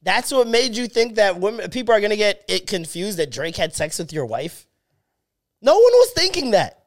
That's 0.01 0.31
what 0.31 0.47
made 0.47 0.77
you 0.77 0.88
think 0.88 1.15
that 1.15 1.39
women 1.39 1.69
people 1.69 1.93
are 1.93 1.99
gonna 1.99 2.15
get 2.15 2.43
it 2.47 2.67
confused 2.67 3.17
that 3.19 3.31
Drake 3.31 3.57
had 3.57 3.75
sex 3.75 3.99
with 3.99 4.13
your 4.13 4.25
wife. 4.25 4.65
No 5.61 5.73
one 5.73 5.81
was 5.81 6.11
thinking 6.11 6.51
that. 6.51 6.85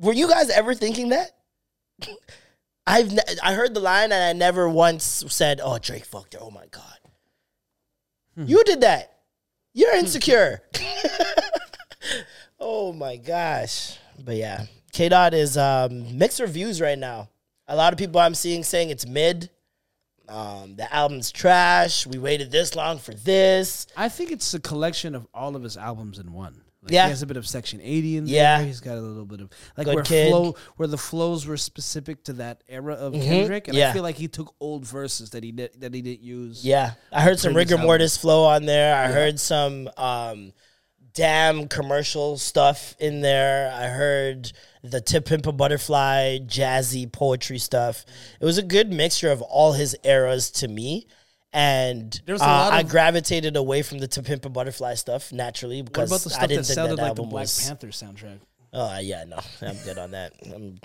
Were 0.00 0.12
you 0.12 0.28
guys 0.28 0.50
ever 0.50 0.74
thinking 0.74 1.10
that? 1.10 1.30
I've 2.86 3.12
ne- 3.12 3.22
I 3.42 3.54
heard 3.54 3.74
the 3.74 3.80
line 3.80 4.10
and 4.10 4.14
I 4.14 4.32
never 4.32 4.68
once 4.68 5.24
said, 5.28 5.60
"Oh, 5.62 5.78
Drake 5.78 6.04
fucked 6.04 6.34
her." 6.34 6.40
Oh 6.42 6.50
my 6.50 6.66
god, 6.70 6.98
hmm. 8.34 8.46
you 8.46 8.64
did 8.64 8.80
that. 8.80 9.18
You're 9.72 9.92
hmm. 9.92 10.00
insecure. 10.00 10.62
oh 12.58 12.92
my 12.92 13.16
gosh, 13.16 13.98
but 14.24 14.36
yeah, 14.36 14.66
K 14.92 15.08
Dot 15.08 15.34
is 15.34 15.56
um, 15.56 16.16
mixed 16.18 16.40
reviews 16.40 16.80
right 16.80 16.98
now. 16.98 17.28
A 17.68 17.76
lot 17.76 17.92
of 17.92 17.98
people 17.98 18.20
I'm 18.20 18.34
seeing 18.34 18.62
saying 18.62 18.90
it's 18.90 19.06
mid. 19.06 19.50
Um, 20.28 20.74
the 20.76 20.92
album's 20.92 21.30
trash. 21.30 22.06
We 22.06 22.18
waited 22.18 22.50
this 22.50 22.74
long 22.74 22.98
for 22.98 23.14
this. 23.14 23.86
I 23.96 24.08
think 24.08 24.32
it's 24.32 24.52
a 24.54 24.60
collection 24.60 25.14
of 25.14 25.26
all 25.32 25.54
of 25.54 25.62
his 25.62 25.76
albums 25.76 26.18
in 26.18 26.32
one. 26.32 26.62
Like 26.82 26.92
Yeah. 26.92 27.04
he 27.04 27.10
has 27.10 27.22
a 27.22 27.26
bit 27.26 27.36
of 27.36 27.46
Section 27.46 27.80
80 27.80 28.16
in 28.16 28.24
there. 28.24 28.34
Yeah. 28.34 28.62
He's 28.62 28.80
got 28.80 28.96
a 28.98 29.00
little 29.00 29.24
bit 29.24 29.40
of 29.40 29.50
like 29.76 29.84
Good 29.86 29.94
where 29.94 30.04
Kid. 30.04 30.30
flow 30.30 30.56
where 30.76 30.88
the 30.88 30.98
flows 30.98 31.46
were 31.46 31.56
specific 31.56 32.24
to 32.24 32.32
that 32.34 32.62
era 32.68 32.94
of 32.94 33.12
Kendrick, 33.12 33.68
and 33.68 33.76
Mm-hmm. 33.76 33.80
Yeah. 33.80 33.90
I 33.90 33.92
feel 33.92 34.02
like 34.02 34.16
he 34.16 34.26
took 34.28 34.52
old 34.60 34.84
verses 34.84 35.30
that 35.30 35.44
he 35.44 35.52
did 35.52 35.80
that 35.80 35.94
he 35.94 36.02
didn't 36.02 36.22
use. 36.22 36.64
Yeah, 36.64 36.92
I 37.12 37.22
heard 37.22 37.38
some 37.38 37.54
rigor 37.54 37.74
album. 37.74 37.86
mortis 37.86 38.16
flow 38.16 38.44
on 38.44 38.66
there. 38.66 38.96
I 38.96 39.06
heard 39.08 39.38
some 39.38 39.88
um, 39.96 40.52
damn 41.16 41.66
commercial 41.66 42.36
stuff 42.38 42.94
in 43.00 43.22
there. 43.22 43.72
I 43.74 43.86
heard 43.88 44.52
the 44.84 45.00
To 45.00 45.20
Pimp 45.20 45.46
a 45.46 45.52
Butterfly 45.52 46.38
jazzy 46.46 47.10
poetry 47.10 47.58
stuff. 47.58 48.04
It 48.38 48.44
was 48.44 48.58
a 48.58 48.62
good 48.62 48.92
mixture 48.92 49.32
of 49.32 49.42
all 49.42 49.72
his 49.72 49.96
eras 50.04 50.50
to 50.52 50.68
me. 50.68 51.06
And 51.52 52.20
uh, 52.28 52.36
I 52.40 52.80
of- 52.80 52.88
gravitated 52.90 53.56
away 53.56 53.80
from 53.82 53.98
the 53.98 54.06
To 54.08 54.22
Pimp 54.22 54.44
a 54.44 54.50
Butterfly 54.50 54.94
stuff 54.94 55.32
naturally 55.32 55.80
What 55.80 55.92
because 55.92 56.10
about 56.12 56.30
the 56.30 56.42
I 56.42 56.46
didn't 56.46 56.60
that 56.62 56.66
think 56.66 56.74
sounded 56.74 56.96
that 56.98 57.02
like 57.02 57.14
the 57.16 57.22
Black 57.22 57.42
was. 57.42 57.66
Panther 57.66 57.88
soundtrack? 57.88 58.38
Oh 58.74 58.98
yeah, 58.98 59.24
no, 59.24 59.38
I'm 59.62 59.76
good 59.84 59.96
on 59.96 60.10
that. 60.10 60.32
I'm 60.54 60.78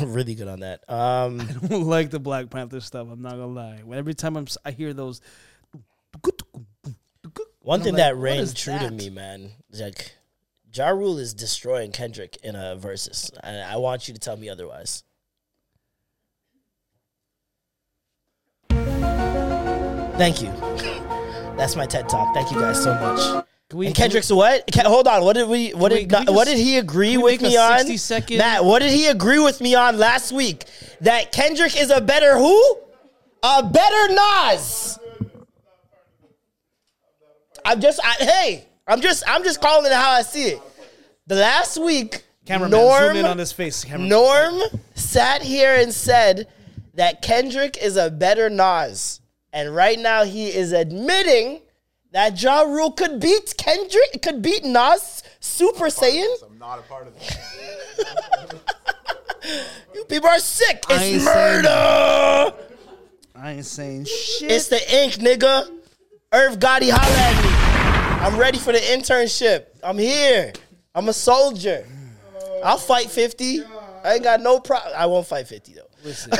really 0.12 0.34
good 0.34 0.48
on 0.48 0.60
that. 0.60 0.80
Um, 0.90 1.40
I 1.62 1.66
don't 1.68 1.84
like 1.84 2.10
the 2.10 2.18
Black 2.18 2.50
Panther 2.50 2.80
stuff. 2.80 3.06
I'm 3.08 3.22
not 3.22 3.32
gonna 3.32 3.46
lie. 3.46 3.82
Every 3.94 4.14
time 4.14 4.36
I'm, 4.36 4.46
I 4.64 4.72
hear 4.72 4.92
those. 4.92 5.20
One 7.66 7.80
I'm 7.80 7.84
thing 7.84 7.94
like, 7.94 7.98
that 8.04 8.16
what 8.16 8.22
rang 8.22 8.46
true 8.54 8.78
to 8.78 8.90
me, 8.92 9.10
man, 9.10 9.50
is 9.72 9.80
like 9.80 10.12
Ja 10.72 10.86
Rule 10.90 11.18
is 11.18 11.34
destroying 11.34 11.90
Kendrick 11.90 12.36
in 12.44 12.54
a 12.54 12.76
versus. 12.76 13.28
And 13.42 13.60
I 13.60 13.76
want 13.78 14.06
you 14.06 14.14
to 14.14 14.20
tell 14.20 14.36
me 14.36 14.48
otherwise. 14.48 15.02
Thank 20.18 20.42
you. 20.42 20.50
That's 21.56 21.76
my 21.76 21.86
TED 21.86 22.08
talk. 22.08 22.34
Thank 22.34 22.50
you 22.50 22.58
guys 22.60 22.82
so 22.82 22.94
much. 22.94 23.44
We, 23.72 23.86
And 23.88 23.94
Kendrick's 23.96 24.30
what? 24.30 24.64
Ca- 24.72 24.88
hold 24.88 25.08
on. 25.08 25.24
What 25.24 25.32
did 25.34 25.48
we? 25.48 25.70
What 25.72 25.90
Can 25.90 25.98
we- 25.98 26.04
did? 26.06 26.10
can 26.10 26.26
we 26.26 26.32
what 26.34 26.46
did 26.46 26.58
he 26.58 26.78
agree 26.78 27.16
with 27.16 27.42
me 27.42 27.56
on? 27.56 27.78
60 27.78 27.96
second- 27.96 28.38
Matt, 28.38 28.64
what 28.64 28.78
did 28.80 28.92
he 28.92 29.08
agree 29.08 29.40
with 29.40 29.60
me 29.60 29.74
on 29.74 29.98
last 29.98 30.30
week? 30.30 30.64
That 31.00 31.32
Kendrick 31.32 31.76
is 31.78 31.90
a 31.90 32.00
better 32.00 32.38
who? 32.38 32.78
A 33.42 33.64
better 33.64 34.14
Nas. 34.14 34.98
I'm 37.66 37.80
just. 37.80 38.00
I, 38.02 38.12
hey, 38.24 38.68
I'm 38.86 39.00
just. 39.00 39.24
I'm 39.26 39.44
just 39.44 39.60
calling 39.60 39.90
it 39.90 39.94
how 39.94 40.12
I 40.12 40.22
see 40.22 40.44
it. 40.44 40.62
The 41.26 41.34
last 41.34 41.78
week, 41.78 42.24
Cameraman, 42.44 42.70
Norm, 42.78 43.04
zoom 43.08 43.16
in 43.16 43.26
on 43.26 43.38
his 43.38 43.52
face. 43.52 43.84
Cameraman. 43.84 44.08
Norm 44.08 44.60
sat 44.94 45.42
here 45.42 45.74
and 45.74 45.92
said 45.92 46.48
that 46.94 47.22
Kendrick 47.22 47.76
is 47.82 47.96
a 47.96 48.10
better 48.10 48.48
Nas. 48.48 49.20
And 49.52 49.74
right 49.74 49.98
now 49.98 50.24
he 50.24 50.48
is 50.48 50.72
admitting 50.72 51.60
that 52.12 52.40
Ja 52.40 52.62
Rule 52.62 52.92
could 52.92 53.20
beat 53.20 53.54
Kendrick, 53.56 54.22
could 54.22 54.42
beat 54.42 54.64
Nas 54.64 55.22
Super 55.40 55.86
Saiyan. 55.86 56.28
I'm 56.44 56.58
not 56.58 56.78
a 56.78 56.82
part 56.82 57.08
of 57.08 57.14
that. 57.18 58.54
You 59.94 60.04
people 60.04 60.28
are 60.28 60.38
sick. 60.38 60.84
I 60.88 60.94
It's 60.94 61.02
ain't 61.02 61.24
murder. 61.24 62.52
I 63.34 63.52
ain't 63.52 63.64
saying 63.64 64.06
shit. 64.06 64.50
It's 64.50 64.68
the 64.68 65.02
ink, 65.02 65.14
nigga. 65.14 65.70
Irv 66.32 66.58
Gotti, 66.58 66.90
holla 66.90 67.16
at 67.16 67.44
me. 67.44 67.55
I'm 68.20 68.36
ready 68.38 68.58
for 68.58 68.72
the 68.72 68.78
internship. 68.78 69.66
I'm 69.82 69.98
here. 69.98 70.52
I'm 70.94 71.08
a 71.08 71.12
soldier. 71.12 71.86
I'll 72.64 72.78
fight 72.78 73.10
50. 73.10 73.62
I 74.04 74.14
ain't 74.14 74.24
got 74.24 74.40
no 74.40 74.58
problem. 74.60 74.92
I 74.96 75.06
won't 75.06 75.26
fight 75.26 75.46
50 75.46 75.74
though. 75.74 75.82
Listen, 76.04 76.32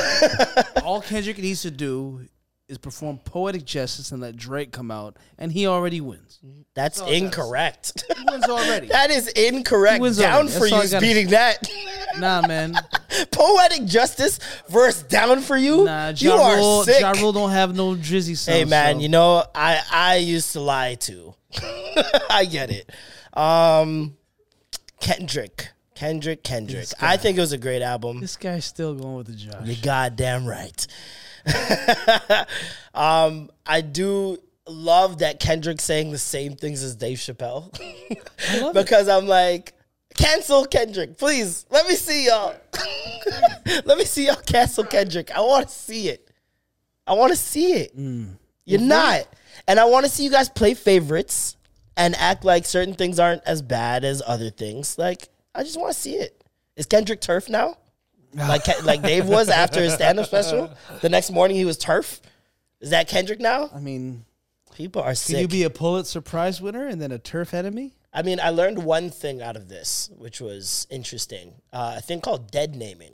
all 0.83 1.01
Kendrick 1.01 1.37
needs 1.37 1.61
to 1.63 1.71
do 1.71 2.21
is 2.69 2.77
perform 2.77 3.17
poetic 3.19 3.63
justice 3.65 4.11
and 4.11 4.21
let 4.21 4.35
Drake 4.35 4.71
come 4.71 4.91
out, 4.91 5.17
and 5.37 5.51
he 5.51 5.67
already 5.67 6.01
wins. 6.01 6.39
That's 6.73 7.01
incorrect. 7.01 8.03
He 8.15 8.23
wins 8.29 8.45
already. 8.45 8.87
that 8.91 9.09
is 9.09 9.27
incorrect. 9.29 10.01
Down 10.17 10.47
already. 10.47 10.49
for 10.51 10.67
you 10.67 10.77
is 10.81 10.95
beating 10.95 11.29
that. 11.29 11.67
nah, 12.19 12.45
man. 12.47 12.75
Poetic 13.31 13.85
justice 13.85 14.39
versus 14.69 15.03
down 15.03 15.41
for 15.41 15.57
you. 15.57 15.85
Nah, 15.85 16.09
you 16.09 16.29
Ja 16.29 16.41
are 16.41 16.57
Rule, 16.57 16.83
sick. 16.83 17.01
Ja 17.01 17.11
Rule 17.11 17.31
don't 17.31 17.51
have 17.51 17.75
no 17.75 17.95
drizzy 17.95 18.37
songs. 18.37 18.45
Hey 18.47 18.65
man, 18.65 18.95
so- 18.95 19.01
you 19.01 19.09
know 19.09 19.43
I 19.55 19.81
I 19.91 20.15
used 20.17 20.51
to 20.53 20.59
lie 20.59 20.95
too. 20.95 21.33
I 22.29 22.45
get 22.49 22.69
it. 22.71 22.91
Um, 23.33 24.17
Kendrick, 24.99 25.69
Kendrick, 25.95 26.43
Kendrick. 26.43 26.87
I 27.01 27.17
think 27.17 27.37
it 27.37 27.41
was 27.41 27.51
a 27.51 27.57
great 27.57 27.81
album. 27.81 28.19
this 28.19 28.35
guy's 28.35 28.65
still 28.65 28.95
going 28.95 29.15
with 29.15 29.27
the 29.27 29.33
Josh. 29.33 29.65
You're 29.65 29.77
goddamn 29.81 30.45
right. 30.45 30.87
um, 32.93 33.49
I 33.65 33.81
do 33.81 34.37
love 34.67 35.19
that 35.19 35.39
Kendrick 35.39 35.79
saying 35.79 36.11
the 36.11 36.17
same 36.17 36.55
things 36.55 36.83
as 36.83 36.95
Dave 36.95 37.17
Chappelle. 37.17 37.71
because 38.73 39.07
I'm 39.07 39.27
like, 39.27 39.73
cancel 40.15 40.65
Kendrick, 40.65 41.17
please. 41.17 41.65
Let 41.69 41.87
me 41.87 41.95
see 41.95 42.27
y'all. 42.27 42.55
Let 43.85 43.97
me 43.97 44.05
see 44.05 44.27
y'all 44.27 44.35
cancel 44.35 44.83
Kendrick. 44.83 45.31
I 45.31 45.41
want 45.41 45.69
to 45.69 45.73
see 45.73 46.09
it. 46.09 46.29
I 47.05 47.13
want 47.13 47.31
to 47.31 47.37
see 47.37 47.73
it. 47.73 47.93
You're 48.65 48.81
not. 48.81 49.27
And 49.67 49.79
I 49.79 49.85
want 49.85 50.05
to 50.05 50.11
see 50.11 50.23
you 50.23 50.31
guys 50.31 50.49
play 50.49 50.73
favorites 50.73 51.57
and 51.95 52.15
act 52.15 52.45
like 52.45 52.65
certain 52.65 52.93
things 52.93 53.19
aren't 53.19 53.43
as 53.45 53.61
bad 53.61 54.03
as 54.03 54.21
other 54.25 54.49
things. 54.49 54.97
Like, 54.97 55.29
I 55.53 55.63
just 55.63 55.79
want 55.79 55.93
to 55.93 55.99
see 55.99 56.15
it. 56.15 56.43
Is 56.75 56.85
Kendrick 56.85 57.21
turf 57.21 57.49
now? 57.49 57.77
like 58.33 58.83
like 58.83 59.01
Dave 59.01 59.27
was 59.27 59.49
after 59.49 59.81
his 59.81 59.93
stand 59.93 60.19
up 60.19 60.25
special. 60.27 60.71
The 61.01 61.09
next 61.09 61.31
morning 61.31 61.57
he 61.57 61.65
was 61.65 61.77
turf. 61.77 62.21
Is 62.79 62.91
that 62.91 63.07
Kendrick 63.07 63.39
now? 63.39 63.69
I 63.73 63.79
mean, 63.79 64.25
People 64.75 65.01
are 65.01 65.07
can 65.07 65.15
sick. 65.15 65.41
you 65.41 65.47
be 65.47 65.63
a 65.63 65.71
Pulitzer 65.71 66.21
Prize 66.21 66.61
winner 66.61 66.85
and 66.87 67.01
then 67.01 67.11
a 67.11 67.17
turf 67.17 67.55
enemy? 67.55 67.93
I 68.13 68.21
mean, 68.21 68.39
I 68.39 68.51
learned 68.51 68.83
one 68.83 69.09
thing 69.09 69.41
out 69.41 69.55
of 69.55 69.69
this, 69.69 70.11
which 70.15 70.39
was 70.39 70.85
interesting. 70.91 71.53
Uh, 71.73 71.95
a 71.97 72.01
thing 72.01 72.21
called 72.21 72.51
dead 72.51 72.75
naming, 72.75 73.13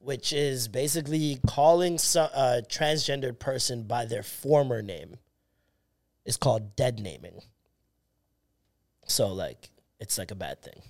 which 0.00 0.32
is 0.32 0.66
basically 0.66 1.38
calling 1.46 1.94
a 1.94 2.62
transgendered 2.68 3.38
person 3.38 3.84
by 3.84 4.04
their 4.04 4.24
former 4.24 4.82
name. 4.82 5.18
Is 6.30 6.36
called 6.36 6.76
dead 6.76 7.00
naming. 7.00 7.42
So 9.08 9.32
like, 9.32 9.68
it's 9.98 10.16
like 10.16 10.30
a 10.30 10.36
bad 10.36 10.62
thing, 10.62 10.80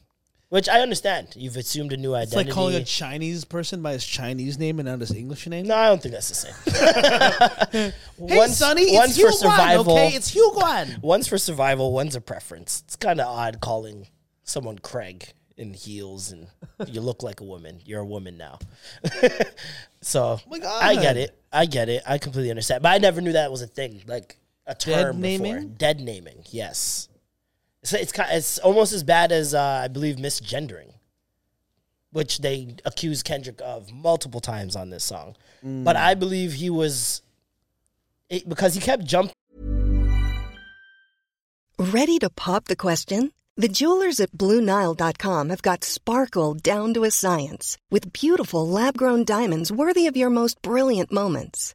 which 0.51 0.69
I 0.69 0.81
understand. 0.81 1.29
You've 1.35 1.57
assumed 1.57 1.95
a 1.95 1.97
new 1.97 2.15
It's 2.15 2.33
identity. 2.33 2.51
like 2.51 2.55
calling 2.55 2.75
a 2.75 2.85
Chinese 2.85 3.47
person 3.47 3.81
by 3.81 3.93
his 3.93 4.05
Chinese 4.05 4.59
name 4.59 4.79
and 4.81 4.87
not 4.87 5.01
his 5.01 5.13
English 5.15 5.47
name. 5.47 5.67
no, 5.67 5.75
I 5.75 5.87
don't 5.87 6.03
think 6.03 6.13
that's 6.13 6.29
the 6.29 6.35
same. 6.35 7.93
Hey, 8.29 8.37
one's, 8.37 8.59
Sonny, 8.59 8.95
one's 8.95 9.13
it's 9.13 9.19
for 9.19 9.29
Hugh 9.29 9.33
survival. 9.33 9.95
Okay? 9.95 10.09
It's 10.15 10.29
Hugh 10.35 10.53
Guan. 10.55 11.01
One's 11.01 11.27
for 11.27 11.39
survival, 11.39 11.91
one's 11.91 12.15
a 12.15 12.21
preference. 12.21 12.83
It's 12.85 12.97
kind 12.97 13.19
of 13.19 13.29
odd 13.29 13.63
calling 13.63 14.09
someone 14.45 14.79
Craig 14.79 15.33
in 15.57 15.73
heels 15.73 16.33
and 16.33 16.49
you 16.87 17.01
look 17.01 17.23
like 17.23 17.41
a 17.41 17.45
woman. 17.45 17.81
You're 17.87 18.01
a 18.01 18.05
woman 18.05 18.37
now. 18.37 18.59
so 20.03 20.39
oh 20.39 20.59
my 20.59 20.59
I 20.67 20.97
get 20.97 21.17
it. 21.17 21.39
I 21.51 21.65
get 21.65 21.89
it. 21.89 22.03
I 22.07 22.19
completely 22.19 22.51
understand. 22.51 22.83
But 22.83 22.91
I 22.91 22.99
never 22.99 23.23
knew 23.23 23.33
that 23.33 23.51
was 23.51 23.63
a 23.63 23.67
thing, 23.67 24.03
like 24.07 24.37
a 24.71 24.75
term 24.75 25.21
naming? 25.21 25.55
before. 25.55 25.69
Dead 25.77 26.01
naming, 26.01 26.45
yes. 26.51 27.09
It's 27.83 27.93
it's, 27.93 28.13
kind 28.13 28.31
it's 28.33 28.59
almost 28.59 28.93
as 28.93 29.03
bad 29.03 29.33
as 29.33 29.55
uh, 29.55 29.83
I 29.85 29.89
believe 29.89 30.17
misgendering, 30.17 30.93
which 32.13 32.39
they 32.39 32.77
accused 32.85 33.25
Kendrick 33.25 33.61
of 33.63 33.93
multiple 33.93 34.41
times 34.41 34.77
on 34.77 34.91
this 34.91 35.05
song. 35.05 35.37
But 35.63 35.97
I 35.97 36.15
believe 36.15 36.55
he 36.55 36.71
was 36.71 37.23
it, 38.31 38.49
because 38.49 38.75
he 38.75 38.81
kept 38.81 39.05
jumping. 39.05 39.35
Ready 41.79 42.19
to 42.19 42.31
pop 42.31 42.67
the 42.67 42.77
question? 42.77 43.33
The 43.57 43.69
jewelers 43.69 44.21
at 44.21 44.33
BlueNile.com 44.33 45.49
have 45.51 45.63
got 45.63 45.85
sparkle 45.85 46.55
down 46.55 46.95
to 46.95 47.05
a 47.05 47.11
science 47.11 47.77
with 47.91 48.13
beautiful 48.13 48.67
lab 48.67 48.97
grown 48.97 49.25
diamonds 49.25 49.73
worthy 49.73 50.07
of 50.07 50.17
your 50.17 50.31
most 50.31 50.63
brilliant 50.63 51.13
moments. 51.13 51.75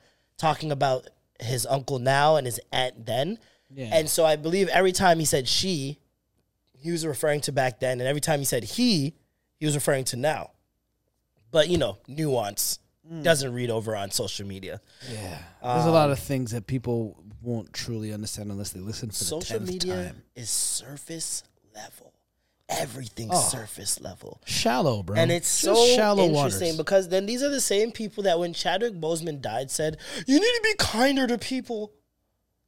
talking 0.41 0.71
about 0.71 1.07
his 1.39 1.65
uncle 1.65 1.99
now 1.99 2.35
and 2.35 2.45
his 2.45 2.59
aunt 2.71 3.05
then. 3.05 3.37
Yeah. 3.73 3.89
And 3.93 4.09
so 4.09 4.25
I 4.25 4.35
believe 4.35 4.67
every 4.69 4.91
time 4.91 5.19
he 5.19 5.25
said 5.25 5.47
she, 5.47 5.99
he 6.77 6.91
was 6.91 7.05
referring 7.05 7.41
to 7.41 7.51
back 7.51 7.79
then, 7.79 7.99
and 7.99 8.07
every 8.07 8.21
time 8.21 8.39
he 8.39 8.45
said 8.45 8.63
he, 8.63 9.13
he 9.57 9.65
was 9.65 9.75
referring 9.75 10.03
to 10.05 10.17
now. 10.17 10.51
But 11.51 11.69
you 11.69 11.77
know, 11.77 11.97
nuance 12.07 12.79
doesn't 13.23 13.53
read 13.53 13.69
over 13.69 13.95
on 13.95 14.09
social 14.11 14.47
media. 14.47 14.79
Yeah. 15.11 15.37
There's 15.61 15.85
a 15.85 15.91
lot 15.91 16.05
Um, 16.05 16.11
of 16.11 16.19
things 16.19 16.51
that 16.51 16.65
people 16.65 17.21
won't 17.41 17.73
truly 17.73 18.13
understand 18.13 18.51
unless 18.51 18.71
they 18.71 18.79
listen 18.79 19.09
for 19.11 19.23
the 19.23 19.41
tenth 19.45 19.67
media 19.67 19.95
time. 20.05 20.23
is 20.35 20.49
surface 20.49 21.43
level. 21.75 22.10
Everything's 22.71 23.31
Oh. 23.33 23.49
surface 23.49 23.99
level. 24.01 24.41
Shallow, 24.45 25.03
bro. 25.03 25.15
And 25.17 25.31
it's 25.31 25.61
Just 25.61 25.63
so 25.77 25.95
shallow 25.95 26.23
interesting 26.25 26.67
waters. 26.69 26.77
because 26.77 27.09
then 27.09 27.25
these 27.25 27.43
are 27.43 27.49
the 27.49 27.61
same 27.61 27.91
people 27.91 28.23
that 28.23 28.39
when 28.39 28.53
Chadwick 28.53 28.93
Boseman 28.93 29.41
died 29.41 29.69
said, 29.69 29.97
You 30.25 30.35
need 30.39 30.41
to 30.41 30.61
be 30.63 30.73
kinder 30.79 31.27
to 31.27 31.37
people. 31.37 31.91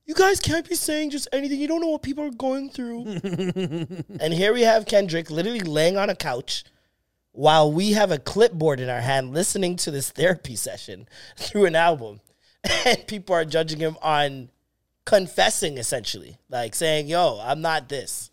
You 0.06 0.14
guys 0.14 0.40
can't 0.42 0.68
be 0.68 0.76
saying 0.76 1.12
just 1.12 1.30
anything. 1.32 1.60
You 1.60 1.68
don't 1.68 1.80
know 1.80 1.88
what 1.88 2.02
people 2.02 2.26
are 2.26 2.30
going 2.32 2.70
through. 2.70 3.06
and 4.20 4.34
here 4.34 4.54
we 4.54 4.62
have 4.64 4.86
Kendrick 4.86 5.32
literally 5.32 5.62
laying 5.62 5.96
on 5.98 6.10
a 6.10 6.16
couch 6.16 6.66
while 7.32 7.72
we 7.72 7.94
have 7.94 8.12
a 8.12 8.20
clipboard 8.20 8.80
in 8.82 8.90
our 8.90 9.00
hand 9.02 9.34
listening 9.34 9.78
to 9.78 9.90
this 9.92 10.12
therapy 10.12 10.56
session 10.58 11.08
through 11.38 11.66
an 11.66 11.76
album. 11.76 12.20
And 12.86 13.06
people 13.08 13.36
are 13.36 13.44
judging 13.46 13.80
him 13.80 13.98
on 14.02 14.50
confessing 15.06 15.78
essentially, 15.78 16.38
like 16.50 16.76
saying, 16.76 17.08
Yo, 17.08 17.40
I'm 17.44 17.62
not 17.62 17.90
this. 17.90 18.30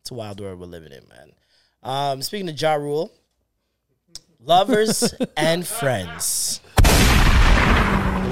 It's 0.00 0.10
a 0.10 0.14
wild 0.14 0.40
world 0.40 0.58
we're 0.58 0.66
living 0.66 0.92
in, 0.92 1.06
man. 1.08 1.32
Um, 1.82 2.22
speaking 2.22 2.48
of 2.48 2.60
Ja 2.60 2.74
Rule, 2.74 3.12
lovers 4.40 5.14
and 5.36 5.66
friends. 5.66 6.60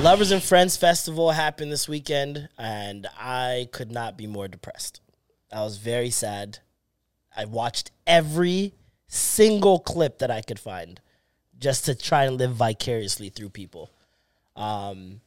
Lovers 0.03 0.31
and 0.31 0.43
Friends 0.43 0.77
Festival 0.77 1.33
happened 1.33 1.73
this 1.73 1.89
weekend, 1.89 2.49
and 2.59 3.07
I 3.19 3.69
could 3.73 3.91
not 3.91 4.17
be 4.17 4.27
more 4.27 4.47
depressed. 4.47 5.01
I 5.53 5.65
was 5.65 5.79
very 5.79 6.11
sad. 6.11 6.59
I 7.37 7.45
watched 7.47 7.91
every 8.07 8.75
single 9.09 9.79
clip 9.79 10.19
that 10.19 10.31
I 10.31 10.43
could 10.43 10.59
find 10.59 11.01
just 11.59 11.87
to 11.87 11.95
try 11.95 12.25
and 12.25 12.39
live 12.39 12.53
vicariously 12.53 13.31
through 13.31 13.51
people. 13.51 13.91
Um, 14.55 15.21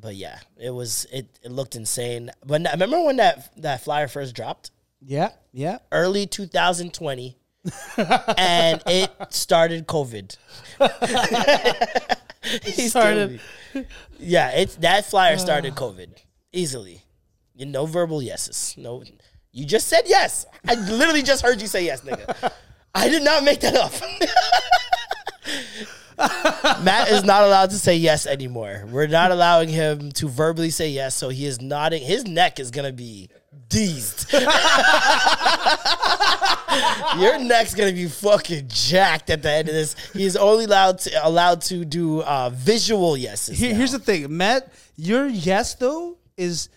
but 0.00 0.14
yeah, 0.14 0.38
it 0.56 0.70
was 0.70 1.06
it, 1.12 1.26
it 1.42 1.50
looked 1.50 1.76
insane. 1.76 2.30
When 2.46 2.66
I 2.66 2.72
remember 2.72 3.02
when 3.02 3.16
that 3.16 3.52
that 3.60 3.82
flyer 3.82 4.08
first 4.08 4.34
dropped, 4.34 4.70
Yeah, 5.00 5.30
yeah. 5.52 5.78
early 5.92 6.26
2020, 6.26 7.36
and 8.36 8.82
it 8.86 9.10
started 9.30 9.86
COVID. 9.86 10.36
he 12.64 12.88
started- 12.88 13.40
Yeah, 14.18 14.50
it's 14.50 14.76
that 14.76 15.06
flyer 15.06 15.34
uh. 15.34 15.38
started 15.38 15.74
COVID 15.74 16.10
easily. 16.52 17.02
You 17.54 17.66
no 17.66 17.86
verbal 17.86 18.22
yeses. 18.22 18.74
No, 18.78 19.02
you 19.52 19.64
just 19.66 19.88
said 19.88 20.02
yes. 20.06 20.46
I 20.66 20.74
literally 20.74 21.22
just 21.22 21.42
heard 21.42 21.60
you 21.60 21.66
say 21.66 21.84
yes, 21.84 22.02
nigga. 22.02 22.52
I 22.94 23.08
did 23.08 23.22
not 23.22 23.44
make 23.44 23.60
that 23.60 23.74
up. 23.76 23.92
Matt 26.82 27.10
is 27.10 27.24
not 27.24 27.44
allowed 27.44 27.70
to 27.70 27.76
say 27.76 27.96
yes 27.96 28.26
anymore. 28.26 28.84
We're 28.90 29.06
not 29.06 29.30
allowing 29.30 29.68
him 29.70 30.12
to 30.12 30.28
verbally 30.28 30.70
say 30.70 30.88
yes, 30.90 31.14
so 31.14 31.30
he 31.30 31.46
is 31.46 31.60
nodding. 31.60 32.02
His 32.02 32.26
neck 32.26 32.60
is 32.60 32.70
gonna 32.70 32.92
be 32.92 33.30
deezed. 33.68 34.32
Your 37.18 37.38
neck's 37.38 37.74
gonna 37.74 37.92
be 37.92 38.06
fucking 38.06 38.68
jacked 38.68 39.30
at 39.30 39.42
the 39.42 39.50
end 39.50 39.68
of 39.68 39.74
this. 39.74 39.96
He's 40.12 40.36
only 40.36 40.64
allowed 40.64 40.98
to 41.00 41.26
allowed 41.26 41.62
to 41.62 41.84
do 41.84 42.22
uh, 42.22 42.50
visual 42.50 43.16
yeses. 43.16 43.58
Here, 43.58 43.72
now. 43.72 43.78
here's 43.78 43.92
the 43.92 43.98
thing, 43.98 44.36
Matt. 44.36 44.72
Your 44.96 45.26
yes 45.26 45.74
though 45.74 46.16
is 46.36 46.68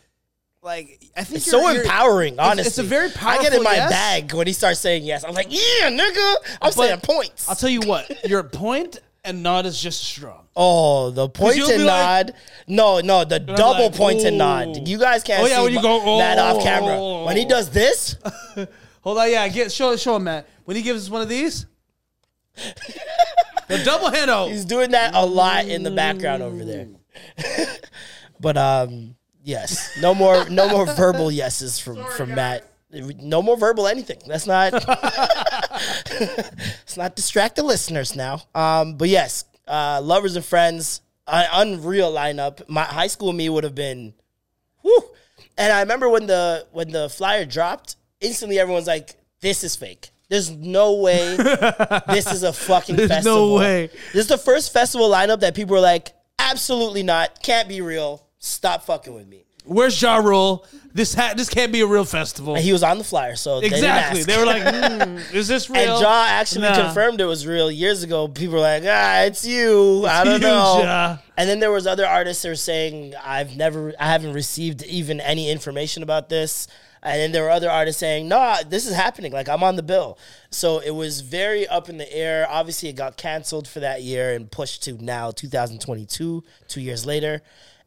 like 0.64 1.00
I 1.16 1.24
think 1.24 1.38
It's 1.38 1.46
so 1.46 1.68
empowering, 1.68 2.34
it's- 2.34 2.50
honestly. 2.50 2.68
It's, 2.68 2.78
a 2.80 2.84
very 2.84 3.10
powerful. 3.10 3.42
I 3.42 3.44
get 3.44 3.54
in 3.54 3.64
my 3.64 3.76
yes. 3.76 3.92
bag 3.92 4.34
when 4.34 4.48
he 4.48 4.54
starts 4.54 4.80
saying 4.80 5.04
yes. 5.04 5.24
I'm 5.24 5.34
like, 5.34 5.48
yeah, 5.50 5.90
nigga. 5.90 6.36
I'm 6.62 6.72
saying 6.72 7.00
points. 7.02 7.48
I'll 7.48 7.56
tell 7.56 7.70
you 7.70 7.82
what, 7.82 8.28
your 8.28 8.44
point 8.50 9.00
and 9.24 9.42
nod 9.44 9.66
is 9.66 9.82
just 9.82 10.04
strong. 10.04 10.48
Oh, 10.56 11.10
the 11.12 11.30
point 11.30 11.56
you'll 11.56 11.70
and 11.70 11.80
be 11.80 11.84
like- 11.86 12.28
nod. 12.28 12.34
no, 12.68 13.00
no, 13.00 13.24
the 13.26 13.40
double 13.40 13.86
like, 13.86 13.96
point 13.96 14.24
and 14.24 14.36
"Ooh." 14.36 14.40
nod. 14.40 14.88
You 14.88 14.98
guys 15.00 15.24
can't 15.24 15.44
Oh, 15.44 15.48
yeah, 15.48 15.58
see 15.58 15.64
when 15.64 15.74
you 15.74 15.82
go, 15.82 16.18
Matt 16.20 16.38
"Oh." 16.38 16.58
off 16.58 16.64
camera. 16.64 17.26
When 17.26 17.38
he 17.38 17.46
does 17.46 17.70
this, 17.70 18.16
Hold 19.02 19.18
on, 19.18 19.30
yeah, 19.32 19.48
get 19.50 19.72
show 19.72 19.96
show 19.98 20.16
him, 20.16 20.24
Matt. 20.26 20.48
When 20.66 20.78
he 20.78 20.84
gives 20.84 21.04
us 21.04 21.10
one 21.10 21.22
of 21.22 21.28
these, 21.30 21.66
the 23.68 23.82
double 23.84 24.10
hand 24.12 24.30
out. 24.32 24.48
he's 24.50 24.64
doing 24.66 24.92
that 24.92 25.14
a 25.16 25.26
lot 25.26 25.66
in 25.66 25.84
the 25.84 25.92
background 25.92 26.42
over 26.44 26.64
there. 26.64 26.88
but 28.40 28.56
um, 28.58 29.16
yes, 29.44 29.98
no 30.02 30.14
more, 30.16 30.48
no 30.50 30.70
more 30.70 30.86
verbal 30.86 31.32
yeses 31.32 31.80
from 31.80 32.04
from 32.12 32.36
Matt. 32.36 32.70
No 32.92 33.42
more 33.42 33.58
verbal 33.58 33.88
anything. 33.88 34.20
Let's 34.28 34.46
not. 34.48 34.72
let's 36.20 36.98
not 36.98 37.16
distract 37.16 37.56
the 37.56 37.64
listeners 37.64 38.16
now. 38.16 38.42
Um, 38.54 38.98
but 38.98 39.10
yes, 39.10 39.46
uh, 39.68 40.02
lovers 40.04 40.36
and 40.36 40.46
friends, 40.46 41.02
uh, 41.28 41.46
unreal 41.54 42.12
lineup. 42.12 42.68
My 42.68 42.84
high 42.84 43.08
school 43.08 43.34
me 43.34 43.50
would 43.50 43.64
have 43.64 43.76
been, 43.76 44.14
whew. 44.82 45.04
And 45.58 45.72
I 45.72 45.82
remember 45.82 46.10
when 46.10 46.26
the 46.28 46.66
when 46.72 46.90
the 46.90 47.10
flyer 47.10 47.46
dropped, 47.46 47.96
instantly 48.20 48.60
everyone's 48.60 48.88
like, 48.88 49.16
"This 49.42 49.64
is 49.64 49.76
fake." 49.76 50.10
There's 50.30 50.50
no 50.50 50.96
way 50.96 51.36
this 51.38 52.32
is 52.32 52.42
a 52.42 52.52
fucking 52.70 52.96
There's 52.96 53.24
no 53.24 53.54
way. 53.54 53.92
This 54.14 54.22
is 54.22 54.28
the 54.28 54.38
first 54.38 54.74
festival 54.74 55.08
lineup 55.08 55.42
that 55.42 55.54
people 55.54 55.76
were 55.76 55.82
like, 55.82 56.14
absolutely 56.40 57.04
not, 57.04 57.42
can't 57.44 57.68
be 57.68 57.82
real. 57.82 58.26
Stop 58.40 58.84
fucking 58.84 59.14
with 59.14 59.28
me. 59.28 59.46
Where's 59.66 60.02
Ja 60.02 60.18
Rule? 60.18 60.66
This 60.96 61.16
ha- 61.16 61.34
this 61.36 61.50
can't 61.50 61.72
be 61.72 61.82
a 61.82 61.88
real 61.88 62.06
festival. 62.06 62.54
And 62.56 62.64
he 62.64 62.72
was 62.72 62.84
on 62.84 63.00
the 63.00 63.04
flyer, 63.04 63.36
so 63.36 63.60
exactly. 63.60 64.22
They, 64.24 64.34
They, 64.34 64.40
were 64.40 64.46
like, 64.46 64.62
hmm, 65.32 65.36
"Is 65.36 65.48
this 65.48 65.68
real?" 65.70 65.94
and 65.94 66.02
Ja 66.02 66.26
actually 66.30 66.62
Nah. 66.62 66.76
confirmed 66.76 67.20
it 67.20 67.26
was 67.26 67.48
real 67.48 67.72
years 67.72 68.04
ago. 68.04 68.28
People 68.28 68.56
were 68.56 68.62
like, 68.62 68.84
ah, 68.86 69.22
it's 69.24 69.44
you. 69.44 70.06
I 70.06 70.24
don't 70.24 70.34
you, 70.42 70.48
know. 70.48 70.82
Ja. 70.84 71.18
And 71.36 71.50
then 71.50 71.60
there 71.60 71.72
was 71.72 71.88
other 71.88 72.06
artists 72.06 72.44
that 72.44 72.50
were 72.50 72.56
saying, 72.56 73.16
I've 73.24 73.58
never, 73.58 73.94
I 74.00 74.06
haven't 74.12 74.34
received 74.34 74.84
even 74.84 75.20
any 75.20 75.50
information 75.50 76.04
about 76.04 76.30
this. 76.30 76.68
And 77.04 77.20
then 77.20 77.32
there 77.34 77.44
were 77.44 77.50
other 77.50 77.70
artists 77.70 78.00
saying, 78.00 78.30
no, 78.30 78.56
this 78.68 78.88
is 78.88 78.96
happening. 78.96 79.34
Like 79.34 79.50
I'm 79.50 79.62
on 79.62 79.76
the 79.76 79.84
bill. 79.84 80.18
So 80.52 80.80
it 80.80 80.92
was 80.92 81.20
very 81.22 81.68
up 81.68 81.90
in 81.90 81.98
the 81.98 82.12
air. 82.12 82.48
Obviously, 82.50 82.90
it 82.90 82.96
got 82.96 83.18
canceled 83.18 83.68
for 83.68 83.82
that 83.82 84.02
year 84.02 84.34
and 84.34 84.50
pushed 84.50 84.84
to 84.84 84.94
now 85.04 85.32
2022, 85.32 86.44
two 86.70 86.82
years 86.82 87.06
later. 87.06 87.42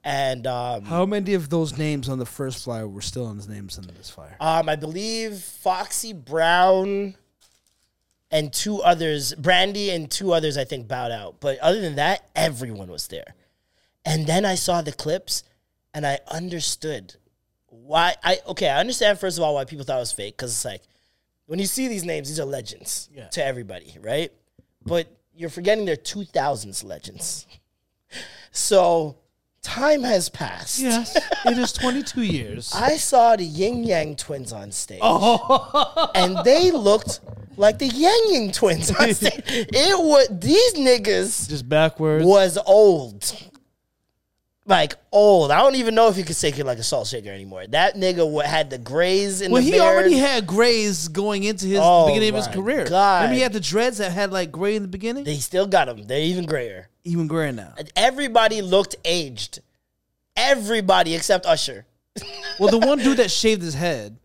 And 0.04 0.46
um, 0.46 0.84
How 0.84 1.06
many 1.06 1.34
of 1.34 1.48
those 1.48 1.76
names 1.76 2.08
on 2.08 2.18
the 2.18 2.26
first 2.26 2.62
flyer 2.62 2.86
were 2.86 3.00
still 3.00 3.26
on 3.26 3.36
his 3.36 3.48
names 3.48 3.78
in 3.78 3.86
this 3.96 4.10
flyer? 4.10 4.36
Um, 4.38 4.68
I 4.68 4.76
believe 4.76 5.38
Foxy 5.38 6.12
Brown 6.12 7.16
and 8.30 8.52
two 8.52 8.82
others, 8.82 9.34
Brandy 9.34 9.90
and 9.90 10.10
two 10.10 10.32
others, 10.32 10.56
I 10.58 10.64
think 10.64 10.86
bowed 10.86 11.10
out. 11.10 11.40
But 11.40 11.58
other 11.58 11.80
than 11.80 11.96
that, 11.96 12.28
everyone 12.36 12.88
was 12.88 13.08
there. 13.08 13.34
And 14.04 14.26
then 14.26 14.44
I 14.44 14.54
saw 14.54 14.82
the 14.82 14.92
clips, 14.92 15.42
and 15.92 16.06
I 16.06 16.20
understood 16.30 17.16
why. 17.84 18.14
I 18.24 18.38
okay, 18.48 18.68
I 18.68 18.78
understand 18.80 19.18
first 19.18 19.38
of 19.38 19.44
all 19.44 19.54
why 19.54 19.64
people 19.64 19.84
thought 19.84 19.96
it 19.96 20.00
was 20.00 20.12
fake 20.12 20.36
because 20.36 20.52
it's 20.52 20.64
like 20.64 20.82
when 21.46 21.58
you 21.58 21.66
see 21.66 21.88
these 21.88 22.04
names, 22.04 22.28
these 22.28 22.40
are 22.40 22.44
legends 22.44 23.08
to 23.32 23.44
everybody, 23.44 23.94
right? 24.00 24.32
But 24.84 25.08
you're 25.34 25.50
forgetting 25.50 25.84
they're 25.84 25.96
2000s 25.96 26.84
legends. 26.84 27.46
So 28.50 29.16
time 29.62 30.02
has 30.02 30.28
passed. 30.28 30.78
Yes, 30.78 31.16
it 31.44 31.58
is 31.58 31.72
22 31.72 32.22
years. 32.22 32.72
I 32.74 32.96
saw 32.96 33.36
the 33.36 33.44
Ying 33.44 33.84
Yang 33.84 34.16
twins 34.16 34.52
on 34.52 34.72
stage. 34.72 35.00
Oh. 35.02 36.10
and 36.14 36.38
they 36.44 36.70
looked 36.70 37.20
like 37.56 37.78
the 37.78 37.86
Yang 37.88 38.22
Yang 38.28 38.52
twins 38.52 38.90
on 38.92 39.12
stage. 39.14 39.42
It 39.46 39.98
was 39.98 40.28
these 40.30 40.74
niggas 40.74 41.48
Just 41.48 41.68
backwards. 41.68 42.24
was 42.24 42.58
old. 42.66 43.30
Like 44.68 44.94
old. 45.12 45.52
I 45.52 45.58
don't 45.58 45.76
even 45.76 45.94
know 45.94 46.08
if 46.08 46.16
you 46.18 46.24
could 46.24 46.34
say 46.34 46.48
it 46.48 46.58
like 46.66 46.78
a 46.78 46.82
salt 46.82 47.06
shaker 47.06 47.30
anymore. 47.30 47.66
That 47.68 47.94
nigga 47.94 48.44
had 48.44 48.68
the 48.70 48.78
grays 48.78 49.40
in 49.40 49.52
Well, 49.52 49.62
the 49.62 49.66
he 49.66 49.72
beard. 49.72 49.82
already 49.84 50.14
had 50.16 50.44
grays 50.46 51.06
going 51.06 51.44
into 51.44 51.66
his 51.66 51.78
Oh, 51.80 52.06
beginning 52.08 52.30
of 52.30 52.34
his 52.34 52.48
career. 52.48 52.84
God. 52.84 53.18
Remember, 53.22 53.34
he 53.36 53.40
had 53.42 53.52
the 53.52 53.60
dreads 53.60 53.98
that 53.98 54.10
had 54.10 54.32
like 54.32 54.50
gray 54.50 54.74
in 54.74 54.82
the 54.82 54.88
beginning. 54.88 55.22
They 55.22 55.36
still 55.36 55.68
got 55.68 55.86
them. 55.86 56.02
They're 56.08 56.18
even 56.20 56.46
grayer. 56.46 56.88
Even 57.04 57.28
grayer 57.28 57.52
now. 57.52 57.74
Everybody 57.94 58.60
looked 58.60 58.96
aged. 59.04 59.60
Everybody 60.36 61.14
except 61.14 61.46
Usher. 61.46 61.86
Well, 62.58 62.70
the 62.70 62.78
one 62.78 62.98
dude 62.98 63.18
that 63.18 63.30
shaved 63.30 63.60
his 63.60 63.74
head 63.74 64.16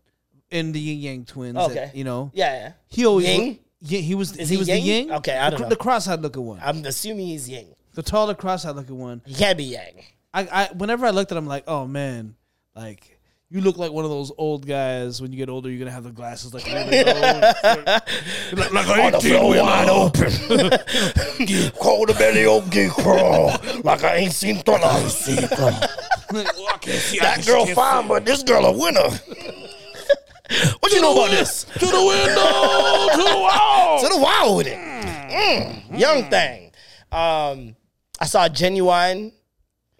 in 0.50 0.72
the 0.72 0.80
Ying 0.80 1.00
Yang 1.00 1.24
Twins. 1.26 1.54
that, 1.54 1.70
Okay. 1.70 1.90
you 1.94 2.02
know. 2.04 2.30
Yeah, 2.32 2.54
yeah. 2.54 2.72
He 2.88 3.04
always 3.04 3.26
Ying? 3.28 3.58
Yeah, 3.82 4.00
he 4.00 4.14
was. 4.14 4.34
Is 4.38 4.48
he, 4.48 4.54
he 4.54 4.58
was 4.58 4.68
Ying? 4.68 4.80
the 4.80 4.86
Ying. 4.88 5.12
Okay, 5.12 5.36
I 5.36 5.44
the, 5.44 5.50
don't 5.50 5.58
cr- 5.58 5.62
know. 5.64 5.68
the 5.68 5.76
cross-eyed 5.76 6.22
looking 6.22 6.46
one. 6.46 6.58
I'm 6.64 6.82
assuming 6.86 7.26
he's 7.26 7.46
Yang. 7.46 7.74
The 7.92 8.02
taller 8.02 8.34
cross-eyed 8.34 8.74
looking 8.74 8.98
one. 8.98 9.20
He 9.26 9.34
can't 9.34 9.58
be 9.58 9.64
Yang. 9.64 10.04
I, 10.34 10.48
I 10.50 10.68
whenever 10.74 11.06
I 11.06 11.10
looked 11.10 11.32
at 11.32 11.38
him, 11.38 11.46
like, 11.46 11.64
oh 11.66 11.86
man, 11.86 12.36
like 12.74 13.18
you 13.52 13.60
look 13.60 13.76
like 13.76 13.92
one 13.92 14.04
of 14.06 14.10
those 14.10 14.32
old 14.38 14.66
guys. 14.66 15.20
When 15.20 15.30
you 15.30 15.36
get 15.36 15.50
older, 15.50 15.68
you're 15.68 15.78
gonna 15.78 15.90
have 15.90 16.04
the 16.04 16.10
glasses 16.10 16.54
like 16.54 16.64
really 16.64 17.04
like, 17.04 18.72
like 18.72 18.98
On 18.98 19.12
the 19.12 19.20
floor 19.20 19.62
wide 19.62 19.88
open. 19.90 20.30
Cold 21.78 22.08
the 22.08 22.14
belly 22.14 22.46
okay 22.46 22.88
crawl. 22.88 23.54
Like 23.84 24.04
I 24.04 24.16
ain't 24.16 24.32
seen 24.32 24.56
Thor. 24.56 24.78
I 24.82 25.00
ain't 25.00 25.10
seen. 25.10 25.36
That 27.20 27.44
girl 27.46 27.66
fine, 27.66 28.08
but 28.08 28.24
this 28.24 28.42
girl 28.42 28.64
a 28.64 28.72
winner. 28.72 29.10
what 30.80 30.92
you 30.92 31.02
know 31.02 31.12
about 31.12 31.30
this? 31.30 31.64
To 31.64 31.86
the 31.86 32.04
window, 32.06 33.08
to 33.12 33.22
the 33.22 33.38
wall. 33.38 34.00
to 34.00 34.08
the 34.08 34.18
wall 34.18 34.56
with 34.56 34.66
it. 34.66 34.78
Mm, 34.78 35.98
young 35.98 36.30
thing. 36.30 36.70
Um, 37.12 37.76
I 38.18 38.24
saw 38.24 38.48
Ginuwine. 38.48 39.32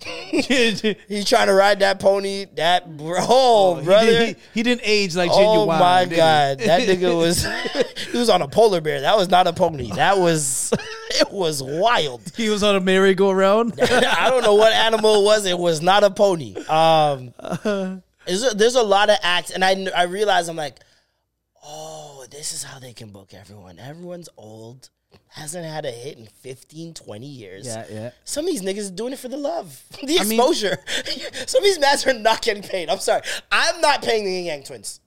He's 1.08 1.24
trying 1.28 1.46
to 1.46 1.52
ride 1.54 1.80
that 1.80 2.00
pony. 2.00 2.46
That 2.56 2.96
bro, 2.96 3.76
He 3.80 3.84
brother. 3.84 4.06
did- 4.06 4.28
he, 4.36 4.42
he 4.54 4.62
didn't 4.62 4.82
age 4.84 5.14
like 5.16 5.30
Oh 5.32 5.66
my 5.66 6.04
god, 6.06 6.58
that 6.60 6.82
nigga 6.88 7.16
was 7.16 7.46
he 8.10 8.18
was 8.18 8.28
on 8.28 8.42
a 8.42 8.48
polar 8.48 8.80
bear. 8.80 9.00
That 9.02 9.16
was 9.16 9.28
not 9.28 9.46
a 9.46 9.52
pony. 9.52 9.90
That 9.92 10.18
was 10.18 10.72
it 11.20 11.30
was 11.30 11.62
wild. 11.62 12.22
He 12.36 12.48
was 12.48 12.62
on 12.62 12.74
a 12.76 12.80
merry-go-round. 12.80 13.78
I 13.80 14.28
don't 14.30 14.42
know 14.42 14.54
what 14.54 14.72
animal 14.72 15.22
it 15.22 15.24
was. 15.24 15.46
It 15.46 15.58
was 15.58 15.82
not 15.82 16.04
a 16.04 16.10
pony. 16.10 16.54
Um, 16.66 17.32
there's 18.24 18.44
a, 18.52 18.54
there's 18.54 18.74
a 18.76 18.82
lot 18.82 19.10
of 19.10 19.16
acts, 19.22 19.50
and 19.50 19.64
I 19.64 19.86
I 19.96 20.04
realize 20.04 20.48
I'm 20.48 20.56
like, 20.56 20.78
oh, 21.64 22.24
this 22.30 22.52
is 22.52 22.62
how 22.62 22.78
they 22.78 22.92
can 22.92 23.10
book 23.10 23.34
everyone. 23.34 23.78
Everyone's 23.78 24.28
old, 24.36 24.90
hasn't 25.28 25.64
had 25.64 25.84
a 25.84 25.90
hit 25.90 26.18
in 26.18 26.26
15, 26.26 26.94
20 26.94 27.26
years. 27.26 27.66
Yeah, 27.66 27.84
yeah. 27.90 28.10
Some 28.24 28.44
of 28.46 28.50
these 28.50 28.62
niggas 28.62 28.90
are 28.90 28.94
doing 28.94 29.12
it 29.12 29.18
for 29.18 29.28
the 29.28 29.36
love, 29.36 29.82
the 30.02 30.18
I 30.18 30.24
mean- 30.24 30.32
exposure. 30.32 30.78
Some 31.46 31.58
of 31.60 31.64
these 31.64 31.78
mats 31.78 32.06
are 32.06 32.14
not 32.14 32.42
getting 32.42 32.62
paid. 32.62 32.88
I'm 32.88 32.98
sorry, 32.98 33.22
I'm 33.50 33.80
not 33.80 34.02
paying 34.02 34.24
the 34.24 34.30
Ying 34.32 34.46
Yang 34.46 34.64
Twins. 34.64 35.00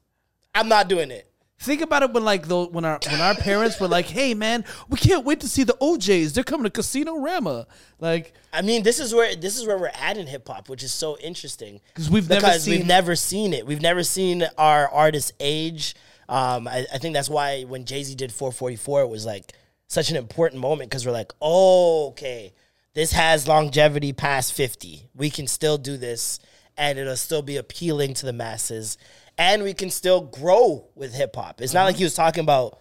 I'm 0.54 0.68
not 0.70 0.88
doing 0.88 1.12
it. 1.12 1.30
Think 1.60 1.82
about 1.82 2.04
it 2.04 2.12
when 2.12 2.26
like 2.26 2.48
the 2.48 2.66
when 2.66 2.84
our 2.86 3.00
when 3.10 3.22
our 3.22 3.34
parents 3.34 3.80
were 3.80 3.88
like, 3.88 4.06
"Hey 4.08 4.34
man, 4.34 4.66
we 4.90 4.98
can't 4.98 5.26
wait 5.26 5.40
to 5.40 5.48
see 5.48 5.64
the 5.64 5.76
O'Jays. 5.82 6.34
They're 6.34 6.44
coming 6.44 6.66
to 6.66 6.70
Casino 6.70 7.18
Rama." 7.18 7.66
Like, 8.00 8.34
I 8.52 8.62
mean, 8.62 8.84
this 8.84 9.00
is 9.00 9.14
where 9.16 9.36
this 9.38 9.58
is 9.58 9.66
where 9.66 9.78
we're 9.78 9.92
at 9.96 10.18
in 10.18 10.28
hip 10.28 10.48
hop, 10.48 10.68
which 10.68 10.84
is 10.84 10.92
so 10.92 11.18
interesting 11.20 11.80
'Cause 11.94 12.10
we've 12.10 12.28
never 12.30 12.42
because 12.42 12.64
seen- 12.66 12.78
we've 12.80 12.86
never 12.88 13.16
seen 13.16 13.54
it. 13.54 13.66
We've 13.66 13.82
never 13.82 14.04
seen 14.04 14.46
our 14.58 14.90
artists 14.90 15.32
age. 15.40 15.96
Um, 16.28 16.68
I, 16.68 16.86
I 16.94 16.98
think 16.98 17.14
that's 17.14 17.30
why 17.30 17.64
when 17.64 17.86
Jay 17.86 18.04
Z 18.04 18.16
did 18.16 18.34
444, 18.34 19.02
it 19.04 19.08
was 19.10 19.26
like 19.26 19.54
such 19.88 20.10
an 20.10 20.16
important 20.18 20.62
moment 20.62 20.90
because 20.90 21.06
we're 21.06 21.12
like, 21.12 21.32
oh, 21.42 22.08
okay, 22.10 22.54
this 22.94 23.12
has 23.12 23.48
longevity 23.48 24.14
past 24.14 24.54
50. 24.54 25.10
We 25.14 25.30
can 25.30 25.48
still 25.48 25.78
do 25.78 25.98
this, 25.98 26.40
and 26.78 26.98
it'll 26.98 27.16
still 27.18 27.42
be 27.42 27.58
appealing 27.58 28.14
to 28.16 28.26
the 28.26 28.34
masses, 28.34 28.98
and 29.38 29.64
we 29.64 29.74
can 29.74 29.90
still 29.90 30.22
grow 30.22 30.88
with 30.96 31.14
hip 31.14 31.36
hop. 31.36 31.62
It's 31.62 31.74
not 31.74 31.82
Uh-huh. 31.82 31.88
like 31.90 31.96
he 31.98 32.04
was 32.04 32.14
talking 32.16 32.44
about 32.44 32.80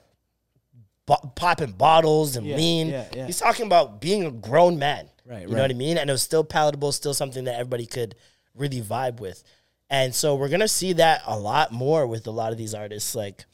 bo- 1.07 1.33
popping 1.35 1.73
bottles 1.73 2.37
and 2.37 2.47
Yeah, 2.47 2.57
lean. 2.57 2.89
yeah, 2.89 3.07
yeah. 3.15 3.27
He's 3.27 3.39
talking 3.39 3.67
about 3.67 4.01
being 4.01 4.25
a 4.25 4.31
grown 4.31 4.79
man. 4.79 5.09
Right, 5.27 5.49
You 5.49 5.55
know 5.55 5.63
what 5.63 5.71
I 5.71 5.75
mean? 5.75 5.97
And 5.97 6.11
it 6.11 6.13
was 6.13 6.23
still 6.23 6.45
palatable, 6.45 6.93
still 6.93 7.15
something 7.15 7.45
that 7.45 7.55
everybody 7.55 7.87
could 7.87 8.15
really 8.55 8.83
vibe 8.83 9.21
with. 9.21 9.43
And 9.89 10.15
so 10.15 10.35
we're 10.35 10.49
gonna 10.51 10.69
see 10.69 10.93
that 10.95 11.23
a 11.27 11.39
lot 11.39 11.73
more 11.73 12.07
with 12.07 12.27
a 12.27 12.31
lot 12.31 12.53
of 12.53 12.59
these 12.59 12.75
artists. 12.75 13.15
Like 13.15 13.47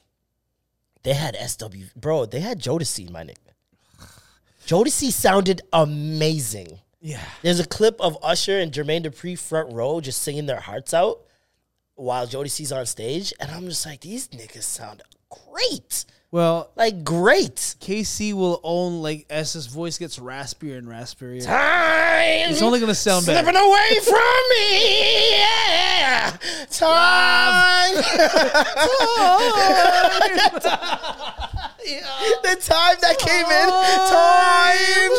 they 1.03 1.15
had 1.15 1.37
SW, 1.37 1.95
bro. 1.97 2.27
They 2.27 2.41
had 2.41 2.61
Jodeci, 2.61 3.11
my 3.11 3.25
nigga. 3.25 3.37
Jodeci 4.67 5.11
sounded 5.11 5.63
amazing. 5.73 6.81
yeah, 7.01 7.21
There's 7.43 7.61
a 7.61 7.67
clip 7.67 8.01
of 8.01 8.19
Usher 8.23 8.59
and 8.59 8.71
Jermaine 8.73 9.05
Dupri 9.05 9.39
front 9.39 9.73
row 9.73 10.01
just 10.01 10.23
singing 10.23 10.47
their 10.47 10.61
hearts 10.61 10.93
out 10.95 11.21
while 11.95 12.27
Jodeci's 12.27 12.73
on 12.73 12.87
stage, 12.87 13.33
and 13.41 13.51
I'm 13.51 13.67
just 13.69 13.85
like, 13.85 14.01
these 14.01 14.29
niggas 14.29 14.63
sound 14.63 15.03
great, 15.29 16.05
well, 16.33 16.71
like 16.77 17.03
great. 17.03 17.75
K-Ci 17.81 18.33
will 18.35 18.61
own 18.63 19.03
like 19.03 19.27
as 19.31 19.53
his 19.53 19.67
voice 19.67 19.99
gets 19.99 20.19
raspier 20.19 20.79
and 20.79 20.87
raspier. 20.87 21.45
Time. 21.45 22.51
It's 22.51 22.63
only 22.63 22.79
gonna 22.81 22.95
sound 22.95 23.27
better. 23.27 23.43
Slipping 23.43 23.61
away 23.61 24.01
from 24.05 24.15
me. 24.51 25.39
Yeah. 25.39 26.37
Time. 26.71 27.97
the 32.43 32.57
time 32.61 32.97
that 33.01 33.19
came 33.19 33.47
in. 33.47 33.69
Time. 34.11 35.13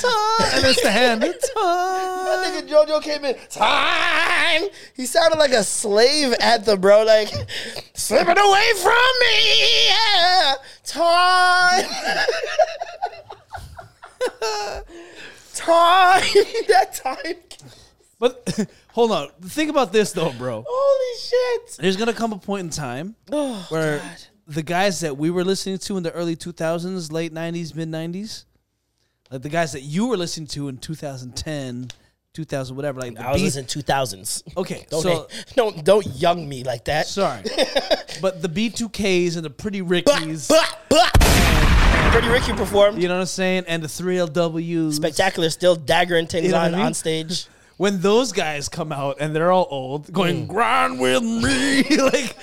Time, 0.00 0.50
and 0.54 0.64
it's 0.66 0.82
the 0.82 0.90
hand. 0.90 1.20
Time. 1.22 2.26
That 2.26 2.44
nigga 2.46 2.68
JoJo 2.68 3.02
came 3.02 3.24
in. 3.24 3.34
Time. 3.50 4.68
He 4.94 5.06
sounded 5.06 5.38
like 5.38 5.52
a 5.52 5.62
slave 5.64 6.34
anthem, 6.40 6.80
bro. 6.80 7.04
Like 7.04 7.28
slipping 7.94 8.38
away 8.38 8.72
from 8.82 9.12
me. 9.20 9.86
Yeah. 9.88 10.54
Time. 10.84 11.84
time. 15.54 16.22
that 16.68 16.94
time. 16.94 17.34
But 18.18 18.66
hold 18.92 19.12
on, 19.12 19.28
think 19.42 19.68
about 19.70 19.92
this 19.92 20.12
though, 20.12 20.32
bro. 20.32 20.64
Holy 20.66 21.20
shit. 21.20 21.76
There's 21.78 21.96
gonna 21.96 22.14
come 22.14 22.32
a 22.32 22.38
point 22.38 22.64
in 22.64 22.70
time 22.70 23.14
Oh, 23.30 23.66
where 23.68 23.98
God. 23.98 24.26
The 24.46 24.62
guys 24.62 25.00
that 25.00 25.16
we 25.16 25.30
were 25.30 25.44
listening 25.44 25.78
to 25.78 25.96
in 25.96 26.02
the 26.02 26.12
early 26.12 26.36
2000s, 26.36 27.10
late 27.12 27.32
90s, 27.34 27.74
mid 27.74 27.90
90s, 27.90 28.44
like 29.30 29.42
the 29.42 29.48
guys 29.48 29.72
that 29.72 29.80
you 29.82 30.06
were 30.06 30.16
listening 30.16 30.46
to 30.48 30.68
in 30.68 30.78
2010, 30.78 31.88
2000, 32.32 32.76
whatever, 32.76 33.00
like 33.00 33.14
the 33.14 33.26
I 33.26 33.32
was 33.32 33.40
beat- 33.40 33.44
listening 33.46 33.66
two 33.66 33.82
thousands. 33.82 34.42
Okay, 34.56 34.86
Don't 34.90 35.02
so 35.02 35.28
don't 35.56 35.84
don't 35.84 36.06
young 36.06 36.48
me 36.48 36.62
like 36.64 36.84
that. 36.84 37.06
sorry, 37.06 37.42
but 38.22 38.40
the 38.42 38.48
B2Ks 38.48 39.36
and 39.36 39.44
the 39.44 39.50
Pretty 39.50 39.82
Rickies, 39.82 40.46
Bah, 40.48 40.64
bah. 40.88 41.10
Pretty 42.12 42.28
Ricky 42.28 42.52
performed. 42.52 43.02
you 43.02 43.08
know 43.08 43.14
what 43.14 43.20
I'm 43.22 43.26
saying, 43.26 43.64
and 43.66 43.82
the 43.82 43.88
3LWs, 43.88 44.94
Spectacular, 44.94 45.50
still 45.50 45.76
daggering 45.76 46.28
things 46.28 46.46
You 46.46 46.52
know 46.52 46.58
on, 46.58 46.74
I 46.74 46.76
mean? 46.76 46.86
on 46.86 46.94
stage. 46.94 47.46
when 47.78 48.00
those 48.00 48.32
guys 48.32 48.68
come 48.70 48.92
out 48.92 49.16
and 49.20 49.34
they're 49.34 49.50
all 49.52 49.66
old, 49.70 50.06
Mm. 50.06 50.12
going 50.12 50.46
grind 50.46 51.00
with 51.00 51.22
me, 51.24 51.82
like 51.98 52.36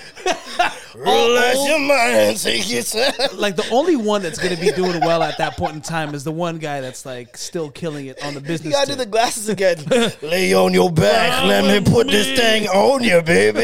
Relax 0.96 1.68
your 1.68 1.80
mind, 1.80 2.38
take 2.38 2.70
your 2.70 2.84
time. 2.84 3.14
like 3.38 3.56
the 3.56 3.68
only 3.72 3.96
one 3.96 4.22
that's 4.22 4.38
gonna 4.38 4.58
be 4.58 4.72
doing 4.72 5.00
well 5.02 5.24
at 5.24 5.38
that 5.40 5.58
point 5.58 5.76
in 5.76 5.82
time 5.82 6.14
is 6.14 6.24
the 6.24 6.32
one 6.32 6.60
guy 6.60 6.82
that's 6.82 7.06
like 7.06 7.36
still 7.36 7.72
killing 7.72 8.06
it 8.08 8.24
on 8.24 8.34
the 8.36 8.42
business. 8.42 8.66
You 8.66 8.72
gotta 8.72 8.92
do 8.92 8.96
the 8.98 9.06
glasses 9.06 9.50
again. 9.50 9.78
Lay 10.22 10.54
on 10.54 10.74
your 10.74 10.92
back. 10.92 11.44
Let 11.46 11.66
me 11.66 11.92
put 11.92 12.08
this 12.08 12.38
thing 12.40 12.68
on 12.68 13.04
you, 13.04 13.22
baby. 13.22 13.60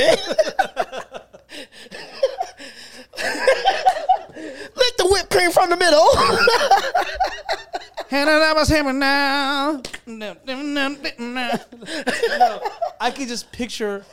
Lick 4.76 4.98
the 4.98 5.08
whipped 5.10 5.30
cream 5.30 5.52
from 5.52 5.70
the 5.70 5.78
middle. 5.78 6.10
And 8.12 8.28
I 8.28 8.54
was 8.54 8.70
hammer 8.70 8.94
now. 8.94 9.84
I 13.00 13.12
could 13.12 13.28
just 13.28 13.52
picture 13.52 14.04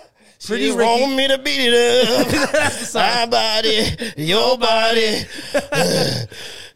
Pretty 0.44 0.66
She 0.70 0.76
Ricky. 0.76 0.84
want 1.02 1.16
me 1.16 1.28
to 1.28 1.38
beat 1.38 1.60
it 1.72 2.08
up. 2.08 2.94
My 2.94 3.26
body, 3.26 3.96
your 4.16 4.56
body. 4.58 5.24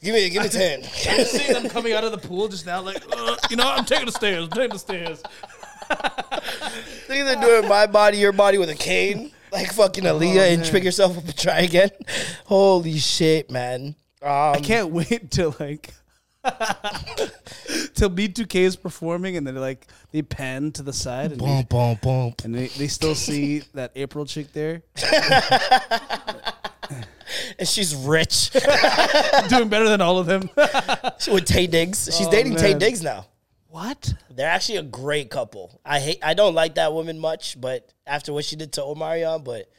give 0.03 0.15
me, 0.15 0.31
give 0.31 0.43
me 0.43 0.49
ten. 0.49 0.82
I 0.82 1.23
see 1.24 1.53
them 1.53 1.69
coming 1.69 1.93
out 1.93 2.05
of 2.05 2.12
the 2.12 2.19
pool 2.19 2.49
just 2.49 2.66
now, 2.66 2.81
like, 2.81 3.03
uh, 3.16 3.37
you 3.49 3.57
know, 3.57 3.69
I'm 3.69 3.85
taking 3.85 4.07
the 4.07 4.12
stairs. 4.12 4.45
I'm 4.45 4.51
taking 4.51 4.70
the 4.70 4.78
stairs. 4.78 5.23
Think 7.07 7.24
they're 7.27 7.41
doing 7.41 7.69
my 7.69 7.87
body, 7.87 8.19
your 8.19 8.32
body 8.32 8.59
with 8.59 8.70
a 8.70 8.74
cane, 8.74 9.32
like 9.53 9.73
fucking 9.73 10.05
Aaliyah, 10.05 10.55
and 10.55 10.62
pick 10.65 10.85
yourself 10.85 11.19
up 11.19 11.24
and 11.24 11.37
try 11.37 11.61
again. 11.61 11.91
Holy 12.47 12.99
shit, 12.99 13.51
man! 13.51 13.97
Um, 14.23 14.28
I 14.31 14.61
can't 14.62 14.91
wait 14.93 15.31
to 15.32 15.55
like 15.59 15.93
Till 17.95 18.09
B2K 18.11 18.55
is 18.57 18.77
performing, 18.77 19.37
and 19.37 19.47
then 19.47 19.55
they 19.55 19.61
like 19.61 19.87
they 20.11 20.23
pan 20.23 20.73
to 20.73 20.83
the 20.83 20.93
side, 20.93 21.33
and, 21.33 21.39
Boom, 21.41 21.49
they, 21.49 21.62
boom, 21.65 21.99
boom. 22.03 22.35
and 22.45 22.55
they, 22.55 22.67
they 22.69 22.87
still 22.89 23.15
see 23.15 23.61
that 23.75 23.93
April 23.95 24.25
chick 24.25 24.53
there 24.53 24.83
And 27.59 27.69
she's 27.69 27.95
rich 27.95 28.51
doing 29.49 29.69
better 29.69 29.89
than 29.89 30.01
all 30.01 30.19
of 30.19 30.27
them. 30.27 30.43
with 30.57 31.45
Taye 31.47 31.71
Diggs. 31.71 32.07
She's 32.17 32.27
Oh, 32.27 32.31
dating 32.31 32.55
Taye 32.55 32.71
man. 32.71 32.79
Diggs 32.79 33.03
now. 33.03 33.27
what? 33.69 34.15
They're 34.31 34.49
actually 34.51 34.79
a 34.79 34.83
great 34.83 35.31
couple. 35.31 35.81
I 35.85 36.01
hate. 36.01 36.19
I 36.23 36.35
don't 36.35 36.55
like 36.55 36.75
that 36.77 36.93
woman 36.93 37.19
much, 37.21 37.61
but 37.61 37.93
after 38.07 38.33
what 38.33 38.45
she 38.45 38.57
did 38.57 38.73
to 38.75 38.81
Omarion, 38.81 39.45
but 39.45 39.71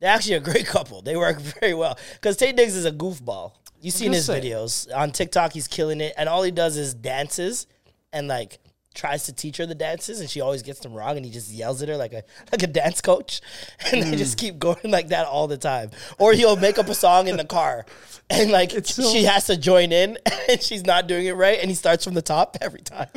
they're 0.00 0.10
actually 0.12 0.34
a 0.36 0.40
great 0.40 0.66
couple. 0.66 1.02
They 1.02 1.16
work 1.16 1.40
very 1.40 1.74
well 1.74 1.98
because 2.14 2.36
Taye 2.36 2.54
Diggs 2.54 2.76
is 2.76 2.84
a 2.84 2.92
goofball. 2.92 3.52
You've 3.82 3.94
seen 3.94 4.12
his 4.12 4.28
videos 4.28 4.88
on 4.94 5.10
TikTok. 5.10 5.52
He's 5.52 5.66
killing 5.66 6.00
it, 6.00 6.14
and 6.16 6.28
all 6.28 6.44
he 6.44 6.52
does 6.52 6.76
is 6.76 6.94
dances 6.94 7.66
and 8.12 8.28
like 8.28 8.60
tries 8.94 9.24
to 9.24 9.32
teach 9.32 9.56
her 9.56 9.66
the 9.66 9.74
dances, 9.74 10.20
and 10.20 10.30
she 10.30 10.40
always 10.40 10.62
gets 10.62 10.80
them 10.80 10.94
wrong, 10.94 11.16
and 11.16 11.26
he 11.26 11.32
just 11.32 11.50
yells 11.50 11.82
at 11.82 11.88
her 11.88 11.96
like 11.96 12.12
a 12.12 12.22
like 12.52 12.62
a 12.62 12.68
dance 12.68 13.00
coach, 13.00 13.40
and 13.92 14.04
they 14.04 14.16
just 14.16 14.38
mm. 14.38 14.40
keep 14.40 14.58
going 14.60 14.90
like 14.90 15.08
that 15.08 15.26
all 15.26 15.48
the 15.48 15.58
time. 15.58 15.90
Or 16.18 16.32
he'll 16.32 16.56
make 16.56 16.78
up 16.78 16.88
a 16.88 16.94
song 16.94 17.28
in 17.28 17.36
the 17.36 17.44
car. 17.44 17.84
And 18.30 18.50
like 18.50 18.70
so- 18.86 19.02
she 19.12 19.24
has 19.24 19.46
to 19.48 19.58
join 19.58 19.92
in, 19.92 20.16
and 20.48 20.62
she's 20.62 20.86
not 20.86 21.06
doing 21.06 21.26
it 21.26 21.32
right, 21.32 21.58
and 21.60 21.68
he 21.68 21.74
starts 21.74 22.02
from 22.02 22.14
the 22.14 22.22
top 22.22 22.56
every 22.62 22.80
time. 22.80 23.08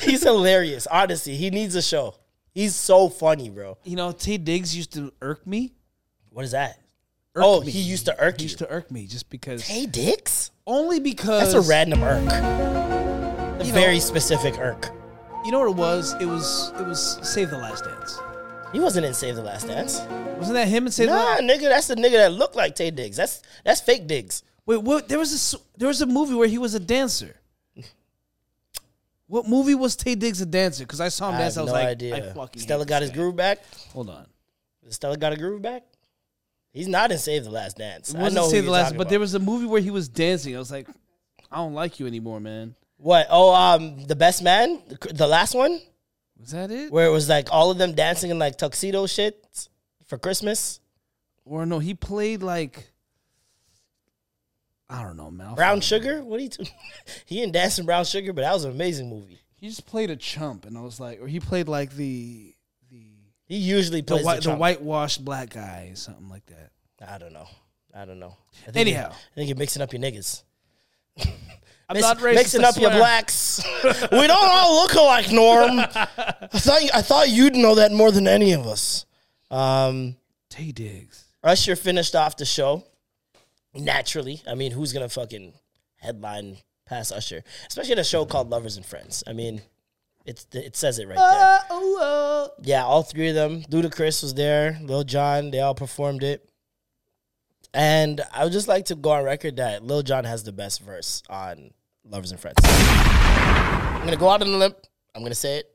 He's 0.00 0.24
hilarious. 0.24 0.86
Honestly, 0.88 1.36
he 1.36 1.48
needs 1.48 1.74
a 1.74 1.80
show. 1.80 2.16
He's 2.50 2.74
so 2.74 3.08
funny, 3.08 3.48
bro. 3.48 3.78
You 3.84 3.96
know, 3.96 4.10
Taye 4.10 4.44
Diggs 4.44 4.76
used 4.76 4.92
to 4.92 5.10
irk 5.22 5.46
me. 5.46 5.72
What 6.28 6.44
is 6.44 6.50
that? 6.50 6.78
Irk 7.38 7.44
oh, 7.44 7.60
me. 7.62 7.70
he 7.70 7.80
used 7.80 8.06
to 8.06 8.20
irk 8.20 8.36
He 8.38 8.42
you. 8.42 8.48
used 8.48 8.58
to 8.58 8.70
irk 8.70 8.90
me 8.90 9.06
just 9.06 9.30
because. 9.30 9.66
Hey, 9.66 9.86
Dix? 9.86 10.50
Only 10.66 11.00
because 11.00 11.52
That's 11.52 11.66
a 11.66 11.68
random 11.68 12.02
irk. 12.02 12.30
A 12.30 13.64
You 13.64 13.72
very 13.72 13.94
know- 13.94 14.00
specific 14.00 14.58
irk. 14.58 14.90
You 15.44 15.52
know 15.52 15.60
what 15.60 15.70
it 15.70 15.76
was? 15.76 16.14
It 16.20 16.26
was 16.26 16.72
it 16.78 16.86
was 16.86 17.18
Save 17.22 17.50
the 17.50 17.58
Last 17.58 17.84
Dance. 17.84 18.18
He 18.72 18.80
wasn't 18.80 19.06
in 19.06 19.14
Save 19.14 19.36
the 19.36 19.42
Last 19.42 19.66
Dance. 19.66 20.00
Wasn't 20.36 20.54
that 20.54 20.68
him 20.68 20.84
and 20.84 20.92
Save 20.92 21.08
the 21.08 21.14
Nah, 21.14 21.38
nigga, 21.38 21.62
that's 21.70 21.86
the 21.86 21.94
nigga 21.94 22.12
that 22.12 22.32
looked 22.32 22.54
like 22.56 22.74
Taye 22.76 22.94
Diggs. 22.94 23.16
That's 23.16 23.40
that's 23.64 23.80
fake 23.80 24.06
Diggs. 24.06 24.42
Wait, 24.66 24.82
what? 24.82 25.08
There 25.08 25.18
was 25.18 25.32
a 25.32 25.36
s- 25.36 25.62
there 25.76 25.88
was 25.88 26.02
a 26.02 26.06
movie 26.06 26.34
where 26.34 26.48
he 26.48 26.58
was 26.58 26.74
a 26.74 26.80
dancer. 26.80 27.36
What 29.26 29.46
movie 29.46 29.74
was 29.74 29.96
Taye 29.96 30.18
Diggs 30.18 30.40
a 30.40 30.46
dancer? 30.46 30.84
Because 30.84 31.00
I 31.00 31.08
saw 31.08 31.28
him 31.30 31.36
I 31.36 31.38
dance. 31.38 31.54
have 31.54 31.62
I 31.62 31.64
was 31.64 31.72
no 31.72 31.78
like, 31.78 31.88
idea. 31.88 32.16
I 32.30 32.32
fucking 32.32 32.62
Stella 32.62 32.80
hate 32.84 32.88
got 32.88 33.00
this 33.00 33.08
his 33.10 33.16
guy. 33.16 33.22
groove 33.22 33.36
back. 33.36 33.58
Hold 33.92 34.10
on. 34.10 34.26
Stella 34.90 35.16
got 35.18 35.32
a 35.34 35.36
groove 35.36 35.60
back. 35.62 35.84
He's 36.72 36.88
not 36.88 37.10
in 37.10 37.18
Save 37.18 37.44
the 37.44 37.50
Last 37.50 37.78
Dance. 37.78 38.10
It 38.14 38.18
wasn't 38.18 38.34
know 38.34 38.48
Save 38.48 38.64
the 38.66 38.70
Last, 38.70 38.90
but 38.92 39.02
about. 39.02 39.10
there 39.10 39.20
was 39.20 39.34
a 39.34 39.38
movie 39.38 39.66
where 39.66 39.80
he 39.80 39.90
was 39.90 40.08
dancing. 40.08 40.54
I 40.54 40.58
was 40.58 40.70
like, 40.70 40.86
I 41.50 41.56
don't 41.56 41.74
like 41.74 41.98
you 41.98 42.06
anymore, 42.06 42.40
man. 42.40 42.74
what? 42.98 43.26
Oh, 43.30 43.54
um, 43.54 44.04
the 44.04 44.14
best 44.16 44.42
man, 44.42 44.82
the 45.12 45.26
last 45.26 45.54
one, 45.54 45.80
Was 46.38 46.50
that 46.50 46.70
it? 46.70 46.92
where 46.92 47.06
it 47.06 47.10
was 47.10 47.28
like 47.28 47.48
all 47.50 47.70
of 47.70 47.78
them 47.78 47.94
dancing 47.94 48.30
in 48.30 48.38
like 48.38 48.56
tuxedo 48.58 49.06
shit 49.06 49.68
for 50.06 50.18
Christmas. 50.18 50.80
Or 51.44 51.64
no, 51.64 51.78
he 51.78 51.94
played 51.94 52.42
like 52.42 52.92
I 54.90 55.02
don't 55.02 55.16
know, 55.16 55.30
man. 55.30 55.54
Brown. 55.54 55.80
Sugar. 55.80 56.22
What 56.22 56.40
he? 56.40 56.48
T- 56.48 56.70
he 57.26 57.36
didn't 57.36 57.52
dance 57.52 57.78
in 57.78 57.86
Brown 57.86 58.04
Sugar, 58.04 58.32
but 58.32 58.42
that 58.42 58.52
was 58.54 58.64
an 58.64 58.70
amazing 58.70 59.08
movie. 59.10 59.38
He 59.56 59.68
just 59.68 59.86
played 59.86 60.10
a 60.10 60.16
chump, 60.16 60.64
and 60.66 60.78
I 60.78 60.80
was 60.82 61.00
like, 61.00 61.20
or 61.20 61.26
he 61.26 61.40
played 61.40 61.68
like 61.68 61.92
the 61.94 62.54
He 63.48 63.56
usually 63.56 64.02
the, 64.02 64.06
plays 64.06 64.24
white, 64.24 64.42
the, 64.42 64.50
the 64.50 64.56
whitewashed 64.56 65.24
black 65.24 65.50
guy, 65.50 65.92
something 65.94 66.28
like 66.28 66.44
that. 66.46 66.70
I 67.06 67.18
don't 67.18 67.32
know. 67.32 67.48
I 67.94 68.04
don't 68.04 68.20
know. 68.20 68.36
I 68.66 68.78
Anyhow. 68.78 69.10
I 69.10 69.34
think 69.34 69.48
you're 69.48 69.56
mixing 69.56 69.80
up 69.82 69.92
your 69.92 70.02
niggas. 70.02 70.42
I'm 71.90 71.94
Mix- 71.94 72.02
not 72.02 72.18
racist. 72.18 72.34
mixing 72.34 72.64
up 72.64 72.76
your 72.76 72.90
blacks. 72.90 73.62
we 73.82 74.26
don't 74.26 74.30
all 74.30 74.82
look 74.82 74.92
alike, 74.92 75.32
Norm. 75.32 75.78
I 75.96 76.48
thought 76.58 76.82
I 76.94 77.00
thought 77.02 77.30
you'd 77.30 77.56
know 77.56 77.76
that 77.76 77.92
more 77.92 78.10
than 78.12 78.28
any 78.28 78.52
of 78.52 78.66
us. 78.66 79.06
Um, 79.50 80.16
Taye 80.50 80.74
Diggs. 80.74 81.24
Usher 81.42 81.76
finished 81.76 82.14
off 82.14 82.36
the 82.36 82.44
show. 82.44 82.84
Naturally, 83.74 84.42
I 84.46 84.54
mean, 84.54 84.72
who's 84.72 84.92
gonna 84.92 85.08
fucking 85.08 85.54
headline 85.96 86.58
past 86.86 87.10
Usher? 87.10 87.42
Especially 87.68 87.92
in 87.92 87.98
a 87.98 88.04
show 88.04 88.26
called 88.26 88.50
Lovers 88.50 88.76
and 88.76 88.84
Friends. 88.84 89.24
I 89.26 89.32
mean, 89.32 89.62
it's 90.28 90.46
it 90.52 90.76
says 90.76 90.98
it 90.98 91.08
right 91.08 91.16
there. 91.16 91.24
Uh, 91.26 91.60
oh, 91.70 92.50
uh. 92.50 92.60
Yeah, 92.62 92.84
all 92.84 93.02
three 93.02 93.28
of 93.28 93.34
them. 93.34 93.62
Ludacris 93.62 94.22
was 94.22 94.34
there. 94.34 94.78
Lil 94.82 95.04
Jon. 95.04 95.50
They 95.50 95.60
all 95.60 95.74
performed 95.74 96.22
it. 96.22 96.48
And 97.72 98.20
I 98.32 98.44
would 98.44 98.52
just 98.52 98.68
like 98.68 98.86
to 98.86 98.94
go 98.94 99.10
on 99.10 99.24
record 99.24 99.56
that 99.56 99.82
Lil 99.82 100.02
Jon 100.02 100.24
has 100.24 100.44
the 100.44 100.52
best 100.52 100.82
verse 100.82 101.22
on 101.30 101.70
Lovers 102.04 102.30
and 102.30 102.38
Friends. 102.38 102.56
I'm 102.62 104.04
gonna 104.04 104.16
go 104.16 104.28
out 104.28 104.42
on 104.42 104.48
a 104.48 104.56
limb. 104.56 104.74
I'm 105.14 105.22
gonna 105.22 105.34
say 105.34 105.58
it. 105.58 105.74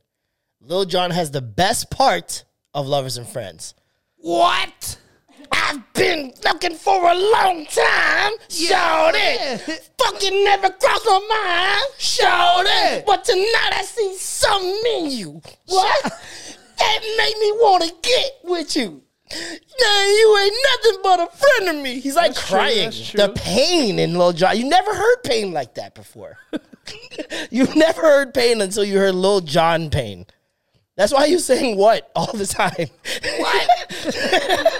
Lil 0.62 0.86
Jon 0.86 1.12
has 1.12 1.32
the 1.32 1.42
best 1.42 1.90
part 1.90 2.46
of 2.74 2.88
Lovers 2.88 3.18
and 3.18 3.28
Friends. 3.28 3.74
What? 4.18 4.98
I've 5.54 5.94
been 5.94 6.34
looking 6.44 6.76
for 6.76 7.10
a 7.12 7.16
long 7.16 7.66
time. 7.68 8.32
Showed 8.50 9.12
it. 9.16 9.92
Fucking 9.98 10.44
never 10.44 10.70
crossed 10.70 11.06
my 11.06 11.28
mind. 11.30 11.94
Showed 12.00 12.64
it. 12.66 13.06
But 13.06 13.24
tonight 13.24 13.72
I 13.74 13.84
see 13.84 14.16
something 14.18 14.84
in 14.98 15.12
you. 15.12 15.42
What? 15.68 16.04
that 16.04 17.00
made 17.18 17.38
me 17.40 17.52
want 17.54 17.84
to 17.84 17.94
get 18.02 18.32
with 18.44 18.76
you. 18.76 19.02
Now 19.32 20.06
you 20.06 20.38
ain't 20.44 20.56
nothing 20.72 21.00
but 21.04 21.20
a 21.20 21.38
friend 21.38 21.78
of 21.78 21.84
me. 21.84 22.00
He's 22.00 22.16
like 22.16 22.34
That's 22.34 22.50
crying. 22.50 22.86
that's 22.86 23.10
true. 23.10 23.18
The 23.20 23.30
pain 23.30 24.00
in 24.00 24.18
Lil 24.18 24.34
Jon. 24.34 24.58
You 24.58 24.68
never 24.68 24.94
heard 24.94 25.24
pain 25.24 25.52
like 25.54 25.76
that 25.76 25.96
before. 25.96 26.38
you 27.52 27.66
never 27.76 28.02
heard 28.02 28.34
pain 28.34 28.62
until 28.62 28.84
you 28.84 28.98
heard 28.98 29.16
Lil 29.16 29.42
Jon 29.42 29.90
pain. 29.90 30.26
That's 30.96 31.12
why 31.12 31.26
you 31.26 31.40
saying 31.40 31.78
what 31.78 32.12
all 32.16 32.32
the 32.34 32.46
time. 32.46 32.88
What? 33.40 33.70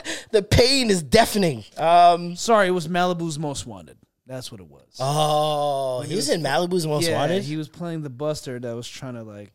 pain 0.66 0.90
is 0.90 1.04
deafening. 1.04 1.64
Um, 1.78 2.36
Sorry, 2.36 2.68
it 2.68 2.72
was 2.72 2.88
Malibu's 2.88 3.38
Most 3.40 3.66
Wanted. 3.66 3.98
That's 4.26 4.52
what 4.52 4.62
it 4.62 4.68
was. 4.68 4.98
oh, 5.00 6.02
he 6.08 6.16
was 6.16 6.30
in 6.30 6.42
Malibu's 6.42 6.88
Most 6.88 7.08
yeah, 7.08 7.18
Wanted. 7.20 7.44
he 7.44 7.58
was 7.58 7.68
playing 7.68 8.02
the 8.04 8.10
Buster 8.10 8.60
that 8.60 8.76
was 8.76 8.88
trying 8.88 9.16
to 9.16 9.24
like. 9.24 9.52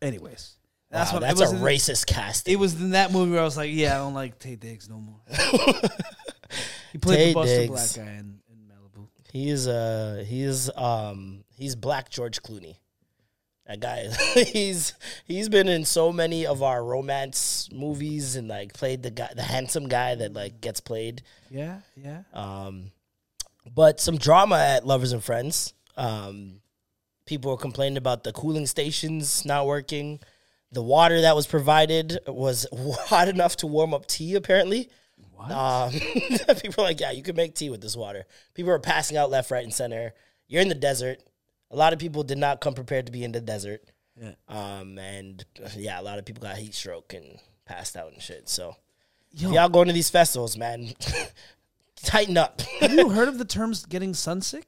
Anyways, 0.00 0.56
that's 0.90 1.10
Wow, 1.10 1.16
what 1.16 1.20
that's 1.20 1.38
it 1.40 1.42
was 1.44 1.52
a 1.52 1.56
in- 1.56 1.62
racist 1.62 2.06
casting. 2.06 2.54
It 2.54 2.56
was 2.56 2.80
in 2.80 2.90
that 2.90 3.12
movie 3.12 3.32
where 3.32 3.40
I 3.40 3.44
was 3.44 3.56
like, 3.58 3.70
yeah, 3.72 3.94
I 3.94 3.98
don't 3.98 4.14
like 4.14 4.38
Taye 4.38 4.58
Diggs 4.58 4.88
no 4.88 4.98
more. 4.98 5.20
he 6.92 6.98
played 6.98 7.18
Taye 7.18 7.28
the 7.28 7.34
Buster 7.34 7.56
Diggs. 7.58 7.96
Black 7.96 8.06
guy 8.06 8.12
in, 8.14 8.40
in 8.48 8.58
Malibu. 8.66 9.08
He 9.30 9.50
is 9.50 9.68
uh 9.68 10.24
he's 10.26 10.74
um 10.74 11.44
he's 11.54 11.76
black 11.76 12.08
George 12.08 12.42
Clooney. 12.42 12.76
That 13.70 13.78
guy 13.78 14.08
he's 14.42 14.94
he's 15.26 15.48
been 15.48 15.68
in 15.68 15.84
so 15.84 16.12
many 16.12 16.44
of 16.44 16.60
our 16.60 16.82
romance 16.84 17.68
movies 17.72 18.34
and 18.34 18.48
like 18.48 18.72
played 18.72 19.04
the 19.04 19.12
guy 19.12 19.30
the 19.36 19.44
handsome 19.44 19.86
guy 19.86 20.16
that 20.16 20.32
like 20.32 20.60
gets 20.60 20.80
played. 20.80 21.22
Yeah, 21.50 21.78
yeah. 21.94 22.22
Um 22.34 22.90
but 23.72 24.00
some 24.00 24.18
drama 24.18 24.56
at 24.56 24.84
Lovers 24.84 25.12
and 25.12 25.22
Friends. 25.22 25.72
Um 25.96 26.62
people 27.26 27.52
were 27.52 27.56
complaining 27.56 27.96
about 27.96 28.24
the 28.24 28.32
cooling 28.32 28.66
stations 28.66 29.44
not 29.44 29.66
working. 29.66 30.18
The 30.72 30.82
water 30.82 31.20
that 31.20 31.36
was 31.36 31.46
provided 31.46 32.18
was 32.26 32.66
hot 32.72 33.28
enough 33.28 33.54
to 33.58 33.68
warm 33.68 33.94
up 33.94 34.06
tea 34.06 34.34
apparently. 34.34 34.88
What? 35.36 35.52
Um, 35.52 35.92
people 36.60 36.82
are 36.82 36.88
like, 36.88 37.00
yeah, 37.00 37.12
you 37.12 37.22
can 37.22 37.36
make 37.36 37.54
tea 37.54 37.70
with 37.70 37.80
this 37.80 37.96
water. 37.96 38.26
People 38.54 38.72
are 38.72 38.78
passing 38.80 39.16
out 39.16 39.30
left, 39.30 39.50
right, 39.50 39.64
and 39.64 39.72
center. 39.72 40.12
You're 40.48 40.60
in 40.60 40.68
the 40.68 40.74
desert. 40.74 41.22
A 41.70 41.76
lot 41.76 41.92
of 41.92 41.98
people 41.98 42.22
did 42.22 42.38
not 42.38 42.60
come 42.60 42.74
prepared 42.74 43.06
to 43.06 43.12
be 43.12 43.24
in 43.24 43.32
the 43.32 43.40
desert. 43.40 43.82
Yeah. 44.20 44.32
Um, 44.48 44.98
and 44.98 45.44
yeah, 45.76 46.00
a 46.00 46.02
lot 46.02 46.18
of 46.18 46.24
people 46.24 46.42
got 46.42 46.56
heat 46.56 46.74
stroke 46.74 47.14
and 47.14 47.38
passed 47.64 47.96
out 47.96 48.12
and 48.12 48.20
shit. 48.20 48.48
So 48.48 48.76
Yo. 49.32 49.52
y'all 49.52 49.68
going 49.68 49.86
to 49.86 49.92
these 49.94 50.10
festivals, 50.10 50.56
man, 50.56 50.92
tighten 52.02 52.36
up. 52.36 52.60
Have 52.80 52.92
you 52.92 53.08
heard 53.10 53.28
of 53.28 53.38
the 53.38 53.44
terms 53.44 53.86
getting 53.86 54.12
sunsick? 54.12 54.64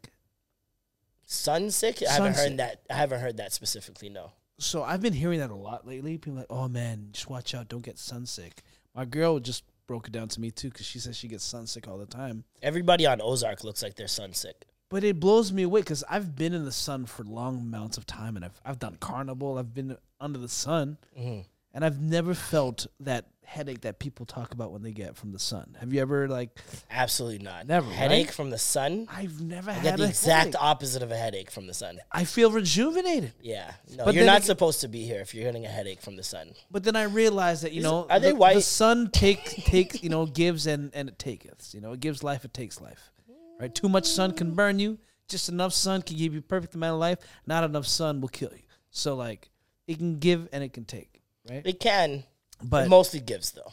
Sun 1.26 1.70
sick? 1.70 2.02
I 2.08 2.12
haven't 2.12 2.34
Sunsick. 2.34 2.36
heard 2.36 2.56
that. 2.58 2.82
I 2.90 2.94
haven't 2.94 3.20
heard 3.20 3.36
that 3.38 3.52
specifically. 3.52 4.08
No. 4.08 4.32
So 4.58 4.82
I've 4.82 5.00
been 5.00 5.14
hearing 5.14 5.40
that 5.40 5.50
a 5.50 5.54
lot 5.54 5.86
lately. 5.86 6.18
People 6.18 6.34
are 6.38 6.40
like, 6.42 6.46
oh 6.50 6.68
man, 6.68 7.08
just 7.12 7.28
watch 7.28 7.54
out, 7.54 7.68
don't 7.68 7.82
get 7.84 7.96
sunsick. 7.96 8.52
My 8.94 9.04
girl 9.04 9.40
just 9.40 9.64
broke 9.86 10.06
it 10.08 10.12
down 10.12 10.28
to 10.28 10.40
me 10.40 10.50
too 10.50 10.68
because 10.68 10.86
she 10.86 10.98
says 10.98 11.16
she 11.16 11.28
gets 11.28 11.50
sunsick 11.50 11.88
all 11.88 11.98
the 11.98 12.06
time. 12.06 12.44
Everybody 12.62 13.06
on 13.06 13.20
Ozark 13.20 13.64
looks 13.64 13.82
like 13.82 13.96
they're 13.96 14.08
sun 14.08 14.32
sick. 14.34 14.66
But 14.92 15.04
it 15.04 15.18
blows 15.18 15.52
me 15.52 15.62
away 15.62 15.80
because 15.80 16.04
I've 16.08 16.36
been 16.36 16.52
in 16.52 16.66
the 16.66 16.70
sun 16.72 17.06
for 17.06 17.24
long 17.24 17.58
amounts 17.60 17.96
of 17.96 18.04
time, 18.06 18.36
and 18.36 18.44
I've 18.44 18.60
I've 18.64 18.78
done 18.78 18.96
carnival. 19.00 19.56
I've 19.56 19.72
been 19.72 19.96
under 20.20 20.38
the 20.38 20.48
sun, 20.50 20.98
mm-hmm. 21.18 21.40
and 21.72 21.84
I've 21.84 21.98
never 21.98 22.34
felt 22.34 22.86
that 23.00 23.24
headache 23.44 23.80
that 23.82 23.98
people 23.98 24.24
talk 24.24 24.52
about 24.54 24.70
when 24.72 24.82
they 24.82 24.92
get 24.92 25.16
from 25.16 25.32
the 25.32 25.38
sun. 25.38 25.76
Have 25.80 25.92
you 25.94 26.00
ever 26.02 26.28
like? 26.28 26.58
Absolutely 26.90 27.38
not. 27.44 27.66
Never, 27.66 27.90
Headache 27.90 28.26
right? 28.28 28.34
from 28.34 28.50
the 28.50 28.58
sun. 28.58 29.06
I've 29.10 29.40
never 29.42 29.70
I 29.70 29.74
had 29.74 29.82
get 29.82 29.98
the 29.98 30.08
exact 30.08 30.44
headache. 30.54 30.62
opposite 30.62 31.02
of 31.02 31.10
a 31.10 31.16
headache 31.16 31.50
from 31.50 31.66
the 31.66 31.74
sun. 31.74 31.98
I 32.10 32.24
feel 32.24 32.50
rejuvenated. 32.50 33.32
Yeah. 33.42 33.70
No, 33.96 34.04
But 34.06 34.14
you're 34.14 34.24
not 34.24 34.38
ag- 34.38 34.42
supposed 34.44 34.80
to 34.82 34.88
be 34.88 35.04
here 35.04 35.20
if 35.20 35.34
you're 35.34 35.44
getting 35.44 35.66
a 35.66 35.68
headache 35.68 36.00
from 36.00 36.16
the 36.16 36.22
sun. 36.22 36.52
But 36.70 36.84
then 36.84 36.96
I 36.96 37.02
realized 37.04 37.62
that 37.64 37.72
you 37.72 37.78
Is- 37.80 37.84
know, 37.84 38.06
are 38.08 38.20
they 38.20 38.28
the, 38.28 38.34
The 38.34 38.38
white? 38.40 38.62
sun 38.62 39.10
take 39.10 39.44
take 39.44 40.02
you 40.02 40.08
know 40.08 40.24
gives 40.26 40.66
and 40.66 40.94
and 40.94 41.08
it 41.08 41.18
taketh. 41.18 41.74
You 41.74 41.80
know, 41.82 41.92
it 41.92 42.00
gives 42.00 42.22
life, 42.22 42.44
it 42.46 42.54
takes 42.54 42.80
life. 42.80 43.11
Right? 43.60 43.74
Too 43.74 43.88
much 43.88 44.06
sun 44.06 44.32
can 44.32 44.54
burn 44.54 44.78
you. 44.78 44.98
just 45.28 45.48
enough 45.48 45.72
sun 45.72 46.02
can 46.02 46.16
give 46.16 46.34
you 46.34 46.42
perfect 46.42 46.74
amount 46.74 46.94
of 46.94 47.00
life. 47.00 47.18
Not 47.46 47.64
enough 47.64 47.86
sun 47.86 48.20
will 48.20 48.28
kill 48.28 48.50
you. 48.52 48.62
So 48.90 49.14
like, 49.14 49.50
it 49.86 49.96
can 49.98 50.18
give 50.18 50.48
and 50.52 50.62
it 50.62 50.72
can 50.74 50.84
take, 50.84 51.22
right? 51.48 51.62
It 51.66 51.80
can, 51.80 52.24
But- 52.62 52.86
it 52.86 52.88
mostly 52.90 53.20
gives 53.20 53.52
though. 53.52 53.72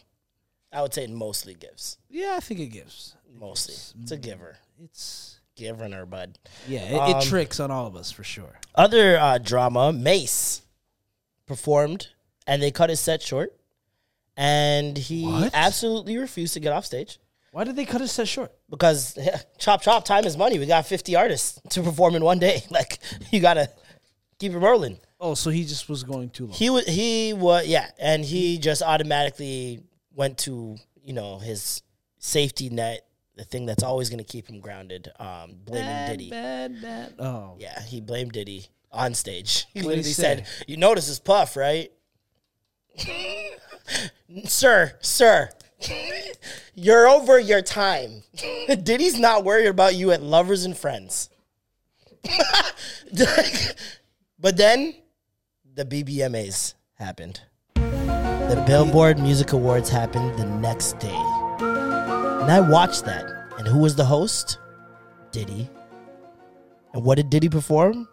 I 0.71 0.81
would 0.83 0.93
say 0.93 1.03
it 1.05 1.09
mostly 1.09 1.55
gives. 1.55 1.97
Yeah, 2.09 2.35
I 2.37 2.39
think 2.41 2.59
it 2.59 2.67
gives. 2.67 3.15
Mostly, 3.39 3.73
it's 4.01 4.11
a 4.11 4.17
giver. 4.17 4.57
It's 4.83 5.35
Giving 5.55 5.91
her 5.91 6.05
bud. 6.05 6.37
yeah, 6.69 6.81
it, 6.83 6.93
it 7.09 7.15
Um, 7.17 7.21
tricks 7.23 7.59
on 7.59 7.69
all 7.71 7.85
of 7.87 7.95
us 7.97 8.11
for 8.11 8.23
sure. 8.23 8.59
Other 8.75 9.17
uh, 9.19 9.39
drama, 9.39 9.91
Mase 9.91 10.61
performed 11.47 12.07
and 12.47 12.61
they 12.63 12.71
cut 12.71 12.89
his 12.89 12.99
set 13.01 13.21
short, 13.21 13.59
and 14.37 14.97
he 14.97 15.25
What? 15.25 15.51
absolutely 15.53 16.17
refused 16.17 16.53
to 16.53 16.59
get 16.61 16.71
off 16.71 16.85
stage 16.85 17.19
Why 17.51 17.63
did 17.63 17.75
they 17.75 17.85
cut 17.85 18.01
his 18.01 18.11
set 18.11 18.27
short? 18.27 18.51
because 18.69 19.17
chop 19.57 19.81
chop 19.81 20.05
time 20.05 20.25
is 20.25 20.37
money. 20.37 20.59
We 20.59 20.65
got 20.65 20.85
fifty 20.85 21.15
artists 21.15 21.59
to 21.69 21.81
perform 21.81 22.15
in 22.15 22.23
one 22.23 22.39
day. 22.39 22.63
Like 22.71 22.99
you 23.31 23.39
gotta 23.39 23.69
keep 24.39 24.51
it 24.53 24.57
rolling. 24.59 24.99
Oh, 25.19 25.33
so 25.33 25.49
he 25.49 25.65
just 25.65 25.89
was 25.89 26.03
going 26.03 26.29
too 26.29 26.45
long. 26.45 26.53
He 26.53 26.69
was 26.69 26.85
he 26.85 27.33
was 27.33 27.67
yeah, 27.67 27.89
and 27.99 28.23
he 28.23 28.57
just 28.57 28.81
automatically 28.81 29.81
went 30.15 30.37
to 30.39 30.77
you 31.03 31.13
know 31.13 31.39
his 31.39 31.81
safety 32.19 32.69
net, 32.69 33.05
the 33.35 33.43
thing 33.43 33.65
that's 33.65 33.83
always 33.83 34.09
gonna 34.09 34.23
keep 34.23 34.47
him 34.47 34.59
grounded. 34.59 35.11
Um, 35.19 35.55
blaming 35.65 36.07
Diddy. 36.07 36.29
bad, 36.29 36.81
bad. 36.81 37.13
Oh, 37.19 37.55
Yeah, 37.59 37.81
he 37.81 37.99
blamed 38.01 38.33
Diddy 38.33 38.67
on 38.91 39.13
stage. 39.13 39.65
He 39.73 39.81
What'd 39.81 40.03
he 40.05 40.09
literally 40.09 40.13
said, 40.13 40.47
"You 40.67 40.77
notice 40.77 41.07
his 41.07 41.19
puff, 41.19 41.55
right?" 41.57 41.91
sir, 44.45 44.93
sir, 45.01 45.49
you're 46.75 47.07
over 47.07 47.39
your 47.39 47.61
time. 47.61 48.23
Diddy's 48.83 49.19
not 49.19 49.43
worried 49.43 49.67
about 49.67 49.95
you 49.95 50.11
at 50.11 50.21
Lovers 50.21 50.65
and 50.65 50.77
Friends. 50.77 51.29
but 54.39 54.57
then 54.57 54.95
the 55.73 55.85
BBMAs 55.85 56.73
happened. 56.95 57.41
The 57.75 58.63
Billboard 58.65 59.19
Music 59.19 59.53
Awards 59.53 59.89
happened 59.89 60.37
the 60.37 60.45
next 60.45 60.99
day. 60.99 61.15
And 61.59 62.51
I 62.51 62.59
watched 62.59 63.05
that. 63.05 63.25
And 63.57 63.67
who 63.67 63.79
was 63.79 63.95
the 63.95 64.05
host? 64.05 64.57
Diddy. 65.31 65.69
And 66.93 67.03
what 67.03 67.15
did 67.15 67.29
Diddy 67.29 67.47
perform? 67.47 68.07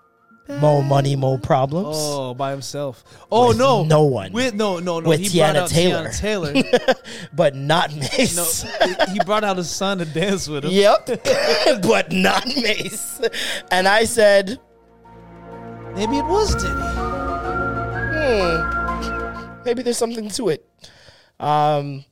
Mo 0.48 0.80
money, 0.80 1.16
more 1.16 1.38
problems. 1.38 1.96
oh, 1.98 2.32
by 2.34 2.52
himself. 2.52 3.02
Oh 3.32 3.48
With 3.48 3.58
no, 3.58 3.84
no 3.84 4.04
one. 4.04 4.32
With 4.32 4.54
no, 4.54 4.78
no, 4.78 5.00
no. 5.00 5.08
With 5.08 5.20
he 5.20 5.38
brought 5.40 5.56
Teyana 5.56 5.58
out 5.58 5.68
Taylor. 5.68 6.08
Teyana 6.08 6.18
Taylor. 6.18 6.94
but 7.32 7.54
not 7.56 7.92
no, 7.92 7.98
Mase. 7.98 8.64
he 9.12 9.18
brought 9.24 9.42
out 9.42 9.56
his 9.56 9.68
son 9.70 9.98
to 9.98 10.04
dance 10.04 10.48
with 10.48 10.64
him. 10.64 10.70
yep. 10.70 11.06
but 11.82 12.12
not 12.12 12.46
Mase. 12.46 13.20
And 13.72 13.88
I 13.88 14.04
said, 14.04 14.60
Maybe 15.94 16.18
it 16.18 16.26
was 16.26 16.54
Diddy. 16.54 16.68
hmm, 18.14 19.62
maybe 19.64 19.82
there's 19.82 19.96
something 19.98 20.28
to 20.30 20.50
it. 20.50 20.68
Um, 21.40 22.04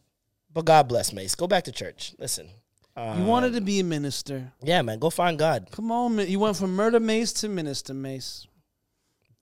but 0.53 0.65
God 0.65 0.89
bless 0.89 1.13
Mase. 1.13 1.35
Go 1.35 1.47
back 1.47 1.65
to 1.65 1.73
church. 1.73 2.15
Listen. 2.19 2.49
Uh, 2.97 3.17
You 3.19 3.25
wanted 3.25 3.55
to 3.55 3.61
be 3.61 3.81
a 3.81 3.85
minister. 3.85 4.53
yeah, 4.63 4.83
man. 4.83 4.99
Go 4.99 5.11
find 5.11 5.39
God. 5.39 5.69
Come 5.73 5.91
on, 5.91 6.17
man. 6.17 6.29
You 6.29 6.39
went 6.39 6.57
from 6.57 6.75
murder 6.77 7.01
Mase 7.01 7.33
to 7.35 7.49
minister 7.49 7.93
Mase. 7.95 8.47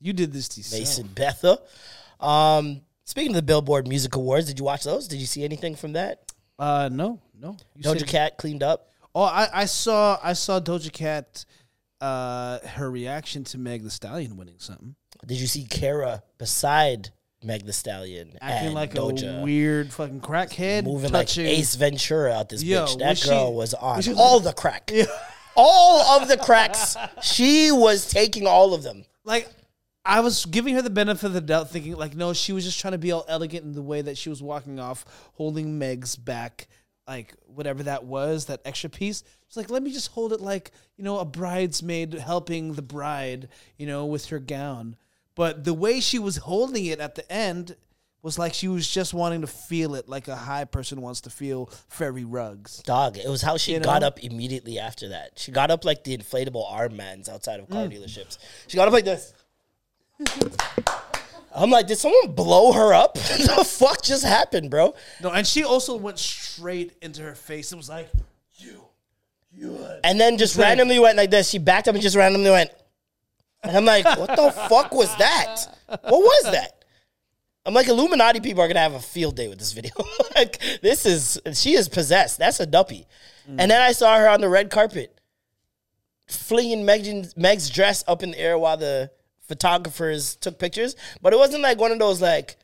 You 0.00 0.12
did 0.12 0.32
this 0.32 0.48
to 0.48 0.60
yourself. 0.60 0.80
Mason 0.80 1.06
Betha. 1.14 1.58
Um, 2.18 2.80
speaking 3.04 3.30
of 3.32 3.36
the 3.36 3.42
Billboard 3.42 3.86
Music 3.86 4.14
Awards, 4.16 4.46
did 4.46 4.58
you 4.58 4.64
watch 4.64 4.84
those? 4.84 5.06
Did 5.06 5.18
you 5.18 5.26
see 5.26 5.44
anything 5.44 5.74
from 5.76 5.92
that? 5.92 6.32
Uh, 6.58 6.88
no, 6.92 7.20
no. 7.38 7.56
You 7.76 7.82
Doja 7.82 8.06
Cat 8.06 8.36
cleaned 8.38 8.62
up. 8.62 8.88
Oh, 9.14 9.22
I, 9.22 9.48
I 9.52 9.64
saw 9.66 10.18
I 10.22 10.32
saw 10.32 10.58
Doja 10.60 10.90
Cat, 10.92 11.44
uh, 12.00 12.58
her 12.60 12.90
reaction 12.90 13.44
to 13.44 13.58
Meg 13.58 13.82
Thee 13.82 13.90
Stallion 13.90 14.36
winning 14.36 14.54
something, 14.58 14.94
Did 15.26 15.38
you 15.40 15.46
see 15.46 15.64
Kara 15.64 16.22
beside 16.38 17.10
Meg 17.44 17.64
Thee 17.66 17.72
Stallion 17.72 18.36
acting 18.40 18.72
like 18.72 18.94
Doja? 18.94 19.40
a 19.40 19.42
weird 19.42 19.92
fucking 19.92 20.20
crackhead, 20.20 20.84
moving 20.84 21.10
touching. 21.10 21.44
like 21.46 21.58
Ace 21.58 21.74
Ventura 21.74 22.32
out 22.32 22.48
this 22.48 22.62
Yo, 22.62 22.84
bitch. 22.86 22.98
That 22.98 23.08
was 23.10 23.18
she- 23.20 23.28
girl 23.28 23.54
was 23.54 23.74
on 23.74 23.96
was 23.96 24.04
she- 24.04 24.14
all 24.14 24.40
the 24.40 24.52
crack. 24.52 24.90
All 25.54 26.20
of 26.20 26.28
the 26.28 26.36
cracks. 26.38 26.96
she 27.22 27.70
was 27.70 28.08
taking 28.08 28.46
all 28.46 28.72
of 28.74 28.82
them. 28.82 29.04
like 29.24 29.48
I 30.04 30.20
was 30.20 30.46
giving 30.46 30.74
her 30.74 30.82
the 30.82 30.90
benefit 30.90 31.26
of 31.26 31.32
the 31.32 31.40
doubt, 31.40 31.70
thinking 31.70 31.94
like, 31.94 32.16
no, 32.16 32.32
she 32.32 32.52
was 32.52 32.64
just 32.64 32.80
trying 32.80 32.92
to 32.92 32.98
be 32.98 33.12
all 33.12 33.24
elegant 33.28 33.64
in 33.64 33.72
the 33.72 33.82
way 33.82 34.02
that 34.02 34.18
she 34.18 34.30
was 34.30 34.42
walking 34.42 34.80
off, 34.80 35.04
holding 35.34 35.78
Meg's 35.78 36.16
back, 36.16 36.66
like 37.06 37.34
whatever 37.46 37.84
that 37.84 38.04
was, 38.04 38.46
that 38.46 38.60
extra 38.64 38.90
piece. 38.90 39.22
It's 39.46 39.56
like, 39.56 39.70
let 39.70 39.82
me 39.82 39.92
just 39.92 40.10
hold 40.10 40.32
it 40.32 40.40
like 40.40 40.72
you 40.96 41.04
know 41.04 41.18
a 41.18 41.24
bridesmaid 41.24 42.14
helping 42.14 42.72
the 42.72 42.82
bride, 42.82 43.48
you 43.76 43.86
know, 43.86 44.06
with 44.06 44.26
her 44.30 44.38
gown. 44.40 44.96
But 45.34 45.64
the 45.64 45.74
way 45.74 46.00
she 46.00 46.18
was 46.18 46.36
holding 46.38 46.86
it 46.86 47.00
at 47.00 47.14
the 47.14 47.30
end 47.32 47.76
was 48.22 48.38
like 48.38 48.54
she 48.54 48.68
was 48.68 48.86
just 48.88 49.12
wanting 49.14 49.40
to 49.40 49.46
feel 49.48 49.94
it, 49.96 50.08
like 50.08 50.28
a 50.28 50.36
high 50.36 50.64
person 50.64 51.00
wants 51.00 51.22
to 51.22 51.30
feel 51.30 51.66
fairy 51.88 52.24
rugs. 52.24 52.78
Dog, 52.84 53.16
it 53.18 53.28
was 53.28 53.42
how 53.42 53.56
she 53.56 53.72
You 53.72 53.80
got 53.80 54.02
know? 54.02 54.08
up 54.08 54.20
immediately 54.22 54.78
after 54.78 55.08
that. 55.08 55.32
She 55.36 55.50
got 55.50 55.70
up 55.70 55.84
like 55.84 56.04
the 56.04 56.16
inflatable 56.16 56.64
arm 56.70 56.96
mans 56.96 57.28
outside 57.28 57.58
of 57.60 57.66
Mm. 57.66 57.72
car 57.72 57.86
dealerships. 57.86 58.38
She 58.68 58.76
got 58.76 58.86
up 58.86 58.92
like 58.94 59.04
this. 59.04 59.32
I'm 61.54 61.70
like, 61.70 61.86
did 61.86 61.98
someone 61.98 62.32
blow 62.32 62.72
her 62.72 62.94
up? 62.94 63.14
the 63.14 63.64
fuck 63.66 64.02
just 64.02 64.24
happened, 64.24 64.70
bro? 64.70 64.94
No, 65.20 65.30
and 65.30 65.46
she 65.46 65.64
also 65.64 65.96
went 65.96 66.18
straight 66.18 66.92
into 67.02 67.22
her 67.22 67.34
face. 67.34 67.72
It 67.72 67.76
was 67.76 67.88
like, 67.88 68.08
you 68.56 68.84
you 69.54 69.84
And 70.02 70.18
then 70.18 70.38
just 70.38 70.56
randomly 70.56 70.98
went 70.98 71.16
like 71.18 71.30
this. 71.30 71.50
She 71.50 71.58
backed 71.58 71.88
up 71.88 71.94
and 71.94 72.02
just 72.02 72.16
randomly 72.16 72.50
went. 72.50 72.70
And 73.62 73.76
I'm 73.76 73.84
like, 73.84 74.04
what 74.04 74.34
the 74.36 74.50
fuck 74.68 74.92
was 74.92 75.14
that? 75.16 75.66
What 75.86 76.02
was 76.10 76.52
that? 76.52 76.84
I'm 77.64 77.74
like, 77.74 77.86
Illuminati 77.86 78.40
people 78.40 78.62
are 78.62 78.68
gonna 78.68 78.80
have 78.80 78.94
a 78.94 79.00
field 79.00 79.36
day 79.36 79.48
with 79.48 79.58
this 79.58 79.72
video. 79.72 79.92
like, 80.36 80.60
this 80.82 81.06
is 81.06 81.40
she 81.54 81.74
is 81.74 81.88
possessed. 81.88 82.38
That's 82.38 82.58
a 82.60 82.66
duppy. 82.66 83.06
And 83.46 83.70
then 83.70 83.80
I 83.80 83.92
saw 83.92 84.18
her 84.18 84.28
on 84.28 84.40
the 84.40 84.48
red 84.48 84.70
carpet, 84.70 85.20
flinging 86.26 86.84
Meg's, 86.84 87.36
Meg's 87.36 87.70
dress 87.70 88.04
up 88.06 88.22
in 88.22 88.32
the 88.32 88.38
air 88.38 88.56
while 88.58 88.76
the 88.76 89.10
photographers 89.46 90.36
took 90.36 90.58
pictures. 90.58 90.96
But 91.20 91.32
it 91.32 91.36
wasn't 91.36 91.62
like 91.62 91.78
one 91.78 91.92
of 91.92 91.98
those 91.98 92.20
like 92.20 92.56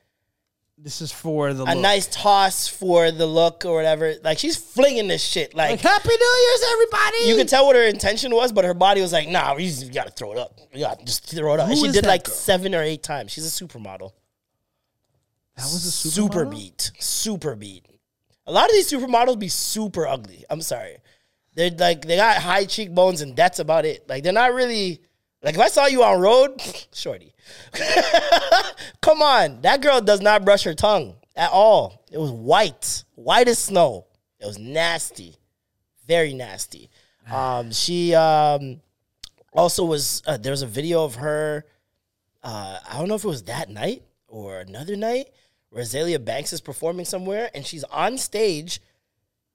this 0.81 1.01
is 1.03 1.11
for 1.13 1.53
the 1.53 1.65
a 1.65 1.75
look. 1.75 1.79
nice 1.79 2.07
toss 2.07 2.69
for 2.69 3.11
the 3.11 3.27
look 3.27 3.65
or 3.65 3.75
whatever. 3.75 4.15
Like 4.23 4.39
she's 4.39 4.57
flinging 4.57 5.09
this 5.09 5.23
shit. 5.23 5.55
Like, 5.55 5.71
Like, 5.71 5.81
Happy 5.81 6.09
New 6.09 6.37
Year's, 6.43 6.65
everybody! 6.73 7.17
you 7.29 7.37
could 7.37 7.49
tell 7.49 7.67
what 7.67 7.77
her 7.77 7.83
intention 7.83 8.35
was, 8.35 8.53
but 8.53 8.65
her 8.65 8.75
body 8.75 9.01
was 9.01 9.13
like, 9.13 9.29
nah, 9.29 9.57
you 9.57 9.67
just 9.69 9.93
gotta 9.93 10.11
throw 10.11 10.33
it 10.33 10.39
up. 10.39 10.59
You 10.73 10.81
gotta 10.81 11.05
just 11.05 11.25
throw 11.27 11.55
it 11.55 11.61
up. 11.61 11.69
and 11.69 11.77
she 11.79 11.91
did 11.91 12.07
like 12.07 12.25
girl? 12.25 12.35
seven 12.35 12.75
or 12.75 12.83
eight 12.83 13.03
times. 13.03 13.33
She's 13.33 13.47
a 13.47 13.65
supermodel. 13.65 14.13
That 15.57 15.65
was 15.65 15.85
a 15.85 15.91
super 15.91 16.45
supermodel? 16.47 16.51
beat. 16.53 16.93
Super 17.01 17.57
beat. 17.57 17.85
A 18.47 18.53
lot 18.53 18.67
of 18.67 18.73
these 18.73 18.91
supermodels 18.91 19.39
be 19.39 19.49
super 19.49 20.07
ugly. 20.07 20.45
I'm 20.49 20.63
sorry. 20.63 20.99
They're 21.55 21.71
like 21.71 22.03
they 22.03 22.17
got 22.17 22.37
high 22.41 22.65
cheekbones 22.67 23.21
and 23.21 23.35
that's 23.37 23.59
about 23.59 23.85
it. 23.85 24.09
Like 24.09 24.23
they're 24.23 24.33
not 24.33 24.55
really 24.55 25.01
like 25.43 25.55
if 25.55 25.61
I 25.61 25.69
saw 25.69 25.87
you 25.87 26.03
on 26.03 26.21
road, 26.21 26.61
shorty. 26.93 27.35
Come 29.01 29.23
on. 29.23 29.61
That 29.63 29.81
girl 29.81 30.01
does 30.01 30.21
not 30.21 30.45
brush 30.45 30.65
her 30.65 30.75
tongue 30.75 31.17
at 31.37 31.51
all. 31.51 32.05
It 32.11 32.19
was 32.19 32.31
white. 32.31 33.05
White 33.15 33.49
as 33.49 33.59
snow. 33.59 34.07
It 34.41 34.47
was 34.47 34.59
nasty. 34.59 35.37
Very 36.07 36.35
nasty. 36.35 36.91
Um 37.31 37.73
she 37.73 38.15
um 38.15 38.81
also 39.53 39.85
was 39.85 40.23
uh, 40.27 40.37
there 40.37 40.53
was 40.53 40.63
a 40.63 40.67
video 40.67 41.05
of 41.05 41.17
her 41.17 41.65
uh, 42.43 42.79
I 42.89 42.99
don't 42.99 43.09
know 43.09 43.17
if 43.17 43.25
it 43.25 43.29
was 43.29 43.43
that 43.45 43.69
night 43.69 44.03
or 44.29 44.61
another 44.61 44.97
night 44.97 45.29
where 45.71 45.83
Azealia 45.83 46.25
Banks 46.25 46.53
is 46.53 46.61
performing 46.61 47.05
somewhere 47.05 47.51
and 47.55 47.67
she's 47.67 47.85
on 47.85 48.17
stage 48.17 48.81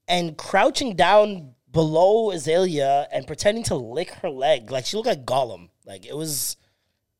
and 0.08 0.38
crouching 0.38 0.96
down 0.96 1.54
below 1.72 2.32
Azealia 2.32 3.08
and 3.12 3.26
pretending 3.26 3.64
to 3.66 3.76
lick 3.76 4.12
her 4.22 4.30
leg. 4.30 4.70
Like 4.70 4.86
she 4.86 4.98
looked 4.98 5.08
like 5.08 5.26
Gollum. 5.26 5.70
Like 5.86 6.06
it 6.06 6.16
was 6.16 6.58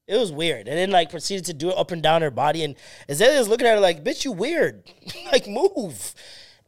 it 0.08 0.18
was 0.18 0.32
weird. 0.32 0.68
And 0.68 0.78
then 0.78 0.92
like 0.92 1.10
proceeded 1.10 1.46
to 1.46 1.54
do 1.54 1.70
it 1.70 1.78
up 1.78 1.92
and 1.92 2.02
down 2.02 2.22
her 2.22 2.32
body 2.32 2.64
and 2.64 2.76
Azealia's 3.10 3.48
looking 3.48 3.68
at 3.68 3.76
her 3.76 3.80
like, 3.80 4.04
bitch, 4.04 4.26
you 4.26 4.32
weird. 4.32 4.84
like 5.32 5.48
move. 5.48 6.14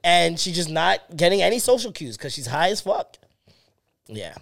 And 0.03 0.39
she's 0.39 0.55
just 0.55 0.69
not 0.69 0.99
getting 1.15 1.41
any 1.41 1.59
social 1.59 1.91
cues 1.91 2.17
because 2.17 2.33
she's 2.33 2.47
high 2.47 2.69
as 2.69 2.81
fuck. 2.81 3.17
Yeah. 4.07 4.35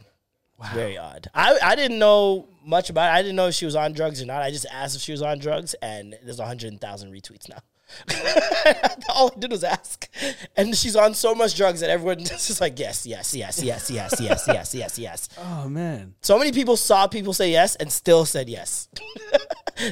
It's 0.60 0.74
very 0.74 0.98
odd. 0.98 1.28
I, 1.34 1.58
I 1.62 1.76
didn't 1.76 2.00
know 2.00 2.48
much 2.66 2.90
about 2.90 3.10
it. 3.10 3.18
I 3.18 3.22
didn't 3.22 3.36
know 3.36 3.48
if 3.48 3.56
she 3.56 3.66
was 3.66 3.76
on 3.76 3.94
drugs 3.94 4.22
or 4.22 4.26
not. 4.26 4.42
I 4.42 4.52
just 4.52 4.66
asked 4.72 4.96
if 4.96 5.02
she 5.02 5.12
was 5.12 5.22
on 5.22 5.40
drugs, 5.40 5.74
and 5.82 6.16
there's 6.24 6.40
100,000 6.40 7.12
retweets 7.12 7.50
now. 7.50 7.58
All 9.10 9.32
I 9.36 9.40
did 9.40 9.52
was 9.52 9.64
ask. 9.64 10.08
And 10.56 10.76
she's 10.76 10.96
on 10.96 11.14
so 11.14 11.34
much 11.36 11.56
drugs 11.56 11.80
that 11.82 11.90
everyone 11.90 12.20
is 12.22 12.30
just 12.48 12.62
like, 12.62 12.80
yes, 12.80 13.06
yes, 13.06 13.34
yes, 13.36 13.64
yes, 13.64 13.90
yes, 13.90 14.20
yes, 14.20 14.46
yes, 14.48 14.74
yes, 14.76 15.00
yes. 15.00 15.30
Oh 15.38 15.68
man, 15.70 16.16
So 16.22 16.38
many 16.38 16.52
people 16.52 16.78
saw 16.78 17.08
people 17.08 17.34
say 17.34 17.52
yes 17.52 17.76
and 17.76 17.92
still 17.92 18.26
said 18.26 18.50
yes. 18.50 18.88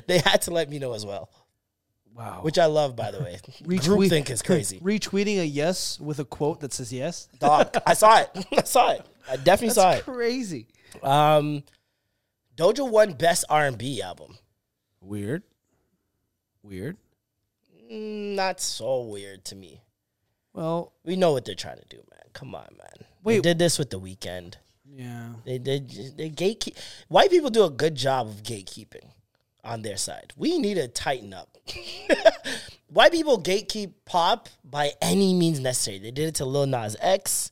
they 0.07 0.19
had 0.19 0.41
to 0.43 0.51
let 0.51 0.69
me 0.69 0.79
know 0.79 0.93
as 0.93 1.05
well, 1.05 1.29
wow. 2.15 2.39
which 2.41 2.57
I 2.57 2.65
love, 2.65 2.95
by 2.95 3.11
the 3.11 3.19
way. 3.19 3.39
Groupthink 3.63 4.29
is 4.29 4.41
crazy. 4.41 4.79
Retweeting 4.79 5.39
a 5.39 5.45
yes 5.45 5.99
with 5.99 6.19
a 6.19 6.25
quote 6.25 6.59
that 6.61 6.73
says 6.73 6.91
yes. 6.93 7.27
Dog, 7.39 7.75
I 7.85 7.93
saw 7.93 8.19
it. 8.19 8.29
I 8.57 8.63
saw 8.63 8.91
it. 8.91 9.05
I 9.29 9.35
definitely 9.37 9.67
That's 9.69 9.75
saw 9.75 9.91
it. 9.93 10.03
crazy. 10.03 10.67
Um, 11.03 11.63
Doja 12.57 12.89
won 12.89 13.13
best 13.13 13.45
R 13.49 13.65
and 13.65 13.77
B 13.77 14.01
album. 14.01 14.37
Weird. 14.99 15.43
Weird. 16.63 16.97
Mm, 17.91 18.35
Not 18.35 18.59
so 18.59 19.01
weird 19.03 19.43
to 19.45 19.55
me. 19.55 19.81
Well, 20.53 20.93
We 21.05 21.15
know 21.15 21.31
what 21.33 21.45
they're 21.45 21.55
trying 21.55 21.77
to 21.79 21.85
do, 21.89 21.97
man. 21.97 22.21
Come 22.33 22.55
on, 22.55 22.67
man. 22.77 23.05
Wait. 23.23 23.37
they 23.43 23.49
did 23.49 23.59
this 23.59 23.77
with 23.79 23.89
the 23.89 23.99
Weeknd. 23.99 24.55
yeah. 24.85 25.33
They 25.45 25.57
did. 25.57 25.89
They 26.17 26.29
gatekeep. 26.29 26.75
White 27.07 27.29
people 27.29 27.49
do 27.49 27.63
a 27.63 27.69
good 27.69 27.95
job 27.95 28.27
of 28.27 28.43
gatekeeping 28.43 29.11
on 29.63 29.81
their 29.81 29.97
side. 29.97 30.33
We 30.35 30.57
need 30.59 30.75
to 30.75 30.87
tighten 30.87 31.33
up. 31.33 31.57
White 32.87 33.11
people 33.11 33.41
gatekeep 33.41 33.93
pop 34.05 34.49
by 34.63 34.91
any 35.01 35.33
means 35.33 35.59
necessary. 35.59 35.99
They 35.99 36.11
did 36.11 36.29
it 36.29 36.35
to 36.35 36.45
Lil 36.45 36.65
Nas 36.67 36.97
X. 36.99 37.51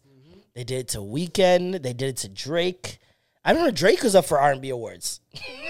They 0.55 0.63
did 0.65 0.79
it 0.79 0.87
to 0.89 0.97
Weeknd. 0.99 1.81
They 1.83 1.93
did 1.93 2.09
it 2.09 2.17
to 2.17 2.29
Drake. 2.29 2.99
I 3.45 3.51
remember 3.51 3.71
Drake 3.71 4.03
was 4.03 4.15
up 4.15 4.25
for 4.25 4.39
R 4.39 4.51
and 4.51 4.61
B 4.61 4.69
awards. 4.69 5.21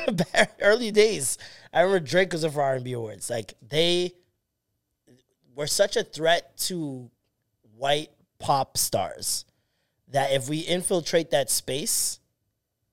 Early 0.62 0.90
days, 0.92 1.38
I 1.72 1.82
remember 1.82 2.04
Drake 2.06 2.32
was 2.34 2.44
up 2.44 2.54
for 2.54 2.62
R 2.64 2.76
and 2.76 2.84
B 2.84 2.94
awards. 2.94 3.30
Like 3.30 3.54
they 3.68 4.14
were 5.60 5.68
such 5.68 5.98
a 5.98 6.04
threat 6.04 6.58
to 6.58 7.12
white 7.76 8.12
pop 8.40 8.78
stars 8.78 9.44
that 10.08 10.32
if 10.32 10.48
we 10.48 10.60
infiltrate 10.60 11.32
that 11.32 11.50
space, 11.50 12.22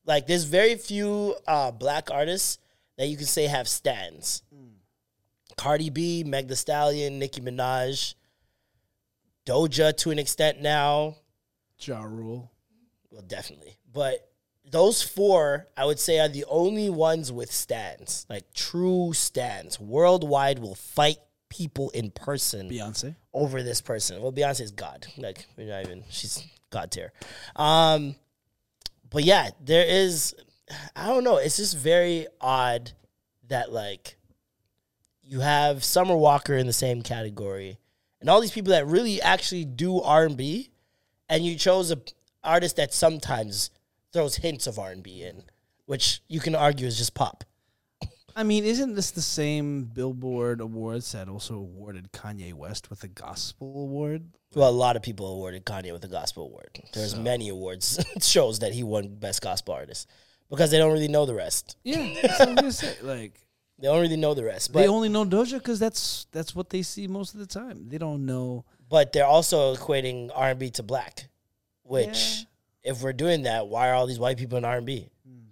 like 0.05 0.26
there's 0.26 0.43
very 0.43 0.74
few 0.74 1.36
uh, 1.47 1.70
black 1.70 2.10
artists 2.10 2.59
that 2.98 3.06
you 3.06 3.16
can 3.16 3.24
say 3.24 3.47
have 3.47 3.68
stands. 3.68 4.43
Cardi 5.56 5.90
B, 5.90 6.24
Meg 6.24 6.48
Thee 6.48 6.56
Stallion, 6.56 7.20
Nicki 7.20 7.40
Minaj, 7.40 8.16
Doja 9.47 9.97
to 9.98 10.10
an 10.10 10.18
extent 10.18 10.60
now. 10.60 11.14
Ja 11.78 12.02
Rule. 12.02 12.51
Well, 13.10 13.22
definitely. 13.22 13.78
But 13.93 14.28
those 14.68 15.05
four, 15.05 15.68
I 15.76 15.84
would 15.84 16.01
say, 16.01 16.18
are 16.18 16.28
the 16.28 16.44
only 16.48 16.90
ones 16.90 17.30
with 17.30 17.52
stands, 17.52 18.26
like 18.28 18.52
true 18.55 19.12
stands. 19.12 19.78
Worldwide 19.78 20.59
will 20.59 20.74
fight 20.74 21.18
people 21.56 21.90
in 21.90 22.10
person 22.10 22.68
Beyonce. 22.68 23.14
over 23.32 23.62
this 23.62 23.80
person. 23.80 24.20
Well, 24.20 24.32
Beyonce 24.32 24.62
is 24.62 24.70
God. 24.70 25.06
Like 25.16 25.46
we're 25.56 25.68
not 25.68 25.84
even 25.84 26.04
she's 26.10 26.44
God 26.70 26.90
tier. 26.90 27.12
Um, 27.54 28.16
but 29.10 29.24
yeah, 29.24 29.50
there 29.64 29.86
is. 29.86 30.34
I 30.96 31.06
don't 31.06 31.24
know. 31.24 31.36
It's 31.36 31.56
just 31.56 31.76
very 31.76 32.26
odd 32.40 32.92
that 33.48 33.72
like 33.72 34.16
you 35.22 35.40
have 35.40 35.84
Summer 35.84 36.16
Walker 36.16 36.54
in 36.54 36.66
the 36.66 36.72
same 36.72 37.02
category, 37.02 37.78
and 38.20 38.28
all 38.28 38.40
these 38.40 38.52
people 38.52 38.72
that 38.72 38.86
really 38.86 39.22
actually 39.22 39.64
do 39.64 40.00
R 40.00 40.24
and 40.24 40.36
B, 40.36 40.70
and 41.28 41.44
you 41.44 41.56
chose 41.56 41.90
a 41.90 41.98
artist 42.42 42.76
that 42.76 42.92
sometimes 42.92 43.70
throws 44.12 44.36
hints 44.36 44.66
of 44.66 44.78
R 44.78 44.90
and 44.90 45.02
B 45.02 45.22
in, 45.22 45.44
which 45.86 46.20
you 46.28 46.40
can 46.40 46.54
argue 46.54 46.86
is 46.86 46.98
just 46.98 47.14
pop. 47.14 47.44
I 48.38 48.42
mean, 48.42 48.64
isn't 48.64 48.94
this 48.94 49.10
the 49.12 49.22
same 49.22 49.84
Billboard 49.84 50.60
Awards 50.60 51.10
that 51.12 51.26
also 51.28 51.54
awarded 51.54 52.12
Kanye 52.12 52.52
West 52.52 52.90
with 52.90 53.02
a 53.02 53.08
Gospel 53.08 53.82
Award? 53.82 54.28
Well, 54.54 54.68
a 54.68 54.70
lot 54.70 54.94
of 54.96 55.02
people 55.02 55.26
awarded 55.26 55.64
Kanye 55.64 55.92
with 55.92 56.04
a 56.04 56.08
gospel 56.08 56.44
award. 56.44 56.68
There's 56.94 57.16
many 57.16 57.48
awards 57.48 57.98
shows 58.20 58.58
that 58.60 58.72
he 58.72 58.82
won 58.82 59.08
best 59.16 59.42
gospel 59.42 59.74
artist 59.74 60.08
because 60.48 60.70
they 60.70 60.78
don't 60.78 60.92
really 60.92 61.08
know 61.08 61.26
the 61.26 61.34
rest. 61.34 61.76
Yeah, 61.82 62.14
that's 62.22 62.38
what 62.38 62.48
I'm 62.50 62.54
gonna 62.54 62.72
say. 62.72 62.94
Like 63.02 63.32
They 63.78 63.88
don't 63.88 64.00
really 64.00 64.16
know 64.16 64.32
the 64.34 64.44
rest. 64.44 64.72
But 64.72 64.80
they 64.80 64.88
only 64.88 65.08
know 65.10 65.24
Doja 65.26 65.54
because 65.54 65.78
that's 65.78 66.26
that's 66.32 66.54
what 66.54 66.70
they 66.70 66.82
see 66.82 67.06
most 67.08 67.34
of 67.34 67.40
the 67.40 67.46
time. 67.46 67.88
They 67.88 67.98
don't 67.98 68.24
know. 68.24 68.64
but 68.88 69.12
they're 69.12 69.26
also 69.26 69.74
equating 69.74 70.30
R 70.34 70.50
and 70.50 70.58
B 70.58 70.70
to 70.70 70.82
black, 70.82 71.28
which 71.82 72.46
if 72.82 73.02
we're 73.02 73.12
doing 73.12 73.42
that, 73.42 73.66
why 73.68 73.90
are 73.90 73.94
all 73.94 74.06
these 74.06 74.18
white 74.20 74.38
people 74.38 74.56
in 74.58 74.64
R 74.64 74.76
and 74.78 74.86
B? 74.86 75.10
Hmm. 75.26 75.45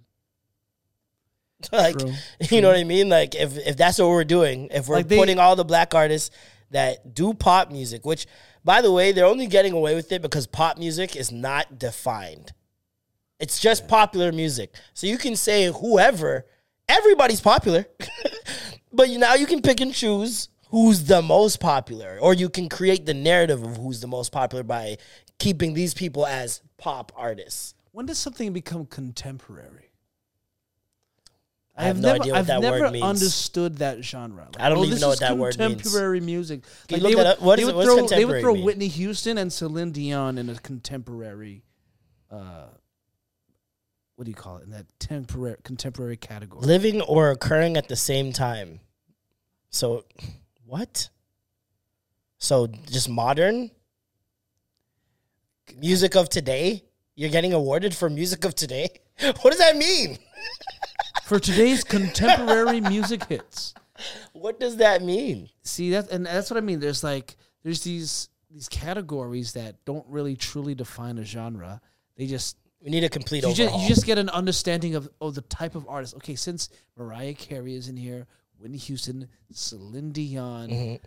Like, 1.73 1.99
True, 1.99 2.13
you 2.51 2.61
know 2.61 2.69
what 2.69 2.77
I 2.77 2.85
mean? 2.85 3.09
Like, 3.09 3.35
if 3.35 3.57
if 3.59 3.77
that's 3.77 3.99
what 3.99 4.09
we're 4.09 4.25
doing, 4.25 4.69
if 4.73 4.89
we're 4.89 4.97
Like, 4.97 5.09
they- 5.09 5.17
putting 5.19 5.39
all 5.39 5.57
the 5.57 5.65
black 5.65 5.95
artists 5.95 6.31
that 6.71 7.15
do 7.15 7.35
pop 7.35 7.71
music, 7.71 8.05
which 8.05 8.27
by 8.65 8.81
the 8.81 8.91
way, 8.91 9.13
they're 9.13 9.27
only 9.27 9.47
getting 9.47 9.73
away 9.73 9.95
with 9.95 10.11
it 10.11 10.23
because 10.23 10.47
pop 10.47 10.79
music 10.79 11.17
is 11.17 11.31
not 11.31 11.79
defined. 11.79 12.53
It's 13.39 13.59
just 13.61 13.87
popular 13.89 14.33
music. 14.33 14.75
So 14.95 15.07
you 15.07 15.19
can 15.19 15.37
say 15.37 15.71
whoever, 15.71 16.47
everybody's 16.89 17.41
popular. 17.43 17.85
but 18.93 19.11
now 19.11 19.35
you 19.35 19.47
can 19.47 19.61
pick 19.61 19.81
and 19.81 19.93
choose 19.93 20.49
who's 20.71 21.05
the 21.05 21.21
most 21.21 21.61
popular, 21.61 22.19
or 22.21 22.33
you 22.35 22.49
can 22.49 22.69
create 22.69 23.07
the 23.07 23.15
narrative 23.15 23.63
of 23.63 23.77
who's 23.77 24.01
the 24.01 24.07
most 24.07 24.33
popular 24.33 24.65
by 24.65 24.97
keeping 25.39 25.75
these 25.75 25.95
people 25.95 26.27
as 26.27 26.63
pop 26.79 27.13
artists. 27.15 27.75
When 27.93 28.07
does 28.07 28.19
something 28.19 28.53
become 28.53 28.87
contemporary? 28.87 29.84
I 31.77 31.85
have 31.85 31.97
I've 31.97 32.03
no 32.03 32.09
never, 32.09 32.23
idea 32.23 32.33
what 32.33 32.39
I've 32.39 32.47
that 32.47 32.61
never 32.61 32.81
word 32.81 32.93
means. 32.93 33.05
understood 33.05 33.79
that 33.79 34.05
genre. 34.05 34.45
Like, 34.45 34.61
I 34.61 34.69
don't 34.69 34.79
oh, 34.79 34.85
even 34.85 35.01
know 35.01 35.09
what 35.09 35.21
that 35.21 35.37
word 35.37 35.59
means. 35.59 35.83
Contemporary 35.83 36.21
music. 36.21 36.63
Like, 36.89 37.03
look 37.03 37.11
they 37.11 37.17
would? 37.17 37.37
What 37.41 37.57
they 37.59 37.65
would 37.65 37.75
it- 37.77 37.85
throw, 37.85 38.07
They 38.07 38.25
would 38.25 38.41
throw 38.41 38.55
mean? 38.55 38.65
Whitney 38.65 38.89
Houston 38.89 39.39
and 39.39 39.53
Celine 39.53 39.91
Dion 39.91 40.39
in 40.39 40.49
a 40.49 40.55
contemporary. 40.55 41.65
Uh, 42.31 42.67
what 44.15 44.25
do 44.25 44.31
you 44.31 44.37
call 44.37 44.59
it? 44.59 44.65
In 44.65 44.71
that 44.71 44.87
temporary 45.01 45.57
contemporary 45.65 46.17
category. 46.17 46.65
Living 46.65 47.01
or 47.03 47.31
occurring 47.33 47.77
at 47.77 47.89
the 47.89 47.97
same 47.97 48.33
time. 48.33 48.79
So, 49.71 50.05
what? 50.65 51.09
So, 52.39 52.69
just 52.69 53.09
modern? 53.09 53.73
Music 55.77 56.15
of 56.15 56.29
today? 56.29 56.85
You're 57.17 57.31
getting 57.31 57.53
awarded 57.53 57.95
for 57.95 58.09
music 58.09 58.45
of 58.45 58.55
today? 58.55 58.91
What 59.41 59.51
does 59.51 59.59
that 59.59 59.77
mean? 59.77 60.19
For 61.27 61.41
today's 61.41 61.85
contemporary 61.85 62.81
music 62.81 63.25
hits. 63.25 63.75
What 64.33 64.61
does 64.61 64.77
that 64.77 65.03
mean? 65.03 65.49
See 65.63 65.91
that, 65.91 66.11
and 66.11 66.27
that's 66.27 66.51
what 66.51 66.59
I 66.59 66.61
mean. 66.61 66.81
There's 66.81 67.03
like 67.05 67.37
there's 67.63 67.83
these 67.83 68.29
these 68.51 68.69
categories 68.69 69.53
that 69.55 69.85
don't 69.85 70.07
really 70.09 70.37
truly 70.37 70.75
define 70.75 71.19
a 71.19 71.25
genre. 71.25 71.81
They 72.17 72.27
just 72.27 72.57
We 72.83 72.91
need 72.91 73.05
a 73.05 73.09
complete 73.09 73.43
you 73.43 73.51
overhaul. 73.51 73.79
just, 73.79 73.83
you 73.83 73.89
just 73.89 74.07
get 74.07 74.19
an 74.19 74.29
understanding 74.29 74.95
of 74.97 75.09
oh 75.21 75.31
the 75.31 75.43
type 75.43 75.75
of 75.75 75.89
artist. 75.89 76.15
Okay, 76.17 76.35
since 76.35 76.69
Mariah 76.97 77.35
Carey 77.35 77.75
is 77.75 77.89
in 77.89 77.97
here, 77.97 78.27
Whitney 78.59 78.79
Houston, 78.79 79.29
Celine 79.53 80.13
Dion. 80.13 80.69
Mm-hmm. 80.69 81.07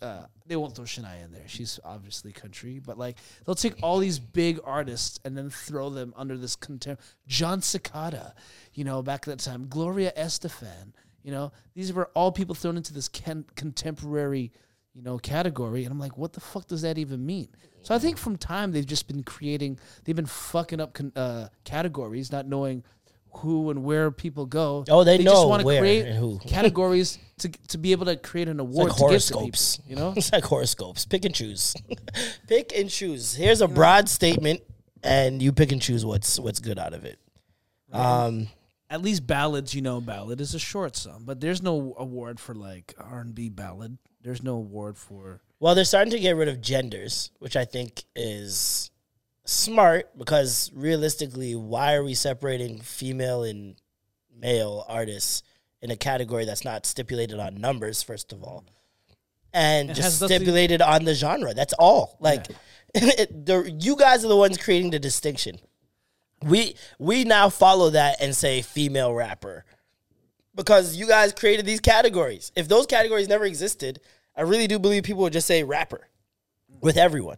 Uh, 0.00 0.24
they 0.46 0.56
won't 0.56 0.74
throw 0.74 0.86
Shania 0.86 1.22
in 1.22 1.32
there. 1.32 1.46
She's 1.46 1.78
obviously 1.84 2.32
country, 2.32 2.78
but 2.78 2.96
like 2.98 3.18
they'll 3.44 3.54
take 3.54 3.74
all 3.82 3.98
these 3.98 4.18
big 4.18 4.58
artists 4.64 5.20
and 5.24 5.36
then 5.36 5.50
throw 5.50 5.90
them 5.90 6.14
under 6.16 6.36
this 6.38 6.56
contem. 6.56 6.98
Jon 7.26 7.60
Secada, 7.60 8.32
you 8.72 8.84
know, 8.84 9.02
back 9.02 9.28
at 9.28 9.36
that 9.36 9.44
time, 9.44 9.66
Gloria 9.68 10.12
Estefan. 10.16 10.92
You 11.22 11.32
know, 11.32 11.52
these 11.74 11.92
were 11.92 12.10
all 12.14 12.32
people 12.32 12.54
thrown 12.54 12.78
into 12.78 12.94
this 12.94 13.08
can- 13.08 13.44
contemporary, 13.54 14.50
you 14.94 15.02
know, 15.02 15.18
category, 15.18 15.84
and 15.84 15.92
I'm 15.92 15.98
like, 15.98 16.16
what 16.16 16.32
the 16.32 16.40
fuck 16.40 16.66
does 16.66 16.80
that 16.80 16.96
even 16.96 17.26
mean? 17.26 17.48
So 17.82 17.94
I 17.94 17.98
think 17.98 18.16
from 18.16 18.36
time 18.36 18.72
they've 18.72 18.86
just 18.86 19.06
been 19.06 19.22
creating, 19.22 19.78
they've 20.04 20.16
been 20.16 20.24
fucking 20.24 20.80
up 20.80 20.94
con- 20.94 21.12
uh, 21.14 21.48
categories, 21.64 22.32
not 22.32 22.46
knowing 22.46 22.82
who 23.32 23.70
and 23.70 23.84
where 23.84 24.10
people 24.10 24.46
go. 24.46 24.84
Oh, 24.88 25.04
they 25.04 25.18
know 25.18 25.46
wanna 25.46 25.64
where 25.64 25.80
create 25.80 26.06
and 26.06 26.16
who. 26.16 26.38
categories 26.46 27.18
to 27.38 27.48
to 27.68 27.78
be 27.78 27.92
able 27.92 28.06
to 28.06 28.16
create 28.16 28.48
an 28.48 28.60
It's 28.60 28.68
award 28.68 28.88
like 28.88 28.96
to 28.96 29.02
give 29.08 29.22
to 29.22 29.34
horoscopes. 29.34 29.76
people. 29.76 29.90
You 29.90 29.96
know, 29.96 30.14
it's 30.16 30.32
like 30.32 30.44
horoscopes. 30.44 31.06
Pick 31.06 31.24
and 31.24 31.34
choose. 31.34 31.74
pick 32.48 32.72
and 32.76 32.90
choose. 32.90 33.34
Here's 33.34 33.60
a 33.60 33.68
broad 33.68 34.08
statement, 34.08 34.60
and 35.02 35.40
you 35.42 35.52
pick 35.52 35.72
and 35.72 35.80
choose 35.80 36.04
what's 36.04 36.38
what's 36.38 36.60
good 36.60 36.78
out 36.78 36.94
of 36.94 37.04
it. 37.04 37.18
Um, 37.92 38.48
at 38.88 39.02
least 39.02 39.26
ballads, 39.26 39.74
you 39.74 39.82
know, 39.82 40.00
ballad 40.00 40.40
is 40.40 40.54
a 40.54 40.58
short 40.58 40.96
song, 40.96 41.22
but 41.24 41.40
there's 41.40 41.62
no 41.62 41.94
award 41.98 42.38
for 42.38 42.54
like 42.54 42.94
R 42.98 43.20
and 43.20 43.34
B 43.34 43.48
ballad. 43.48 43.98
There's 44.22 44.42
no 44.42 44.56
award 44.56 44.96
for 44.98 45.40
well, 45.60 45.74
they're 45.74 45.84
starting 45.84 46.10
to 46.12 46.18
get 46.18 46.36
rid 46.36 46.48
of 46.48 46.60
genders, 46.60 47.30
which 47.38 47.54
I 47.54 47.64
think 47.66 48.04
is 48.16 48.90
smart 49.50 50.16
because 50.16 50.70
realistically, 50.74 51.54
why 51.54 51.94
are 51.94 52.04
we 52.04 52.14
separating 52.14 52.80
female 52.80 53.42
and 53.42 53.76
male 54.38 54.84
artists 54.88 55.42
in 55.82 55.90
a 55.90 55.96
category 55.96 56.44
that's 56.44 56.64
not 56.64 56.86
stipulated 56.86 57.38
on 57.38 57.60
numbers? 57.60 58.02
First 58.02 58.32
of 58.32 58.42
all, 58.42 58.64
and 59.52 59.90
It 59.90 59.94
just 59.94 60.22
stipulated 60.22 60.80
on 60.80 61.04
the 61.04 61.14
genre. 61.14 61.52
That's 61.54 61.72
all. 61.74 62.16
Like, 62.20 62.46
it, 62.94 63.46
the, 63.46 63.74
you 63.78 63.96
guys 63.96 64.24
are 64.24 64.28
the 64.28 64.36
ones 64.36 64.56
creating 64.56 64.90
the 64.90 64.98
distinction. 64.98 65.58
We 66.42 66.76
we 66.98 67.24
now 67.24 67.50
follow 67.50 67.90
that 67.90 68.20
and 68.20 68.34
say 68.34 68.62
female 68.62 69.12
rapper 69.12 69.64
because 70.54 70.96
you 70.96 71.06
guys 71.06 71.32
created 71.34 71.66
these 71.66 71.80
categories. 71.80 72.50
If 72.56 72.66
those 72.68 72.86
categories 72.86 73.28
never 73.28 73.44
existed, 73.44 74.00
I 74.34 74.42
really 74.42 74.66
do 74.66 74.78
believe 74.78 75.02
people 75.02 75.22
would 75.22 75.34
just 75.34 75.46
say 75.46 75.64
rapper 75.64 76.08
with 76.80 76.96
everyone. 76.96 77.36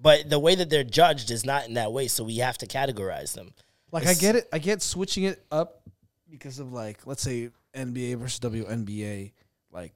But 0.00 0.30
the 0.30 0.38
way 0.38 0.54
that 0.54 0.70
they're 0.70 0.84
judged 0.84 1.30
is 1.30 1.44
not 1.44 1.66
in 1.66 1.74
that 1.74 1.92
way, 1.92 2.08
so 2.08 2.22
we 2.24 2.36
have 2.38 2.56
to 2.58 2.66
categorize 2.66 3.34
them. 3.34 3.52
like 3.90 4.06
I 4.06 4.14
get 4.14 4.36
it. 4.36 4.48
I 4.52 4.58
get 4.58 4.80
switching 4.82 5.24
it 5.24 5.44
up 5.50 5.82
because 6.30 6.58
of 6.58 6.72
like 6.72 7.06
let's 7.06 7.22
say 7.22 7.50
NBA 7.74 8.16
versus 8.18 8.38
WNBA. 8.40 9.32
Like 9.72 9.92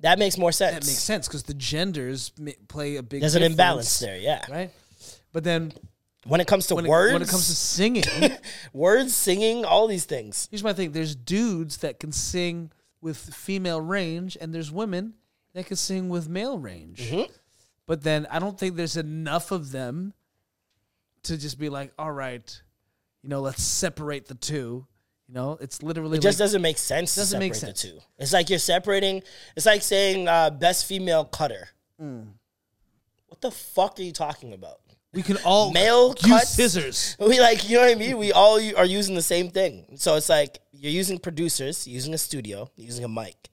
That 0.00 0.18
makes 0.18 0.38
more 0.38 0.52
sense. 0.52 0.74
that 0.74 0.86
makes 0.86 0.98
sense 1.02 1.26
because 1.26 1.42
the 1.42 1.54
genders 1.54 2.32
play 2.68 2.96
a 2.96 3.02
big. 3.02 3.20
There's 3.20 3.34
an 3.34 3.42
imbalance 3.42 3.98
there, 3.98 4.16
yeah. 4.18 4.44
Right, 4.48 4.70
but 5.32 5.42
then 5.44 5.72
when 6.26 6.40
it 6.40 6.46
comes 6.46 6.66
to 6.68 6.74
when 6.76 6.86
words, 6.86 7.10
It, 7.10 7.14
when 7.14 7.22
it 7.22 7.28
comes 7.28 7.48
to 7.48 7.54
singing, 7.54 8.04
words, 8.72 9.14
singing, 9.14 9.64
all 9.64 9.86
these 9.88 10.04
things. 10.04 10.48
here's 10.50 10.62
my 10.62 10.72
thing: 10.72 10.92
there's 10.92 11.14
dudes 11.16 11.78
that 11.78 11.98
can 11.98 12.12
sing 12.12 12.70
with 13.00 13.16
female 13.16 13.80
range, 13.80 14.36
and 14.40 14.54
there's 14.54 14.70
women 14.70 15.14
that 15.54 15.66
can 15.66 15.76
sing 15.76 16.08
with 16.08 16.28
male 16.28 16.58
range. 16.58 17.00
Mm-hmm. 17.00 17.32
But 17.90 18.04
then 18.04 18.28
I 18.30 18.38
don't 18.38 18.56
think 18.56 18.76
there's 18.76 18.96
enough 18.96 19.50
of 19.50 19.72
them 19.72 20.14
to 21.24 21.36
just 21.36 21.58
be 21.58 21.68
like, 21.70 21.92
all 21.98 22.12
right, 22.12 22.62
you 23.20 23.28
know, 23.28 23.40
let's 23.40 23.64
separate 23.64 24.28
the 24.28 24.36
two. 24.36 24.86
You 25.26 25.34
know, 25.34 25.58
it's 25.60 25.82
literally 25.82 26.18
It 26.18 26.22
just 26.22 26.38
like- 26.38 26.44
doesn't 26.44 26.62
make 26.62 26.78
sense. 26.78 27.16
doesn't 27.16 27.40
to 27.40 27.44
make 27.44 27.56
separate 27.56 27.78
sense. 27.78 27.94
The 27.94 27.98
two. 27.98 28.04
It's 28.16 28.32
like 28.32 28.48
you're 28.48 28.60
separating. 28.60 29.24
It's 29.56 29.66
like 29.66 29.82
saying 29.82 30.28
uh, 30.28 30.50
best 30.50 30.86
female 30.86 31.24
cutter. 31.24 31.68
Mm. 32.00 32.28
What 33.26 33.40
the 33.40 33.50
fuck 33.50 33.98
are 33.98 34.02
you 34.02 34.12
talking 34.12 34.52
about? 34.52 34.78
we 35.12 35.22
can 35.24 35.38
all 35.44 35.72
Male 35.82 36.14
use 36.22 36.30
cuts? 36.30 36.50
scissors. 36.50 37.16
We 37.20 37.40
like, 37.40 37.68
you 37.68 37.78
know 37.78 37.82
what 37.86 37.90
I 37.90 37.94
mean? 37.96 38.18
We 38.18 38.30
all 38.30 38.60
are 38.76 38.84
using 38.84 39.16
the 39.16 39.22
same 39.22 39.50
thing. 39.50 39.96
So 39.96 40.14
it's 40.14 40.28
like 40.28 40.60
you're 40.70 40.92
using 40.92 41.18
producers, 41.18 41.88
using 41.88 42.14
a 42.14 42.18
studio, 42.18 42.70
using 42.76 43.04
a 43.04 43.08
mic. 43.08 43.49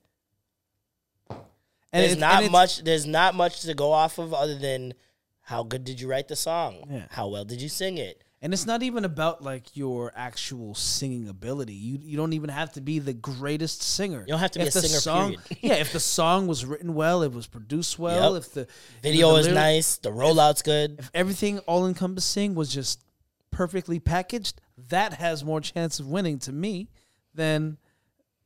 And 1.97 2.05
there's 2.05 2.17
not 2.17 2.51
much. 2.51 2.83
There's 2.83 3.05
not 3.05 3.35
much 3.35 3.61
to 3.61 3.73
go 3.73 3.91
off 3.91 4.17
of 4.17 4.33
other 4.33 4.57
than 4.57 4.93
how 5.41 5.63
good 5.63 5.83
did 5.83 5.99
you 6.01 6.07
write 6.09 6.27
the 6.27 6.35
song? 6.35 6.87
Yeah. 6.89 7.05
How 7.09 7.27
well 7.27 7.45
did 7.45 7.61
you 7.61 7.69
sing 7.69 7.97
it? 7.97 8.23
And 8.39 8.53
it's 8.53 8.67
not 8.67 8.83
even 8.83 9.03
about 9.03 9.41
like 9.43 9.75
your 9.75 10.11
actual 10.15 10.75
singing 10.75 11.27
ability. 11.27 11.73
You 11.73 11.97
you 12.01 12.17
don't 12.17 12.33
even 12.33 12.49
have 12.51 12.71
to 12.73 12.81
be 12.81 12.99
the 12.99 13.13
greatest 13.13 13.81
singer. 13.81 14.19
You 14.21 14.27
don't 14.27 14.39
have 14.39 14.51
to 14.51 14.59
be 14.59 14.65
If 14.65 14.75
a 14.75 14.81
the 14.81 14.87
singer, 14.87 14.99
Song, 14.99 15.35
yeah, 15.61 15.73
if 15.75 15.91
the 15.91 15.99
song 15.99 16.45
was 16.45 16.63
written 16.63 16.93
well, 16.93 17.23
it 17.23 17.31
was 17.33 17.47
produced 17.47 17.97
well, 17.97 18.33
Yep. 18.35 18.43
if 18.43 18.53
the 18.53 18.67
Video 19.01 19.33
the 19.33 19.39
is 19.39 19.47
nice. 19.47 19.97
The 19.97 20.11
rollout's 20.11 20.61
good. 20.61 20.97
if 20.99 21.09
everything 21.15 21.57
all 21.59 21.87
encompassing 21.87 22.53
was 22.53 22.71
just 22.71 23.03
perfectly 23.49 23.99
packaged, 23.99 24.61
that 24.89 25.13
has 25.13 25.43
more 25.43 25.59
chance 25.59 25.99
of 25.99 26.05
winning 26.07 26.37
to 26.39 26.51
me 26.51 26.89
than 27.33 27.77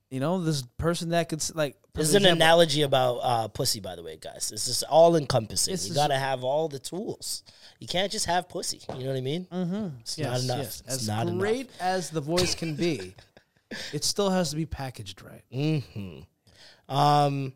you 0.09 0.21
know 0.21 0.41
this 0.41 0.61
person 0.77 1.09
that 1.09 1.27
could 1.27 1.43
like. 1.53 1.75
This 1.93 2.07
is 2.07 2.15
an 2.15 2.21
example, 2.21 2.37
analogy 2.43 2.81
about 2.83 3.15
uh, 3.17 3.47
pussy, 3.49 3.81
by 3.81 3.95
the 3.95 4.03
way, 4.03 4.17
guys. 4.19 4.51
It's 4.53 4.65
just 4.65 4.83
all 4.83 5.15
encompassing. 5.17 5.73
This 5.73 5.87
You 5.89 5.93
gotta 5.93 6.17
have 6.17 6.43
all 6.43 6.69
the 6.69 6.79
tools. 6.79 7.43
You 7.79 7.87
can't 7.87 8.11
just 8.11 8.27
have 8.27 8.47
pussy. 8.47 8.79
You 8.95 9.03
know 9.03 9.09
what 9.09 9.17
I 9.17 9.21
mean? 9.21 9.45
Mm-hmm. 9.51 9.87
It's 9.99 10.17
not 10.17 10.39
enough. 10.41 10.57
yes. 10.57 10.83
It's 10.85 10.95
As 10.95 11.07
not 11.07 11.27
great 11.37 11.69
as 11.81 12.09
the 12.09 12.21
voice 12.21 12.55
can 12.55 12.75
be, 12.75 13.13
it 13.93 14.05
still 14.05 14.29
has 14.29 14.51
to 14.51 14.55
be 14.55 14.65
packaged 14.65 15.21
right. 15.21 15.43
enough. 15.51 15.83
hmm 15.93 16.19
Um, 16.87 17.53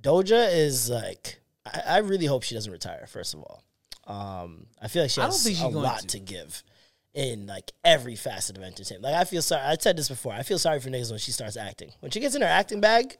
Doja 0.00 0.52
is 0.54 0.88
like, 0.88 1.40
I, 1.66 1.82
I 1.86 1.98
really 1.98 2.26
hope 2.26 2.44
she 2.44 2.54
doesn't 2.54 2.72
retire. 2.72 3.06
First 3.08 3.34
of 3.34 3.40
all, 3.40 3.62
um, 4.06 4.66
I 4.80 4.88
feel 4.88 5.02
like 5.02 5.10
she 5.10 5.20
has 5.20 5.60
a 5.60 5.68
lot 5.68 6.00
to. 6.00 6.06
to. 6.06 6.18
give 6.20 6.62
in 7.14 7.46
like 7.46 7.72
every 7.84 8.16
facet 8.16 8.56
of 8.56 8.62
entertainment. 8.62 9.04
Like 9.04 9.14
I 9.14 9.24
feel 9.24 9.42
sorry. 9.42 9.62
I 9.62 9.76
said 9.78 9.96
this 9.96 10.08
before. 10.08 10.32
I 10.32 10.42
feel 10.42 10.58
sorry 10.58 10.80
for 10.80 10.88
niggas 10.88 11.10
when 11.10 11.18
she 11.18 11.30
starts 11.32 11.56
acting. 11.56 11.92
When 12.00 12.10
she 12.10 12.20
gets 12.20 12.34
in 12.34 12.42
her 12.42 12.48
acting 12.48 12.80
bag, 12.80 13.16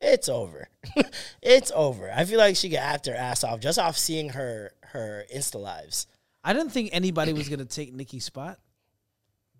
it's 0.00 0.28
over. 0.28 0.68
it's 1.42 1.70
over. 1.74 2.10
I 2.14 2.24
feel 2.24 2.38
like 2.38 2.56
she 2.56 2.70
could 2.70 2.78
act 2.78 3.06
her 3.06 3.14
ass 3.14 3.44
off 3.44 3.60
just 3.60 3.78
off 3.78 3.96
seeing 3.96 4.30
her 4.30 4.72
her 4.82 5.24
Insta 5.34 5.60
lives. 5.60 6.06
I 6.42 6.52
didn't 6.54 6.70
think 6.70 6.90
anybody 6.92 7.32
was 7.32 7.48
gonna 7.48 7.66
take 7.66 7.92
Nikki's 7.94 8.24
spot, 8.24 8.58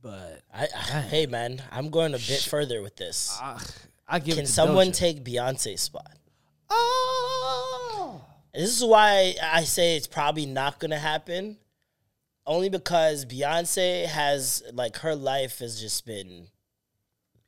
but 0.02 0.40
I, 0.52 0.64
I 0.74 1.00
hey 1.02 1.26
man, 1.26 1.62
I'm 1.70 1.90
going 1.90 2.14
a 2.14 2.18
bit 2.18 2.40
further 2.40 2.80
with 2.82 2.96
this. 2.96 3.38
uh, 3.40 3.60
I 4.08 4.18
give. 4.18 4.36
Can 4.36 4.46
someone 4.46 4.88
Doja. 4.88 4.96
take 4.96 5.24
Beyonce's 5.24 5.82
spot? 5.82 6.16
Oh, 6.70 8.20
This 8.54 8.76
is 8.76 8.84
why 8.84 9.34
I 9.42 9.62
say 9.64 9.96
it's 9.96 10.06
probably 10.06 10.46
not 10.46 10.80
gonna 10.80 10.98
happen. 10.98 11.58
Only 12.46 12.68
because 12.68 13.24
Beyonce 13.26 14.06
has 14.06 14.62
like 14.72 14.96
her 14.98 15.14
life 15.14 15.58
has 15.58 15.80
just 15.80 16.04
been 16.06 16.48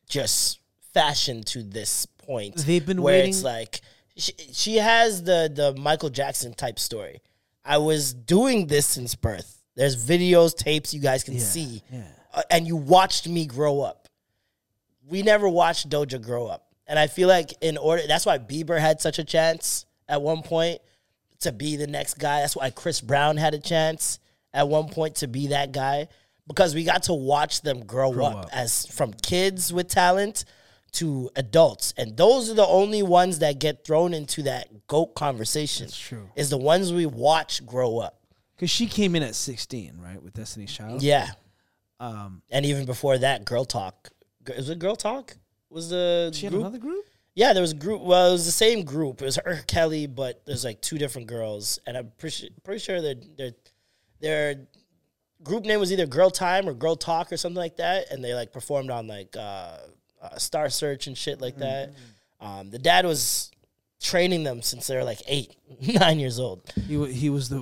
just 0.09 0.61
fashioned 0.93 1.47
to 1.49 1.63
this 1.63 2.07
point. 2.07 2.57
They've 2.57 2.85
been 2.85 3.03
where 3.03 3.15
waiting- 3.15 3.31
it's 3.31 3.43
like 3.43 3.81
she, 4.17 4.33
she 4.53 4.77
has 4.77 5.23
the 5.25 5.51
the 5.53 5.75
Michael 5.81 6.11
Jackson 6.11 6.55
type 6.55 6.79
story. 6.79 7.21
I 7.65 7.79
was 7.79 8.13
doing 8.13 8.67
this 8.67 8.87
since 8.87 9.15
birth. 9.15 9.63
There's 9.75 9.97
videos, 10.05 10.55
tapes 10.55 10.93
you 10.93 11.01
guys 11.01 11.25
can 11.25 11.39
see, 11.39 11.83
yeah. 11.91 12.03
uh, 12.35 12.43
and 12.51 12.67
you 12.67 12.77
watched 12.77 13.27
me 13.27 13.47
grow 13.47 13.81
up. 13.81 14.09
We 15.09 15.23
never 15.23 15.49
watched 15.49 15.89
Doja 15.89 16.21
grow 16.21 16.47
up, 16.47 16.67
and 16.87 16.99
I 16.99 17.07
feel 17.07 17.29
like 17.29 17.55
in 17.63 17.79
order 17.79 18.03
that's 18.07 18.27
why 18.27 18.39
Bieber 18.39 18.79
had 18.79 19.01
such 19.01 19.19
a 19.19 19.25
chance 19.25 19.87
at 20.09 20.21
one 20.21 20.43
point 20.43 20.81
to 21.41 21.53
be 21.53 21.77
the 21.77 21.87
next 21.87 22.19
guy. 22.19 22.41
That's 22.41 22.55
why 22.55 22.71
Chris 22.71 23.01
Brown 23.01 23.39
had 23.39 23.55
a 23.55 23.59
chance 23.59 24.19
at 24.55 24.69
one 24.69 24.89
point 24.89 25.17
to 25.17 25.27
be 25.29 25.49
that 25.49 25.73
guy 25.73 26.09
because 26.47 26.75
we 26.75 26.85
got 26.85 27.05
to 27.05 27.15
watch 27.15 27.63
them 27.63 27.85
grow, 27.87 28.13
up, 28.25 28.37
up. 28.45 28.49
as 28.53 28.87
from 28.87 29.13
kids 29.13 29.73
with 29.73 29.89
talent 29.89 30.45
to 30.93 31.31
adults, 31.37 31.95
and 31.97 32.17
those 32.19 32.51
are 32.51 32.55
the 32.55 32.67
only 32.67 33.03
ones 33.03 33.39
that 33.39 33.59
get 33.59 33.85
thrown 33.85 34.13
into 34.13 34.43
that 34.43 34.87
goat 34.89 35.15
conversation. 35.15 35.87
That's 35.87 35.99
true. 35.99 36.29
Is 36.37 36.51
the 36.51 36.59
ones 36.59 36.93
we 36.93 37.07
watch 37.07 37.65
grow 37.65 37.99
up. 37.99 38.21
because 38.57 38.69
she 38.71 38.87
came 38.87 39.17
in 39.17 39.23
at 39.23 39.35
sixteen, 39.35 39.99
right, 40.05 40.23
with 40.23 40.35
Destiny's 40.35 40.71
Child. 40.73 41.03
Yeah, 41.03 41.29
Um, 41.99 42.43
and 42.51 42.67
even 42.67 42.85
before 42.85 43.17
that, 43.19 43.45
Girl 43.47 43.65
Talk. 43.65 44.11
Is 44.49 44.69
it 44.69 44.79
Girl 44.79 44.97
Talk? 44.97 45.35
Was 45.71 45.89
the 45.89 46.31
she 46.35 46.45
had 46.47 46.51
group? 46.53 46.63
another 46.63 46.79
group. 46.79 47.07
Yeah, 47.35 47.55
there 47.55 47.63
was 47.63 47.71
a 47.73 47.77
group. 47.77 48.03
Well, 48.03 48.29
it 48.29 48.33
was 48.33 48.45
the 48.45 48.53
same 48.53 48.85
group. 48.85 49.23
It 49.23 49.25
was 49.25 49.37
her, 49.43 49.61
Kelly, 49.67 50.07
but 50.07 50.45
there's 50.45 50.65
like 50.65 50.83
two 50.83 50.99
different 50.99 51.29
girls, 51.29 51.79
and 51.87 51.97
I'm 51.97 52.13
pretty, 52.19 52.51
pretty 52.65 52.81
sure 52.81 53.01
their 53.01 53.15
their 53.39 53.53
their 54.23 54.55
group 55.43 55.65
name 55.65 55.81
was 55.81 55.93
either 55.93 56.07
Girl 56.07 56.31
Time 56.31 56.69
or 56.69 56.73
Girl 56.75 56.97
Talk 56.97 57.33
or 57.33 57.37
something 57.37 57.57
like 57.61 57.77
that, 57.77 58.11
and 58.11 58.25
they 58.25 58.33
like 58.35 58.53
performed 58.53 58.91
on 58.91 59.07
like 59.09 59.37
uh, 59.37 59.77
uh, 60.23 60.39
Star 60.39 60.71
Search 60.71 61.07
and 61.09 61.19
shit 61.19 61.41
like 61.41 61.59
that. 61.59 61.91
Um, 62.41 62.71
the 62.71 62.79
dad 62.79 63.05
was 63.05 63.51
training 64.01 64.43
them 64.45 64.63
since 64.63 64.87
they 64.87 64.97
were 64.97 65.05
like 65.05 65.21
eight, 65.27 65.55
nine 66.01 66.19
years 66.19 66.39
old. 66.39 66.63
He 66.89 67.13
he 67.13 67.29
was 67.31 67.49
the. 67.49 67.59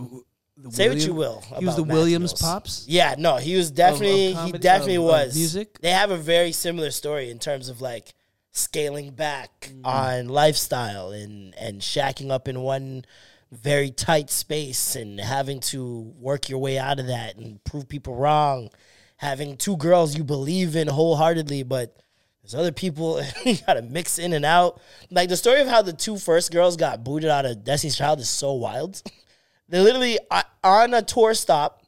the 0.57 0.71
Say 0.71 0.89
what 0.91 0.99
you 0.99 1.15
will. 1.15 1.43
He 1.59 1.65
was 1.65 1.77
the 1.77 1.85
Matt 1.87 1.95
Williams 1.95 2.33
Mills. 2.33 2.43
pops. 2.43 2.85
Yeah, 2.87 3.15
no, 3.19 3.37
he 3.37 3.57
was 3.57 3.71
definitely 3.71 4.29
he 4.29 4.35
comedy- 4.35 4.59
definitely 4.59 4.97
of- 4.97 5.03
of 5.05 5.09
was 5.09 5.35
music? 5.37 5.81
They 5.81 5.91
have 5.91 6.11
a 6.11 6.17
very 6.19 6.53
similar 6.53 6.91
story 6.91 7.31
in 7.31 7.39
terms 7.39 7.69
of 7.71 7.81
like 7.81 8.13
scaling 8.53 9.11
back 9.13 9.71
Mm. 9.73 9.87
on 9.87 10.29
lifestyle 10.29 11.13
and 11.13 11.55
and 11.55 11.81
shacking 11.81 12.31
up 12.31 12.49
in 12.49 12.61
one 12.61 13.05
very 13.51 13.91
tight 13.91 14.31
space 14.31 14.95
and 14.95 15.19
having 15.19 15.61
to 15.61 16.13
work 16.19 16.49
your 16.49 16.59
way 16.59 16.79
out 16.79 17.01
of 17.01 17.09
that 17.09 17.37
and 17.37 17.63
prove 17.65 17.89
people 17.89 18.15
wrong. 18.15 18.71
Having 19.17 19.57
two 19.57 19.77
girls 19.77 20.17
you 20.17 20.25
believe 20.25 20.77
in 20.77 20.89
wholeheartedly, 20.89 21.65
but 21.65 21.97
there's 22.43 22.55
other 22.55 22.73
people 22.73 23.23
you 23.45 23.57
gotta 23.67 23.83
mix 23.83 24.19
in 24.19 24.33
and 24.33 24.45
out. 24.45 24.81
Like 25.11 25.29
the 25.29 25.37
story 25.37 25.61
of 25.61 25.69
how 25.69 25.83
the 25.83 25.93
two 25.93 26.17
first 26.17 26.53
girls 26.53 26.77
got 26.77 27.05
booted 27.05 27.31
out 27.31 27.45
of 27.45 27.65
Destiny's 27.65 27.97
Child 27.97 28.21
is 28.21 28.29
so 28.29 28.53
wild. 28.53 29.03
They're 29.69 29.83
literally 29.83 30.19
uh, 30.31 30.43
on 30.65 30.95
a 30.95 31.03
tour 31.03 31.35
stop 31.35 31.83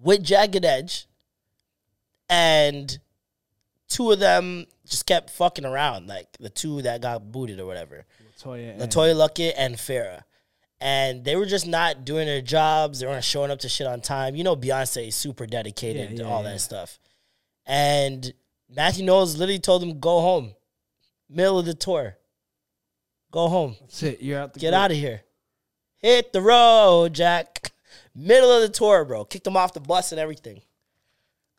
with 0.00 0.22
Jagged 0.22 0.64
Edge, 0.64 1.06
and 2.28 2.98
two 3.88 4.10
of 4.10 4.18
them 4.18 4.66
just 4.84 5.06
kept 5.06 5.30
fucking 5.30 5.64
around, 5.64 6.08
like 6.08 6.26
the 6.40 6.50
two 6.50 6.82
that 6.82 7.02
got 7.02 7.30
booted 7.30 7.60
or 7.60 7.66
whatever. 7.66 8.04
LeToya. 8.38 8.80
LeToya 8.80 9.14
Luckett 9.14 9.52
and 9.56 9.76
Farrah. 9.76 10.22
And 10.80 11.24
they 11.24 11.34
were 11.34 11.46
just 11.46 11.66
not 11.66 12.04
doing 12.04 12.26
their 12.26 12.40
jobs. 12.40 13.00
They 13.00 13.06
weren't 13.06 13.24
showing 13.24 13.50
up 13.50 13.58
to 13.60 13.68
shit 13.68 13.86
on 13.86 14.00
time. 14.00 14.36
You 14.36 14.44
know, 14.44 14.54
Beyonce 14.54 15.08
is 15.08 15.16
super 15.16 15.46
dedicated 15.46 16.10
Yeah, 16.10 16.16
to 16.18 16.22
yeah, 16.22 16.28
all 16.28 16.42
yeah. 16.44 16.50
that 16.52 16.60
stuff. 16.60 16.98
And 17.66 18.32
Matthew 18.70 19.04
Knowles 19.04 19.36
literally 19.36 19.58
told 19.58 19.82
them, 19.82 19.98
go 19.98 20.20
home. 20.20 20.54
Middle 21.28 21.58
of 21.58 21.66
the 21.66 21.74
tour. 21.74 22.16
Go 23.32 23.48
home. 23.48 23.76
That's 23.80 24.02
it. 24.04 24.22
You're 24.22 24.40
out. 24.40 24.54
The 24.54 24.60
Get 24.60 24.72
out 24.72 24.90
of 24.90 24.96
here. 24.96 25.22
Hit 25.98 26.32
the 26.32 26.40
road, 26.40 27.12
Jack. 27.12 27.72
Middle 28.14 28.50
of 28.52 28.62
the 28.62 28.68
tour, 28.68 29.04
bro. 29.04 29.24
Kicked 29.24 29.44
them 29.44 29.56
off 29.56 29.74
the 29.74 29.80
bus 29.80 30.12
and 30.12 30.20
everything. 30.20 30.62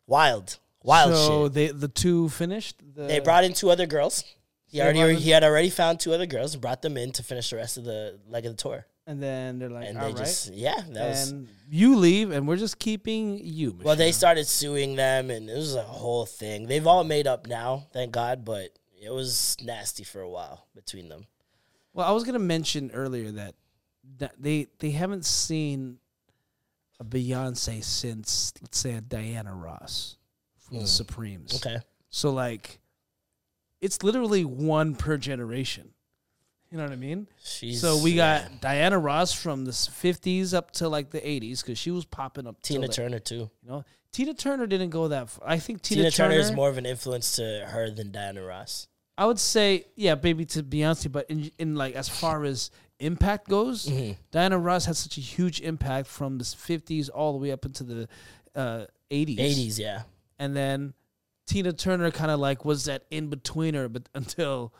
Wild. 0.06 0.58
Wild 0.82 1.14
so 1.14 1.44
shit. 1.44 1.52
they 1.54 1.68
the 1.68 1.88
two 1.88 2.28
finished. 2.30 2.80
The, 2.94 3.02
They 3.02 3.20
brought 3.20 3.44
in 3.44 3.52
two 3.52 3.70
other 3.70 3.86
girls. 3.86 4.24
He 4.66 4.80
already 4.80 5.16
he 5.16 5.30
had 5.30 5.44
already 5.44 5.68
found 5.70 6.00
two 6.00 6.12
other 6.14 6.26
girls 6.26 6.54
and 6.54 6.62
brought 6.62 6.80
them 6.80 6.96
in 6.96 7.12
to 7.12 7.22
finish 7.22 7.50
the 7.50 7.56
rest 7.56 7.76
of 7.76 7.84
the 7.84 8.18
leg 8.28 8.46
of 8.46 8.56
the 8.56 8.62
tour. 8.62 8.86
And 9.10 9.20
then 9.20 9.58
they're 9.58 9.68
like, 9.68 9.88
And 9.88 9.98
all 9.98 10.04
they 10.04 10.12
right. 10.12 10.18
just 10.18 10.54
yeah, 10.54 10.80
that 10.92 11.08
was 11.08 11.30
and 11.32 11.48
you 11.68 11.96
leave, 11.96 12.30
and 12.30 12.46
we're 12.46 12.56
just 12.56 12.78
keeping 12.78 13.40
you. 13.42 13.76
well, 13.82 13.96
they 13.96 14.12
started 14.12 14.46
suing 14.46 14.94
them 14.94 15.30
and 15.30 15.50
it 15.50 15.56
was 15.56 15.74
a 15.74 15.82
whole 15.82 16.26
thing. 16.26 16.68
They've 16.68 16.86
all 16.86 17.02
made 17.02 17.26
up 17.26 17.48
now, 17.48 17.88
thank 17.92 18.12
God, 18.12 18.44
but 18.44 18.70
it 19.02 19.12
was 19.12 19.56
nasty 19.60 20.04
for 20.04 20.20
a 20.20 20.28
while 20.28 20.68
between 20.76 21.08
them. 21.08 21.26
Well, 21.92 22.06
I 22.06 22.12
was 22.12 22.22
gonna 22.22 22.38
mention 22.38 22.92
earlier 22.92 23.32
that, 23.32 23.56
that 24.18 24.34
they 24.38 24.68
they 24.78 24.92
haven't 24.92 25.24
seen 25.24 25.98
a 27.00 27.04
Beyonce 27.04 27.82
since 27.82 28.52
let's 28.62 28.78
say 28.78 28.92
a 28.92 29.00
Diana 29.00 29.52
Ross 29.52 30.18
from 30.60 30.76
the 30.76 30.82
hmm. 30.82 30.86
Supremes. 30.86 31.56
Okay. 31.56 31.78
So 32.10 32.30
like, 32.30 32.78
it's 33.80 34.04
literally 34.04 34.44
one 34.44 34.94
per 34.94 35.16
generation. 35.16 35.94
You 36.70 36.78
know 36.78 36.84
what 36.84 36.92
I 36.92 36.96
mean? 36.96 37.26
She's- 37.42 37.80
so 37.80 37.98
we 37.98 38.12
yeah. 38.12 38.42
got 38.48 38.60
Diana 38.60 38.98
Ross 38.98 39.32
from 39.32 39.64
the 39.64 39.72
fifties 39.72 40.54
up 40.54 40.70
to 40.72 40.88
like 40.88 41.10
the 41.10 41.26
eighties 41.28 41.62
because 41.62 41.78
she 41.78 41.90
was 41.90 42.04
popping 42.04 42.46
up. 42.46 42.62
Tina 42.62 42.86
the- 42.86 42.92
Turner 42.92 43.18
too. 43.18 43.50
You 43.62 43.68
know, 43.68 43.84
Tina 44.12 44.34
Turner 44.34 44.66
didn't 44.66 44.90
go 44.90 45.08
that 45.08 45.30
far. 45.30 45.48
I 45.48 45.58
think 45.58 45.82
Tina, 45.82 46.02
Tina, 46.02 46.10
Turner, 46.10 46.34
Turner 46.34 46.40
is 46.40 46.52
more 46.52 46.68
of 46.68 46.78
an 46.78 46.86
influence 46.86 47.36
to 47.36 47.66
her 47.70 47.90
than 47.90 48.12
Diana 48.12 48.42
Ross. 48.42 48.86
I 49.18 49.26
would 49.26 49.38
say, 49.38 49.86
yeah, 49.96 50.14
maybe 50.20 50.44
to 50.46 50.62
Beyonce, 50.62 51.10
but 51.10 51.28
in 51.28 51.50
in 51.58 51.74
like 51.74 51.94
as 51.94 52.08
far 52.08 52.44
as 52.44 52.70
impact 53.00 53.48
goes, 53.48 53.86
Mm-hmm. 53.86 54.12
Diana 54.30 54.58
Ross 54.58 54.84
had 54.84 54.96
such 54.96 55.18
a 55.18 55.20
huge 55.20 55.60
impact 55.60 56.06
from 56.06 56.38
the 56.38 56.44
fifties 56.44 57.08
all 57.08 57.32
the 57.32 57.38
way 57.38 57.50
up 57.50 57.64
into 57.64 57.82
the 57.82 58.08
uh, 58.54 58.86
eighties. 59.10 59.38
80s, 59.76 59.78
yeah. 59.78 60.02
and 60.38 60.56
then 60.56 60.94
Tina 61.46 61.72
Turner 61.72 62.10
kind 62.12 62.30
of 62.30 62.38
like 62.40 62.64
was 62.64 62.84
that 62.84 63.04
in 63.10 63.28
betweener, 63.28 63.92
but 63.92 64.08
until 64.14 64.72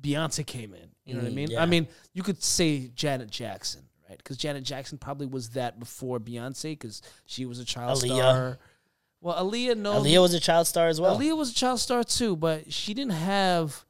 Beyonce 0.00 0.46
came 0.46 0.74
in. 0.74 0.88
You 1.04 1.14
know 1.14 1.20
what 1.22 1.26
I 1.28 1.30
Mm, 1.30 1.34
mean? 1.34 1.50
yeah. 1.50 1.62
I 1.62 1.66
mean, 1.66 1.88
you 2.12 2.22
could 2.22 2.42
say 2.42 2.88
Janet 2.94 3.30
Jackson, 3.30 3.82
right? 4.08 4.16
Because 4.18 4.36
Janet 4.36 4.64
Jackson 4.64 4.98
probably 4.98 5.26
was 5.26 5.50
that 5.50 5.78
before 5.78 6.18
Beyonce, 6.18 6.72
because 6.72 7.02
she 7.26 7.44
was 7.46 7.58
a 7.58 7.64
child 7.64 7.98
Aaliyah. 8.02 8.06
star. 8.16 8.58
Well, 9.20 9.44
Aaliyah, 9.50 9.76
no, 9.76 10.00
Aaliyah 10.02 10.20
was 10.22 10.34
a 10.34 10.40
child 10.40 10.66
star 10.66 10.88
as 10.88 11.00
well. 11.00 11.18
Aaliyah 11.18 11.36
was 11.36 11.50
a 11.50 11.54
child 11.54 11.80
star 11.80 12.04
too, 12.04 12.36
but 12.36 12.72
she 12.72 12.92
didn't 12.94 13.12
have, 13.12 13.84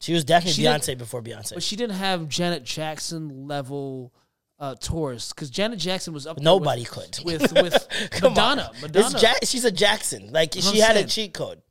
she 0.00 0.12
was 0.12 0.24
definitely 0.24 0.62
she 0.62 0.68
Beyonce 0.68 0.96
before 0.98 1.22
Beyonce. 1.22 1.54
but 1.54 1.62
she 1.62 1.76
didn't 1.76 1.96
have 1.96 2.28
Janet 2.28 2.64
Jackson 2.64 3.46
level. 3.48 4.12
Uh, 4.60 4.74
tours 4.74 5.32
because 5.32 5.50
Janet 5.50 5.78
Jackson 5.78 6.12
was 6.12 6.26
up. 6.26 6.40
Nobody 6.40 6.80
with, 6.82 6.90
could. 6.90 7.18
with 7.24 7.52
with 7.52 7.86
Madonna. 8.24 8.72
on. 8.74 8.80
Madonna, 8.80 9.16
Ja- 9.20 9.34
she's 9.44 9.64
a 9.64 9.70
Jackson. 9.70 10.32
Like 10.32 10.50
That's 10.50 10.66
what 10.66 10.74
she 10.74 10.80
had 10.80 10.96
a 10.96 11.04
cheat 11.04 11.32
code. 11.32 11.62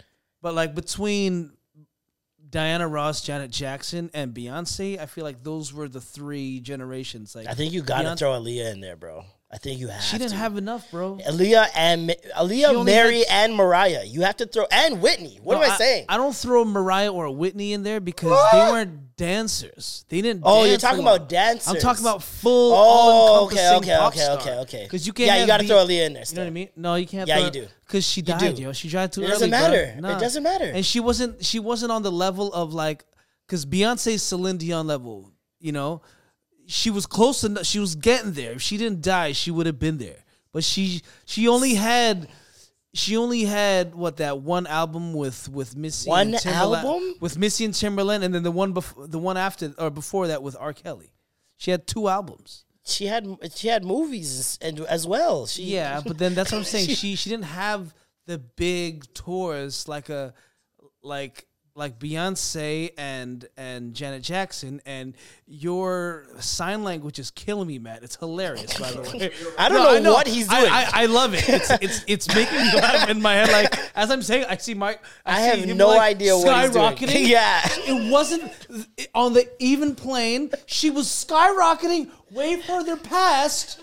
But 0.41 0.53
like 0.53 0.73
between 0.73 1.52
Diana 2.49 2.88
Ross, 2.88 3.22
Janet 3.22 3.52
Jackson, 3.52 4.10
and 4.14 4.34
Beyonce, 4.34 4.99
I 4.99 5.06
feel 5.06 5.24
like 5.24 5.44
those 5.44 5.74
were 5.74 5.88
the 5.90 6.02
three 6.02 6.60
generations. 6.60 7.36
Like 7.36 7.48
I 7.48 7.53
think 7.53 7.74
you 7.74 7.82
got 7.82 8.03
to 8.03 8.10
Beyonce- 8.10 8.19
throw 8.19 8.32
Aaliyah 8.41 8.72
in 8.74 8.80
there, 8.82 8.95
bro. 8.95 9.26
I 9.49 9.57
think 9.57 9.80
you 9.80 9.88
have. 9.88 10.02
She 10.02 10.18
didn't 10.18 10.32
to. 10.32 10.38
have 10.38 10.57
enough, 10.57 10.91
bro. 10.91 11.19
Aaliyah 11.26 11.68
and 11.74 12.10
Aaliyah, 12.36 12.84
Mary, 12.84 13.19
had- 13.19 13.45
and 13.49 13.56
Mariah. 13.56 14.03
You 14.06 14.22
have 14.24 14.36
to 14.38 14.45
throw 14.45 14.65
and 14.69 15.02
Whitney. 15.02 15.40
What 15.41 15.56
No, 15.56 15.64
am 15.64 15.72
I, 15.72 15.78
saying? 15.78 16.06
I 16.10 16.18
don't 16.18 16.36
throw 16.36 16.65
Mariah 16.65 17.14
or 17.14 17.30
Whitney 17.34 17.72
in 17.72 17.84
there 17.84 18.02
because 18.02 18.38
they 18.52 18.57
weren't 18.60 19.15
dancers. 19.15 20.03
They 20.10 20.22
didn't. 20.22 20.41
Oh, 20.45 20.65
you're 20.65 20.78
talking 20.78 20.99
about 21.02 21.30
dancers. 21.30 21.74
I'm 21.74 21.80
talking 21.80 22.03
about 22.03 22.24
full. 22.24 22.74
Oh, 22.76 23.45
okay, 23.45 23.74
okay, 23.78 23.98
okay, 23.98 24.30
okay, 24.34 24.57
okay. 24.60 24.84
Because 24.84 25.07
you 25.07 25.14
can't. 25.14 25.28
Yeah, 25.28 25.41
you 25.41 25.48
gotta 25.48 25.64
throw 25.65 25.78
Aaliyah 25.86 26.07
in 26.07 26.14
there 26.14 26.24
You 26.28 26.36
know 26.36 26.41
what 26.41 26.48
I 26.48 26.49
mean? 26.52 26.69
No, 26.76 26.95
you 26.95 27.07
can't. 27.07 27.26
Yeah, 27.28 27.38
throw 27.38 27.45
you 27.45 27.52
do. 27.52 27.68
Because 27.86 28.06
she 28.06 28.19
You 28.19 28.26
died, 28.26 28.60
yo. 28.60 28.74
She 28.74 28.90
died 28.90 29.14
too 29.14 29.22
It 29.22 29.26
early. 29.26 29.32
doesn't 29.32 29.49
bro. 29.49 29.60
matter. 29.60 29.95
It 29.98 30.19
doesn't 30.19 30.44
matter. 30.44 30.65
And 30.65 30.86
she 30.86 30.99
wasn't. 30.99 31.45
She 31.45 31.60
wasn't 31.60 31.94
on 31.94 32.03
the 32.03 32.11
level 32.11 32.52
of 32.53 32.74
like, 32.74 33.06
because 33.45 33.65
Beyonce's 33.65 34.24
Celine 34.24 34.57
Dion 34.57 34.88
level. 34.88 35.32
You 35.60 35.72
know, 35.72 36.02
she 36.68 36.89
was 36.89 37.06
close 37.06 37.44
enough. 37.44 37.65
She 37.65 37.80
was 37.80 37.95
getting 37.95 38.34
there. 38.34 38.52
If 38.53 38.61
she 38.61 38.77
didn't 38.77 39.02
die, 39.02 39.31
she 39.31 39.49
would 39.52 39.65
have 39.65 39.80
been 39.80 39.98
there. 39.98 40.23
But 40.52 40.64
she 40.64 41.02
she 41.26 41.48
only 41.48 41.73
had. 41.76 42.27
She 42.94 43.15
only 43.15 43.44
had 43.44 43.94
what 43.94 44.18
that 44.18 44.39
one 44.39 44.65
album 44.65 45.14
with 45.14 45.49
with 45.49 45.76
Missy 45.76 46.10
One 46.10 46.30
and 46.30 46.38
Timbaland, 46.38 46.84
album? 46.84 47.15
with 47.19 47.38
Missy 47.38 47.65
and 47.65 47.73
Timbaland, 47.73 48.23
and 48.23 48.34
then 48.34 48.41
the 48.44 48.49
one 48.52 48.73
before 48.73 49.06
the 49.07 49.19
one 49.19 49.38
after 49.38 49.73
or 49.77 49.89
before 49.91 50.27
that 50.27 50.41
with 50.41 50.56
R. 50.60 50.73
Kelly. 50.73 51.11
She 51.57 51.69
had 51.72 51.85
two 51.85 52.07
albums. 52.07 52.65
she 52.85 53.06
had 53.06 53.27
she 53.56 53.68
had 53.68 53.84
movies 53.84 54.57
and 54.61 54.80
as 54.81 55.06
well. 55.06 55.45
She 55.45 55.64
Yeah, 55.64 56.02
but 56.07 56.18
then 56.18 56.34
that's 56.34 56.52
what 56.52 56.60
I'm 56.60 56.64
saying. 56.64 56.88
She- 56.88 56.95
she 56.95 57.15
she 57.15 57.30
didn't 57.30 57.45
have 57.45 57.94
the 58.26 58.39
big 58.39 59.06
tours 59.14 59.88
like 59.88 60.10
a 60.10 60.34
like 61.03 61.45
like 61.78 61.99
Beyonce 61.99 62.91
and 62.98 63.48
and 63.56 63.94
Janet 63.94 64.24
Jackson 64.24 64.82
and 64.86 65.14
your 65.48 66.26
sign 66.40 66.84
language 66.84 67.20
is 67.20 67.30
killing 67.30 67.68
me, 67.68 67.78
Matt. 67.78 68.04
It's 68.04 68.16
hilarious, 68.16 68.78
by 68.80 68.91
the 68.91 69.02
way. 69.02 69.32
I 69.60 69.70
don't 69.70 70.04
know 70.04 70.12
what 70.14 70.28
he's 70.28 70.49
I- 70.49 70.60
doing. 70.60 70.72
I, 70.72 70.90
I, 70.94 71.06
love 71.06 71.36
it. 71.36 71.48
It's 71.48 71.70
it's 71.70 72.04
it's 72.08 72.36
making 72.36 72.58
me 72.58 72.74
laugh 72.74 73.10
in 73.10 73.22
my 73.22 73.36
head. 73.36 73.52
Like 73.52 73.80
as 73.95 74.10
I'm 74.10 74.24
saying, 74.24 74.45
I 74.49 74.58
see 74.58 74.74
my 74.74 74.98
I 75.26 75.52
see 75.54 75.68
have 75.68 75.78
no 75.78 75.90
like, 75.90 76.16
idea 76.16 76.36
what 76.36 76.64
he's 76.64 76.72
doing. 76.72 76.86
skyrocketing. 76.95 77.28
Yeah. 77.38 77.62
it 77.66 78.12
wasn't 78.12 78.52
on 79.14 79.34
the 79.34 79.48
even 79.60 79.95
plane. 79.95 80.49
She 80.66 80.90
was 80.90 81.08
skyrocketing 81.08 82.10
way 82.32 82.60
further 82.62 82.98
past. 82.98 83.80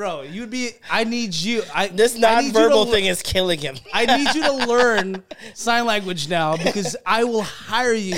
Bro, 0.00 0.22
you'd 0.22 0.48
be. 0.48 0.70
I 0.90 1.04
need 1.04 1.34
you. 1.34 1.62
I 1.74 1.88
this 1.88 2.14
I 2.24 2.40
need 2.40 2.46
you 2.46 2.52
to 2.54 2.58
nonverbal 2.58 2.90
thing 2.90 3.04
is 3.04 3.20
killing 3.20 3.58
him. 3.58 3.76
I 3.92 4.06
need 4.06 4.34
you 4.34 4.42
to 4.44 4.52
learn 4.66 5.22
sign 5.52 5.84
language 5.84 6.26
now 6.26 6.56
because 6.56 6.96
I 7.04 7.24
will 7.24 7.42
hire 7.42 7.92
you 7.92 8.14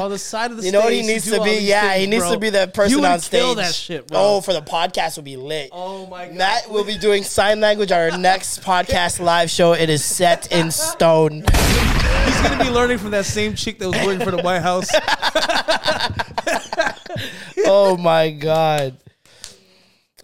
on 0.00 0.10
the 0.10 0.16
side 0.16 0.52
of 0.52 0.56
the 0.56 0.62
You 0.62 0.72
know 0.72 0.80
what 0.80 0.94
he 0.94 1.02
needs 1.02 1.26
do 1.26 1.36
to 1.36 1.44
be? 1.44 1.58
Yeah, 1.58 1.82
things, 1.82 2.00
he 2.00 2.06
needs 2.06 2.22
bro. 2.22 2.32
to 2.32 2.38
be 2.38 2.48
the 2.48 2.68
person 2.68 2.98
you 2.98 3.04
on 3.04 3.20
stage. 3.20 3.42
Kill 3.42 3.54
that 3.56 3.74
shit, 3.74 4.06
bro. 4.06 4.18
Oh, 4.18 4.40
for 4.40 4.54
the 4.54 4.62
podcast 4.62 5.16
will 5.16 5.24
be 5.24 5.36
lit. 5.36 5.68
Oh 5.70 6.06
my 6.06 6.28
god. 6.28 6.34
Matt 6.34 6.70
will 6.70 6.84
be 6.84 6.96
doing 6.96 7.22
sign 7.22 7.60
language 7.60 7.92
on 7.92 8.10
our 8.10 8.16
next 8.16 8.62
podcast 8.62 9.20
live 9.20 9.50
show. 9.50 9.74
It 9.74 9.90
is 9.90 10.02
set 10.02 10.50
in 10.50 10.70
stone. 10.70 11.42
He's 11.42 12.40
gonna 12.40 12.64
be 12.64 12.70
learning 12.70 12.96
from 12.96 13.10
that 13.10 13.26
same 13.26 13.54
chick 13.54 13.78
that 13.80 13.88
was 13.88 13.98
working 14.06 14.24
for 14.24 14.30
the 14.30 14.42
White 14.42 14.62
House. 14.62 14.88
oh 17.66 17.98
my 17.98 18.30
god. 18.30 18.96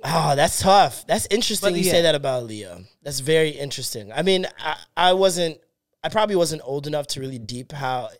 Oh, 0.04 0.36
that's 0.36 0.60
tough. 0.60 1.06
That's 1.06 1.26
interesting. 1.30 1.72
But 1.72 1.78
you 1.78 1.86
yeah. 1.86 1.92
say 1.92 2.02
that 2.02 2.14
about 2.14 2.44
Leah. 2.44 2.80
That's 3.02 3.20
very 3.20 3.50
interesting. 3.50 4.12
I 4.12 4.22
mean, 4.22 4.46
I, 4.58 4.76
I 4.96 5.12
wasn't. 5.14 5.58
I 6.02 6.10
probably 6.10 6.36
wasn't 6.36 6.60
old 6.64 6.86
enough 6.86 7.06
to 7.08 7.20
really 7.20 7.38
deep 7.38 7.72
how 7.72 8.10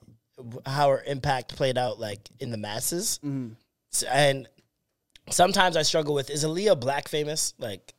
how 0.67 0.89
her 0.91 1.03
impact 1.07 1.55
played 1.57 1.77
out 1.79 2.01
like 2.01 2.21
in 2.41 2.51
the 2.51 2.57
masses. 2.57 3.21
Mm-hmm. 3.25 3.53
So- 3.91 4.07
and 4.09 4.49
sometimes 5.31 5.77
I 5.77 5.83
struggle 5.83 6.15
with 6.15 6.31
is 6.31 6.45
Aaliyah 6.45 6.81
black 6.81 7.09
famous? 7.09 7.53
Like, 7.59 7.95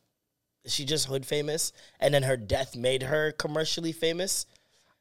is 0.64 0.74
she 0.74 0.84
just 0.84 1.06
hood 1.06 1.24
famous? 1.24 1.72
And 2.00 2.12
then 2.12 2.24
her 2.24 2.36
death 2.36 2.74
made 2.76 3.04
her 3.04 3.32
commercially 3.32 3.92
famous. 3.92 4.46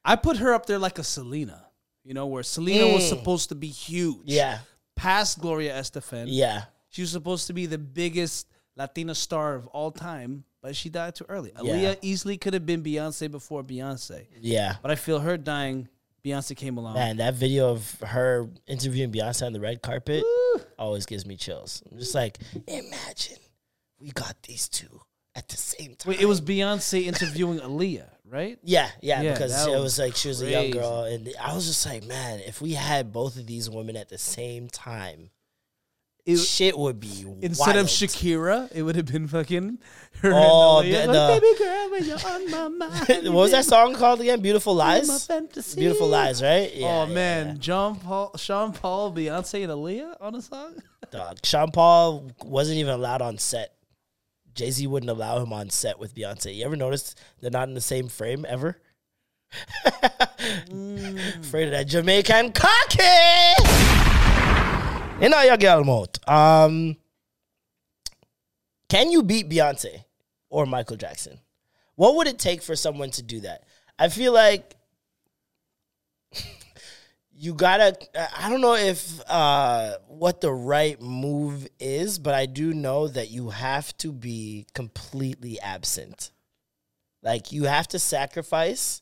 I 0.03 0.16
put 0.16 0.38
her 0.38 0.53
up 0.53 0.68
there 0.68 0.78
like 0.80 0.99
a 0.99 1.03
Selena, 1.03 1.66
you 2.03 2.14
know, 2.14 2.28
where 2.28 2.44
Selena 2.44 2.88
was 2.94 3.03
Mm. 3.06 3.10
supposed 3.10 3.49
to 3.49 3.56
be 3.56 3.68
huge. 3.70 4.22
Yeah, 4.26 4.60
Past 4.95 5.40
Gloria 5.40 5.74
Estefan. 5.74 6.26
yeah. 6.28 6.66
She 6.90 7.02
was 7.02 7.12
supposed 7.12 7.48
to 7.48 7.53
be 7.53 7.66
the 7.66 7.78
biggest 7.80 8.48
Latina 8.76 9.15
star 9.15 9.56
of 9.56 9.68
all 9.68 9.91
time, 9.91 10.43
but 10.61 10.76
she 10.76 10.89
died 10.89 11.15
too 11.15 11.26
early. 11.30 11.52
Yeah. 11.61 11.76
Aaliyah 11.76 11.97
easily 12.02 12.38
could 12.38 12.53
have 12.53 12.65
been 12.65 12.84
Beyonce 12.84 13.30
before 13.31 13.64
Beyonce. 13.64 14.27
Yeah. 14.39 14.76
But 14.81 14.91
I 14.91 14.95
feel 14.95 15.19
her 15.19 15.38
dying, 15.38 15.88
Beyonce 16.26 16.57
came 16.57 16.77
along. 16.77 16.95
Man, 16.95 17.18
that 17.18 17.35
video 17.35 17.72
of 17.72 17.99
her 18.02 18.49
interviewing 18.68 19.11
Beyonce 19.11 19.45
on 19.45 19.53
the 19.53 19.60
red 19.60 19.81
carpet 19.81 20.23
always 20.77 21.06
gives 21.06 21.26
me 21.26 21.35
chills. 21.35 21.84
I'm 21.91 21.99
just 21.99 22.15
like, 22.15 22.39
imagine 22.68 23.38
we 23.99 24.11
got 24.11 24.35
these 24.43 24.68
two 24.68 25.02
at 25.35 25.47
the 25.49 25.57
same 25.57 25.95
time. 25.95 26.11
Wait, 26.11 26.22
it 26.22 26.26
was 26.26 26.41
Beyonce 26.41 27.06
interviewing 27.06 27.60
Aaliyah, 27.60 28.10
right? 28.30 28.57
yeah, 28.64 28.89
yeah, 29.02 29.22
Yeah, 29.22 29.34
because 29.34 29.68
it 29.68 29.72
was 29.72 29.84
was 29.84 29.99
like 29.99 30.15
she 30.15 30.30
was 30.30 30.41
a 30.41 30.49
young 30.49 30.72
girl, 30.72 31.03
and 31.03 31.30
I 31.39 31.53
was 31.53 31.68
just 31.68 31.85
like, 31.85 32.06
man, 32.06 32.39
if 32.39 32.61
we 32.61 32.73
had 32.73 33.11
both 33.14 33.38
of 33.38 33.45
these 33.45 33.69
women 33.69 33.95
at 33.95 34.10
the 34.10 34.18
same 34.18 34.68
time, 34.68 35.30
It- 36.26 36.38
shit 36.38 36.77
would 36.77 36.99
be 36.99 37.23
Instead 37.41 37.76
of. 37.76 37.85
Shakira, 37.88 38.69
it 38.73 38.81
would 38.81 38.95
have 38.95 39.06
been 39.06 39.27
fucking 39.27 39.77
her. 40.22 40.31
Oh, 40.34 40.81
the- 40.81 40.91
Like, 40.93 41.06
the- 41.07 41.27
oh, 41.27 41.39
baby 41.39 41.57
girl, 41.60 41.91
when 41.91 42.06
you're 42.06 42.26
on 42.26 42.49
my 42.52 42.68
mind. 42.88 43.26
what 43.26 43.34
was 43.34 43.52
that 43.52 43.65
song 43.65 43.93
called 43.93 44.22
again? 44.22 44.39
Beautiful 44.41 44.73
Lies. 44.73 45.27
Beautiful 45.76 46.07
Lies, 46.07 46.41
right? 46.41 46.72
oh 46.73 46.80
Yeah, 46.80 47.06
yeah, 47.07 47.14
man, 47.14 47.47
yeah. 47.47 47.53
John 47.60 47.95
Paul, 47.99 48.31
Sean 48.38 48.73
Paul, 48.73 49.14
Beyonce, 49.14 49.64
and 49.64 49.72
Aaliyah 49.72 50.15
on 50.19 50.34
a 50.35 50.41
song. 50.41 50.76
Dog. 51.11 51.38
Sean 51.43 51.69
Paul 51.72 52.31
wasn't 52.43 52.77
even 52.80 52.93
allowed 52.93 53.22
on 53.22 53.38
set. 53.38 53.76
Jay 54.56 54.72
Z 54.72 54.88
wouldn't 54.88 55.10
allow 55.11 55.38
him 55.43 55.53
on 55.53 55.69
set 55.69 55.99
with 55.99 56.15
Beyonce. 56.15 56.56
You 56.56 56.65
ever 56.65 56.76
noticed 56.76 57.19
they're 57.41 57.52
not 57.52 57.68
in 57.68 57.73
the 57.76 57.81
same 57.81 58.07
frame 58.07 58.45
ever? 58.49 58.77
Mm. 60.69 61.39
Afraid 61.39 61.65
of 61.65 61.72
that 61.72 61.88
Jamaican 61.88 62.52
cocky. 62.52 64.05
Know 65.20 65.42
your 65.42 65.58
girl 65.58 65.84
mouth. 65.84 66.30
Um, 66.30 66.98
can 68.90 69.12
you 69.12 69.24
beat 69.24 69.50
Beyonce 69.50 70.04
or 70.50 70.66
Michael 70.66 70.98
Jackson? 70.98 71.40
What 71.96 72.16
would 72.16 72.28
it 72.28 72.38
take 72.38 72.62
for 72.62 72.76
someone 72.76 73.12
to 73.12 73.24
do 73.24 73.40
that? 73.42 73.64
I 73.98 74.10
feel 74.10 74.34
like 74.34 74.76
you 77.38 77.54
gotta 77.54 77.98
i 78.40 78.50
don't 78.50 78.62
know 78.62 78.76
if 78.76 79.20
uh 79.30 79.96
what 80.08 80.40
the 80.40 80.52
right 80.52 81.02
move 81.02 81.68
is 81.80 82.18
but 82.18 82.34
i 82.34 82.46
do 82.46 82.74
know 82.74 83.08
that 83.08 83.30
you 83.30 83.50
have 83.50 83.96
to 83.98 84.12
be 84.12 84.66
completely 84.74 85.60
absent 85.60 86.32
like 87.22 87.52
you 87.52 87.66
have 87.66 87.88
to 87.90 88.00
sacrifice 88.00 89.02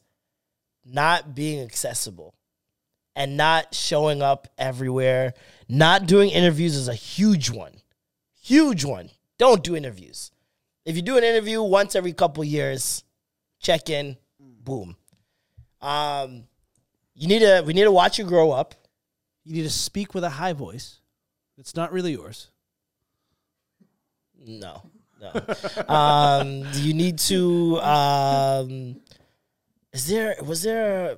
not 0.83 1.35
being 1.35 1.63
accessible 1.63 2.33
and 3.15 3.37
not 3.37 3.73
showing 3.73 4.21
up 4.21 4.47
everywhere 4.57 5.33
not 5.69 6.05
doing 6.05 6.29
interviews 6.29 6.75
is 6.75 6.87
a 6.87 6.95
huge 6.95 7.49
one 7.49 7.73
huge 8.41 8.83
one 8.83 9.09
don't 9.37 9.63
do 9.63 9.75
interviews 9.75 10.31
if 10.85 10.95
you 10.95 11.01
do 11.01 11.17
an 11.17 11.23
interview 11.23 11.61
once 11.61 11.95
every 11.95 12.13
couple 12.13 12.43
years 12.43 13.03
check 13.59 13.89
in 13.89 14.17
boom 14.39 14.95
um 15.81 16.43
you 17.15 17.27
need 17.27 17.39
to 17.39 17.63
we 17.65 17.73
need 17.73 17.83
to 17.83 17.91
watch 17.91 18.17
you 18.17 18.25
grow 18.25 18.51
up 18.51 18.75
You 19.45 19.53
need 19.55 19.63
to 19.63 19.69
speak 19.69 20.13
with 20.13 20.23
a 20.23 20.29
high 20.29 20.53
voice. 20.53 21.01
It's 21.57 21.75
not 21.75 21.91
really 21.91 22.13
yours. 22.13 22.49
No, 24.45 24.83
no. 25.19 25.31
um, 25.93 26.63
you 26.75 26.93
need 26.93 27.19
to. 27.19 27.79
Um, 27.81 29.01
is 29.91 30.07
there? 30.07 30.35
Was 30.41 30.63
there? 30.63 31.17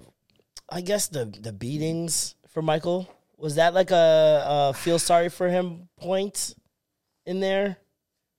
I 0.69 0.81
guess 0.81 1.07
the 1.07 1.25
the 1.25 1.53
beatings 1.53 2.35
for 2.49 2.61
Michael 2.61 3.07
was 3.37 3.55
that 3.55 3.73
like 3.73 3.91
a, 3.91 4.43
a 4.47 4.73
feel 4.73 4.97
sorry 4.99 5.29
for 5.29 5.47
him 5.49 5.89
point 5.97 6.55
in 7.25 7.39
there. 7.39 7.77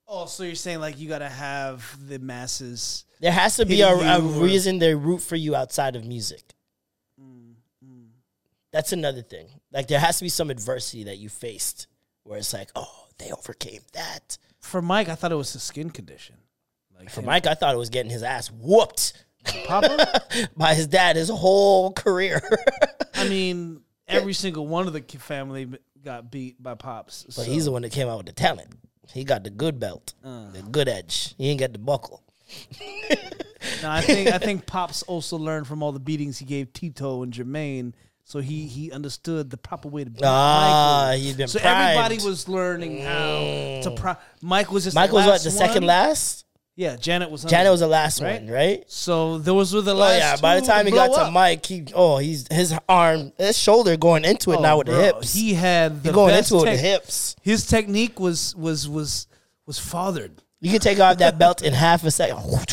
Oh, 0.08 0.26
so 0.26 0.42
you're 0.44 0.54
saying 0.54 0.80
like 0.80 0.98
you 0.98 1.08
gotta 1.08 1.28
have 1.28 1.84
the 2.08 2.18
masses? 2.18 3.04
There 3.20 3.32
has 3.32 3.56
to 3.56 3.66
be 3.66 3.80
a, 3.80 3.88
a 3.88 4.20
reason 4.20 4.78
they 4.78 4.94
root 4.94 5.18
for 5.22 5.36
you 5.36 5.54
outside 5.56 5.96
of 5.96 6.04
music. 6.04 6.54
Mm, 7.20 7.54
That's 8.72 8.92
another 8.92 9.22
thing. 9.22 9.48
Like 9.72 9.88
there 9.88 9.98
has 10.00 10.18
to 10.18 10.24
be 10.24 10.28
some 10.28 10.50
adversity 10.50 11.04
that 11.04 11.16
you 11.18 11.28
faced 11.28 11.86
where 12.24 12.38
it's 12.38 12.52
like, 12.52 12.70
oh, 12.76 13.06
they 13.18 13.30
overcame 13.32 13.80
that. 13.94 14.36
For 14.60 14.82
Mike, 14.82 15.08
I 15.08 15.14
thought 15.14 15.32
it 15.32 15.36
was 15.36 15.54
a 15.54 15.60
skin 15.60 15.90
condition. 15.90 16.36
Like 16.98 17.10
For 17.10 17.20
him- 17.20 17.26
Mike, 17.26 17.46
I 17.46 17.54
thought 17.54 17.74
it 17.74 17.78
was 17.78 17.90
getting 17.90 18.10
his 18.10 18.22
ass 18.22 18.50
whooped 18.50 19.12
Papa. 19.66 20.22
by 20.56 20.74
his 20.74 20.86
dad 20.86 21.16
his 21.16 21.28
whole 21.28 21.92
career. 21.92 22.40
I 23.14 23.28
mean, 23.28 23.80
every 24.08 24.32
single 24.34 24.66
one 24.66 24.86
of 24.86 24.92
the 24.92 25.00
family 25.18 25.68
got 26.04 26.30
beat 26.30 26.62
by 26.62 26.74
pops. 26.74 27.24
But 27.24 27.32
so- 27.34 27.42
he's 27.42 27.64
the 27.64 27.72
one 27.72 27.82
that 27.82 27.92
came 27.92 28.08
out 28.08 28.18
with 28.18 28.26
the 28.26 28.32
talent. 28.32 28.68
He 29.12 29.22
got 29.24 29.44
the 29.44 29.50
good 29.50 29.78
belt, 29.78 30.14
Uh. 30.24 30.50
the 30.50 30.62
good 30.62 30.88
edge. 30.88 31.34
He 31.38 31.48
ain't 31.50 31.60
got 31.60 31.72
the 31.72 31.78
buckle. 31.78 32.22
No, 33.82 33.90
I 33.90 34.00
think 34.00 34.28
I 34.30 34.38
think 34.38 34.64
pops 34.66 35.02
also 35.04 35.36
learned 35.36 35.66
from 35.66 35.82
all 35.82 35.90
the 35.90 35.98
beatings 35.98 36.38
he 36.38 36.44
gave 36.44 36.72
Tito 36.72 37.22
and 37.24 37.32
Jermaine, 37.32 37.94
so 38.24 38.38
he 38.38 38.66
he 38.66 38.92
understood 38.92 39.50
the 39.50 39.56
proper 39.56 39.88
way 39.88 40.04
to 40.04 40.10
beat 40.10 40.22
Ah, 40.24 41.06
Michael. 41.08 41.20
he's 41.24 41.36
been 41.36 41.48
so 41.48 41.58
everybody 41.60 42.16
was 42.24 42.48
learning 42.48 43.02
how 43.02 43.80
to. 43.82 43.92
Pro- 43.96 44.16
Mike 44.40 44.70
was 44.70 44.84
just 44.84 44.94
Mike 44.94 45.10
was 45.12 45.26
what 45.26 45.42
the 45.42 45.50
second 45.50 45.84
last. 45.84 46.45
Yeah, 46.76 46.96
Janet 46.96 47.30
was. 47.30 47.42
Janet 47.42 47.72
was 47.72 47.80
the 47.80 47.86
last 47.88 48.20
right? 48.20 48.42
one, 48.42 48.50
right? 48.50 48.84
So 48.86 49.38
those 49.38 49.72
were 49.74 49.80
the 49.80 49.94
oh, 49.94 49.98
last 49.98 50.12
Oh 50.12 50.18
last. 50.18 50.36
yeah. 50.38 50.40
By 50.42 50.60
the 50.60 50.66
time 50.66 50.84
he 50.84 50.92
got 50.92 51.08
blow 51.08 51.24
to. 51.24 51.30
Mike, 51.30 51.64
he 51.64 51.84
oh 51.94 52.18
he's 52.18 52.46
his 52.52 52.74
arm, 52.86 53.32
his 53.38 53.56
shoulder 53.56 53.96
going 53.96 54.26
into 54.26 54.52
it 54.52 54.58
Oh, 54.58 54.62
now 54.62 54.78
with 54.78 54.86
bro, 54.86 54.96
the 54.96 55.02
hips. 55.04 55.32
He 55.32 55.54
had 55.54 56.02
the 56.02 56.10
He 56.10 56.14
going 56.14 56.34
best 56.34 56.52
into 56.52 56.62
it 56.64 56.70
with 56.70 56.80
the 56.80 56.86
hips. 56.86 57.34
His 57.40 57.66
technique 57.66 58.20
was 58.20 58.54
was 58.56 58.86
was 58.88 59.26
was 59.64 59.78
fathered. 59.78 60.42
You 60.60 60.70
can 60.70 60.80
take 60.80 61.00
off 61.00 61.16
that 61.18 61.38
belt 61.38 61.62
in 61.62 61.72
half 61.72 62.04
a 62.04 62.10
second. 62.10 62.38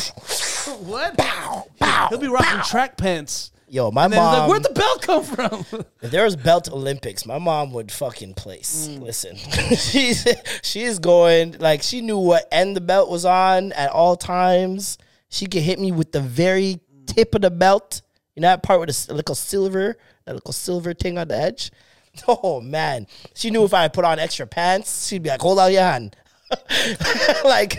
What? 0.84 1.15
Bow, 1.15 1.65
bow, 1.80 2.07
He'll 2.09 2.17
be 2.17 2.27
rocking 2.27 2.61
track 2.63 2.97
pants. 2.97 3.51
Yo, 3.73 3.89
my 3.89 4.05
And 4.05 4.13
mom. 4.13 4.39
like, 4.41 4.49
"Where'd 4.49 4.63
the 4.63 4.69
belt 4.69 5.01
come 5.01 5.23
from?" 5.23 5.65
if 6.03 6.11
there 6.11 6.23
was 6.25 6.35
belt 6.35 6.69
Olympics, 6.69 7.25
my 7.25 7.39
mom 7.39 7.73
would 7.73 7.91
fucking 7.91 8.35
place. 8.35 8.87
Mm. 8.87 9.01
Listen, 9.01 9.35
she's 9.75 10.27
she's 10.61 10.99
going 10.99 11.57
like 11.57 11.81
she 11.81 12.01
knew 12.01 12.19
what 12.19 12.47
end 12.51 12.75
the 12.77 12.81
belt 12.81 13.09
was 13.09 13.25
on 13.25 13.71
at 13.71 13.89
all 13.89 14.15
times. 14.15 14.99
She 15.29 15.47
could 15.47 15.63
hit 15.63 15.79
me 15.79 15.91
with 15.91 16.11
the 16.11 16.21
very 16.21 16.81
tip 17.07 17.33
of 17.33 17.41
the 17.41 17.49
belt. 17.49 18.03
You 18.35 18.43
know 18.43 18.49
that 18.49 18.61
part 18.61 18.79
with 18.79 18.89
the 19.07 19.13
little 19.15 19.33
silver, 19.33 19.97
that 20.25 20.35
little 20.35 20.53
silver 20.53 20.93
thing 20.93 21.17
on 21.17 21.29
the 21.29 21.37
edge. 21.37 21.71
Oh 22.27 22.61
man, 22.61 23.07
she 23.33 23.49
knew 23.49 23.63
if 23.63 23.73
I 23.73 23.87
put 23.87 24.05
on 24.05 24.19
extra 24.19 24.45
pants, 24.45 25.07
she'd 25.07 25.23
be 25.23 25.29
like, 25.29 25.41
"Hold 25.41 25.57
out 25.57 25.71
your 25.71 25.81
hand." 25.81 26.15
like 27.45 27.75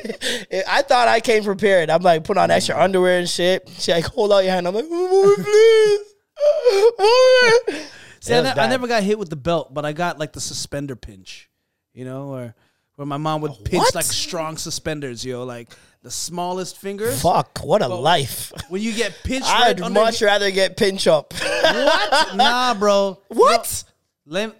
I 0.68 0.82
thought 0.82 1.08
I 1.08 1.20
came 1.20 1.44
prepared. 1.44 1.90
I'm 1.90 2.02
like, 2.02 2.24
put 2.24 2.36
on 2.38 2.50
extra 2.50 2.78
underwear 2.80 3.18
and 3.18 3.28
shit. 3.28 3.68
She 3.78 3.92
like, 3.92 4.04
hold 4.06 4.32
out 4.32 4.44
your 4.44 4.52
hand. 4.52 4.66
I'm 4.68 4.74
like, 4.74 4.88
move 4.88 5.38
it, 5.38 5.44
please. 5.44 6.00
Move 6.98 7.78
it. 7.78 7.90
See, 8.20 8.32
It 8.32 8.38
I, 8.46 8.54
ne- 8.54 8.60
I 8.60 8.68
never 8.68 8.86
got 8.88 9.02
hit 9.02 9.18
with 9.18 9.30
the 9.30 9.36
belt, 9.36 9.72
but 9.72 9.84
I 9.84 9.92
got 9.92 10.18
like 10.18 10.32
the 10.32 10.40
suspender 10.40 10.96
pinch, 10.96 11.48
you 11.92 12.04
know, 12.04 12.30
where 12.30 12.54
where 12.96 13.06
my 13.06 13.16
mom 13.16 13.40
would 13.42 13.52
pinch 13.64 13.80
What? 13.82 13.94
like 13.94 14.04
strong 14.04 14.56
suspenders, 14.56 15.24
yo, 15.24 15.44
like 15.44 15.68
the 16.02 16.10
smallest 16.10 16.78
fingers. 16.78 17.20
Fuck, 17.22 17.58
what 17.62 17.82
a 17.82 17.88
life. 17.88 18.52
When 18.68 18.82
you 18.82 18.92
get 18.92 19.14
pinched, 19.24 19.48
I'd 19.48 19.78
right 19.80 19.86
under 19.86 20.00
much 20.00 20.22
rather 20.22 20.50
get 20.50 20.76
pinch 20.76 21.06
up. 21.06 21.32
what? 21.34 22.36
Nah, 22.36 22.74
bro. 22.74 23.20
What? 23.28 23.84
Let 24.26 24.56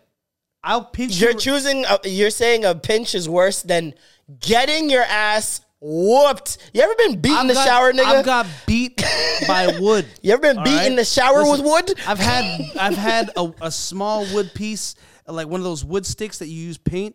I'll 0.65 0.85
pinch 0.87 1.21
You're 1.21 1.33
you. 1.33 1.39
choosing. 1.39 1.85
A, 1.85 1.99
you're 2.05 2.31
saying 2.31 2.65
a 2.65 2.75
pinch 2.75 3.15
is 3.15 3.29
worse 3.29 3.63
than 3.63 3.95
getting 4.41 4.89
your 4.91 5.03
ass 5.03 5.61
whooped. 5.81 6.57
You 6.73 6.81
ever 6.81 6.95
been 6.97 7.21
beat 7.21 7.31
in 7.33 7.37
I've 7.37 7.49
the 7.49 7.55
got- 7.55 7.67
shower, 7.67 7.93
nigga? 7.93 8.05
I've 8.05 8.25
got 8.25 8.47
beat 8.67 9.03
by 9.47 9.77
wood. 9.81 10.07
you 10.23 10.33
ever 10.33 10.41
been 10.41 10.59
All 10.59 10.65
beat 10.65 10.87
in 10.87 10.97
the 10.97 11.05
shower 11.05 11.43
Listen, 11.43 11.65
with 11.65 11.89
wood? 11.89 11.99
I've 12.07 12.19
had 12.19 12.61
I've 12.81 12.97
had 12.97 13.31
a, 13.37 13.53
a 13.61 13.71
small 13.71 14.25
wood 14.33 14.53
piece, 14.55 14.95
like 15.29 15.47
one 15.47 15.61
of 15.61 15.65
those 15.65 15.85
wood 15.85 16.07
sticks 16.07 16.39
that 16.39 16.49
you 16.49 16.59
use 16.63 16.79
paint, 16.79 17.15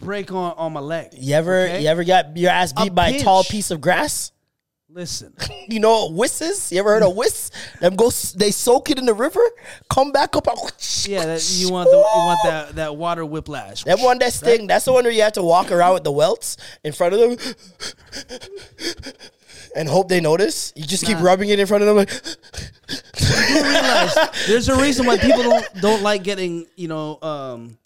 break 0.00 0.32
on, 0.32 0.54
on 0.56 0.72
my 0.72 0.80
leg. 0.80 1.10
You 1.16 1.34
ever? 1.36 1.60
okay? 1.66 1.82
You 1.82 1.88
ever 1.88 2.02
got 2.02 2.36
your 2.36 2.50
ass 2.50 2.72
A 2.76 2.82
beat 2.84 2.94
by 2.96 3.10
a 3.10 3.20
tall 3.20 3.44
piece 3.44 3.70
of 3.70 3.80
grass? 3.80 4.32
Listen, 4.90 5.34
You 5.68 5.80
know 5.80 6.06
what 6.06 6.14
whis 6.14 6.40
is? 6.40 6.72
You 6.72 6.78
ever 6.78 6.90
heard 6.94 7.02
of 7.02 7.14
whis? 7.14 7.50
Them 7.80 7.94
go. 7.94 8.10
They 8.10 8.50
soak 8.50 8.90
it 8.90 8.98
in 8.98 9.04
the 9.04 9.12
river, 9.12 9.40
come 9.90 10.12
back 10.12 10.34
up. 10.34 10.46
yeah, 11.06 11.26
that, 11.26 11.46
you 11.56 11.70
want 11.70 11.90
the, 11.90 11.96
you 11.96 12.02
want 12.02 12.40
that 12.44 12.74
that 12.76 12.96
water 12.96 13.24
whiplash. 13.26 13.84
That 13.84 13.98
one 13.98 14.18
that 14.20 14.32
sting. 14.32 14.66
That's 14.66 14.86
the 14.86 14.92
one 14.92 15.04
where 15.04 15.12
you 15.12 15.20
have 15.22 15.34
to 15.34 15.42
walk 15.42 15.70
around 15.70 15.92
with 15.94 16.04
the 16.04 16.12
welts 16.12 16.56
in 16.84 16.92
front 16.92 17.12
of 17.14 17.20
them 17.20 17.54
and 19.76 19.88
hope 19.90 20.08
they 20.08 20.20
notice. 20.20 20.72
You 20.74 20.84
just 20.84 21.04
keep 21.04 21.20
rubbing 21.20 21.50
it 21.50 21.58
in 21.60 21.66
front 21.66 21.82
of 21.82 21.88
them 21.88 21.96
like. 21.96 22.10
Realize 23.60 24.16
there's 24.46 24.68
a 24.70 24.80
reason 24.80 25.04
why 25.04 25.18
people 25.18 25.42
don't 25.42 25.66
don't 25.82 26.02
like 26.02 26.22
getting 26.24 26.66
you 26.76 26.88
know 26.88 27.18
um, 27.20 27.78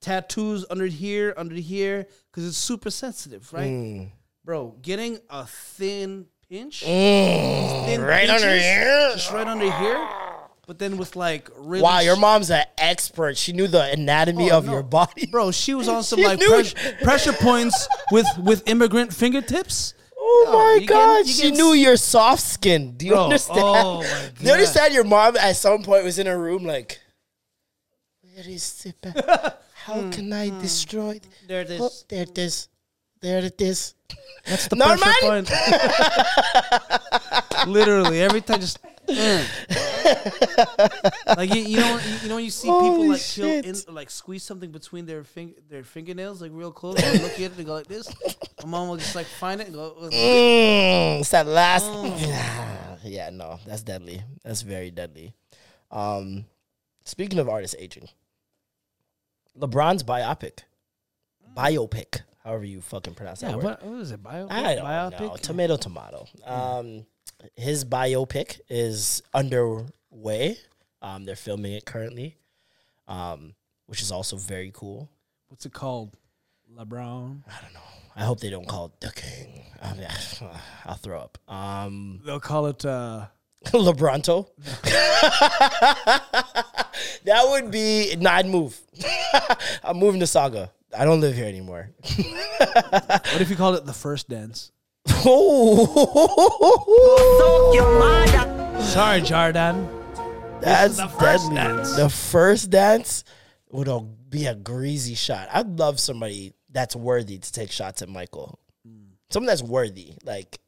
tattoos 0.00 0.64
under 0.70 0.86
here, 0.86 1.34
under 1.36 1.56
here, 1.56 2.06
because 2.30 2.46
it's 2.46 2.56
super 2.56 2.90
sensitive, 2.90 3.52
right, 3.52 3.66
Mm. 3.70 4.10
bro? 4.44 4.76
Getting 4.82 5.18
a 5.28 5.46
thin 5.46 6.26
pinch, 6.54 6.80
these 6.80 6.88
thin 6.88 8.00
Mm. 8.00 8.08
right 8.08 8.30
under 8.30 8.54
here? 8.56 9.10
just 9.14 9.30
right 9.32 9.46
under 9.46 9.70
here, 9.70 10.08
but 10.66 10.78
then 10.78 10.96
with 10.96 11.16
like 11.16 11.48
really 11.56 11.82
Wow, 11.82 12.00
your 12.00 12.16
mom's 12.16 12.50
an 12.50 12.64
expert. 12.78 13.36
She 13.36 13.52
knew 13.52 13.66
the 13.68 13.82
anatomy 13.92 14.50
Oh, 14.50 14.58
of 14.58 14.66
no. 14.66 14.72
your 14.74 14.82
body. 14.82 15.26
Bro, 15.26 15.50
she 15.52 15.74
was 15.74 15.88
on 15.88 16.02
some 16.04 16.20
like 16.22 16.38
pres- 16.40 16.74
pressure 17.02 17.32
points 17.32 17.88
with 18.12 18.26
with 18.38 18.62
immigrant 18.68 19.12
fingertips. 19.12 19.94
Oh 20.26 20.50
my 20.52 20.80
you 20.80 20.86
god, 20.86 21.16
getting- 21.26 21.32
she 21.32 21.42
getting 21.42 21.58
knew 21.58 21.72
your 21.74 21.96
soft 21.96 22.42
skin. 22.42 22.96
Do 22.96 23.04
you 23.06 23.12
Bro, 23.12 23.24
understand? 23.24 23.58
oh 23.60 24.02
Do 24.38 24.44
you 24.46 24.52
understand 24.52 24.94
your 24.94 25.04
mom 25.04 25.36
at 25.36 25.56
some 25.56 25.82
point 25.82 26.04
was 26.04 26.18
in 26.18 26.26
her 26.26 26.38
room 26.38 26.64
like 26.64 27.00
Where 28.22 28.48
is 28.48 28.92
back? 29.02 29.16
How 29.84 30.10
can 30.10 30.32
I 30.32 30.48
destroy 30.60 31.12
th- 31.18 31.22
There 31.46 31.60
it 31.60 31.70
is. 31.70 31.80
Oh, 31.80 31.90
there 32.08 32.22
it 32.22 32.38
is. 32.38 32.68
There 33.24 33.42
it 33.42 33.58
is. 33.58 33.94
That's 34.44 34.68
the 34.68 34.76
Norman? 34.76 34.98
pressure 34.98 35.16
point. 35.22 35.50
Literally 37.66 38.20
every 38.20 38.42
time, 38.42 38.60
just 38.60 38.78
mm. 39.08 39.46
like 41.38 41.54
you, 41.54 41.62
you 41.62 41.78
know, 41.78 41.98
you, 42.04 42.16
you 42.22 42.28
know, 42.28 42.34
when 42.34 42.44
you 42.44 42.50
see 42.50 42.68
people 42.68 42.80
Holy 42.82 43.08
like 43.08 43.22
chill 43.22 43.48
in, 43.48 43.74
like 43.88 44.10
squeeze 44.10 44.42
something 44.42 44.70
between 44.70 45.06
their 45.06 45.24
finger, 45.24 45.54
their 45.70 45.84
fingernails, 45.84 46.42
like 46.42 46.50
real 46.52 46.70
close. 46.70 47.02
And 47.02 47.22
look 47.22 47.32
at 47.32 47.40
it 47.40 47.56
and 47.56 47.64
go 47.64 47.72
like 47.72 47.86
this. 47.86 48.14
My 48.62 48.68
mom 48.68 48.88
will 48.90 48.98
just 48.98 49.14
like 49.14 49.24
find 49.24 49.62
it 49.62 49.68
and 49.68 49.74
go. 49.74 49.96
Mm, 50.02 51.20
it's 51.20 51.30
that 51.30 51.46
last. 51.46 51.86
Oh. 51.88 52.98
yeah, 53.04 53.30
no, 53.30 53.58
that's 53.66 53.82
deadly. 53.82 54.20
That's 54.44 54.60
very 54.60 54.90
deadly. 54.90 55.32
Um, 55.90 56.44
speaking 57.06 57.38
of 57.38 57.48
artists 57.48 57.74
aging, 57.78 58.10
LeBron's 59.58 60.02
biopic, 60.02 60.58
biopic, 61.56 62.20
however 62.44 62.64
you 62.64 62.80
fucking 62.80 63.14
pronounce 63.14 63.40
that 63.40 63.50
Yeah, 63.50 63.56
word. 63.56 63.64
what, 63.64 63.82
what 63.84 64.00
is 64.00 64.10
it? 64.12 64.22
Bio, 64.22 64.46
I 64.50 64.74
don't 64.74 64.84
biopic? 64.84 65.20
know. 65.20 65.36
Tomato, 65.36 65.76
tomato. 65.76 66.26
Um, 66.44 67.06
his 67.56 67.84
biopic 67.84 68.60
is 68.68 69.22
underway. 69.32 70.56
Um, 71.02 71.24
they're 71.24 71.36
filming 71.36 71.72
it 71.72 71.84
currently, 71.84 72.36
um, 73.08 73.54
which 73.86 74.00
is 74.02 74.10
also 74.12 74.36
very 74.36 74.70
cool. 74.74 75.08
What's 75.48 75.66
it 75.66 75.72
called? 75.72 76.16
LeBron. 76.76 77.42
I 77.46 77.62
don't 77.62 77.72
know. 77.74 77.80
I 78.16 78.24
hope 78.24 78.40
they 78.40 78.50
don't 78.50 78.66
call 78.68 78.86
it 78.86 79.00
the 79.00 79.10
King. 79.12 79.64
I 79.82 79.92
mean, 79.94 80.06
I'll 80.86 80.94
throw 80.94 81.18
up. 81.20 81.38
Um, 81.48 82.20
They'll 82.24 82.40
call 82.40 82.66
it. 82.66 82.84
uh 82.84 83.26
LeBronto. 83.66 84.48
that 87.24 87.44
would 87.48 87.70
be. 87.70 88.14
No, 88.18 88.30
I'd 88.30 88.46
move. 88.46 88.78
I'm 89.84 89.96
moving 89.98 90.20
to 90.20 90.26
Saga. 90.26 90.70
I 90.96 91.04
don't 91.04 91.20
live 91.20 91.34
here 91.34 91.46
anymore. 91.46 91.90
What 92.58 93.40
if 93.40 93.50
you 93.50 93.56
called 93.56 93.76
it 93.76 93.84
the 93.84 93.92
first 93.92 94.28
dance? 94.28 94.70
Oh, 95.26 96.04
Sorry, 98.80 99.20
Jordan. 99.20 99.88
that's 100.60 100.96
the 100.96 101.08
first 101.08 101.50
deadly. 101.50 101.56
dance. 101.76 101.96
The 101.96 102.08
first 102.08 102.70
dance 102.70 103.24
would 103.70 103.88
be 104.30 104.46
a 104.46 104.54
greasy 104.54 105.14
shot. 105.14 105.48
I'd 105.52 105.78
love 105.78 105.98
somebody 105.98 106.52
that's 106.70 106.94
worthy 106.96 107.38
to 107.38 107.52
take 107.52 107.70
shots 107.72 108.02
at 108.02 108.08
Michael. 108.08 108.58
Mm. 108.86 109.06
Someone 109.30 109.46
that's 109.48 109.62
worthy, 109.62 110.14
like 110.24 110.58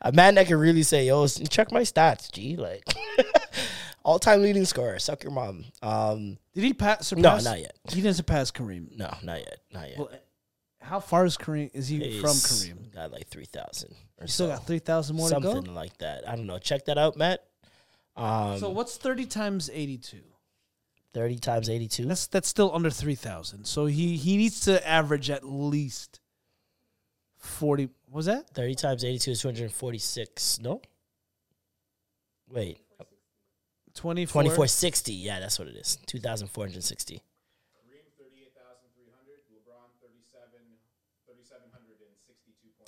a 0.00 0.12
man 0.12 0.34
that 0.36 0.46
can 0.46 0.56
really 0.58 0.82
say, 0.82 1.06
"Yo, 1.06 1.26
check 1.26 1.70
my 1.72 1.82
stats, 1.82 2.30
G." 2.32 2.56
Like, 2.56 2.82
All 4.04 4.18
time 4.20 4.40
leading 4.42 4.64
scorer. 4.64 4.98
Suck 5.00 5.24
your 5.24 5.32
mom. 5.32 5.64
Um, 5.82 6.38
Did 6.54 6.62
he 6.64 6.72
pass? 6.74 7.12
no, 7.12 7.38
not 7.38 7.58
yet. 7.60 7.76
He 7.90 8.00
didn't 8.00 8.14
surpass 8.16 8.52
Kareem. 8.52 8.96
No, 8.96 9.12
not 9.22 9.40
yet. 9.40 9.58
Not 9.72 9.88
yet. 9.88 9.98
Well, 9.98 10.10
how 10.80 11.00
far 11.00 11.24
is 11.26 11.36
Kareem? 11.36 11.70
Is 11.74 11.88
he 11.88 11.98
He's 11.98 12.20
from 12.20 12.30
Kareem? 12.30 12.94
Got 12.94 13.10
like 13.10 13.26
three 13.26 13.46
thousand. 13.46 13.96
He 14.22 14.28
still 14.28 14.46
got 14.46 14.64
three 14.64 14.78
thousand 14.78 15.16
more 15.16 15.28
something 15.28 15.50
to 15.50 15.54
go. 15.54 15.58
Something 15.58 15.74
like 15.74 15.98
that. 15.98 16.28
I 16.28 16.36
don't 16.36 16.46
know. 16.46 16.58
Check 16.58 16.84
that 16.84 16.98
out, 16.98 17.16
Matt. 17.16 17.44
Um, 18.16 18.58
So 18.60 18.70
what's 18.70 18.96
thirty 18.96 19.26
times 19.26 19.68
eighty-two? 19.72 20.22
thirty 21.12 21.38
times 21.38 21.68
eighty-two. 21.68 22.04
That's 22.06 22.28
that's 22.28 22.46
still 22.48 22.72
under 22.74 22.90
three 22.90 23.16
thousand. 23.16 23.64
So 23.64 23.86
he 23.86 24.16
he 24.16 24.36
needs 24.36 24.60
to 24.60 24.86
average 24.88 25.30
at 25.30 25.42
least 25.44 26.20
forty. 27.38 27.88
What 28.16 28.20
was 28.20 28.26
that? 28.26 28.48
Thirty 28.54 28.74
times 28.74 29.04
eighty-two 29.04 29.32
is 29.32 29.42
two 29.42 29.48
hundred 29.48 29.70
forty-six. 29.70 30.58
No. 30.58 30.80
Wait. 32.50 32.78
Twenty 33.92 34.24
four. 34.24 34.40
Twenty-four 34.40 34.68
sixty. 34.68 35.12
Yeah, 35.12 35.38
that's 35.38 35.58
what 35.58 35.68
it 35.68 35.76
is. 35.76 35.98
Two 36.06 36.18
thousand 36.18 36.48
four 36.48 36.64
hundred 36.64 36.82
sixty. 36.82 37.20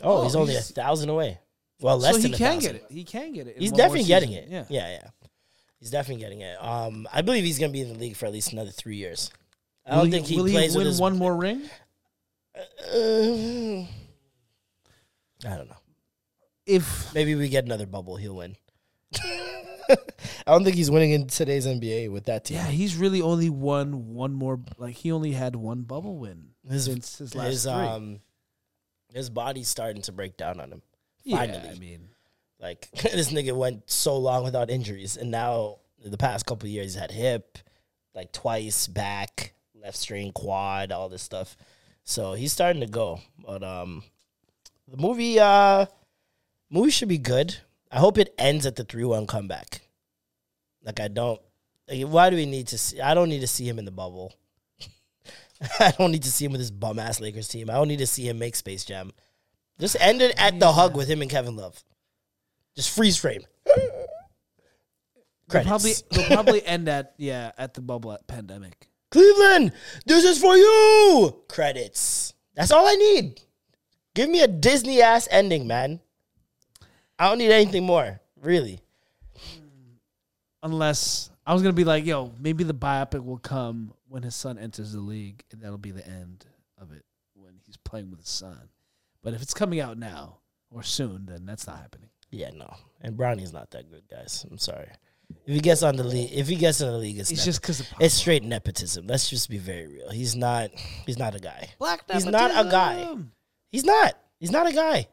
Oh, 0.03 0.25
he's 0.25 0.35
only 0.35 0.57
a 0.57 0.63
thousand 0.63 1.11
away. 1.11 1.39
Well, 1.83 1.99
less 1.99 2.15
so 2.15 2.23
than 2.23 2.33
he 2.33 2.39
can 2.39 2.59
get 2.61 2.77
it. 2.77 2.87
He 2.89 3.05
can 3.05 3.35
get 3.35 3.49
it. 3.49 3.59
He's 3.59 3.73
definitely 3.73 4.05
getting 4.05 4.33
it. 4.33 4.49
Yeah. 4.49 4.65
Yeah. 4.71 4.89
yeah, 4.93 5.11
He's 5.79 5.91
definitely 5.91 6.23
getting 6.23 6.41
it. 6.41 6.57
Um, 6.59 7.07
I 7.13 7.21
believe 7.21 7.45
he's 7.45 7.59
gonna 7.59 7.71
be 7.71 7.83
in 7.83 7.93
the 7.93 7.99
league 7.99 8.17
for 8.17 8.25
at 8.25 8.33
least 8.33 8.55
another 8.55 8.71
three 8.71 8.97
years. 8.97 9.31
I 9.85 9.97
Will 9.97 10.05
don't 10.05 10.11
think 10.11 10.27
he 10.27 10.37
will 10.39 10.49
plays 10.49 10.71
win 10.71 10.79
with 10.79 10.87
his 10.87 10.99
one 10.99 11.19
more 11.19 11.37
ring. 11.37 11.69
Uh, 12.91 13.85
I 15.47 15.57
don't 15.57 15.69
know. 15.69 15.77
If 16.67 17.15
Maybe 17.15 17.35
we 17.35 17.49
get 17.49 17.65
another 17.65 17.87
bubble, 17.87 18.17
he'll 18.17 18.37
win. 18.37 18.57
I 19.91 19.97
don't 20.53 20.65
think 20.65 20.77
he's 20.77 20.91
winning 20.91 21.13
in 21.13 21.27
today's 21.29 21.67
NBA 21.67 22.11
with 22.11 22.25
that 22.25 22.45
team. 22.45 22.59
yeah, 22.59 22.67
he's 22.67 22.97
really 22.97 23.23
only 23.23 23.49
won 23.49 24.15
one 24.15 24.35
more. 24.35 24.61
Like 24.77 24.95
he 24.95 25.13
only 25.13 25.33
had 25.33 25.57
one 25.57 25.83
bubble 25.83 26.19
win 26.19 26.51
his 26.69 26.85
since 26.85 27.19
his 27.19 27.35
last 27.35 27.47
his 27.49 27.63
three. 27.65 27.73
um 27.73 28.21
his 29.15 29.31
body's 29.31 29.69
starting 29.69 30.03
to 30.03 30.13
break 30.13 30.37
down 30.37 30.61
on 30.61 30.71
him. 30.71 30.83
yeah, 31.25 31.39
Finally, 31.39 31.69
I 31.71 31.75
mean, 31.79 32.09
like 32.61 32.91
this 33.03 33.33
nigga 33.33 33.57
went 33.57 33.91
so 33.91 34.17
long 34.19 34.45
without 34.45 34.69
injuries, 34.69 35.17
and 35.17 35.31
now 35.31 35.79
the 36.05 36.19
past 36.19 36.45
couple 36.45 36.67
of 36.67 36.71
years 36.71 36.93
he's 36.93 37.01
had 37.01 37.11
hip, 37.11 37.59
like 38.15 38.33
twice, 38.33 38.87
back, 38.87 39.55
left 39.75 39.97
string, 39.97 40.33
quad, 40.33 40.93
all 40.93 41.09
this 41.09 41.23
stuff. 41.23 41.57
So 42.05 42.35
he's 42.35 42.53
starting 42.53 42.81
to 42.81 42.87
go. 42.87 43.21
But 43.45 43.63
um, 43.63 44.03
the 44.91 44.97
movie 44.97 45.39
uh, 45.39 45.87
movie 46.71 46.91
should 46.91 47.09
be 47.09 47.19
good. 47.19 47.57
I 47.91 47.99
hope 47.99 48.19
it 48.19 48.35
ends 48.39 48.67
at 48.67 48.77
the 48.77 48.85
three 48.85 49.05
one 49.05 49.27
comeback. 49.27 49.83
Like 50.83 51.01
I 51.01 51.09
don't. 51.09 51.41
Like, 51.89 52.03
why 52.07 52.31
do 52.31 52.37
we 52.37 52.47
need 52.47 52.69
to 52.69 52.79
see? 52.79 53.01
I 53.01 53.15
don't 53.15 53.29
need 53.29 53.41
to 53.41 53.47
see 53.47 53.69
him 53.69 53.79
in 53.79 53.85
the 53.85 53.91
bubble. 53.91 54.35
I 55.81 55.93
don't 55.99 56.13
need 56.13 56.23
to 56.25 56.31
see 56.31 56.45
him 56.45 56.53
with 56.53 56.61
his 56.61 56.71
bum 56.71 56.99
ass 56.99 57.21
Lakers 57.21 57.49
team. 57.49 57.71
I 57.71 57.75
don't 57.75 57.89
need 57.89 57.99
to 57.99 58.07
see 58.07 58.29
him 58.29 58.39
make 58.39 58.57
Space 58.57 58.85
Jam. 58.85 59.13
Just 59.79 59.97
end 60.01 60.23
it 60.23 60.35
at 60.39 60.59
the 60.59 60.73
hug 60.73 60.97
with 60.97 61.09
him 61.09 61.23
and 61.23 61.31
Kevin 61.31 61.57
Love. 61.57 61.83
Just 62.75 62.95
freeze 62.95 63.17
frame. 63.17 63.43
they'll 63.65 63.77
Credits. 65.49 65.69
probably 65.69 65.93
they'll 66.11 66.27
probably 66.27 66.67
end 66.67 66.89
at 66.89 67.15
yeah 67.17 67.53
at 67.59 67.75
the 67.75 67.81
bubble 67.81 68.13
at 68.13 68.27
pandemic. 68.27 68.89
Cleveland, 69.11 69.73
this 70.05 70.25
is 70.25 70.39
for 70.39 70.57
you. 70.57 71.43
Credits. 71.49 72.35
That's 72.55 72.71
all 72.71 72.87
I 72.87 72.95
need. 72.95 73.41
Give 74.19 74.29
me 74.29 74.41
a 74.41 74.49
Disney 74.49 75.01
ass 75.01 75.29
ending, 75.31 75.69
man. 75.69 76.01
I 77.21 77.29
don't 77.29 77.39
need 77.39 77.53
anything 77.53 77.85
more, 77.85 78.21
really. 78.43 78.81
Unless 80.61 81.31
I 81.47 81.53
was 81.55 81.63
gonna 81.63 81.73
be 81.73 81.85
like, 81.85 82.05
yo, 82.05 82.33
maybe 82.41 82.65
the 82.65 82.75
biopic 82.75 83.25
will 83.25 83.39
come 83.39 83.95
when 84.09 84.25
his 84.25 84.35
son 84.35 84.59
enters 84.59 84.93
the 84.93 84.99
league, 84.99 85.45
and 85.53 85.63
that'll 85.63 85.79
be 85.79 85.93
the 85.93 86.05
end 86.05 86.47
of 86.79 86.91
it 86.91 87.05
when 87.35 87.61
he's 87.65 87.77
playing 87.77 88.11
with 88.11 88.19
his 88.19 88.29
son. 88.29 88.59
But 89.23 89.35
if 89.35 89.41
it's 89.43 89.55
coming 89.55 89.79
out 89.79 89.97
now 89.97 90.39
or 90.69 90.83
soon, 90.83 91.27
then 91.27 91.47
that's 91.47 91.69
not 91.69 91.79
happening. 91.79 92.09
Yeah, 92.33 92.51
no. 92.51 92.75
And 93.01 93.17
Bronny's 93.17 93.53
not 93.53 93.71
that 93.71 93.89
good, 93.89 94.03
guys. 94.11 94.45
I'm 94.51 94.59
sorry. 94.59 94.89
If 95.47 95.55
he 95.55 95.61
gets 95.61 95.85
on 95.85 95.95
the 95.95 96.03
league, 96.03 96.33
if 96.33 96.49
he 96.49 96.57
gets 96.57 96.81
in 96.81 96.89
the 96.89 96.99
league, 96.99 97.21
it's, 97.21 97.31
It's 97.31 97.39
nepo- 97.43 97.45
just 97.45 97.61
because 97.63 97.93
it's 98.01 98.15
straight 98.15 98.43
nepotism. 98.43 99.07
Let's 99.07 99.31
just 99.31 99.49
be 99.49 99.59
very 99.59 99.87
real. 99.87 100.11
He's 100.11 100.35
not. 100.35 100.71
He's 101.07 101.19
not 101.19 101.37
a 101.37 101.39
guy. 101.39 101.69
black. 101.79 102.03
He's 102.11 102.27
not 102.27 102.51
a 102.51 102.69
guy. 102.69 103.15
He's 103.71 103.85
not. 103.85 104.15
He's 104.41 104.51
not 104.51 104.69
a 104.69 104.73
guy. 104.73 105.09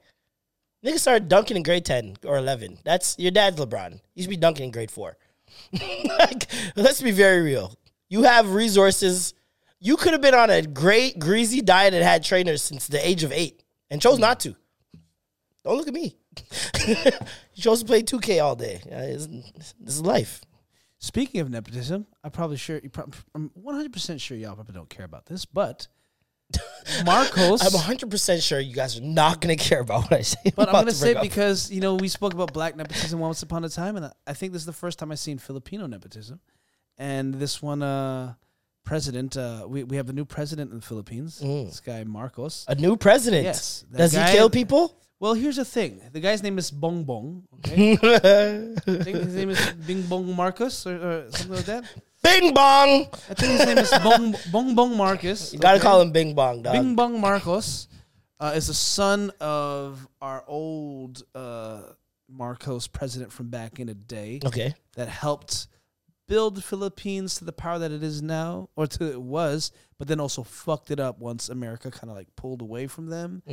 Niggas 0.86 1.00
started 1.00 1.28
dunking 1.30 1.58
in 1.58 1.64
grade 1.64 1.86
10 1.86 2.18
or 2.26 2.38
11. 2.38 2.78
That's 2.84 3.16
your 3.18 3.32
dad's 3.32 3.60
LeBron. 3.60 4.00
He 4.14 4.22
should 4.22 4.30
be 4.30 4.38
dunking 4.38 4.66
in 4.66 4.72
grade 4.72 4.92
4. 4.92 5.18
like, 6.20 6.46
let's 6.76 7.02
be 7.02 7.12
very 7.12 7.42
real. 7.42 7.74
You 8.10 8.24
have 8.24 8.54
resources. 8.54 9.34
You 9.80 9.98
could 9.98 10.14
have 10.14 10.22
been 10.22 10.36
on 10.36 10.50
a 10.50 10.62
great 10.62 11.18
greasy 11.18 11.62
diet 11.62 11.94
and 11.94 12.04
had 12.04 12.24
trainers 12.24 12.62
since 12.62 12.88
the 12.88 13.06
age 13.06 13.24
of 13.24 13.32
8 13.32 13.64
and 13.90 14.02
chose 14.02 14.20
not 14.20 14.40
to. 14.42 14.56
Don't 15.64 15.78
look 15.78 15.88
at 15.88 15.94
me. 15.94 16.16
you 16.88 17.64
chose 17.64 17.80
to 17.80 17.86
play 17.86 18.04
2K 18.04 18.44
all 18.44 18.56
day. 18.56 18.82
Uh, 18.86 19.18
This 19.80 19.96
is 19.96 20.02
life. 20.02 20.42
Speaking 21.00 21.42
of 21.42 21.50
nepotism, 21.50 22.06
I 22.24 22.30
probably 22.30 22.58
sure 22.58 22.80
you 22.82 22.90
I'm 23.34 23.52
100 23.54 23.92
percent 23.92 24.22
sure 24.22 24.38
y'all 24.38 24.56
probably 24.56 24.74
don't 24.76 24.90
care 24.90 25.06
about 25.06 25.26
this, 25.26 25.46
but 25.46 25.88
Marcos. 27.06 27.62
I'm 27.62 27.98
100% 27.98 28.42
sure 28.48 28.60
you 28.60 28.74
guys 28.74 28.98
are 28.98 29.02
not 29.02 29.42
going 29.42 29.58
to 29.58 29.64
care 29.64 29.80
about 29.80 30.04
what 30.04 30.14
I 30.14 30.22
say. 30.22 30.40
But 30.56 30.64
I'm 30.64 30.70
about 30.70 30.82
gonna 30.82 30.92
say 30.92 31.16
up. 31.16 31.22
because 31.24 31.72
you 31.72 31.82
know 31.82 31.96
we 31.96 32.08
spoke 32.08 32.34
about 32.34 32.54
black 32.54 32.76
nepotism 32.76 33.20
once 33.20 33.42
upon 33.44 33.64
a 33.66 33.70
time, 33.70 33.98
and 33.98 34.12
I- 34.28 34.34
think 34.34 34.54
this 34.54 34.62
is 34.62 34.66
the 34.66 34.74
first 34.74 35.00
time 35.00 35.12
I've 35.12 35.20
seen 35.20 35.38
Filipino 35.38 35.88
nepotism. 35.88 36.40
And 36.98 37.34
this 37.36 37.62
one, 37.62 37.82
uh, 37.82 38.36
president, 38.84 39.36
uh, 39.36 39.66
we 39.68 39.84
we 39.84 39.98
have 39.98 40.10
a 40.10 40.14
new 40.14 40.26
president 40.26 40.72
in 40.72 40.78
the 40.80 40.86
Philippines. 40.86 41.42
Mm. 41.44 41.66
This 41.66 41.80
guy 41.80 42.04
Marcos. 42.04 42.66
a 42.68 42.76
new 42.76 42.96
president. 42.98 43.44
Yes, 43.44 43.84
Does 43.92 44.14
guy- 44.14 44.30
he 44.30 44.36
kill 44.38 44.50
people? 44.50 44.96
Well, 45.20 45.34
here's 45.34 45.56
the 45.56 45.66
thing: 45.66 46.02
the 46.12 46.20
guy's 46.20 46.44
name 46.44 46.58
is 46.58 46.70
Bong 46.72 47.04
Bong. 47.04 47.44
Okay, 47.66 47.94
I 47.94 49.04
think 49.04 49.18
his 49.26 49.36
name 49.36 49.50
is 49.50 49.60
Bing 49.88 50.04
Bong 50.04 50.36
Marcos 50.36 50.86
or, 50.86 50.96
or 50.96 51.32
something 51.32 51.56
like 51.56 51.66
that. 51.66 51.84
Bing 52.26 52.54
bong. 52.54 53.08
I 53.30 53.34
think 53.34 53.52
his 53.60 53.66
name 53.66 53.78
is 53.78 53.92
Bong 54.04 54.36
Bong 54.52 54.76
Bong 54.76 54.98
Marcos. 54.98 55.54
You 55.54 55.60
gotta 55.60 55.78
okay? 55.78 55.84
call 55.84 56.02
him 56.02 56.12
Bing 56.12 56.34
Bong, 56.34 56.62
dog. 56.64 56.74
Bing 56.74 56.96
Bong 56.96 57.22
Marcos 57.22 57.88
uh, 58.40 58.54
is 58.56 58.68
the 58.68 58.74
son 58.74 59.32
of 59.40 60.08
our 60.22 60.44
old 60.48 61.24
uh, 61.36 61.82
Marcos 62.28 62.88
president 62.88 63.32
from 63.32 63.50
back 63.50 63.80
in 63.80 63.88
the 63.88 63.94
day 63.94 64.40
Okay. 64.46 64.74
that 64.96 65.08
helped 65.08 65.68
build 66.28 66.56
the 66.56 66.62
Philippines 66.62 67.36
to 67.36 67.46
the 67.46 67.52
power 67.54 67.78
that 67.78 67.92
it 67.92 68.02
is 68.02 68.22
now, 68.24 68.68
or 68.76 68.88
to 68.88 69.12
it 69.12 69.22
was, 69.22 69.72
but 70.00 70.08
then 70.08 70.20
also 70.20 70.42
fucked 70.42 70.90
it 70.90 71.00
up 71.00 71.20
once 71.20 71.50
America 71.50 71.92
kind 71.92 72.10
of 72.10 72.18
like 72.18 72.28
pulled 72.36 72.62
away 72.62 72.88
from 72.88 73.08
them. 73.08 73.44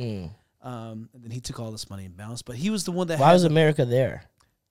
Um, 0.63 1.09
and 1.13 1.21
then 1.23 1.29
he 1.29 1.39
took 1.39 1.59
all 1.59 1.69
this 1.71 1.87
money 1.89 2.05
and 2.05 2.17
bounced. 2.17 2.45
But 2.45 2.55
he 2.55 2.69
was 2.71 2.83
the 2.85 2.91
one 2.91 3.05
that 3.07 3.19
Why 3.19 3.33
was 3.33 3.43
America 3.43 3.85
there? 3.85 4.23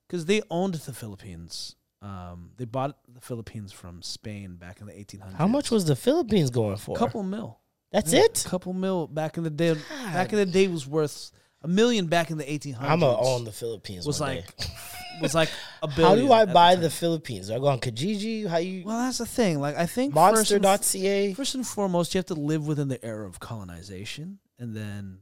because 0.07 0.25
they 0.25 0.41
owned 0.51 0.73
the 0.75 0.91
Philippines. 0.93 1.75
Um, 2.03 2.51
they 2.57 2.65
bought 2.65 2.97
the 3.07 3.21
Philippines 3.21 3.71
from 3.71 4.01
Spain 4.01 4.55
back 4.57 4.81
in 4.81 4.87
the 4.87 4.93
1800s. 4.93 5.35
How 5.35 5.47
much 5.47 5.71
was 5.71 5.85
the 5.85 5.95
Philippines 5.95 6.49
going 6.49 6.75
for? 6.75 6.95
A 6.97 6.99
couple 6.99 7.23
mil? 7.23 7.59
That's 7.91 8.11
Yeah, 8.11 8.23
it. 8.23 8.45
A 8.45 8.49
couple 8.49 8.73
mil 8.73 9.07
back 9.07 9.37
in 9.37 9.43
the 9.43 9.49
day. 9.49 9.75
Back 10.11 10.33
in 10.33 10.39
the 10.39 10.45
day 10.45 10.67
was 10.67 10.85
worth 10.85 11.31
a 11.61 11.67
million. 11.67 12.07
Back 12.07 12.29
in 12.29 12.37
the 12.37 12.43
1800s, 12.43 12.77
I'm 12.81 12.99
gonna 12.99 13.17
own 13.17 13.45
the 13.45 13.53
Philippines. 13.53 14.05
was 14.05 14.19
like 14.19 14.43
was 15.21 15.33
like 15.33 15.49
a 15.81 15.87
billion. 15.87 16.09
How 16.09 16.15
do 16.15 16.31
I 16.33 16.41
at 16.41 16.47
the 16.49 16.53
buy 16.53 16.75
the 16.75 16.89
Philippines? 16.89 17.47
Do 17.47 17.55
I 17.55 17.59
go 17.59 17.67
on 17.67 17.79
Kijiji? 17.79 18.47
How 18.47 18.57
you 18.57 18.83
Well, 18.83 18.97
that's 18.97 19.19
the 19.19 19.25
thing. 19.25 19.61
Like 19.61 19.77
I 19.77 19.85
think 19.85 20.13
first 20.13 20.51
and, 20.51 20.61
Monster.ca? 20.63 21.33
first 21.35 21.55
and 21.55 21.65
foremost, 21.65 22.13
you 22.13 22.17
have 22.17 22.25
to 22.25 22.33
live 22.33 22.67
within 22.67 22.89
the 22.89 23.03
era 23.05 23.25
of 23.25 23.39
colonization, 23.39 24.39
and 24.59 24.75
then 24.75 25.19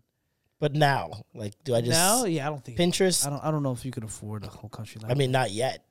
But 0.59 0.73
now, 0.73 1.25
like, 1.35 1.53
do 1.63 1.75
I 1.75 1.81
just 1.81 1.91
now, 1.91 2.23
yeah, 2.25 2.47
I 2.47 2.49
don't 2.49 2.63
think 2.63 2.79
Pinterest? 2.79 3.27
I 3.27 3.29
don't. 3.29 3.43
I 3.43 3.51
don't 3.51 3.61
know 3.61 3.73
if 3.73 3.85
you 3.85 3.91
could 3.91 4.03
afford 4.03 4.45
a 4.45 4.47
whole 4.47 4.69
country. 4.69 4.99
Like 5.01 5.11
I 5.11 5.15
mean, 5.15 5.31
not 5.31 5.51
yet. 5.51 5.83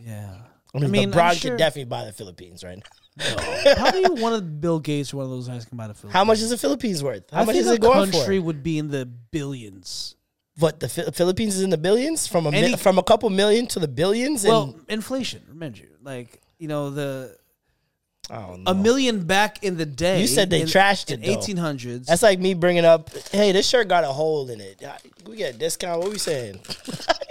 Yeah. 0.00 0.36
I 0.74 0.78
mean, 0.78 0.84
I 0.84 0.88
mean, 0.88 1.12
LeBron 1.12 1.30
I'm 1.30 1.36
could 1.38 1.56
definitely 1.58 1.88
buy 1.88 2.04
the 2.04 2.12
Philippines, 2.12 2.62
right? 2.62 2.80
how 3.20 3.74
Probably 3.76 4.22
one 4.22 4.32
of 4.32 4.60
Bill 4.60 4.78
Gates 4.78 5.12
or 5.12 5.18
one 5.18 5.24
of 5.24 5.30
those 5.30 5.48
guys 5.48 5.64
can 5.64 5.76
buy 5.76 5.88
the 5.88 5.94
Philippines. 5.94 6.14
How 6.14 6.24
much 6.24 6.40
is 6.40 6.50
the 6.50 6.58
Philippines 6.58 7.02
worth? 7.02 7.28
How 7.30 7.38
I 7.38 7.44
much 7.44 7.54
think 7.54 7.64
is 7.64 7.70
a 7.70 7.74
it 7.74 7.80
going 7.80 8.12
country 8.12 8.38
for? 8.38 8.44
would 8.44 8.62
be 8.62 8.78
in 8.78 8.88
the 8.88 9.06
billions. 9.06 10.14
What 10.58 10.78
the 10.78 10.88
Philippines 10.88 11.56
is 11.56 11.62
in 11.62 11.70
the 11.70 11.78
billions 11.78 12.26
from 12.26 12.46
a 12.46 12.50
mi- 12.50 12.58
Any- 12.58 12.76
from 12.76 12.98
a 12.98 13.02
couple 13.02 13.30
million 13.30 13.66
to 13.68 13.78
the 13.78 13.88
billions. 13.88 14.44
Well, 14.44 14.74
and, 14.74 14.84
inflation. 14.88 15.42
Remember, 15.48 15.78
like 16.02 16.40
you 16.58 16.68
know 16.68 16.90
the 16.90 17.36
I 18.28 18.40
don't 18.46 18.62
a 18.66 18.74
million 18.74 19.24
back 19.24 19.62
in 19.64 19.76
the 19.76 19.86
day. 19.86 20.20
You 20.20 20.26
said 20.26 20.50
they 20.50 20.62
in, 20.62 20.66
trashed 20.68 21.10
it, 21.10 21.24
though. 21.24 21.32
eighteen 21.32 21.56
hundreds. 21.56 22.06
That's 22.06 22.22
like 22.22 22.38
me 22.38 22.54
bringing 22.54 22.84
up, 22.84 23.10
hey, 23.32 23.52
this 23.52 23.68
shirt 23.68 23.88
got 23.88 24.04
a 24.04 24.08
hole 24.08 24.48
in 24.50 24.60
it. 24.60 24.82
We 25.26 25.36
get 25.36 25.54
a 25.54 25.58
discount. 25.58 26.00
What 26.00 26.10
we 26.10 26.18
saying? 26.18 26.60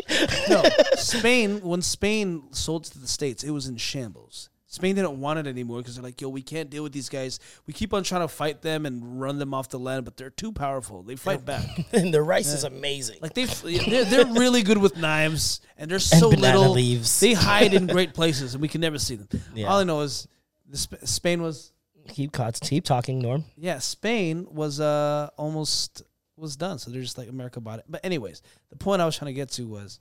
no 0.49 0.63
Spain. 0.95 1.61
When 1.61 1.81
Spain 1.81 2.43
sold 2.51 2.85
to 2.85 2.99
the 2.99 3.07
states, 3.07 3.43
it 3.43 3.51
was 3.51 3.67
in 3.67 3.77
shambles. 3.77 4.49
Spain 4.71 4.95
didn't 4.95 5.19
want 5.19 5.39
it 5.39 5.47
anymore 5.47 5.79
because 5.79 5.95
they're 5.95 6.03
like, 6.03 6.21
yo, 6.21 6.29
we 6.29 6.43
can't 6.43 6.69
deal 6.69 6.83
with 6.83 6.91
these 6.91 7.09
guys. 7.09 7.39
We 7.65 7.73
keep 7.73 7.91
on 7.91 8.03
trying 8.03 8.21
to 8.21 8.27
fight 8.27 8.61
them 8.61 8.85
and 8.85 9.19
run 9.19 9.39
them 9.39 9.51
off 9.51 9.69
the 9.69 9.79
land, 9.79 10.05
but 10.05 10.15
they're 10.15 10.29
too 10.29 10.51
powerful. 10.51 11.01
They 11.01 11.15
fight 11.15 11.43
back. 11.43 11.65
and 11.91 12.13
the 12.13 12.21
rice 12.21 12.53
is 12.53 12.63
amazing. 12.63 13.17
Like 13.19 13.33
they, 13.33 13.45
they're, 13.45 14.05
they're 14.05 14.25
really 14.27 14.61
good 14.61 14.77
with 14.77 14.95
knives, 14.95 15.61
and 15.75 15.89
they're 15.89 15.97
so 15.97 16.29
banana 16.29 16.59
little. 16.59 16.73
leaves. 16.73 17.19
They 17.19 17.33
hide 17.49 17.73
in 17.73 17.87
great 17.87 18.13
places, 18.13 18.53
and 18.53 18.61
we 18.61 18.67
can 18.67 18.79
never 18.79 18.99
see 18.99 19.15
them. 19.15 19.27
Yeah. 19.55 19.65
All 19.65 19.79
I 19.79 19.83
know 19.85 20.01
is 20.01 20.27
the 20.69 20.77
Sp- 20.77 21.01
Spain 21.03 21.41
was 21.41 21.73
keep 22.07 22.31
keep 22.61 22.83
talking, 22.83 23.17
Norm. 23.17 23.45
yeah, 23.57 23.79
Spain 23.79 24.45
was 24.51 24.79
uh 24.79 25.29
almost 25.35 26.03
was 26.37 26.55
done. 26.55 26.77
So 26.77 26.91
they're 26.91 27.01
just 27.01 27.17
like 27.17 27.27
America 27.27 27.59
bought 27.59 27.79
it. 27.79 27.85
But 27.89 28.05
anyways, 28.05 28.43
the 28.69 28.75
point 28.75 29.01
I 29.01 29.05
was 29.05 29.17
trying 29.17 29.27
to 29.27 29.33
get 29.33 29.49
to 29.53 29.67
was 29.67 29.99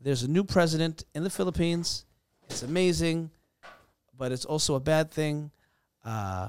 there's 0.00 0.22
a 0.22 0.28
new 0.28 0.44
president 0.44 1.04
in 1.14 1.24
the 1.24 1.30
Philippines. 1.30 2.04
It's 2.48 2.62
amazing, 2.62 3.30
but 4.16 4.32
it's 4.32 4.44
also 4.44 4.74
a 4.74 4.80
bad 4.80 5.10
thing. 5.10 5.50
Uh 6.04 6.48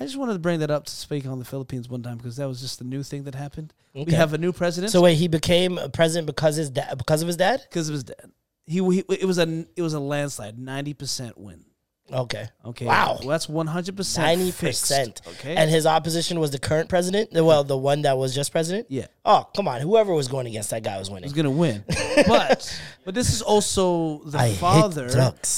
I 0.00 0.04
just 0.04 0.16
wanted 0.16 0.32
to 0.32 0.38
bring 0.38 0.60
that 0.60 0.70
up 0.70 0.86
to 0.86 0.92
speak 0.92 1.26
on 1.26 1.38
the 1.38 1.44
Philippines 1.44 1.88
one 1.88 2.02
time 2.02 2.16
because 2.16 2.36
that 2.36 2.48
was 2.48 2.60
just 2.60 2.78
the 2.78 2.84
new 2.84 3.02
thing 3.02 3.24
that 3.24 3.34
happened. 3.34 3.72
We 3.94 4.12
have 4.12 4.32
a 4.32 4.38
new 4.38 4.52
president. 4.52 4.90
So 4.90 5.02
wait, 5.02 5.14
he 5.16 5.28
became 5.28 5.78
a 5.78 5.88
president 5.88 6.26
because 6.26 6.56
his 6.56 6.70
dad 6.70 6.96
because 6.98 7.22
of 7.22 7.28
his 7.28 7.36
dad. 7.36 7.60
because 7.68 7.88
of 7.88 7.92
his 7.92 8.04
dad. 8.04 8.32
He, 8.64 8.78
he 8.78 9.04
it 9.08 9.24
was 9.26 9.38
a 9.38 9.66
it 9.76 9.82
was 9.82 9.92
a 9.94 10.00
landslide, 10.00 10.58
ninety 10.58 10.94
percent 10.94 11.36
win. 11.38 11.64
Okay. 12.12 12.48
Okay, 12.64 12.86
Wow. 12.86 13.16
well, 13.20 13.28
that's 13.30 13.48
one 13.48 13.66
hundred 13.66 13.96
percent 13.96 14.26
Ninety 14.38 14.52
percent. 14.52 15.20
Okay, 15.26 15.56
And 15.56 15.70
his 15.70 15.86
opposition 15.86 16.38
was 16.40 16.50
the 16.50 16.58
current 16.58 16.88
president. 16.88 17.30
Well, 17.32 17.64
the 17.64 17.76
one 17.76 18.02
that 18.02 18.16
was 18.18 18.34
just 18.34 18.52
president. 18.52 18.86
yeah, 18.90 19.06
Oh, 19.24 19.48
come 19.56 19.66
on! 19.68 19.80
Whoever 19.80 20.12
was 20.12 20.28
going 20.28 20.46
against 20.46 20.70
that 20.70 20.82
guy 20.82 20.98
was 20.98 21.10
winning. 21.10 21.24
he's 21.24 21.32
gonna 21.32 21.50
win. 21.50 21.84
but 22.26 22.82
but 23.04 23.14
this 23.14 23.32
is 23.32 23.42
also 23.42 24.18
the 24.24 24.38
I 24.38 24.52
father, 24.54 25.06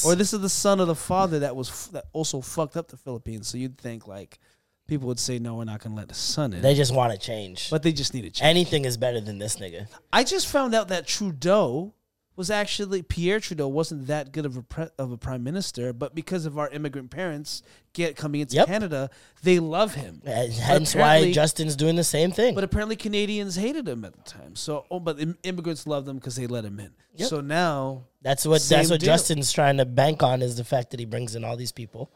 or 0.07 0.15
this 0.15 0.33
is 0.33 0.41
the 0.41 0.49
son 0.49 0.81
of 0.81 0.87
the 0.87 0.95
father 0.95 1.41
that 1.41 1.57
was 1.57 1.69
f- 1.71 1.89
that 1.93 2.05
also 2.13 2.41
fucked 2.41 2.77
up 2.77 2.89
the 2.89 2.97
Philippines. 2.97 3.49
So 3.49 3.59
you'd 3.59 3.79
think 3.79 4.07
like 4.07 4.39
people 4.87 5.09
would 5.09 5.19
say, 5.19 5.39
no, 5.39 5.57
we're 5.57 5.65
not 5.65 5.83
gonna 5.83 5.97
let 5.97 6.09
the 6.09 6.15
son 6.15 6.53
in. 6.53 6.61
They 6.63 6.75
just 6.75 6.95
want 6.95 7.13
to 7.13 7.19
change. 7.19 7.71
but 7.71 7.83
they 7.83 7.93
just 7.93 8.13
need 8.15 8.23
to 8.23 8.31
change. 8.31 8.43
Anything 8.49 8.85
is 8.85 8.97
better 8.97 9.21
than 9.21 9.39
this 9.39 9.57
nigga. 9.57 9.87
I 10.13 10.25
just 10.25 10.47
found 10.47 10.75
out 10.75 10.89
that 10.89 11.07
Trudeau 11.07 11.95
was 12.37 12.51
actually 12.51 13.03
Pierre 13.03 13.39
Trudeau 13.41 13.69
wasn't 13.69 14.07
that 14.09 14.33
good 14.33 14.45
of 14.47 14.57
a 14.57 14.63
pre, 14.63 14.87
of 14.99 15.13
a 15.13 15.17
prime 15.17 15.45
minister, 15.45 15.93
but 15.93 16.15
because 16.15 16.47
of 16.47 16.59
our 16.59 16.69
immigrant 16.71 17.11
parents 17.11 17.63
get 17.93 18.17
coming 18.17 18.41
into 18.41 18.57
Yep. 18.57 18.67
Canada, 18.67 19.11
they 19.43 19.59
love 19.61 19.95
him. 19.95 20.21
But 20.25 20.51
hence 20.51 20.95
why 20.95 21.31
Justin's 21.33 21.77
doing 21.77 21.95
the 21.97 22.03
same 22.05 22.33
thing. 22.33 22.55
But 22.55 22.65
apparently 22.65 22.97
Canadians 22.97 23.55
hated 23.57 23.87
him 23.87 24.05
at 24.05 24.15
the 24.15 24.23
time. 24.23 24.57
So, 24.57 24.85
oh, 24.91 24.99
but 25.01 25.21
im- 25.21 25.39
immigrants 25.45 25.87
loved 25.87 26.09
him 26.09 26.17
because 26.17 26.35
they 26.37 26.47
let 26.49 26.65
him 26.65 26.81
in. 26.81 26.91
Yep. 27.17 27.29
So 27.29 27.41
now, 27.41 28.05
That's 28.23 28.45
what 28.47 28.63
that's 28.63 28.91
what 28.91 29.01
deal. 29.01 29.07
Justin's 29.07 29.53
trying 29.53 29.77
to 29.77 29.85
bank 29.85 30.23
on 30.23 30.43
is 30.43 30.57
the 30.57 30.65
fact 30.65 30.91
that 30.91 30.99
he 31.01 31.07
brings 31.07 31.37
in 31.37 31.45
all 31.45 31.57
these 31.57 31.73
people 31.73 32.11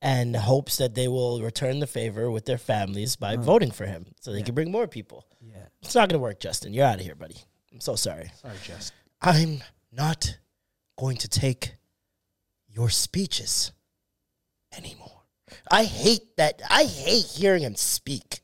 and 0.00 0.34
hopes 0.36 0.76
that 0.78 0.94
they 0.94 1.08
will 1.08 1.42
return 1.42 1.80
the 1.80 1.86
favor 1.86 2.30
with 2.30 2.44
their 2.46 2.56
families 2.56 3.16
by 3.16 3.36
voting 3.36 3.70
for 3.72 3.84
him 3.84 4.06
so 4.20 4.32
they 4.32 4.42
can 4.42 4.54
bring 4.54 4.70
more 4.70 4.86
people. 4.86 5.26
yeah, 5.42 5.66
It's 5.82 5.94
not 5.94 6.08
gonna 6.08 6.22
work, 6.22 6.38
Justin. 6.40 6.72
You're 6.72 6.86
out 6.86 7.00
of 7.00 7.04
here, 7.04 7.16
buddy. 7.16 7.36
I'm 7.72 7.80
so 7.80 7.96
sorry. 7.96 8.30
sorry, 8.40 8.54
Jess. 8.64 8.92
I'm 9.20 9.62
not 9.92 10.38
going 10.98 11.16
to 11.18 11.28
take 11.28 11.74
your 12.68 12.90
speeches 12.90 13.72
anymore. 14.76 15.22
I 15.70 15.84
hate 15.84 16.36
that. 16.36 16.60
I 16.68 16.84
hate 16.84 17.24
hearing 17.24 17.62
him 17.62 17.74
speak. 17.74 18.40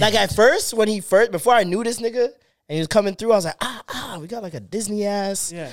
Like 0.00 0.14
at 0.14 0.34
first, 0.34 0.74
when 0.74 0.88
he 0.88 1.00
first, 1.00 1.30
before 1.32 1.54
I 1.54 1.64
knew 1.64 1.82
this 1.84 2.00
nigga 2.00 2.24
and 2.24 2.74
he 2.74 2.78
was 2.78 2.86
coming 2.86 3.14
through, 3.14 3.32
I 3.32 3.36
was 3.36 3.44
like, 3.44 3.56
ah, 3.60 3.82
ah, 3.88 4.18
we 4.20 4.26
got 4.28 4.42
like 4.42 4.54
a 4.54 4.60
Disney 4.60 5.04
ass, 5.04 5.52
Yeah, 5.52 5.70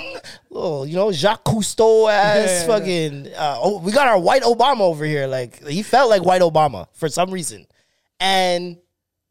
little, 0.50 0.84
you 0.86 0.96
know, 0.96 1.12
Jacques 1.12 1.44
Cousteau 1.44 2.10
ass, 2.10 2.62
Yeah, 2.62 2.66
fucking. 2.66 3.28
Uh, 3.28 3.58
oh, 3.62 3.78
we 3.78 3.92
got 3.92 4.08
our 4.08 4.18
white 4.18 4.42
Obama 4.42 4.80
over 4.80 5.04
here. 5.04 5.26
Like 5.26 5.64
he 5.66 5.82
felt 5.82 6.10
like 6.10 6.24
white 6.24 6.42
Obama 6.42 6.88
for 6.92 7.08
some 7.08 7.30
reason, 7.30 7.66
and 8.18 8.76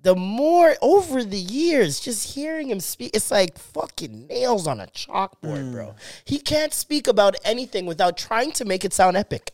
the 0.01 0.15
more 0.15 0.75
over 0.81 1.23
the 1.23 1.37
years, 1.37 1.99
just 1.99 2.35
hearing 2.35 2.69
him 2.69 2.79
speak, 2.79 3.11
it's 3.13 3.31
like 3.31 3.57
fucking 3.57 4.27
nails 4.27 4.65
on 4.65 4.79
a 4.79 4.87
chalkboard, 4.87 5.73
bro. 5.73 5.87
Mm. 5.87 5.95
He 6.23 6.39
can't 6.39 6.73
speak 6.73 7.07
about 7.07 7.35
anything 7.43 7.85
without 7.85 8.17
trying 8.17 8.51
to 8.53 8.65
make 8.65 8.85
it 8.85 8.93
sound 8.93 9.17
epic. 9.17 9.51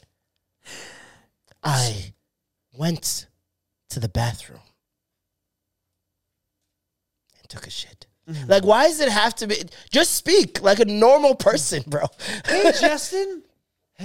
I 1.64 2.14
went 2.78 3.26
to 3.90 4.00
the 4.00 4.10
bathroom 4.10 4.62
and 7.40 7.50
took 7.50 7.66
a 7.66 7.72
shit. 7.72 8.06
Mm. 8.30 8.48
Like, 8.48 8.64
why 8.64 8.88
does 8.88 9.00
it 9.00 9.10
have 9.10 9.34
to 9.36 9.48
be? 9.48 9.56
Just 9.92 10.14
speak 10.14 10.62
like 10.62 10.80
a 10.80 10.86
normal 10.86 11.36
person, 11.36 11.84
bro. 11.88 12.06
hey, 12.46 12.72
Justin. 12.80 13.44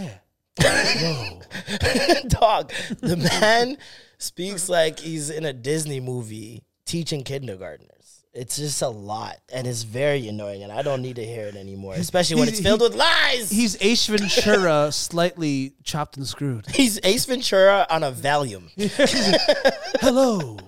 Dog, 2.29 2.73
the 3.01 3.17
man 3.17 3.77
speaks 4.21 4.69
like 4.69 5.01
he's 5.01 5.31
in 5.31 5.45
a 5.45 5.53
Disney 5.53 5.99
movie 5.99 6.63
teaching 6.85 7.25
kindergartners. 7.25 7.89
It's 8.33 8.57
just 8.59 8.81
a 8.81 8.89
lot, 8.89 9.39
and 9.53 9.67
it's 9.67 9.83
very 9.83 10.29
annoying, 10.29 10.63
and 10.63 10.71
I 10.71 10.83
don't 10.83 11.03
need 11.03 11.17
to 11.17 11.27
hear 11.27 11.47
it 11.49 11.57
anymore, 11.57 11.95
especially 11.95 12.39
when 12.39 12.47
it's 12.49 12.61
filled 12.61 12.81
with 12.81 12.95
lies. 12.95 13.51
He's 13.51 13.77
Ace 13.83 14.07
Ventura, 14.07 14.93
slightly 14.93 15.73
chopped 15.83 16.17
and 16.17 16.25
screwed. 16.25 16.65
He's 16.71 17.01
Ace 17.03 17.25
Ventura 17.25 17.89
on 17.91 18.05
a 18.05 18.13
Valium. 18.13 18.71
Hello, 20.01 20.59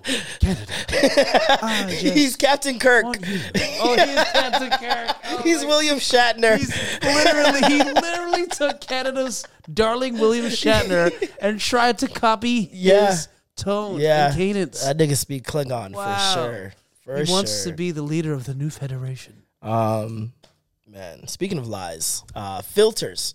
Canada. 0.41 0.73
I 1.63 1.87
just 1.89 2.17
He's 2.17 2.35
Captain 2.35 2.81
Kirk. 2.81 3.05
want 3.05 3.25
you. 3.29 3.39
Oh, 3.81 3.95
he's 3.97 4.31
Captain 4.33 4.71
Kirk. 4.71 5.17
Oh 5.31 5.43
He's 5.45 5.63
my 5.63 5.69
William 5.69 5.99
Shatner. 5.99 6.57
He's 6.59 6.75
literally 7.01 7.61
he 7.69 7.79
literally 7.93 8.47
took 8.49 8.81
Canada's 8.81 9.45
darling 9.73 10.19
William 10.19 10.47
Shatner 10.47 11.13
and 11.41 11.61
tried 11.61 11.99
to 11.99 12.09
copy 12.09 12.71
Yeah. 12.73 13.07
his 13.11 13.29
tone 13.57 14.01
yeah, 14.01 14.29
and 14.29 14.37
cadence. 14.37 14.85
that 14.85 14.97
nigga 14.99 15.17
speak 15.17 15.45
Klingon 15.45 15.93
Wow. 15.93 16.35
for 16.35 16.41
sure. 16.41 16.73
For 17.05 17.25
he 17.25 17.31
wants 17.31 17.65
to 17.65 17.73
be 17.73 17.91
the 17.91 18.03
leader 18.03 18.33
of 18.33 18.45
the 18.45 18.55
new 18.55 18.71
federation. 18.71 19.43
Um, 19.61 20.33
man, 20.87 21.27
speaking 21.27 21.59
of 21.59 21.67
lies, 21.67 22.23
uh, 22.35 22.63
filters 22.63 23.35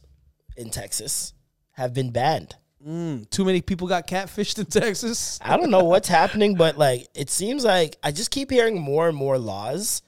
in 0.55 0.69
Texas 0.69 1.33
have 1.71 1.93
been 1.93 2.11
banned. 2.11 2.55
Mm, 2.85 3.29
too 3.29 3.43
many 3.43 3.61
people 3.61 3.87
got 3.87 4.07
catfished 4.07 4.59
in 4.59 4.65
Texas. 4.65 5.39
I 5.41 5.57
don't 5.57 5.69
know 5.69 5.83
what's 5.83 6.07
happening, 6.07 6.55
but 6.55 6.77
like 6.77 7.07
it 7.13 7.29
seems 7.29 7.65
like 7.65 7.97
I 8.03 8.11
just 8.11 8.31
keep 8.31 8.51
hearing 8.51 8.79
more 8.79 9.07
and 9.09 9.17
more 9.17 9.37
laws 9.37 10.01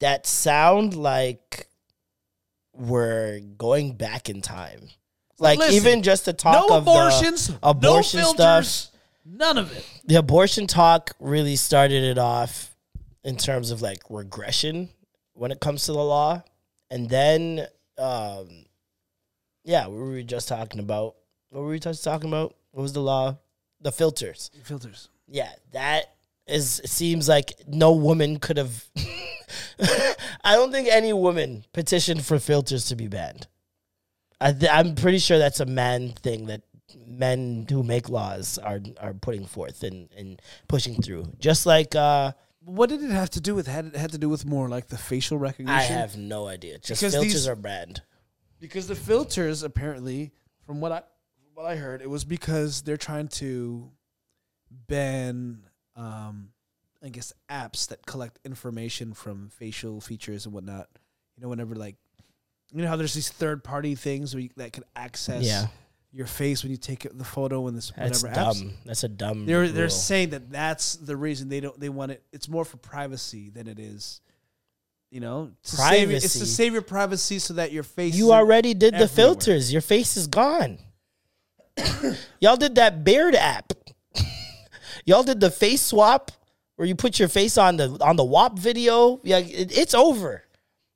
that 0.00 0.26
sound 0.26 0.94
like 0.96 1.68
we're 2.72 3.40
going 3.40 3.94
back 3.96 4.28
in 4.28 4.40
time. 4.40 4.88
Like 5.38 5.58
Listen, 5.58 5.74
even 5.74 6.02
just 6.02 6.24
to 6.24 6.32
talk 6.32 6.68
no 6.68 6.76
of 6.76 6.84
the 6.84 6.90
abortions, 6.90 7.52
abortion 7.62 8.20
no 8.20 8.32
stuff. 8.32 8.91
None 9.24 9.58
of 9.58 9.76
it. 9.76 9.86
The 10.04 10.16
abortion 10.16 10.66
talk 10.66 11.12
really 11.20 11.56
started 11.56 12.04
it 12.04 12.18
off 12.18 12.74
in 13.24 13.36
terms 13.36 13.70
of 13.70 13.82
like 13.82 14.02
regression 14.10 14.88
when 15.34 15.52
it 15.52 15.60
comes 15.60 15.86
to 15.86 15.92
the 15.92 16.02
law, 16.02 16.42
and 16.90 17.08
then 17.08 17.66
um, 17.98 18.66
yeah, 19.64 19.86
what 19.86 19.98
were 19.98 20.12
we 20.12 20.24
just 20.24 20.48
talking 20.48 20.80
about? 20.80 21.14
What 21.50 21.62
were 21.62 21.68
we 21.68 21.78
just 21.78 22.04
talking 22.04 22.28
about? 22.28 22.54
What 22.72 22.82
was 22.82 22.92
the 22.92 23.02
law? 23.02 23.38
The 23.80 23.92
filters. 23.92 24.50
Filters. 24.64 25.08
Yeah, 25.26 25.50
that 25.72 26.14
is 26.46 26.80
it 26.80 26.90
seems 26.90 27.28
like 27.28 27.52
no 27.68 27.92
woman 27.92 28.38
could 28.38 28.56
have 28.56 28.84
I 30.44 30.56
don't 30.56 30.72
think 30.72 30.88
any 30.88 31.12
woman 31.12 31.64
petitioned 31.72 32.24
for 32.24 32.38
filters 32.38 32.86
to 32.86 32.96
be 32.96 33.08
banned. 33.08 33.46
I 34.40 34.52
th- 34.52 34.72
I'm 34.72 34.94
pretty 34.96 35.18
sure 35.18 35.38
that's 35.38 35.60
a 35.60 35.66
man 35.66 36.10
thing 36.10 36.46
that 36.46 36.62
men 37.06 37.66
who 37.68 37.82
make 37.82 38.08
laws 38.08 38.58
are 38.58 38.80
are 39.00 39.14
putting 39.14 39.46
forth 39.46 39.82
and, 39.82 40.08
and 40.16 40.40
pushing 40.68 41.00
through. 41.02 41.32
Just 41.38 41.66
like 41.66 41.94
uh 41.94 42.32
What 42.64 42.88
did 42.90 43.02
it 43.02 43.10
have 43.10 43.30
to 43.30 43.40
do 43.40 43.54
with? 43.54 43.66
Had 43.66 43.86
it 43.86 43.96
had 43.96 44.12
to 44.12 44.18
do 44.18 44.28
with 44.28 44.44
more 44.46 44.68
like 44.68 44.88
the 44.88 44.98
facial 44.98 45.38
recognition? 45.38 45.78
I 45.96 45.98
have 46.00 46.16
no 46.16 46.46
idea. 46.46 46.78
Just 46.78 47.00
Because 47.00 47.14
filters 47.14 47.32
these- 47.32 47.48
are 47.48 47.56
banned. 47.56 48.02
because 48.60 48.86
the 48.86 48.94
filters 48.94 49.62
apparently, 49.64 50.32
from 50.66 50.80
what 50.80 50.92
I 50.92 51.02
what 51.54 51.66
I 51.66 51.76
heard, 51.76 52.00
it 52.02 52.08
was 52.08 52.24
because 52.24 52.82
they're 52.82 52.96
trying 52.96 53.28
to 53.42 53.90
ban, 54.88 55.62
um, 55.96 56.50
I 57.02 57.08
guess, 57.08 57.32
apps 57.50 57.88
that 57.88 58.06
collect 58.06 58.38
information 58.44 59.12
from 59.14 59.48
facial 59.50 60.00
features 60.00 60.46
and 60.46 60.54
whatnot. 60.54 60.88
You 61.36 61.42
know, 61.42 61.48
whenever 61.48 61.74
like, 61.74 61.96
you 62.72 62.82
know 62.82 62.88
how 62.88 62.96
there's 62.96 63.14
these 63.14 63.28
third 63.30 63.62
party 63.64 63.94
things 63.94 64.34
where 64.34 64.42
you, 64.44 64.50
that 64.56 64.72
can 64.72 64.84
access 64.96 65.44
Yeah. 65.44 65.66
Your 66.12 66.26
face 66.26 66.62
when 66.62 66.70
you 66.70 66.76
take 66.76 67.06
the 67.16 67.24
photo 67.24 67.66
and 67.66 67.76
this 67.76 67.92
That's 67.96 68.22
whatever 68.22 68.40
apps. 68.40 68.60
dumb. 68.60 68.72
That's 68.84 69.04
a 69.04 69.08
dumb. 69.08 69.46
They're 69.46 69.68
they're 69.68 69.88
saying 69.88 70.30
that 70.30 70.50
that's 70.50 70.96
the 70.96 71.16
reason 71.16 71.48
they 71.48 71.60
don't 71.60 71.78
they 71.78 71.88
want 71.88 72.12
it. 72.12 72.22
It's 72.32 72.48
more 72.48 72.64
for 72.64 72.76
privacy 72.76 73.50
than 73.50 73.66
it 73.66 73.78
is. 73.78 74.20
You 75.10 75.20
know, 75.20 75.50
to 75.64 75.76
save 75.76 76.10
it's 76.10 76.38
to 76.38 76.46
save 76.46 76.72
your 76.72 76.82
privacy 76.82 77.38
so 77.38 77.54
that 77.54 77.70
your 77.70 77.82
face. 77.82 78.14
You 78.14 78.32
already 78.32 78.72
did 78.72 78.94
the 78.94 79.08
filters. 79.08 79.72
Your 79.72 79.82
face 79.82 80.16
is 80.16 80.26
gone. 80.26 80.78
Y'all 82.40 82.56
did 82.56 82.76
that 82.76 83.04
beard 83.04 83.34
app. 83.34 83.72
Y'all 85.04 85.22
did 85.22 85.40
the 85.40 85.50
face 85.50 85.82
swap 85.82 86.30
where 86.76 86.88
you 86.88 86.94
put 86.94 87.18
your 87.18 87.28
face 87.28 87.58
on 87.58 87.76
the 87.76 87.98
on 88.00 88.16
the 88.16 88.24
WAP 88.24 88.58
video. 88.58 89.20
Yeah, 89.22 89.38
it, 89.38 89.76
it's 89.76 89.94
over. 89.94 90.44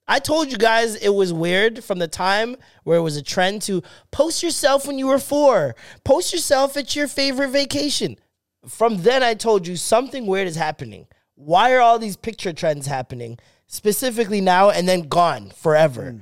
I 0.09 0.21
told 0.21 0.53
you 0.53 0.59
guys 0.59 0.95
it 0.97 1.09
was 1.09 1.33
weird 1.33 1.83
from 1.83 1.99
the 1.99 2.07
time 2.07 2.57
where 2.85 2.99
it 2.99 3.03
was 3.03 3.17
a 3.17 3.23
trend 3.23 3.63
to 3.63 3.83
post 4.13 4.43
yourself 4.43 4.87
when 4.87 4.99
you 4.99 5.09
were 5.09 5.19
four, 5.19 5.75
post 6.05 6.33
yourself 6.33 6.77
at 6.77 6.95
your 6.95 7.09
favorite 7.09 7.49
vacation. 7.49 8.17
From 8.69 9.03
then, 9.03 9.23
I 9.23 9.35
told 9.35 9.67
you 9.67 9.77
something 9.77 10.27
weird 10.27 10.49
is 10.49 10.57
happening. 10.57 11.07
Why 11.35 11.73
are 11.73 11.81
all 11.81 11.99
these 11.99 12.17
picture 12.17 12.53
trends 12.53 12.87
happening 12.87 13.39
specifically 13.67 14.41
now 14.41 14.71
and 14.71 14.89
then 14.89 15.09
gone 15.09 15.51
forever? 15.51 16.13
Hmm. 16.13 16.19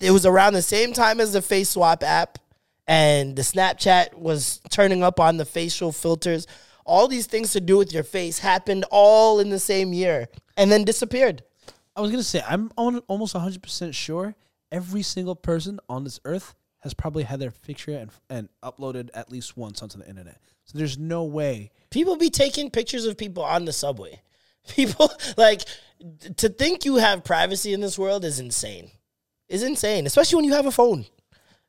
It 0.00 0.10
was 0.10 0.26
around 0.26 0.54
the 0.54 0.62
same 0.62 0.92
time 0.92 1.20
as 1.20 1.32
the 1.32 1.42
face 1.42 1.70
swap 1.70 2.02
app, 2.02 2.38
and 2.86 3.36
the 3.36 3.42
Snapchat 3.42 4.14
was 4.14 4.60
turning 4.70 5.02
up 5.02 5.18
on 5.18 5.36
the 5.36 5.44
facial 5.44 5.92
filters. 5.92 6.46
All 6.84 7.08
these 7.08 7.26
things 7.26 7.52
to 7.52 7.60
do 7.60 7.78
with 7.78 7.92
your 7.92 8.02
face 8.02 8.40
happened 8.40 8.84
all 8.90 9.40
in 9.40 9.50
the 9.50 9.58
same 9.58 9.92
year 9.92 10.28
and 10.56 10.70
then 10.70 10.84
disappeared. 10.84 11.42
I 11.96 12.00
was 12.00 12.10
gonna 12.10 12.22
say 12.22 12.42
I'm 12.46 12.70
on, 12.76 12.98
almost 13.08 13.34
100 13.34 13.62
percent 13.62 13.94
sure 13.94 14.34
every 14.72 15.02
single 15.02 15.36
person 15.36 15.78
on 15.88 16.04
this 16.04 16.18
earth 16.24 16.54
has 16.80 16.92
probably 16.92 17.22
had 17.22 17.40
their 17.40 17.50
picture 17.50 17.92
and 17.92 18.10
and 18.28 18.48
uploaded 18.62 19.10
at 19.14 19.30
least 19.30 19.56
once 19.56 19.82
onto 19.82 19.98
the 19.98 20.08
internet. 20.08 20.40
So 20.64 20.78
there's 20.78 20.98
no 20.98 21.24
way. 21.24 21.70
People 21.90 22.16
be 22.16 22.30
taking 22.30 22.70
pictures 22.70 23.04
of 23.04 23.16
people 23.16 23.42
on 23.42 23.64
the 23.64 23.72
subway. 23.72 24.20
People 24.68 25.10
like 25.36 25.60
to 26.38 26.48
think 26.48 26.86
you 26.86 26.96
have 26.96 27.22
privacy 27.22 27.74
in 27.74 27.80
this 27.80 27.98
world 27.98 28.24
is 28.24 28.40
insane. 28.40 28.90
Is 29.48 29.62
insane, 29.62 30.06
especially 30.06 30.36
when 30.36 30.44
you 30.46 30.54
have 30.54 30.64
a 30.64 30.72
phone. 30.72 31.04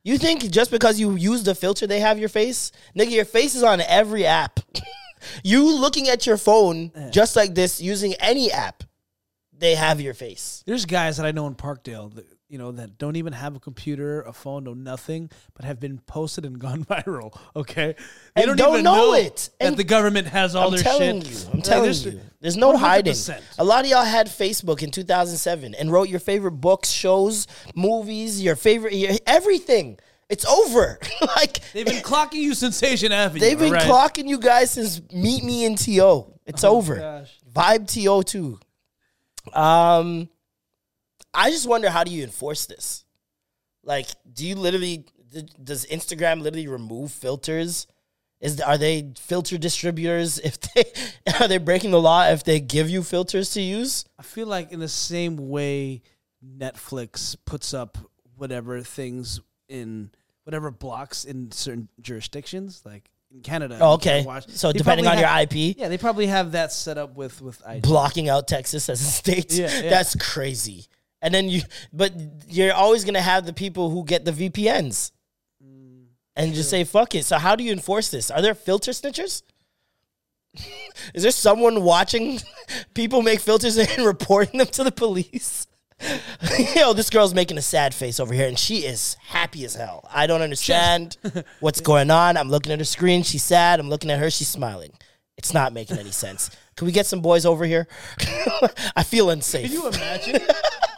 You 0.02 0.16
think 0.18 0.50
just 0.50 0.70
because 0.70 0.98
you 0.98 1.14
use 1.16 1.42
the 1.42 1.54
filter 1.54 1.86
they 1.86 2.00
have 2.00 2.18
your 2.18 2.28
face? 2.28 2.72
Nigga, 2.96 3.10
your 3.10 3.24
face 3.24 3.54
is 3.54 3.62
on 3.62 3.80
every 3.82 4.24
app. 4.24 4.60
you 5.44 5.78
looking 5.78 6.08
at 6.08 6.26
your 6.26 6.36
phone 6.36 6.90
eh. 6.94 7.10
just 7.10 7.36
like 7.36 7.54
this 7.54 7.80
using 7.80 8.14
any 8.14 8.50
app, 8.50 8.82
they 9.58 9.74
have 9.74 10.00
your 10.00 10.14
face. 10.14 10.62
There's 10.66 10.84
guys 10.84 11.16
that 11.16 11.26
I 11.26 11.32
know 11.32 11.46
in 11.46 11.54
Parkdale 11.54 12.14
that 12.14 12.26
you 12.48 12.58
know 12.58 12.70
that 12.72 12.96
don't 12.96 13.16
even 13.16 13.32
have 13.32 13.56
a 13.56 13.58
computer, 13.60 14.22
a 14.22 14.32
phone, 14.32 14.64
no 14.64 14.72
nothing, 14.74 15.30
but 15.54 15.64
have 15.64 15.80
been 15.80 15.98
posted 15.98 16.44
and 16.46 16.58
gone 16.66 16.84
viral. 16.84 17.36
Okay, 17.56 17.94
they 18.36 18.42
And 18.44 18.56
don't 18.56 18.72
even 18.74 18.84
know 18.84 19.14
it. 19.14 19.50
that 19.58 19.66
And 19.66 19.76
the 19.76 19.84
government 19.84 20.28
has 20.28 20.54
all 20.54 20.68
I'm 20.68 20.74
their 20.74 20.82
telling 20.82 21.22
shit. 21.22 21.30
you. 21.32 21.50
I'm 21.54 21.62
telling 21.62 21.82
there's- 21.84 22.04
you. 22.04 22.20
There's 22.40 22.56
no 22.56 22.76
hiding. 22.76 23.12
100%. 23.14 23.40
A 23.58 23.64
lot 23.64 23.84
of 23.84 23.90
y'all 23.90 24.04
had 24.04 24.28
Facebook 24.28 24.82
in 24.84 24.92
2007 24.92 25.74
and 25.74 25.90
wrote 25.90 26.08
your 26.08 26.20
favorite 26.20 26.52
books, 26.60 26.90
shows, 26.90 27.48
movies, 27.74 28.40
your 28.40 28.54
favorite, 28.54 28.92
your, 28.94 29.12
everything. 29.26 29.98
It's 30.28 30.44
over. 30.44 30.98
like 31.36 31.60
They've 31.72 31.86
been 31.86 32.02
clocking 32.02 32.34
you 32.34 32.54
Sensation 32.54 33.10
Avenue. 33.10 33.40
they've 33.40 33.58
been 33.58 33.72
right? 33.72 33.82
clocking 33.88 34.28
you 34.28 34.38
guys 34.38 34.70
since 34.70 35.00
Meet 35.12 35.42
Me 35.42 35.64
in 35.64 35.74
To. 35.76 36.32
It's 36.46 36.62
oh 36.62 36.76
over. 36.76 36.96
gosh. 36.96 37.36
Vibe 37.52 37.88
To 37.94 38.22
too. 38.22 38.60
Um, 39.52 40.28
I 41.32 41.50
just 41.50 41.68
wonder 41.68 41.90
how 41.90 42.04
do 42.04 42.10
you 42.10 42.24
enforce 42.24 42.66
this? 42.66 43.04
Like, 43.82 44.08
do 44.32 44.46
you 44.46 44.56
literally 44.56 45.06
does 45.62 45.86
Instagram 45.86 46.40
literally 46.40 46.68
remove 46.68 47.12
filters? 47.12 47.86
Is 48.40 48.60
are 48.60 48.78
they 48.78 49.12
filter 49.18 49.58
distributors? 49.58 50.38
If 50.44 50.60
they 50.60 50.84
are 51.40 51.48
they 51.48 51.58
breaking 51.58 51.90
the 51.90 52.00
law 52.00 52.26
if 52.26 52.44
they 52.44 52.60
give 52.60 52.90
you 52.90 53.02
filters 53.02 53.50
to 53.50 53.60
use? 53.60 54.04
I 54.18 54.22
feel 54.22 54.46
like 54.46 54.72
in 54.72 54.80
the 54.80 54.88
same 54.88 55.48
way 55.48 56.02
Netflix 56.44 57.36
puts 57.44 57.74
up 57.74 57.98
whatever 58.36 58.80
things 58.82 59.40
in 59.68 60.10
whatever 60.44 60.70
blocks 60.70 61.24
in 61.24 61.50
certain 61.50 61.88
jurisdictions, 62.00 62.82
like 62.84 63.10
in 63.32 63.40
Canada. 63.42 63.78
Oh, 63.80 63.94
okay. 63.94 64.26
So 64.48 64.72
they 64.72 64.78
depending 64.78 65.06
on 65.06 65.18
your 65.18 65.28
IP? 65.28 65.76
yeah, 65.76 65.88
they 65.88 65.98
probably 65.98 66.26
have 66.26 66.52
that 66.52 66.72
set 66.72 66.98
up 66.98 67.16
with 67.16 67.40
with 67.42 67.62
blocking 67.82 68.28
out 68.28 68.48
Texas 68.48 68.88
as 68.88 69.00
a 69.00 69.04
state. 69.04 69.52
Yeah, 69.52 69.82
yeah. 69.82 69.90
That's 69.90 70.14
crazy. 70.16 70.86
And 71.22 71.32
then 71.32 71.48
you, 71.48 71.62
but 71.92 72.12
you're 72.48 72.74
always 72.74 73.04
gonna 73.04 73.20
have 73.20 73.46
the 73.46 73.52
people 73.52 73.90
who 73.90 74.04
get 74.04 74.24
the 74.24 74.32
VPNs, 74.32 75.10
mm, 75.64 76.04
and 76.36 76.54
just 76.54 76.70
say 76.70 76.84
fuck 76.84 77.14
it. 77.14 77.24
So 77.24 77.38
how 77.38 77.56
do 77.56 77.64
you 77.64 77.72
enforce 77.72 78.10
this? 78.10 78.30
Are 78.30 78.42
there 78.42 78.54
filter 78.54 78.92
snitchers? 78.92 79.42
Is 81.14 81.22
there 81.22 81.32
someone 81.32 81.82
watching 81.82 82.40
people 82.94 83.22
make 83.22 83.40
filters 83.40 83.76
and 83.76 84.06
reporting 84.06 84.58
them 84.58 84.68
to 84.68 84.84
the 84.84 84.92
police? 84.92 85.66
Yo, 86.76 86.92
this 86.92 87.08
girl's 87.10 87.34
making 87.34 87.56
a 87.58 87.62
sad 87.62 87.94
face 87.94 88.20
over 88.20 88.34
here, 88.34 88.46
and 88.48 88.58
she 88.58 88.78
is 88.84 89.16
happy 89.28 89.64
as 89.64 89.74
hell. 89.74 90.06
I 90.12 90.26
don't 90.26 90.42
understand 90.42 91.16
what's 91.60 91.80
going 91.80 92.10
on. 92.10 92.36
I'm 92.36 92.50
looking 92.50 92.72
at 92.72 92.78
her 92.78 92.84
screen. 92.84 93.22
She's 93.22 93.42
sad. 93.42 93.80
I'm 93.80 93.88
looking 93.88 94.10
at 94.10 94.18
her. 94.18 94.30
She's 94.30 94.48
smiling. 94.48 94.92
It's 95.38 95.52
not 95.54 95.72
making 95.72 95.98
any 95.98 96.10
sense. 96.10 96.50
Can 96.76 96.86
we 96.86 96.92
get 96.92 97.06
some 97.06 97.20
boys 97.20 97.46
over 97.46 97.64
here? 97.64 97.88
I 98.96 99.02
feel 99.02 99.30
unsafe. 99.30 99.64
Can 99.70 99.72
you 99.72 99.88
imagine 99.88 100.40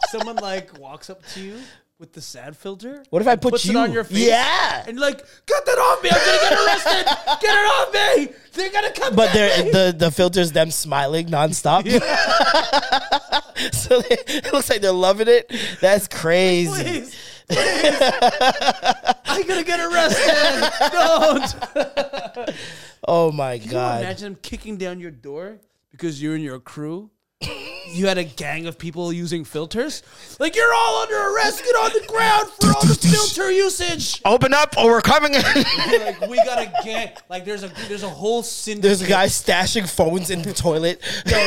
someone 0.09 0.35
like 0.37 0.77
walks 0.77 1.09
up 1.09 1.25
to 1.33 1.39
you 1.41 1.55
with 1.97 2.13
the 2.13 2.21
sad 2.21 2.55
filter? 2.55 3.03
What 3.09 3.21
if 3.21 3.27
I 3.27 3.35
put 3.35 3.51
puts 3.51 3.65
you- 3.65 3.71
it 3.71 3.77
on 3.77 3.91
your 3.93 4.03
face? 4.03 4.17
Yeah. 4.27 4.83
and 4.87 4.99
like, 4.99 5.17
get 5.45 5.65
that 5.65 5.77
off 5.77 6.03
me! 6.03 6.09
I'm 6.11 6.25
gonna 6.25 6.39
get 6.41 6.53
arrested! 6.65 7.05
get 7.41 7.53
it 7.53 7.67
off 7.67 7.93
me! 7.93 8.33
They're 8.53 8.71
gonna 8.71 8.91
come. 8.93 9.15
but 9.15 9.33
get 9.33 9.33
they're, 9.33 9.65
me! 9.65 9.71
the 9.71 9.95
the 9.97 10.11
filters 10.11 10.51
them 10.53 10.71
smiling 10.71 11.27
nonstop. 11.27 11.83
so 13.73 14.01
they, 14.01 14.17
it 14.27 14.51
looks 14.53 14.69
like 14.69 14.81
they're 14.81 14.91
loving 14.91 15.27
it. 15.27 15.51
That's 15.81 16.07
crazy. 16.21 16.71
Please, 16.83 17.15
please. 17.49 18.01
I'm 19.25 19.47
gonna 19.47 19.63
get 19.63 19.79
arrested. 19.79 20.71
Don't. 22.45 22.55
Oh 23.07 23.31
my 23.31 23.57
Can 23.57 23.67
you 23.67 23.71
god. 23.71 24.01
imagine 24.01 24.33
them 24.33 24.39
kicking 24.41 24.77
down 24.77 24.99
your 24.99 25.11
door 25.11 25.59
because 25.91 26.21
you're 26.21 26.35
in 26.35 26.41
your 26.41 26.59
crew? 26.59 27.09
You 27.91 28.07
had 28.07 28.17
a 28.17 28.23
gang 28.23 28.67
of 28.67 28.77
people 28.77 29.11
using 29.13 29.45
filters. 29.45 30.03
Like 30.39 30.55
you're 30.55 30.73
all 30.73 31.01
under 31.03 31.15
arrest. 31.15 31.63
Get 31.63 31.75
on 31.75 31.91
the 31.93 32.05
ground 32.07 32.49
for 32.49 32.67
all 32.67 32.85
the 32.85 32.95
filter 32.95 33.49
usage. 33.49 34.21
Open 34.25 34.53
up 34.53 34.75
or 34.77 34.87
we're 34.91 35.01
coming 35.01 35.33
in. 35.33 35.41
like 35.41 36.21
we 36.29 36.35
got 36.37 36.59
a 36.61 36.71
gang. 36.83 37.11
Like 37.29 37.45
there's 37.45 37.63
a 37.63 37.69
there's 37.87 38.03
a 38.03 38.09
whole 38.09 38.43
syndicate. 38.43 38.83
There's 38.83 39.01
a 39.01 39.07
guy 39.07 39.27
stashing 39.27 39.89
phones 39.89 40.29
in 40.29 40.41
the 40.41 40.53
toilet. 40.53 41.01
Yo, 41.25 41.37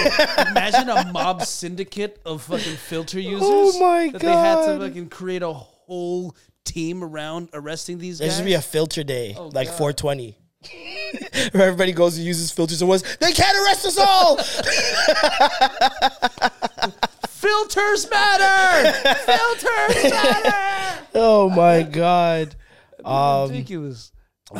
imagine 0.51 0.89
a 0.89 1.12
mob 1.12 1.43
syndicate 1.43 2.20
of 2.24 2.43
fucking 2.43 2.77
filter 2.77 3.19
oh 3.19 3.20
users. 3.20 3.40
Oh 3.44 3.78
my 3.81 4.10
that 4.12 4.20
They 4.23 4.32
had 4.32 4.66
to 4.66 4.78
fucking 4.78 5.10
create 5.10 5.43
a 5.43 5.52
whole 5.52 6.35
team 6.64 7.05
around 7.05 7.51
arresting 7.52 7.98
these 7.98 8.19
There 8.19 8.28
guys. 8.28 8.36
should 8.36 8.47
be 8.47 8.55
a 8.55 8.62
filter 8.62 9.05
day, 9.05 9.35
Oh, 9.36 9.48
like 9.48 9.69
God. 9.69 9.77
420. 9.78 10.39
Where 11.52 11.68
everybody 11.68 11.93
goes 11.93 12.16
and 12.16 12.26
uses 12.26 12.51
filters 12.51 12.80
and 12.82 12.89
was 12.89 13.02
they 13.16 13.32
can't 13.32 13.56
arrest 13.59 13.86
us 13.86 13.98
all. 13.98 14.36
Filters 17.28 18.09
matter. 18.10 18.93
Filters 19.24 20.10
matter. 20.12 21.06
oh 21.14 21.51
my 21.51 21.82
god. 21.82 22.55
Um, 23.05 23.51
Ridiculous. 23.51 24.12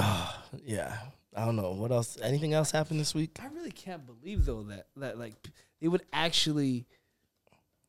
yeah. 0.65 0.97
I 1.35 1.45
don't 1.45 1.57
know 1.57 1.73
what 1.73 1.93
else. 1.93 2.19
Anything 2.23 2.53
else 2.53 2.71
happened 2.71 3.01
this 3.01 3.15
week? 3.15 3.39
I 3.41 3.47
really 3.55 3.71
can't 3.71 4.05
believe 4.05 4.45
though 4.45 4.63
that 4.65 4.87
that 4.97 5.19
like 5.19 5.35
they 5.81 5.89
would 5.89 6.03
actually 6.13 6.87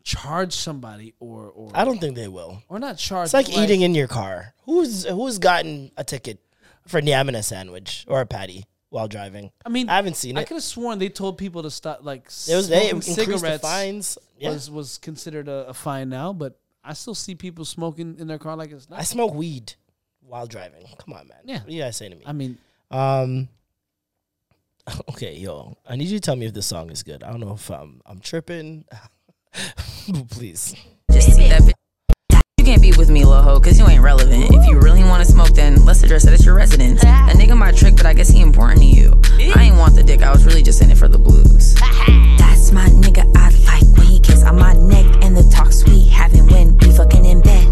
charge 0.03 0.53
somebody 0.53 1.13
or 1.19 1.49
or 1.49 1.71
I 1.73 1.85
don't 1.85 1.99
think 1.99 2.15
they 2.15 2.27
will. 2.27 2.61
or 2.69 2.79
not 2.79 2.97
charge. 2.97 3.27
It's 3.27 3.33
like 3.33 3.47
but, 3.47 3.57
eating 3.57 3.81
in 3.81 3.95
your 3.95 4.07
car. 4.07 4.53
Who's 4.65 5.05
who's 5.05 5.39
gotten 5.39 5.91
a 5.97 6.03
ticket 6.03 6.39
for 6.87 7.01
Nyam 7.01 7.35
a 7.35 7.43
sandwich 7.43 8.05
or 8.07 8.21
a 8.21 8.25
patty 8.25 8.65
while 8.89 9.07
driving? 9.07 9.51
I 9.65 9.69
mean, 9.69 9.89
I 9.89 9.95
haven't 9.95 10.15
seen 10.17 10.37
it. 10.37 10.41
I 10.41 10.43
could 10.43 10.55
have 10.55 10.63
sworn 10.63 10.99
they 10.99 11.09
told 11.09 11.37
people 11.37 11.63
to 11.63 11.71
stop 11.71 11.99
like 12.03 12.25
It 12.47 12.55
was 12.55 12.69
they 12.69 12.89
smoking 12.89 12.97
increased 12.97 13.15
the 13.15 13.37
cigarettes 13.37 13.61
fines. 13.61 14.17
Yeah. 14.37 14.49
was 14.49 14.69
was 14.69 14.97
considered 14.97 15.47
a, 15.47 15.67
a 15.69 15.73
fine 15.73 16.09
now, 16.09 16.33
but 16.33 16.59
I 16.83 16.93
still 16.93 17.15
see 17.15 17.35
people 17.35 17.65
smoking 17.65 18.17
in 18.19 18.27
their 18.27 18.39
car 18.39 18.55
like 18.55 18.71
it's 18.71 18.89
not. 18.89 18.99
I 18.99 19.03
smoke 19.03 19.33
weed 19.33 19.73
while 20.21 20.47
driving. 20.47 20.85
Come 20.97 21.13
on, 21.13 21.27
man. 21.27 21.37
Yeah. 21.45 21.59
What 21.59 21.67
do 21.67 21.73
you 21.73 21.81
guys 21.81 21.97
say 21.97 22.09
to 22.09 22.15
me? 22.15 22.23
I 22.25 22.33
mean, 22.33 22.57
Um. 22.91 23.49
Okay, 25.09 25.35
yo, 25.37 25.77
I 25.87 25.95
need 25.95 26.09
you 26.09 26.17
to 26.17 26.21
tell 26.21 26.35
me 26.35 26.45
if 26.45 26.53
this 26.53 26.65
song 26.65 26.89
is 26.89 27.03
good. 27.03 27.23
I 27.23 27.31
don't 27.31 27.39
know 27.39 27.53
if 27.53 27.69
I'm 27.71 28.01
I'm 28.05 28.19
tripping. 28.19 28.83
Please. 30.31 30.75
Just 31.09 31.33
see 31.35 31.47
that 31.47 31.61
bitch. 31.61 31.72
You 32.63 32.67
can't 32.67 32.81
be 32.81 32.93
with 32.93 33.09
me, 33.09 33.25
little 33.25 33.43
hoe, 33.43 33.59
cause 33.59 33.77
you 33.77 33.85
ain't 33.89 34.01
relevant. 34.01 34.45
If 34.49 34.69
you 34.69 34.79
really 34.79 35.03
wanna 35.03 35.25
smoke, 35.25 35.49
then 35.49 35.83
let's 35.83 36.01
address 36.01 36.23
it 36.23 36.31
at 36.31 36.45
your 36.45 36.55
residence. 36.55 37.01
That 37.01 37.35
nigga 37.35 37.57
my 37.57 37.73
trick, 37.73 37.97
but 37.97 38.05
I 38.05 38.13
guess 38.13 38.29
he 38.29 38.39
important 38.39 38.79
to 38.79 38.85
you. 38.85 39.19
I 39.53 39.63
ain't 39.63 39.75
want 39.75 39.95
the 39.95 40.01
dick, 40.01 40.21
I 40.21 40.31
was 40.31 40.45
really 40.45 40.63
just 40.63 40.81
in 40.81 40.89
it 40.89 40.97
for 40.97 41.09
the 41.09 41.17
blues. 41.17 41.73
That's 42.37 42.71
my 42.71 42.85
nigga 42.85 43.29
I 43.35 43.49
like 43.65 43.97
when 43.97 44.07
he 44.07 44.17
kiss 44.17 44.43
on 44.43 44.57
my 44.59 44.71
neck 44.75 45.25
and 45.25 45.35
the 45.35 45.43
talks 45.53 45.83
we 45.83 46.05
having 46.07 46.47
when 46.47 46.77
we 46.77 46.89
fucking 46.95 47.25
in 47.25 47.41
bed. 47.41 47.67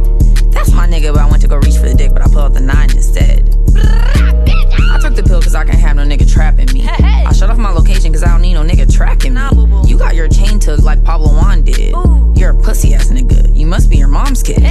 That's 0.51 0.73
my 0.73 0.89
nigga, 0.89 1.13
but 1.13 1.21
I 1.21 1.29
went 1.29 1.41
to 1.43 1.47
go 1.47 1.55
reach 1.55 1.77
for 1.77 1.87
the 1.87 1.95
dick, 1.95 2.11
but 2.11 2.21
I 2.21 2.25
pulled 2.25 2.39
out 2.39 2.53
the 2.53 2.59
nine 2.59 2.91
instead. 2.91 4.50
I 4.73 4.99
took 5.01 5.15
the 5.15 5.23
pill 5.23 5.41
cause 5.41 5.55
I 5.55 5.63
can't 5.65 5.79
have 5.79 5.95
no 5.95 6.03
nigga 6.03 6.31
trapping 6.31 6.71
me. 6.73 6.87
I 6.87 7.31
shut 7.33 7.49
off 7.49 7.57
my 7.57 7.71
location 7.71 8.11
cause 8.11 8.23
I 8.23 8.29
don't 8.29 8.41
need 8.41 8.53
no 8.53 8.63
nigga 8.63 8.91
tracking 8.91 9.33
me. 9.35 9.41
You 9.89 9.97
got 9.97 10.15
your 10.15 10.27
chain 10.27 10.59
tugged 10.59 10.83
like 10.83 11.03
Pablo 11.03 11.29
Juan 11.29 11.63
did. 11.63 11.93
You're 12.37 12.51
a 12.51 12.61
pussy 12.61 12.93
ass 12.93 13.09
nigga. 13.09 13.55
You 13.55 13.65
must 13.67 13.89
be 13.89 13.97
your 13.97 14.07
mom's 14.07 14.43
kid. 14.43 14.63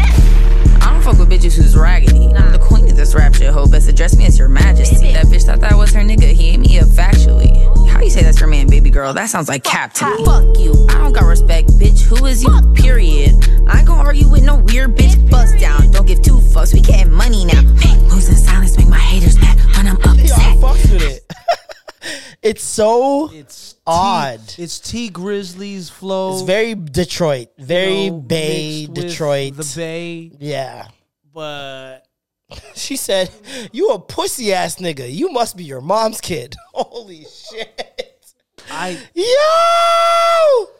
I 0.80 0.92
don't 0.92 1.02
fuck 1.02 1.18
with 1.18 1.30
bitches 1.30 1.54
who's 1.56 1.76
raggedy. 1.76 2.26
I'm 2.34 2.52
the 2.52 2.58
queen 2.58 2.88
of 2.90 2.96
this 2.96 3.14
rap 3.14 3.34
shit, 3.34 3.52
ho. 3.52 3.66
Best 3.66 3.88
address 3.88 4.16
me 4.16 4.26
as 4.26 4.38
your 4.38 4.48
majesty. 4.48 5.12
That 5.12 5.26
bitch 5.26 5.44
thought 5.44 5.60
that 5.60 5.74
was 5.76 5.92
her 5.92 6.00
nigga. 6.00 6.32
He 6.32 6.50
ate 6.50 6.60
me 6.60 6.78
up 6.78 6.88
factually. 6.88 7.50
How 7.88 8.00
you 8.00 8.10
say 8.10 8.22
that's 8.22 8.40
your 8.40 8.48
man, 8.48 8.68
baby 8.68 8.90
girl? 8.90 9.12
That 9.12 9.28
sounds 9.30 9.48
like 9.48 9.64
cap 9.64 9.92
to 9.94 10.06
me. 10.16 10.24
Fuck 10.24 10.58
you. 10.58 10.86
I 10.90 10.94
don't 10.94 11.12
got 11.12 11.24
respect, 11.24 11.68
bitch. 11.78 12.02
Who 12.02 12.24
is 12.26 12.42
you? 12.42 12.50
Period. 12.74 13.32
I 13.68 13.78
ain't 13.78 13.86
gonna 13.88 14.02
argue 14.02 14.28
with 14.28 14.42
no 14.44 14.56
weird 14.56 14.96
bitch. 14.96 15.30
Bust 15.30 15.58
down. 15.58 15.90
Don't 15.92 16.06
give 16.06 16.22
two 16.22 16.38
fucks. 16.38 16.72
We 16.74 16.80
getting 16.80 17.12
money 17.12 17.44
now. 17.44 17.62
Moves 17.62 18.28
in 18.28 18.36
silence 18.36 18.76
make 18.76 18.88
my 18.88 18.98
haters 18.98 19.38
mad 19.40 19.58
when 19.76 19.86
I'm 19.86 19.96
Yo, 19.98 20.10
I 20.10 20.20
upset. 20.22 20.56
fucks 20.58 20.92
with 20.92 21.02
it. 21.02 21.32
it's 22.42 22.62
so 22.62 23.30
It's 23.32 23.76
odd. 23.86 24.46
T, 24.46 24.62
it's 24.62 24.78
Tee 24.80 25.10
Grizzley's 25.10 25.90
flow. 25.90 26.34
It's 26.34 26.42
very 26.42 26.74
Detroit, 26.74 27.48
very 27.58 28.04
you 28.04 28.10
know, 28.12 28.18
Bay, 28.18 28.86
Detroit. 28.86 29.56
The 29.56 29.72
Bay, 29.76 30.32
yeah. 30.38 30.88
but 31.32 32.06
She 32.74 32.96
said, 32.96 33.30
"You 33.72 33.90
a 33.90 33.98
pussy 33.98 34.52
ass 34.52 34.76
nigga. 34.76 35.12
You 35.12 35.30
must 35.30 35.56
be 35.56 35.64
your 35.64 35.80
mom's 35.80 36.20
kid." 36.20 36.56
Holy 36.72 37.24
shit. 37.24 38.34
I 38.70 38.90
Yo! 39.14 40.70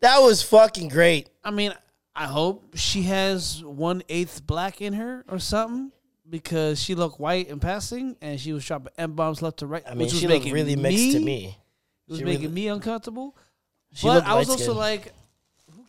That 0.00 0.18
was 0.20 0.42
fucking 0.42 0.88
great. 0.88 1.28
I 1.44 1.50
mean, 1.50 1.74
I 2.14 2.26
hope 2.26 2.76
she 2.76 3.02
has 3.02 3.62
one 3.64 4.02
eighth 4.08 4.46
black 4.46 4.80
in 4.80 4.94
her 4.94 5.24
or 5.28 5.38
something 5.38 5.92
because 6.30 6.80
she 6.82 6.94
looked 6.94 7.18
white 7.20 7.48
in 7.48 7.60
passing 7.60 8.16
and 8.22 8.40
she 8.40 8.52
was 8.52 8.64
dropping 8.64 8.92
m 8.96 9.12
bombs 9.12 9.42
left 9.42 9.58
to 9.58 9.66
right. 9.66 9.82
I 9.86 9.90
mean, 9.90 9.98
which 9.98 10.12
was 10.12 10.24
looked 10.24 10.46
really 10.46 10.76
mixed 10.76 11.12
to 11.12 11.20
me. 11.20 11.56
It 12.08 12.10
was 12.10 12.18
She 12.18 12.24
making 12.24 12.42
really- 12.42 12.54
me 12.54 12.68
uncomfortable. 12.68 13.36
She 13.92 14.06
but 14.06 14.24
I 14.24 14.34
was 14.36 14.48
also 14.48 14.72
light-skinned. 14.72 15.14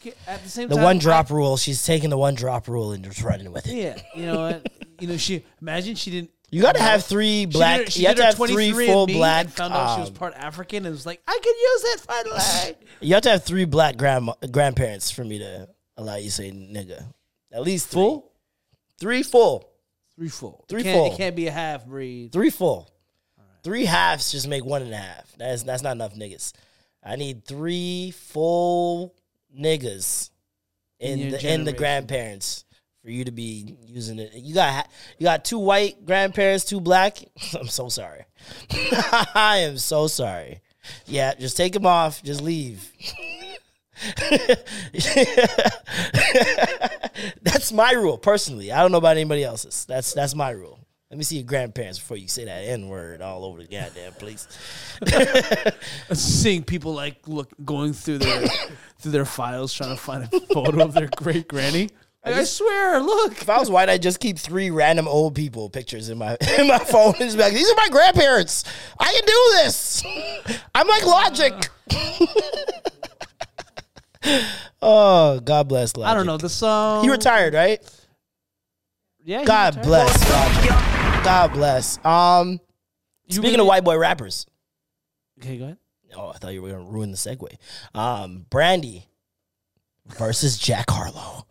like, 0.05 0.17
at 0.27 0.43
the 0.43 0.49
same 0.49 0.63
time. 0.63 0.69
The 0.69 0.75
time, 0.77 0.83
one 0.83 0.95
I- 0.97 0.99
drop 0.99 1.29
rule. 1.29 1.57
She's 1.57 1.85
taking 1.85 2.09
the 2.09 2.17
one 2.17 2.33
drop 2.33 2.67
rule 2.67 2.91
and 2.91 3.03
just 3.03 3.21
running 3.21 3.51
with 3.51 3.67
it. 3.67 3.75
yeah, 3.75 4.01
you 4.15 4.25
know 4.25 4.39
what? 4.41 4.67
you 4.99 5.07
know, 5.07 5.17
she 5.17 5.43
imagine 5.61 5.95
she 5.95 6.09
didn't. 6.11 6.31
You 6.49 6.61
got 6.61 6.75
to 6.75 6.81
have 6.81 7.05
three 7.05 7.41
she 7.41 7.45
did 7.45 7.53
black. 7.53 7.89
she 7.89 8.01
you 8.01 8.07
have 8.07 8.17
to 8.17 8.25
have 8.25 8.35
three 8.35 8.71
full 8.71 9.07
black. 9.07 9.45
And 9.45 9.53
found 9.53 9.73
out 9.73 9.95
she 9.95 10.01
was 10.01 10.09
um, 10.09 10.15
part 10.15 10.33
African 10.35 10.85
and 10.85 10.93
was 10.93 11.05
like, 11.05 11.21
I 11.25 11.39
could 11.41 11.45
use 11.45 11.83
it 11.93 11.99
finally. 12.01 12.77
You 13.03 13.13
have 13.15 13.23
to 13.23 13.29
have 13.31 13.43
three 13.43 13.65
black 13.65 13.97
grandma 13.97 14.33
grandparents 14.51 15.09
for 15.09 15.23
me 15.23 15.39
to 15.39 15.67
allow 15.97 16.17
you 16.17 16.25
to 16.25 16.31
say 16.31 16.51
nigga. 16.51 17.05
At 17.51 17.63
least 17.63 17.87
three. 17.87 18.01
Full? 18.01 18.31
Three 18.99 19.23
full. 19.23 19.70
Three 20.21 20.29
full. 20.29 20.63
Three 20.67 20.81
it 20.81 20.83
can't, 20.83 20.97
full. 20.97 21.11
It 21.11 21.17
can't 21.17 21.35
be 21.35 21.47
a 21.47 21.51
half 21.51 21.83
breed. 21.83 22.31
Three 22.31 22.51
full. 22.51 22.87
Three 23.63 23.85
halves 23.85 24.31
just 24.31 24.47
make 24.47 24.63
one 24.63 24.83
and 24.83 24.93
a 24.93 24.97
half. 24.97 25.33
That's 25.35 25.63
that's 25.63 25.81
not 25.81 25.93
enough 25.93 26.13
niggas. 26.13 26.53
I 27.03 27.15
need 27.15 27.43
three 27.43 28.11
full 28.11 29.15
niggas 29.59 30.29
in 30.99 31.21
In 31.21 31.31
the 31.31 31.53
in 31.53 31.63
the 31.63 31.73
grandparents 31.73 32.65
for 33.01 33.09
you 33.09 33.25
to 33.25 33.31
be 33.31 33.75
using 33.87 34.19
it. 34.19 34.35
You 34.35 34.53
got 34.53 34.87
you 35.17 35.23
got 35.23 35.43
two 35.43 35.57
white 35.57 36.05
grandparents, 36.05 36.65
two 36.65 36.81
black. 36.81 37.17
I'm 37.59 37.65
so 37.65 37.89
sorry. 37.89 38.25
I 39.33 39.61
am 39.63 39.79
so 39.79 40.05
sorry. 40.05 40.61
Yeah, 41.07 41.33
just 41.33 41.57
take 41.57 41.73
them 41.73 41.87
off. 41.87 42.21
Just 42.21 42.43
leave. 42.43 42.93
that's 47.71 47.93
my 47.93 47.97
rule 47.97 48.17
personally. 48.17 48.71
I 48.71 48.81
don't 48.81 48.91
know 48.91 48.97
about 48.97 49.17
anybody 49.17 49.43
else's. 49.43 49.85
That's 49.85 50.13
that's 50.13 50.35
my 50.35 50.49
rule. 50.51 50.79
Let 51.09 51.17
me 51.17 51.23
see 51.23 51.37
your 51.37 51.45
grandparents 51.45 51.99
before 51.99 52.17
you 52.17 52.27
say 52.27 52.45
that 52.45 52.63
N 52.63 52.87
word 52.87 53.21
all 53.21 53.45
over 53.45 53.61
the 53.61 53.67
goddamn 53.67 54.13
place. 54.13 54.47
Seeing 56.13 56.63
people 56.63 56.93
like 56.93 57.27
look 57.27 57.51
going 57.63 57.93
through 57.93 58.19
their 58.19 58.47
through 58.99 59.11
their 59.11 59.25
files 59.25 59.73
trying 59.73 59.95
to 59.95 60.01
find 60.01 60.23
a 60.23 60.39
photo 60.53 60.83
of 60.83 60.93
their 60.93 61.09
great 61.15 61.47
granny. 61.47 61.89
Like, 62.25 62.35
I 62.35 62.43
swear, 62.43 62.99
look. 62.99 63.41
If 63.41 63.49
I 63.49 63.57
was 63.57 63.69
white, 63.69 63.89
I'd 63.89 64.01
just 64.01 64.19
keep 64.19 64.37
three 64.37 64.69
random 64.69 65.07
old 65.07 65.33
people 65.33 65.69
pictures 65.69 66.09
in 66.09 66.17
my 66.17 66.37
in 66.59 66.67
my 66.67 66.79
phone. 66.79 67.13
It's 67.19 67.35
like, 67.35 67.53
these 67.53 67.69
are 67.71 67.75
my 67.75 67.87
grandparents. 67.89 68.63
I 68.99 69.13
can 69.13 69.25
do 69.25 69.63
this. 69.63 70.03
I'm 70.75 70.87
like 70.87 71.05
Logic. 71.05 71.53
oh, 74.81 75.39
God 75.39 75.67
bless 75.67 75.95
Logic. 75.95 76.09
I 76.11 76.13
don't 76.13 76.25
know 76.25 76.37
the 76.37 76.49
song. 76.49 77.03
He 77.03 77.09
retired, 77.09 77.53
right? 77.53 77.79
Yeah. 79.23 79.43
God 79.43 79.81
bless 79.83 80.29
Logic. 80.29 80.69
God 81.23 81.53
bless. 81.53 82.03
Um, 82.05 82.59
speaking 83.29 83.43
really- 83.51 83.59
of 83.61 83.67
white 83.67 83.83
boy 83.83 83.97
rappers. 83.97 84.45
Okay, 85.39 85.57
go 85.57 85.65
ahead. 85.65 85.77
Oh, 86.15 86.29
I 86.29 86.37
thought 86.37 86.53
you 86.53 86.61
were 86.61 86.69
gonna 86.71 86.83
ruin 86.83 87.11
the 87.11 87.17
segue. 87.17 87.47
Um, 87.95 88.45
Brandy 88.49 89.07
versus 90.17 90.57
Jack 90.57 90.89
Harlow. 90.89 91.45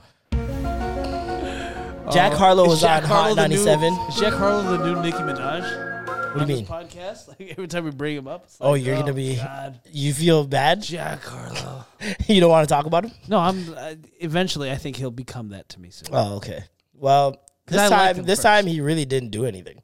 Jack 2.12 2.32
Uh, 2.32 2.36
Harlow 2.36 2.66
was 2.66 2.80
Jack 2.80 3.04
on 3.04 3.08
Harlow 3.08 3.28
Hot 3.28 3.36
the 3.36 3.48
new- 3.48 3.64
97. 3.64 3.92
Is 4.08 4.16
Jack 4.20 4.32
Harlow 4.34 4.62
the 4.76 4.84
new 4.84 5.00
Nicki 5.00 5.16
Minaj? 5.18 5.89
What 6.32 6.46
do 6.46 6.52
you 6.52 6.58
mean? 6.58 6.66
Podcast. 6.66 7.28
Like 7.28 7.50
every 7.50 7.66
time 7.66 7.84
we 7.84 7.90
bring 7.90 8.16
him 8.16 8.28
up. 8.28 8.46
Oh, 8.60 8.72
like, 8.72 8.84
you're 8.84 8.96
gonna 8.96 9.12
be. 9.12 9.36
God. 9.36 9.80
You 9.90 10.14
feel 10.14 10.44
bad? 10.46 10.80
Jack 10.80 11.24
Harlow. 11.24 11.84
you 12.28 12.40
don't 12.40 12.50
want 12.50 12.68
to 12.68 12.72
talk 12.72 12.86
about 12.86 13.04
him? 13.04 13.12
No, 13.28 13.38
I'm. 13.38 13.74
Uh, 13.74 13.94
eventually, 14.20 14.70
I 14.70 14.76
think 14.76 14.94
he'll 14.94 15.10
become 15.10 15.48
that 15.48 15.68
to 15.70 15.80
me 15.80 15.90
soon. 15.90 16.08
Oh, 16.12 16.36
okay. 16.36 16.62
Well, 16.94 17.40
this 17.66 17.90
time, 17.90 18.16
this 18.18 18.38
first. 18.38 18.42
time 18.42 18.66
he 18.66 18.80
really 18.80 19.04
didn't 19.04 19.30
do 19.30 19.44
anything. 19.44 19.80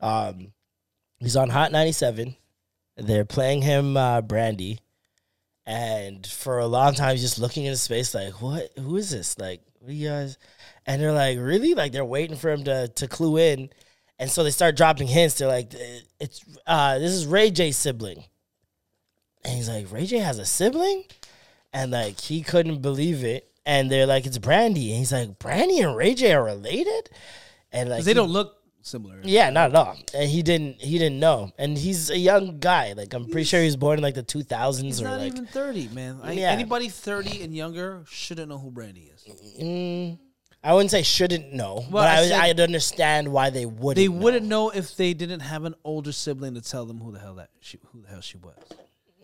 Um, 0.00 0.52
he's 1.18 1.36
on 1.36 1.50
Hot 1.50 1.70
97. 1.70 2.34
They're 2.96 3.24
playing 3.26 3.60
him 3.60 3.96
uh, 3.96 4.22
Brandy, 4.22 4.78
and 5.66 6.26
for 6.26 6.60
a 6.60 6.66
long 6.66 6.94
time, 6.94 7.12
he's 7.12 7.22
just 7.22 7.38
looking 7.38 7.66
into 7.66 7.76
space 7.76 8.14
like, 8.14 8.40
"What? 8.40 8.70
Who 8.78 8.96
is 8.96 9.10
this? 9.10 9.38
Like, 9.38 9.60
what 9.80 9.90
are 9.90 9.94
you 9.94 10.08
guys?" 10.08 10.38
And 10.86 11.02
they're 11.02 11.12
like, 11.12 11.38
"Really?" 11.38 11.74
Like 11.74 11.92
they're 11.92 12.04
waiting 12.04 12.36
for 12.36 12.50
him 12.50 12.64
to 12.64 12.88
to 12.88 13.08
clue 13.08 13.36
in, 13.36 13.68
and 14.18 14.30
so 14.30 14.42
they 14.44 14.50
start 14.50 14.76
dropping 14.76 15.06
hints. 15.08 15.36
They're 15.36 15.48
like, 15.48 15.72
"It's 16.20 16.44
uh, 16.66 16.98
this 16.98 17.12
is 17.12 17.26
Ray 17.26 17.50
J's 17.50 17.76
sibling," 17.76 18.24
and 19.44 19.54
he's 19.54 19.68
like, 19.68 19.90
"Ray 19.92 20.06
J 20.06 20.18
has 20.18 20.38
a 20.38 20.46
sibling," 20.46 21.04
and 21.72 21.90
like 21.92 22.20
he 22.20 22.42
couldn't 22.42 22.80
believe 22.82 23.24
it. 23.24 23.50
And 23.66 23.90
they're 23.90 24.06
like, 24.06 24.26
"It's 24.26 24.38
Brandy," 24.38 24.90
and 24.90 24.98
he's 24.98 25.12
like, 25.12 25.38
"Brandy 25.38 25.80
and 25.80 25.96
Ray 25.96 26.14
J 26.14 26.32
are 26.32 26.44
related," 26.44 27.10
and 27.72 27.88
like 27.90 28.04
they 28.04 28.10
he- 28.10 28.14
don't 28.14 28.30
look 28.30 28.56
similar. 28.82 29.18
yeah, 29.22 29.48
not 29.50 29.70
at 29.70 29.76
all. 29.76 29.96
And 30.14 30.28
he 30.30 30.42
didn't 30.42 30.80
he 30.82 30.98
didn't 30.98 31.18
know. 31.18 31.50
And 31.58 31.76
he's 31.78 32.10
a 32.10 32.18
young 32.18 32.58
guy. 32.60 32.92
Like 32.92 33.14
I'm 33.14 33.24
pretty 33.24 33.44
sure 33.44 33.60
he 33.60 33.66
was 33.66 33.76
born 33.76 33.98
in 33.98 34.02
like 34.02 34.14
the 34.14 34.22
2000s 34.22 34.82
He's 34.82 35.00
or 35.00 35.04
not 35.04 35.20
like 35.20 35.32
even 35.32 35.46
thirty, 35.46 35.88
man. 35.88 36.20
I, 36.22 36.32
Yeah. 36.32 36.50
Anybody 36.50 36.90
thirty 36.90 37.42
and 37.42 37.54
younger 37.56 38.04
shouldn't 38.10 38.50
know 38.50 38.58
who 38.58 38.70
Brandy 38.70 39.10
is. 39.14 39.24
mm, 39.58 40.18
I 40.64 40.72
wouldn't 40.72 40.90
say 40.90 41.02
shouldn't 41.02 41.52
know, 41.52 41.74
Well, 41.74 41.90
but 41.90 42.08
I 42.08 42.20
I, 42.20 42.26
said- 42.26 42.40
I'd 42.40 42.60
understand 42.60 43.28
why 43.30 43.50
they 43.50 43.66
wouldn't. 43.66 43.96
They 43.96 44.08
know. 44.08 44.22
wouldn't 44.24 44.46
know 44.46 44.70
if 44.70 44.96
they 44.96 45.12
didn't 45.12 45.40
have 45.40 45.64
an 45.64 45.74
older 45.84 46.10
sibling 46.10 46.54
to 46.54 46.62
tell 46.62 46.86
them 46.86 46.98
who 47.00 47.12
the 47.12 47.18
hell 47.18 47.34
that 47.34 47.50
she, 47.60 47.78
who 47.92 48.00
the 48.00 48.08
hell 48.08 48.22
she 48.22 48.38
was. 48.38 48.54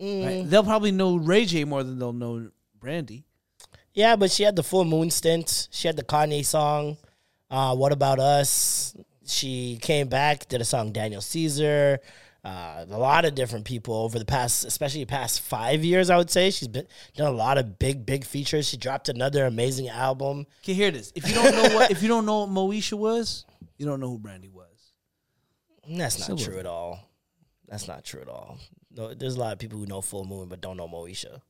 Mm. 0.00 0.26
Right? 0.26 0.50
They'll 0.50 0.62
probably 0.64 0.92
know 0.92 1.16
Ray 1.16 1.46
J 1.46 1.64
more 1.64 1.82
than 1.82 1.98
they'll 1.98 2.12
know 2.12 2.50
Brandy. 2.78 3.24
Yeah, 3.94 4.16
but 4.16 4.30
she 4.30 4.42
had 4.42 4.54
the 4.54 4.62
full 4.62 4.84
moon 4.84 5.10
stint. 5.10 5.68
She 5.70 5.88
had 5.88 5.96
the 5.96 6.04
Kanye 6.04 6.44
song. 6.44 6.96
Uh, 7.50 7.74
what 7.74 7.90
about 7.92 8.18
us? 8.20 8.94
She 9.26 9.78
came 9.82 10.08
back, 10.08 10.46
did 10.48 10.60
a 10.60 10.64
song 10.64 10.92
Daniel 10.92 11.20
Caesar. 11.20 12.00
Uh, 12.42 12.86
a 12.90 12.98
lot 12.98 13.26
of 13.26 13.34
different 13.34 13.66
people 13.66 13.94
over 13.94 14.18
the 14.18 14.24
past, 14.24 14.64
especially 14.64 15.00
the 15.00 15.06
past 15.06 15.42
five 15.42 15.84
years, 15.84 16.08
I 16.08 16.16
would 16.16 16.30
say 16.30 16.50
she's 16.50 16.68
been 16.68 16.86
done 17.14 17.26
a 17.26 17.36
lot 17.36 17.58
of 17.58 17.78
big, 17.78 18.06
big 18.06 18.24
features. 18.24 18.66
She 18.66 18.78
dropped 18.78 19.10
another 19.10 19.44
amazing 19.44 19.90
album. 19.90 20.46
Okay, 20.62 20.72
hear 20.72 20.90
this. 20.90 21.12
If 21.14 21.28
you 21.28 21.34
don't 21.34 21.54
know 21.54 21.74
what 21.74 21.90
if 21.90 22.02
you 22.02 22.08
don't 22.08 22.24
know 22.24 22.44
what 22.44 22.48
Moesha 22.48 22.94
was, 22.94 23.44
you 23.76 23.84
don't 23.84 24.00
know 24.00 24.08
who 24.08 24.18
Brandy 24.18 24.48
was. 24.48 24.66
That's 25.86 26.28
not 26.28 26.38
true 26.38 26.58
at 26.58 26.66
all. 26.66 27.10
That's 27.68 27.86
not 27.86 28.04
true 28.04 28.22
at 28.22 28.28
all. 28.28 28.58
No, 28.90 29.12
there's 29.12 29.36
a 29.36 29.40
lot 29.40 29.52
of 29.52 29.58
people 29.58 29.78
who 29.78 29.86
know 29.86 30.00
Full 30.00 30.24
Moon 30.24 30.48
but 30.48 30.62
don't 30.62 30.78
know 30.78 30.88
Moesha. 30.88 31.42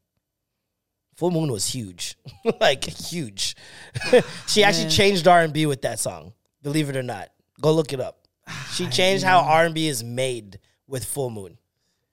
Full 1.17 1.31
Moon 1.31 1.53
was 1.53 1.67
huge, 1.67 2.17
like 2.61 2.85
huge. 2.85 3.55
she 4.49 4.65
actually 4.65 4.91
changed 4.91 5.29
R 5.29 5.43
and 5.43 5.53
B 5.53 5.67
with 5.67 5.83
that 5.83 6.01
song. 6.01 6.33
Believe 6.63 6.89
it 6.89 6.97
or 6.97 7.03
not, 7.03 7.29
go 7.61 7.73
look 7.73 7.93
it 7.93 8.01
up. 8.01 8.27
She 8.73 8.89
changed 8.89 9.23
how 9.23 9.41
R 9.41 9.67
and 9.67 9.75
B 9.75 9.87
is 9.87 10.03
made 10.03 10.59
with 10.91 11.05
Full 11.05 11.31
Moon, 11.31 11.57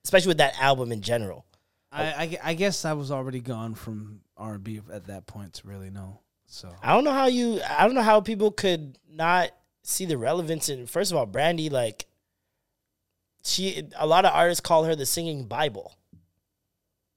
especially 0.05 0.29
with 0.29 0.37
that 0.37 0.53
album 0.61 0.91
in 0.91 1.01
general. 1.01 1.45
I, 1.91 2.03
I, 2.03 2.37
I 2.43 2.53
guess 2.53 2.85
I 2.85 2.93
was 2.93 3.11
already 3.11 3.39
gone 3.39 3.73
from 3.73 4.21
R 4.37 4.55
and 4.55 4.63
B 4.63 4.81
at 4.91 5.07
that 5.07 5.25
point 5.25 5.53
to 5.55 5.67
really 5.67 5.89
know. 5.89 6.19
So 6.45 6.69
I 6.81 6.93
don't 6.93 7.03
know 7.03 7.11
how 7.13 7.27
you. 7.27 7.59
I 7.67 7.85
don't 7.85 7.95
know 7.95 8.01
how 8.01 8.21
people 8.21 8.51
could 8.51 8.97
not 9.11 9.49
see 9.83 10.05
the 10.05 10.17
relevance 10.17 10.69
in. 10.69 10.85
First 10.85 11.11
of 11.11 11.17
all, 11.17 11.25
Brandy, 11.25 11.69
like 11.69 12.05
she, 13.43 13.83
a 13.97 14.05
lot 14.05 14.25
of 14.25 14.33
artists 14.33 14.61
call 14.61 14.83
her 14.83 14.95
the 14.95 15.05
singing 15.05 15.45
Bible. 15.45 15.93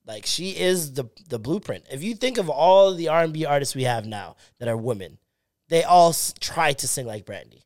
Like 0.07 0.27
she 0.27 0.51
is 0.51 0.95
the 0.95 1.05
the 1.29 1.39
blueprint. 1.39 1.85
If 1.93 2.03
you 2.03 2.15
think 2.15 2.39
of 2.39 2.49
all 2.49 2.95
the 2.95 3.09
R 3.09 3.23
and 3.25 3.33
B 3.33 3.45
artists 3.45 3.75
we 3.75 3.85
have 3.85 4.07
now 4.07 4.37
that 4.59 4.69
are 4.69 4.77
women, 4.77 5.19
they 5.69 5.85
all 5.85 6.11
s- 6.11 6.35
try 6.41 6.73
to 6.73 6.89
sing 6.89 7.07
like 7.07 7.27
Brandy. 7.27 7.65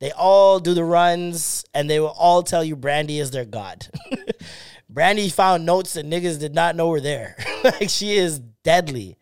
They 0.00 0.12
all 0.12 0.60
do 0.60 0.74
the 0.74 0.84
runs, 0.84 1.64
and 1.74 1.88
they 1.88 2.00
will 2.00 2.08
all 2.18 2.42
tell 2.42 2.64
you 2.64 2.74
Brandy 2.74 3.18
is 3.18 3.30
their 3.30 3.44
god. 3.44 3.86
Brandy 4.88 5.28
found 5.28 5.66
notes 5.66 5.92
that 5.94 6.06
niggas 6.06 6.40
did 6.40 6.54
not 6.54 6.74
know 6.74 6.88
were 6.88 7.00
there. 7.00 7.36
like 7.64 7.90
she 7.90 8.16
is 8.16 8.40
deadly, 8.64 9.18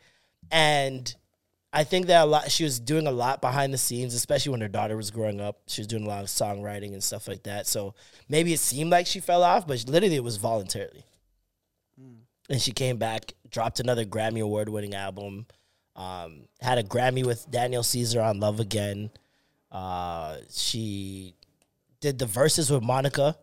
and 0.50 1.14
I 1.72 1.84
think 1.84 2.06
that 2.06 2.22
a 2.22 2.26
lot. 2.26 2.50
She 2.50 2.64
was 2.64 2.80
doing 2.80 3.06
a 3.06 3.12
lot 3.12 3.40
behind 3.40 3.74
the 3.74 3.78
scenes, 3.78 4.14
especially 4.14 4.52
when 4.52 4.60
her 4.60 4.68
daughter 4.68 4.96
was 4.96 5.10
growing 5.10 5.40
up. 5.40 5.60
She 5.66 5.80
was 5.80 5.88
doing 5.88 6.04
a 6.04 6.08
lot 6.08 6.22
of 6.22 6.28
songwriting 6.28 6.92
and 6.92 7.02
stuff 7.02 7.28
like 7.28 7.42
that. 7.42 7.66
So 7.66 7.94
maybe 8.28 8.52
it 8.52 8.60
seemed 8.60 8.90
like 8.90 9.06
she 9.06 9.20
fell 9.20 9.42
off, 9.42 9.66
but 9.66 9.84
literally 9.86 10.16
it 10.16 10.24
was 10.24 10.38
voluntarily. 10.38 11.04
and 12.48 12.62
she 12.62 12.72
came 12.72 12.96
back, 12.96 13.34
dropped 13.50 13.80
another 13.80 14.04
Grammy 14.04 14.40
award 14.40 14.68
winning 14.68 14.94
album. 14.94 15.46
Um, 15.96 16.44
had 16.60 16.78
a 16.78 16.84
Grammy 16.84 17.26
with 17.26 17.50
Daniel 17.50 17.82
Caesar 17.82 18.20
on 18.20 18.40
Love 18.40 18.60
Again. 18.60 19.10
Uh, 19.70 20.36
she 20.50 21.34
did 22.00 22.18
the 22.18 22.26
Verzuz 22.26 22.70
with 22.70 22.82
Monica, 22.82 23.36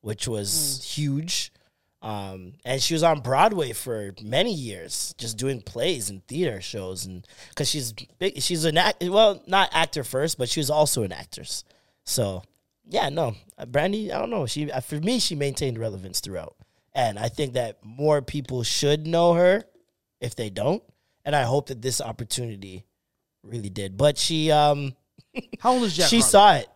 which 0.00 0.28
was 0.28 0.84
huge. 0.96 1.52
Um, 2.00 2.52
and 2.64 2.80
she 2.80 2.94
was 2.94 3.02
on 3.02 3.20
Broadway 3.20 3.72
for 3.72 4.14
many 4.22 4.54
years, 4.54 5.14
just 5.18 5.36
doing 5.36 5.60
plays 5.60 6.10
and 6.10 6.24
theater 6.28 6.60
shows, 6.60 7.04
and 7.04 7.26
because 7.48 7.68
she's 7.68 7.92
big, 7.92 8.40
she's 8.40 8.64
an 8.64 8.78
act. 8.78 9.02
Well, 9.02 9.42
not 9.48 9.70
actor 9.72 10.04
first, 10.04 10.38
but 10.38 10.48
she 10.48 10.60
was 10.60 10.70
also 10.70 11.02
an 11.02 11.10
actress. 11.10 11.64
So, 12.04 12.44
yeah, 12.84 13.08
no, 13.08 13.34
uh, 13.58 13.66
Brandy, 13.66 14.12
I 14.12 14.18
don't 14.20 14.30
know. 14.30 14.46
She 14.46 14.70
uh, 14.70 14.80
for 14.80 15.00
me, 15.00 15.18
she 15.18 15.34
maintained 15.34 15.76
relevance 15.76 16.20
throughout, 16.20 16.54
and 16.94 17.18
I 17.18 17.28
think 17.28 17.54
that 17.54 17.78
more 17.84 18.22
people 18.22 18.62
should 18.62 19.04
know 19.04 19.34
her 19.34 19.64
if 20.20 20.36
they 20.36 20.50
don't, 20.50 20.84
and 21.24 21.34
I 21.34 21.42
hope 21.42 21.66
that 21.66 21.82
this 21.82 22.00
opportunity 22.00 22.84
really 23.42 23.70
did. 23.70 23.96
But 23.96 24.18
she, 24.18 24.52
um, 24.52 24.94
How 25.60 25.72
old 25.72 25.82
is 25.84 25.96
Jack? 25.96 26.08
she 26.08 26.16
Harlow? 26.20 26.28
saw 26.30 26.54
it, 26.56 26.68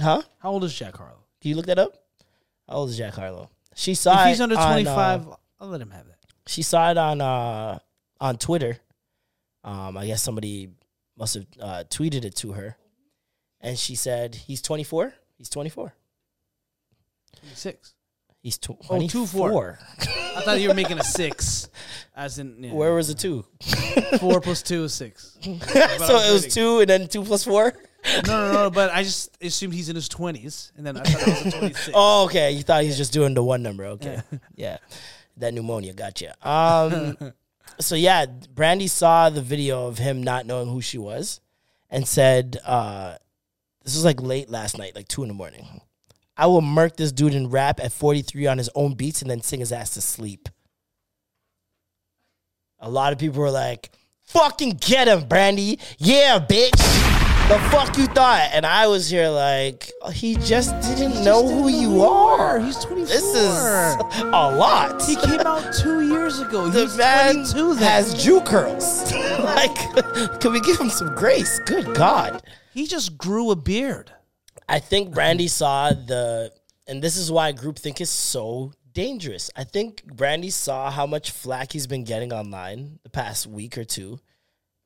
huh? 0.00 0.22
How 0.38 0.50
old 0.50 0.64
is 0.64 0.74
Jack 0.74 0.96
Harlow? 0.96 1.24
Can 1.40 1.50
you 1.50 1.56
look 1.56 1.66
that 1.66 1.78
up? 1.78 1.92
How 2.68 2.76
old 2.76 2.90
is 2.90 2.98
Jack 2.98 3.14
Harlow? 3.14 3.50
She 3.74 3.94
saw 3.94 4.20
If 4.20 4.26
it. 4.26 4.28
he's 4.30 4.40
under 4.40 4.56
uh, 4.56 4.66
twenty 4.66 4.84
five, 4.84 5.26
I'll 5.60 5.68
let 5.68 5.80
him 5.80 5.90
have 5.90 6.06
that. 6.06 6.18
she 6.46 6.62
saw 6.62 6.90
it 6.90 6.96
on 6.98 7.20
uh 7.20 7.78
on 8.20 8.38
Twitter. 8.38 8.78
Um, 9.64 9.96
I 9.96 10.06
guess 10.06 10.22
somebody 10.22 10.70
must 11.18 11.34
have 11.34 11.46
uh, 11.60 11.84
tweeted 11.90 12.24
it 12.24 12.36
to 12.36 12.52
her, 12.52 12.76
and 13.60 13.76
she 13.78 13.96
said 13.96 14.34
he's 14.36 14.62
24. 14.62 15.12
He's 15.38 15.48
24. 15.50 15.92
Twenty 17.40 17.54
six. 17.56 17.94
He's 18.46 18.58
tw- 18.58 18.78
Oh, 18.88 18.94
24. 18.98 19.08
two 19.10 19.26
four. 19.26 19.78
I 20.36 20.40
thought 20.42 20.60
you 20.60 20.68
were 20.68 20.74
making 20.74 21.00
a 21.00 21.02
six, 21.02 21.68
as 22.14 22.38
in 22.38 22.62
yeah. 22.62 22.72
Where 22.72 22.94
was 22.94 23.08
the 23.08 23.14
two? 23.14 23.44
four 24.20 24.40
plus 24.40 24.62
two 24.62 24.84
is 24.84 24.94
six. 24.94 25.36
so 25.42 25.50
it 25.50 26.32
was 26.32 26.46
two, 26.54 26.78
and 26.78 26.88
then 26.88 27.08
two 27.08 27.24
plus 27.24 27.42
four. 27.42 27.74
No, 28.24 28.46
no, 28.46 28.52
no. 28.52 28.70
But 28.70 28.92
I 28.92 29.02
just 29.02 29.36
assumed 29.42 29.74
he's 29.74 29.88
in 29.88 29.96
his 29.96 30.08
twenties, 30.08 30.70
and 30.76 30.86
then 30.86 30.96
I 30.96 31.02
thought 31.02 31.22
it 31.26 31.44
was 31.44 31.54
a 31.54 31.58
twenty 31.58 31.74
six. 31.74 31.90
Oh, 31.94 32.26
okay. 32.26 32.52
You 32.52 32.62
thought 32.62 32.84
he's 32.84 32.96
just 32.96 33.12
doing 33.12 33.34
the 33.34 33.42
one 33.42 33.64
number. 33.64 33.84
Okay. 33.86 34.20
Yeah. 34.54 34.78
That 35.38 35.52
pneumonia 35.52 35.92
got 35.92 36.20
you. 36.20 36.30
Um, 36.48 37.16
so, 37.80 37.96
yeah, 37.96 38.26
Brandy 38.54 38.86
saw 38.86 39.28
the 39.28 39.42
video 39.42 39.88
of 39.88 39.98
him 39.98 40.22
not 40.22 40.46
knowing 40.46 40.68
who 40.68 40.80
she 40.80 40.98
was 40.98 41.40
and 41.90 42.06
said, 42.06 42.58
uh, 42.64 43.16
this 43.82 43.96
was 43.96 44.04
like 44.04 44.22
late 44.22 44.48
last 44.50 44.78
night, 44.78 44.94
like 44.94 45.08
two 45.08 45.22
in 45.22 45.28
the 45.28 45.34
morning. 45.34 45.80
I 46.36 46.46
will 46.46 46.60
murk 46.62 46.96
this 46.96 47.12
dude 47.12 47.34
in 47.34 47.48
rap 47.48 47.80
at 47.80 47.92
43 47.92 48.46
on 48.46 48.58
his 48.58 48.68
own 48.74 48.94
beats 48.94 49.22
and 49.22 49.30
then 49.30 49.40
sing 49.40 49.60
his 49.60 49.72
ass 49.72 49.94
to 49.94 50.00
sleep. 50.00 50.48
A 52.78 52.90
lot 52.90 53.12
of 53.12 53.18
people 53.18 53.40
were 53.40 53.50
like, 53.50 53.90
fucking 54.24 54.78
get 54.80 55.08
him, 55.08 55.26
Brandy. 55.28 55.78
Yeah, 55.98 56.38
bitch. 56.38 56.72
The 57.48 57.58
fuck 57.70 57.96
you 57.96 58.06
thought? 58.06 58.50
And 58.52 58.66
I 58.66 58.88
was 58.88 59.08
here 59.08 59.28
like, 59.28 59.90
he 60.12 60.34
just 60.34 60.78
didn't 60.80 61.22
know 61.24 61.46
who 61.46 61.68
you 61.68 62.02
are. 62.02 62.58
He's 62.58 62.76
twenty 62.84 63.02
four. 63.02 63.06
This 63.06 63.22
is 63.22 63.56
a 64.20 64.56
lot. 64.56 65.00
He 65.00 65.14
came 65.14 65.38
out 65.40 65.72
two 65.72 66.08
years 66.08 66.40
ago. 66.40 66.68
the 66.68 66.80
He's 66.82 66.96
man 66.96 67.34
twenty 67.34 67.52
two. 67.52 67.74
Then 67.74 67.82
has 67.84 68.22
Jew 68.22 68.40
curls. 68.40 69.12
like, 69.38 69.76
can 70.40 70.52
we 70.52 70.60
give 70.60 70.78
him 70.80 70.90
some 70.90 71.14
grace? 71.14 71.60
Good 71.66 71.94
God. 71.94 72.42
he 72.74 72.84
just 72.84 73.16
grew 73.16 73.52
a 73.52 73.56
beard. 73.56 74.10
I 74.68 74.78
think 74.78 75.12
Brandy 75.14 75.48
saw 75.48 75.90
the, 75.90 76.52
and 76.86 77.02
this 77.02 77.16
is 77.16 77.30
why 77.30 77.52
groupthink 77.52 78.00
is 78.00 78.10
so 78.10 78.72
dangerous. 78.92 79.50
I 79.54 79.64
think 79.64 80.04
Brandy 80.04 80.50
saw 80.50 80.90
how 80.90 81.06
much 81.06 81.30
flack 81.30 81.72
he's 81.72 81.86
been 81.86 82.04
getting 82.04 82.32
online 82.32 82.98
the 83.02 83.10
past 83.10 83.46
week 83.46 83.78
or 83.78 83.84
two, 83.84 84.18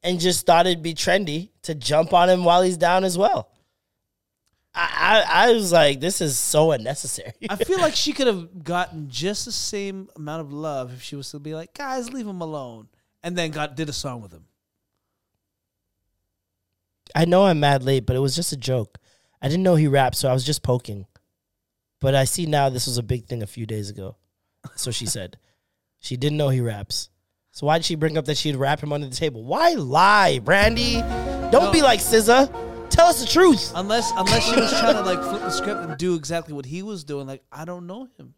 and 0.02 0.20
just 0.20 0.46
thought 0.46 0.66
it'd 0.66 0.82
be 0.82 0.94
trendy 0.94 1.50
to 1.62 1.74
jump 1.74 2.12
on 2.12 2.28
him 2.28 2.44
while 2.44 2.62
he's 2.62 2.76
down 2.76 3.04
as 3.04 3.16
well. 3.16 3.50
I, 4.74 5.24
I, 5.26 5.44
I 5.48 5.52
was 5.52 5.72
like, 5.72 6.00
this 6.00 6.20
is 6.20 6.38
so 6.38 6.72
unnecessary. 6.72 7.32
I 7.48 7.56
feel 7.56 7.80
like 7.80 7.94
she 7.96 8.12
could 8.12 8.26
have 8.26 8.62
gotten 8.62 9.08
just 9.08 9.44
the 9.44 9.52
same 9.52 10.08
amount 10.16 10.42
of 10.42 10.52
love 10.52 10.92
if 10.92 11.02
she 11.02 11.16
was 11.16 11.30
to 11.30 11.38
be 11.38 11.54
like, 11.54 11.74
guys, 11.74 12.12
leave 12.12 12.26
him 12.26 12.40
alone, 12.40 12.88
and 13.22 13.36
then 13.36 13.50
got 13.50 13.76
did 13.76 13.88
a 13.88 13.92
song 13.92 14.20
with 14.22 14.32
him. 14.32 14.44
I 17.14 17.24
know 17.24 17.46
I'm 17.46 17.60
mad 17.60 17.82
late, 17.82 18.06
but 18.06 18.16
it 18.16 18.20
was 18.20 18.36
just 18.36 18.52
a 18.52 18.56
joke. 18.56 18.98
I 19.42 19.48
didn't 19.48 19.62
know 19.62 19.74
he 19.74 19.88
rapped, 19.88 20.16
so 20.16 20.28
I 20.28 20.32
was 20.32 20.44
just 20.44 20.62
poking. 20.62 21.06
But 22.00 22.14
I 22.14 22.24
see 22.24 22.46
now 22.46 22.68
this 22.68 22.86
was 22.86 22.98
a 22.98 23.02
big 23.02 23.26
thing 23.26 23.42
a 23.42 23.46
few 23.46 23.66
days 23.66 23.90
ago. 23.90 24.16
So 24.76 24.90
she 24.90 25.06
said. 25.16 25.38
She 25.98 26.16
didn't 26.16 26.38
know 26.38 26.48
he 26.48 26.60
raps. 26.60 27.10
So 27.52 27.66
why 27.66 27.78
did 27.78 27.84
she 27.84 27.94
bring 27.94 28.16
up 28.16 28.24
that 28.26 28.38
she'd 28.38 28.56
rap 28.56 28.82
him 28.82 28.92
under 28.92 29.06
the 29.08 29.14
table? 29.14 29.44
Why 29.44 29.72
lie, 29.72 30.38
Brandy? 30.38 31.00
Don't 31.50 31.72
be 31.72 31.82
like 31.82 32.00
SZA. 32.00 32.88
Tell 32.90 33.06
us 33.06 33.20
the 33.20 33.26
truth. 33.28 33.72
Unless 33.74 34.12
unless 34.16 34.44
she 34.44 34.58
was 34.58 34.70
trying 34.78 34.94
to 34.94 35.02
like 35.02 35.20
flip 35.22 35.42
the 35.42 35.50
script 35.50 35.80
and 35.80 35.98
do 35.98 36.14
exactly 36.16 36.54
what 36.54 36.64
he 36.64 36.82
was 36.82 37.04
doing, 37.04 37.26
like 37.26 37.42
I 37.52 37.64
don't 37.64 37.86
know 37.86 38.08
him. 38.18 38.34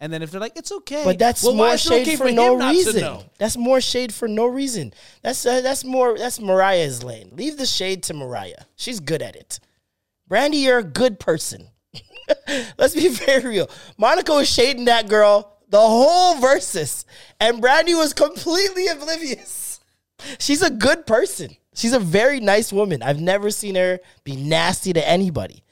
And 0.00 0.12
then 0.12 0.22
if 0.22 0.30
they're 0.30 0.40
like, 0.40 0.56
it's 0.56 0.72
okay, 0.72 1.02
But 1.04 1.18
that's 1.18 1.42
well, 1.42 1.52
why 1.52 1.66
more 1.66 1.74
is 1.74 1.86
it 1.86 1.88
shade 1.88 2.02
okay 2.02 2.16
for, 2.16 2.26
him 2.28 2.34
no 2.34 2.56
not 2.56 2.72
to 2.72 2.76
reason. 2.76 3.00
know? 3.00 3.24
That's 3.38 3.56
more 3.56 3.80
shade 3.80 4.12
for 4.12 4.28
no 4.28 4.46
reason. 4.46 4.92
That's 5.22 5.46
uh, 5.46 5.60
that's 5.60 5.84
more 5.84 6.18
that's 6.18 6.40
Mariah's 6.40 7.02
lane. 7.04 7.30
Leave 7.34 7.56
the 7.56 7.66
shade 7.66 8.02
to 8.04 8.14
Mariah. 8.14 8.64
She's 8.76 9.00
good 9.00 9.22
at 9.22 9.36
it. 9.36 9.60
Brandy, 10.26 10.58
you're 10.58 10.78
a 10.78 10.84
good 10.84 11.20
person. 11.20 11.68
Let's 12.78 12.94
be 12.94 13.08
very 13.08 13.44
real. 13.44 13.70
Monica 13.98 14.32
was 14.32 14.48
shading 14.48 14.86
that 14.86 15.08
girl 15.08 15.54
the 15.68 15.80
whole 15.80 16.36
Verzuz, 16.36 17.04
and 17.40 17.60
Brandy 17.60 17.94
was 17.94 18.12
completely 18.12 18.86
oblivious. 18.92 19.80
She's 20.38 20.62
a 20.62 20.70
good 20.70 21.04
person. 21.06 21.56
She's 21.74 21.92
a 21.92 21.98
very 21.98 22.38
nice 22.38 22.72
woman. 22.72 23.02
I've 23.02 23.20
never 23.20 23.50
seen 23.50 23.74
her 23.74 23.98
be 24.22 24.36
nasty 24.36 24.92
to 24.92 25.06
anybody. 25.06 25.64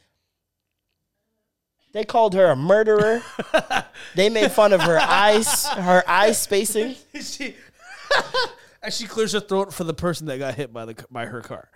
They 1.93 2.05
called 2.05 2.35
her 2.35 2.47
a 2.47 2.57
murderer. 2.57 3.23
they 4.17 4.29
made 4.29 4.51
fun 4.51 4.73
of 4.73 4.81
her 4.81 4.99
eyes, 4.99 5.69
her 5.69 6.03
eye 6.09 6.33
spacing. 6.33 6.97
she, 7.21 7.55
and 8.83 8.93
she 8.93 9.07
clears 9.07 9.33
her 9.33 9.41
throat 9.41 9.73
for 9.73 9.85
the 9.85 9.95
person 9.95 10.27
that 10.27 10.39
got 10.39 10.55
hit 10.55 10.73
by 10.73 10.87
the 10.87 11.07
by 11.11 11.27
her 11.27 11.43
car. 11.43 11.69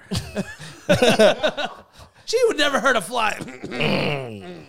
She 2.26 2.38
would 2.46 2.58
never 2.58 2.80
hurt 2.80 2.96
a 2.96 3.00
fly. 3.00 3.38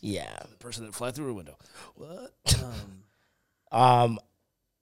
Yeah. 0.00 0.38
the 0.48 0.56
person 0.58 0.86
that 0.86 0.94
fly 0.94 1.10
through 1.10 1.30
a 1.30 1.34
window. 1.34 1.56
What? 1.94 2.32
Um, 2.62 3.02
Um, 3.70 4.18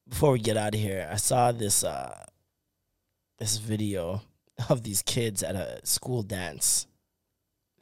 before 0.08 0.30
we 0.30 0.38
get 0.38 0.56
out 0.56 0.74
of 0.74 0.80
here, 0.80 1.08
I 1.10 1.16
saw 1.16 1.50
this 1.50 1.82
uh 1.82 2.24
this 3.38 3.56
video 3.56 4.22
of 4.68 4.84
these 4.84 5.02
kids 5.02 5.42
at 5.42 5.56
a 5.56 5.80
school 5.84 6.22
dance, 6.22 6.86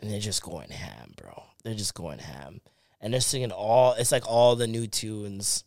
and 0.00 0.10
they're 0.10 0.18
just 0.18 0.42
going 0.42 0.70
ham, 0.70 1.12
bro. 1.16 1.42
They're 1.62 1.74
just 1.74 1.92
going 1.92 2.20
ham, 2.20 2.62
and 3.02 3.12
they're 3.12 3.20
singing 3.20 3.52
all. 3.52 3.92
It's 3.98 4.12
like 4.12 4.26
all 4.26 4.56
the 4.56 4.66
new 4.66 4.86
tunes, 4.86 5.64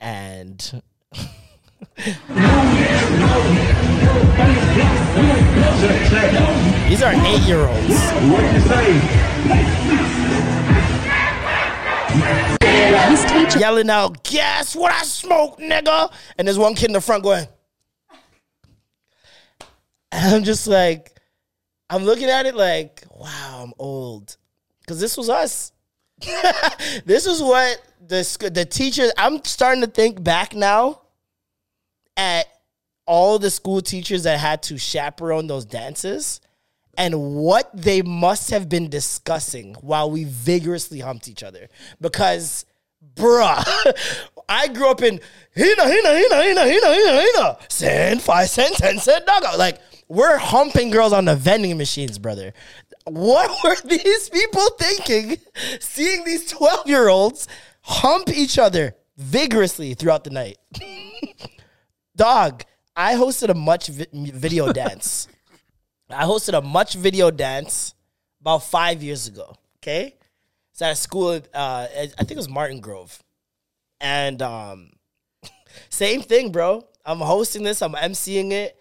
and. 0.00 0.82
These 6.88 7.02
are 7.02 7.12
eight 7.12 7.42
year 7.42 7.66
olds. 7.66 8.00
Yelling 13.56 13.90
out, 13.90 14.22
guess 14.24 14.74
what 14.74 14.92
I 14.92 15.02
smoke, 15.02 15.58
nigga? 15.58 16.12
And 16.36 16.46
there's 16.46 16.58
one 16.58 16.74
kid 16.74 16.86
in 16.86 16.92
the 16.94 17.00
front 17.00 17.22
going, 17.22 17.46
and 20.12 20.34
I'm 20.34 20.44
just 20.44 20.66
like, 20.66 21.18
I'm 21.88 22.04
looking 22.04 22.28
at 22.28 22.46
it 22.46 22.54
like, 22.54 23.04
wow, 23.14 23.62
I'm 23.64 23.72
old. 23.78 24.36
Because 24.80 25.00
this 25.00 25.16
was 25.16 25.28
us. 25.28 25.72
this 27.04 27.26
is 27.26 27.42
what 27.42 27.82
the, 28.06 28.50
the 28.52 28.64
teachers, 28.64 29.12
I'm 29.16 29.44
starting 29.44 29.82
to 29.82 29.86
think 29.86 30.22
back 30.22 30.54
now 30.54 30.99
at 32.20 32.46
all 33.06 33.38
the 33.38 33.50
school 33.50 33.80
teachers 33.80 34.24
that 34.24 34.38
had 34.38 34.62
to 34.62 34.76
chaperone 34.76 35.46
those 35.46 35.64
dances 35.64 36.38
and 36.98 37.34
what 37.34 37.70
they 37.74 38.02
must 38.02 38.50
have 38.50 38.68
been 38.68 38.90
discussing 38.90 39.74
while 39.80 40.10
we 40.10 40.24
vigorously 40.24 41.00
humped 41.00 41.28
each 41.28 41.42
other. 41.42 41.68
Because, 41.98 42.66
bruh, 43.14 43.64
I 44.50 44.68
grew 44.68 44.90
up 44.90 45.02
in 45.02 45.18
Hina, 45.56 45.82
Hina, 45.82 46.08
Hina, 46.08 46.34
Hina, 46.34 46.60
Hina, 46.60 46.86
Hina, 46.86 47.22
Hina, 47.22 47.58
cent, 47.70 48.20
five 48.20 48.50
cent, 48.50 48.76
ten 48.76 48.98
doggo. 49.24 49.56
Like, 49.56 49.80
we're 50.08 50.36
humping 50.36 50.90
girls 50.90 51.14
on 51.14 51.24
the 51.24 51.36
vending 51.36 51.78
machines, 51.78 52.18
brother. 52.18 52.52
What 53.04 53.50
were 53.64 53.76
these 53.88 54.28
people 54.28 54.68
thinking 54.78 55.38
seeing 55.80 56.24
these 56.24 56.50
12 56.50 56.86
year 56.86 57.08
olds 57.08 57.48
hump 57.80 58.28
each 58.28 58.58
other 58.58 58.94
vigorously 59.16 59.94
throughout 59.94 60.24
the 60.24 60.30
night? 60.30 60.58
Dog, 62.20 62.64
I 62.94 63.14
hosted 63.14 63.48
a 63.48 63.54
much 63.54 63.88
vi- 63.88 64.06
video 64.12 64.70
dance. 64.74 65.26
I 66.10 66.24
hosted 66.24 66.52
a 66.52 66.60
much 66.60 66.92
video 66.92 67.30
dance 67.30 67.94
about 68.42 68.62
five 68.64 69.02
years 69.02 69.26
ago. 69.26 69.56
Okay, 69.78 70.16
it's 70.70 70.82
at 70.82 70.92
a 70.92 70.96
school. 70.96 71.40
Uh, 71.54 71.86
I 71.94 72.08
think 72.18 72.32
it 72.32 72.36
was 72.36 72.50
Martin 72.50 72.80
Grove, 72.80 73.22
and 74.02 74.42
um, 74.42 74.90
same 75.88 76.20
thing, 76.20 76.52
bro. 76.52 76.86
I'm 77.06 77.20
hosting 77.20 77.62
this. 77.62 77.80
I'm 77.80 77.94
emceeing 77.94 78.52
it, 78.52 78.78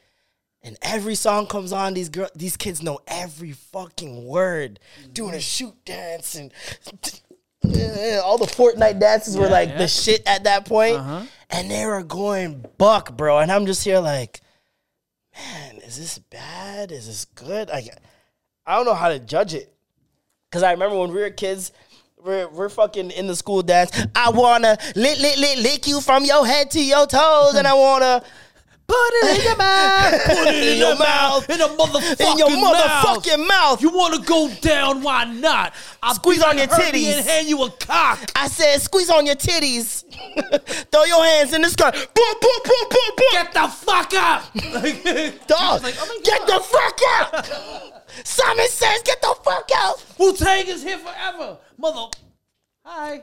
and 0.61 0.77
every 0.81 1.15
song 1.15 1.47
comes 1.47 1.71
on. 1.71 1.93
These 1.93 2.09
girl, 2.09 2.27
these 2.35 2.57
kids 2.57 2.83
know 2.83 2.99
every 3.07 3.53
fucking 3.53 4.25
word. 4.25 4.81
Doing 5.13 5.33
a 5.33 5.39
shoot 5.39 5.85
dance 5.85 6.35
and 6.35 6.51
all 7.63 8.37
the 8.37 8.45
Fortnite 8.45 8.99
dances 8.99 9.37
were 9.37 9.45
Yeah, 9.45 9.51
like 9.51 9.69
yeah. 9.69 9.77
the 9.79 9.87
shit 9.87 10.21
at 10.25 10.43
that 10.45 10.65
point, 10.65 10.97
Uh-huh. 10.97 11.21
and 11.49 11.69
they 11.69 11.85
were 11.85 12.03
going 12.03 12.65
buck, 12.77 13.15
bro. 13.17 13.39
And 13.39 13.51
I'm 13.51 13.65
just 13.65 13.83
here 13.83 13.99
like, 13.99 14.41
man, 15.35 15.77
is 15.77 15.97
this 15.97 16.19
bad? 16.19 16.91
Is 16.91 17.07
this 17.07 17.25
good? 17.25 17.69
Like, 17.69 17.85
I 18.65 18.75
don't 18.75 18.85
know 18.85 18.93
how 18.93 19.09
to 19.09 19.19
judge 19.19 19.53
it. 19.53 19.73
Cause 20.51 20.63
I 20.63 20.71
remember 20.71 20.97
when 20.97 21.11
we 21.13 21.19
were 21.21 21.29
kids, 21.29 21.71
we're 22.17 22.47
we're 22.49 22.69
fucking 22.69 23.11
in 23.11 23.27
the 23.27 23.35
school 23.35 23.61
dance. 23.61 23.91
I 24.15 24.31
wanna 24.31 24.77
lick 24.95 25.19
lick 25.19 25.37
lick 25.37 25.57
lick 25.59 25.87
you 25.87 26.01
from 26.01 26.25
your 26.25 26.45
head 26.45 26.71
to 26.71 26.83
your 26.83 27.05
toes, 27.05 27.53
and 27.55 27.67
I 27.67 27.73
wanna 27.75 28.23
put 28.89 29.11
it 29.21 29.37
in 29.39 29.43
your 29.45 29.55
mouth, 29.67 30.25
put 30.25 30.47
it 30.47 30.67
in 30.67 30.77
your 30.79 30.97
mouth, 30.97 31.49
in 31.49 31.61
a 31.61 31.67
motherfucking 31.67 32.31
in 32.31 32.37
your 32.37 32.49
mouth. 32.49 32.75
motherfucking 32.75 33.47
mouth. 33.47 33.81
You 33.81 33.89
want 33.91 34.15
to 34.15 34.21
go 34.21 34.49
down? 34.61 35.01
Why 35.03 35.25
not? 35.25 35.73
I'll 36.01 36.15
Squeeze 36.15 36.41
on 36.43 36.57
your 36.57 36.67
titties. 36.67 37.17
and 37.17 37.25
hand 37.27 37.47
you 37.47 37.61
a 37.63 37.69
cock. 37.71 38.19
I 38.35 38.47
said, 38.47 38.81
squeeze 38.81 39.09
on 39.09 39.25
your 39.25 39.35
titties, 39.35 40.03
throw 40.91 41.03
your 41.05 41.23
hands 41.23 41.53
in 41.53 41.61
the 41.61 41.69
sky, 41.69 41.91
boom 41.91 42.35
boom 42.41 42.59
boom 42.65 42.85
boom 42.89 43.15
boom. 43.17 43.27
Get 43.31 43.53
the 43.53 43.67
fuck 43.67 44.13
up, 44.15 44.53
dog. 45.47 45.81
oh 45.83 46.21
get 46.23 46.47
the 46.47 46.59
fuck 46.59 46.99
out. 47.15 47.45
Simon 48.25 48.67
says, 48.67 49.01
get 49.03 49.21
the 49.21 49.35
fuck 49.43 49.69
out. 49.75 50.03
Wu 50.17 50.33
Tang 50.35 50.65
is 50.67 50.83
here 50.83 50.97
forever, 50.97 51.57
mother. 51.77 52.07
Hi. 52.83 53.21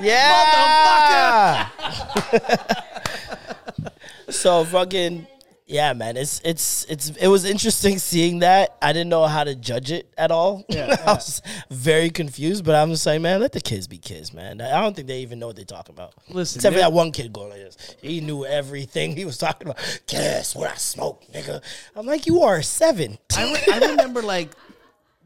Yeah. 0.00 1.68
So 4.32 4.64
fucking 4.64 5.26
yeah, 5.72 5.94
man. 5.94 6.16
It's 6.18 6.40
it's 6.44 6.84
it's 6.84 7.10
it 7.10 7.28
was 7.28 7.44
interesting 7.44 7.98
seeing 8.10 8.40
that. 8.40 8.76
I 8.82 8.92
didn't 8.92 9.08
know 9.08 9.26
how 9.26 9.42
to 9.44 9.54
judge 9.54 9.90
it 9.90 10.12
at 10.18 10.30
all. 10.30 10.64
Yeah, 10.68 10.96
I 11.06 11.14
was 11.14 11.40
very 11.70 12.10
confused, 12.10 12.64
but 12.64 12.74
I'm 12.74 12.90
just 12.90 13.06
like, 13.06 13.20
man, 13.20 13.40
let 13.40 13.52
the 13.52 13.60
kids 13.60 13.86
be 13.86 13.98
kids, 13.98 14.34
man. 14.34 14.60
I 14.60 14.82
don't 14.82 14.94
think 14.94 15.08
they 15.08 15.20
even 15.20 15.38
know 15.38 15.46
what 15.46 15.56
they're 15.56 15.64
talking 15.64 15.94
about. 15.94 16.14
Listen, 16.28 16.58
except 16.58 16.74
for 16.74 16.80
that 16.80 16.92
one 16.92 17.10
kid 17.10 17.32
going 17.32 17.50
like 17.50 17.60
this. 17.60 17.96
He 18.02 18.20
knew 18.20 18.44
everything 18.44 19.16
he 19.16 19.24
was 19.24 19.38
talking 19.38 19.68
about. 19.68 20.02
Guess 20.06 20.54
what 20.54 20.70
I 20.70 20.74
smoke, 20.74 21.22
nigga. 21.32 21.62
I'm 21.96 22.06
like, 22.06 22.26
you 22.26 22.42
are 22.42 22.60
seven. 22.62 23.18
I, 23.36 23.52
re- 23.52 23.72
I 23.72 23.78
remember 23.90 24.20
like 24.20 24.50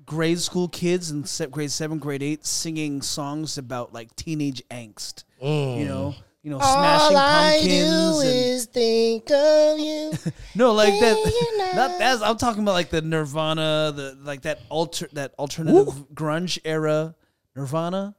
grade 0.04 0.38
school 0.38 0.68
kids 0.68 1.10
in 1.10 1.24
grade 1.50 1.72
seven, 1.72 1.98
grade 1.98 2.22
eight 2.22 2.46
singing 2.46 3.02
songs 3.02 3.58
about 3.58 3.92
like 3.92 4.14
teenage 4.14 4.62
angst. 4.70 5.24
You 5.40 5.48
mm. 5.48 5.86
know, 5.86 6.14
you 6.47 6.52
know, 6.52 6.59
smashing 6.59 7.16
All 7.16 7.23
I 7.23 7.60
do 7.60 8.20
and, 8.20 8.28
is 8.28 8.66
think 8.66 9.28
of 9.32 9.81
you. 9.81 10.12
no, 10.55 10.74
like 10.74 10.94
that. 11.01 11.73
Not 11.74 11.98
that. 11.98 12.23
I'm 12.23 12.36
talking 12.36 12.62
about 12.62 12.74
like 12.74 12.89
the 12.89 13.02
Nirvana, 13.02 13.93
the 13.93 14.16
like 14.23 14.43
that 14.43 14.60
alter 14.68 15.09
that 15.14 15.35
alternative 15.40 16.06
grunge 16.14 16.60
era 16.64 17.16
Nirvana. 17.56 18.14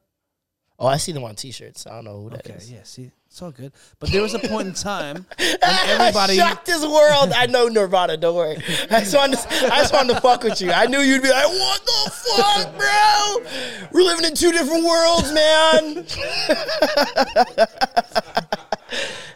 Oh, 0.77 0.87
I 0.87 0.97
see 0.97 1.13
them 1.13 1.23
on 1.23 1.35
T-shirts. 1.35 1.87
I 1.87 1.91
don't 1.91 2.03
know 2.03 2.21
who 2.23 2.29
that 2.31 2.45
is. 2.47 2.65
Okay, 2.65 2.75
yeah, 2.75 2.83
see, 2.83 3.11
it's 3.29 3.41
all 3.41 3.51
good. 3.51 3.71
But 3.99 4.11
there 4.11 4.21
was 4.21 4.33
a 4.33 4.39
point 4.39 4.69
in 4.69 4.73
time 4.73 5.25
when 5.37 5.57
everybody. 5.61 6.35
shocked 6.37 6.65
this 6.65 6.83
world. 6.85 7.31
I 7.33 7.45
know 7.45 7.67
Nirvana. 7.67 8.17
Don't 8.17 8.35
worry. 8.35 8.55
I 8.91 9.01
just 9.01 9.15
wanted, 9.15 9.37
to, 9.39 9.73
I 9.73 9.79
just 9.79 9.93
wanted 9.93 10.13
to 10.15 10.21
fuck 10.21 10.43
with 10.43 10.61
you. 10.61 10.71
I 10.71 10.85
knew 10.87 10.99
you'd 10.99 11.21
be 11.21 11.29
like, 11.29 11.47
"What 11.47 11.85
the 11.85 12.11
fuck, 12.11 12.77
bro? 12.77 13.89
We're 13.91 14.05
living 14.05 14.25
in 14.25 14.35
two 14.35 14.51
different 14.51 14.85
worlds, 14.85 15.31
man." 15.33 16.05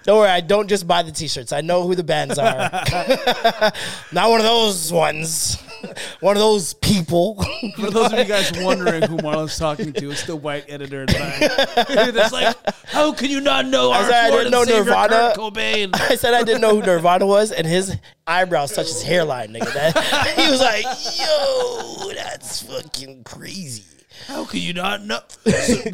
Don't 0.04 0.18
worry, 0.18 0.30
I 0.30 0.42
don't 0.42 0.68
just 0.68 0.88
buy 0.88 1.04
the 1.04 1.12
t-shirts. 1.12 1.54
I 1.54 1.62
know 1.62 1.84
who 1.86 1.94
the 1.94 2.04
bands 2.04 2.40
are. 2.40 2.72
Not 4.12 4.32
one 4.32 4.40
of 4.40 4.46
those 4.46 4.92
ones. 4.92 5.62
One 6.20 6.36
of 6.36 6.42
those 6.42 6.74
people. 6.76 7.44
For 7.76 7.90
those 7.90 8.12
of 8.12 8.20
you 8.20 8.26
guys 8.26 8.52
wondering 8.58 9.04
who 9.04 9.18
Marlon's 9.18 9.58
talking 9.58 9.94
to, 9.94 10.12
it's 10.12 10.24
the 10.24 10.36
white 10.36 10.66
editor 10.68 11.02
in 11.02 11.08
the 11.08 11.14
back. 11.14 11.88
That's 12.14 12.34
like, 12.34 12.56
how 12.86 13.14
can 13.14 13.30
you 13.30 13.42
not 13.42 13.66
know 13.66 13.92
I 13.92 14.04
said 14.04 14.26
I 14.26 14.30
didn't 14.30 14.52
know 14.52 14.64
Nirvana. 14.64 15.34
Kurt 15.36 15.38
Cobain? 15.38 15.90
I 15.94 16.16
said 16.16 16.34
I 16.34 16.44
didn't 16.44 16.62
know 16.62 16.80
who 16.80 16.86
Nirvana 16.86 17.26
was, 17.26 17.52
and 17.52 17.66
his 17.66 17.98
eyebrows 18.28 18.74
touched 18.74 18.90
his 18.90 19.04
hairline, 19.04 19.50
nigga. 19.54 19.74
That, 19.74 20.34
he 20.38 20.52
was 20.52 20.60
like, 20.60 20.86
"Yo, 21.18 22.14
that's 22.14 22.62
fucking 22.64 23.24
crazy." 23.24 23.84
How 24.28 24.46
can 24.46 24.60
you 24.60 24.74
not 24.74 25.04
know? 25.04 25.20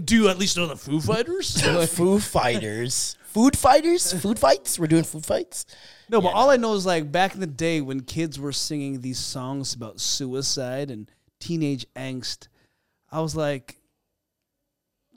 Do 0.03 0.15
you 0.15 0.29
at 0.29 0.37
least 0.37 0.57
know 0.57 0.67
the 0.67 0.75
Foo 0.75 0.99
Fighters? 0.99 1.53
The 1.53 1.87
Foo 1.87 2.19
Fighters, 2.19 3.15
food 3.23 3.57
fighters, 3.57 4.13
food 4.13 4.39
fights. 4.39 4.77
We're 4.77 4.87
doing 4.87 5.03
food 5.03 5.25
fights. 5.25 5.65
No, 6.09 6.21
but 6.21 6.33
all 6.33 6.49
I 6.49 6.57
know 6.57 6.73
is 6.73 6.85
like 6.85 7.11
back 7.11 7.33
in 7.33 7.41
the 7.41 7.47
day 7.47 7.81
when 7.81 8.01
kids 8.01 8.39
were 8.39 8.51
singing 8.51 9.01
these 9.01 9.19
songs 9.19 9.73
about 9.73 9.99
suicide 9.99 10.89
and 10.89 11.11
teenage 11.39 11.85
angst, 11.95 12.47
I 13.11 13.21
was 13.21 13.35
like, 13.35 13.77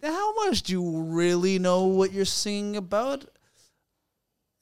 how 0.02 0.34
much 0.44 0.62
do 0.62 0.72
you 0.72 1.02
really 1.02 1.58
know 1.58 1.84
what 1.84 2.12
you're 2.12 2.24
singing 2.24 2.76
about? 2.76 3.24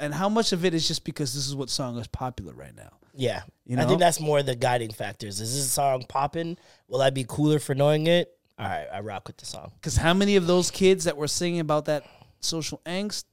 And 0.00 0.14
how 0.14 0.28
much 0.28 0.52
of 0.52 0.64
it 0.64 0.74
is 0.74 0.86
just 0.86 1.04
because 1.04 1.34
this 1.34 1.46
is 1.46 1.54
what 1.54 1.70
song 1.70 1.98
is 1.98 2.06
popular 2.06 2.52
right 2.52 2.76
now? 2.76 2.90
Yeah, 3.14 3.42
You 3.66 3.76
I 3.78 3.84
think 3.84 3.98
that's 3.98 4.20
more 4.20 4.44
the 4.44 4.54
guiding 4.54 4.92
factors. 4.92 5.40
Is 5.40 5.52
this 5.52 5.72
song 5.72 6.04
popping? 6.08 6.56
Will 6.86 7.02
I 7.02 7.10
be 7.10 7.24
cooler 7.26 7.58
for 7.58 7.74
knowing 7.74 8.06
it? 8.06 8.32
All 8.58 8.66
right, 8.66 8.86
I 8.92 9.00
rock 9.00 9.26
with 9.26 9.38
the 9.38 9.46
song. 9.46 9.72
Because 9.74 9.96
how 9.96 10.14
many 10.14 10.36
of 10.36 10.46
those 10.46 10.70
kids 10.70 11.04
that 11.04 11.16
were 11.16 11.26
singing 11.26 11.58
about 11.58 11.86
that 11.86 12.04
social 12.38 12.80
angst 12.86 13.24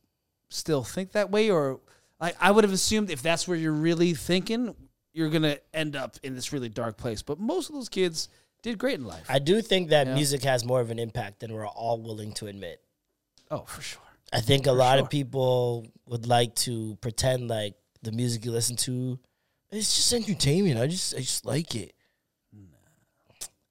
still 0.49 0.84
think 0.84 1.11
that 1.11 1.30
way? 1.30 1.51
Or 1.51 1.80
like 2.26 2.35
I 2.39 2.52
would 2.52 2.64
have 2.64 2.73
assumed 2.73 3.10
if 3.10 3.22
that's 3.22 3.47
where 3.47 3.57
you're 3.57 3.72
really 3.72 4.14
thinking, 4.14 4.76
you're 5.14 5.30
gonna 5.30 5.57
end 5.73 5.95
up 5.95 6.18
in 6.23 6.35
this 6.35 6.52
really 6.53 6.69
dark 6.69 6.97
place. 6.97 7.22
But 7.22 7.39
most 7.39 7.69
of 7.69 7.76
those 7.76 7.89
kids 7.89 8.30
did 8.61 8.77
great 8.77 8.95
in 8.99 9.06
life. 9.06 9.26
I 9.30 9.39
do 9.39 9.61
think 9.61 9.89
that 9.89 10.07
Yeah. 10.07 10.15
music 10.15 10.43
has 10.43 10.65
more 10.65 10.81
of 10.81 10.89
an 10.91 10.99
impact 10.99 11.39
than 11.41 11.53
we're 11.53 11.68
all 11.68 11.99
willing 12.02 12.34
to 12.34 12.47
admit. 12.47 12.81
oh, 13.52 13.60
for 13.68 13.81
sure. 13.81 14.02
I 14.34 14.41
think 14.41 14.65
a 14.65 14.72
lot 14.72 14.95
sure. 14.95 15.03
of 15.03 15.10
people 15.10 15.85
would 16.07 16.26
like 16.26 16.56
to 16.56 16.95
pretend 16.99 17.47
like 17.47 17.76
the 18.02 18.11
music 18.11 18.43
you 18.43 18.52
listen 18.52 18.76
to 18.76 19.19
it's 19.72 19.95
just 19.95 20.14
entertainment. 20.14 20.80
I 20.80 20.88
just 20.88 21.14
I 21.15 21.19
just 21.19 21.45
like 21.45 21.76
it. 21.76 21.94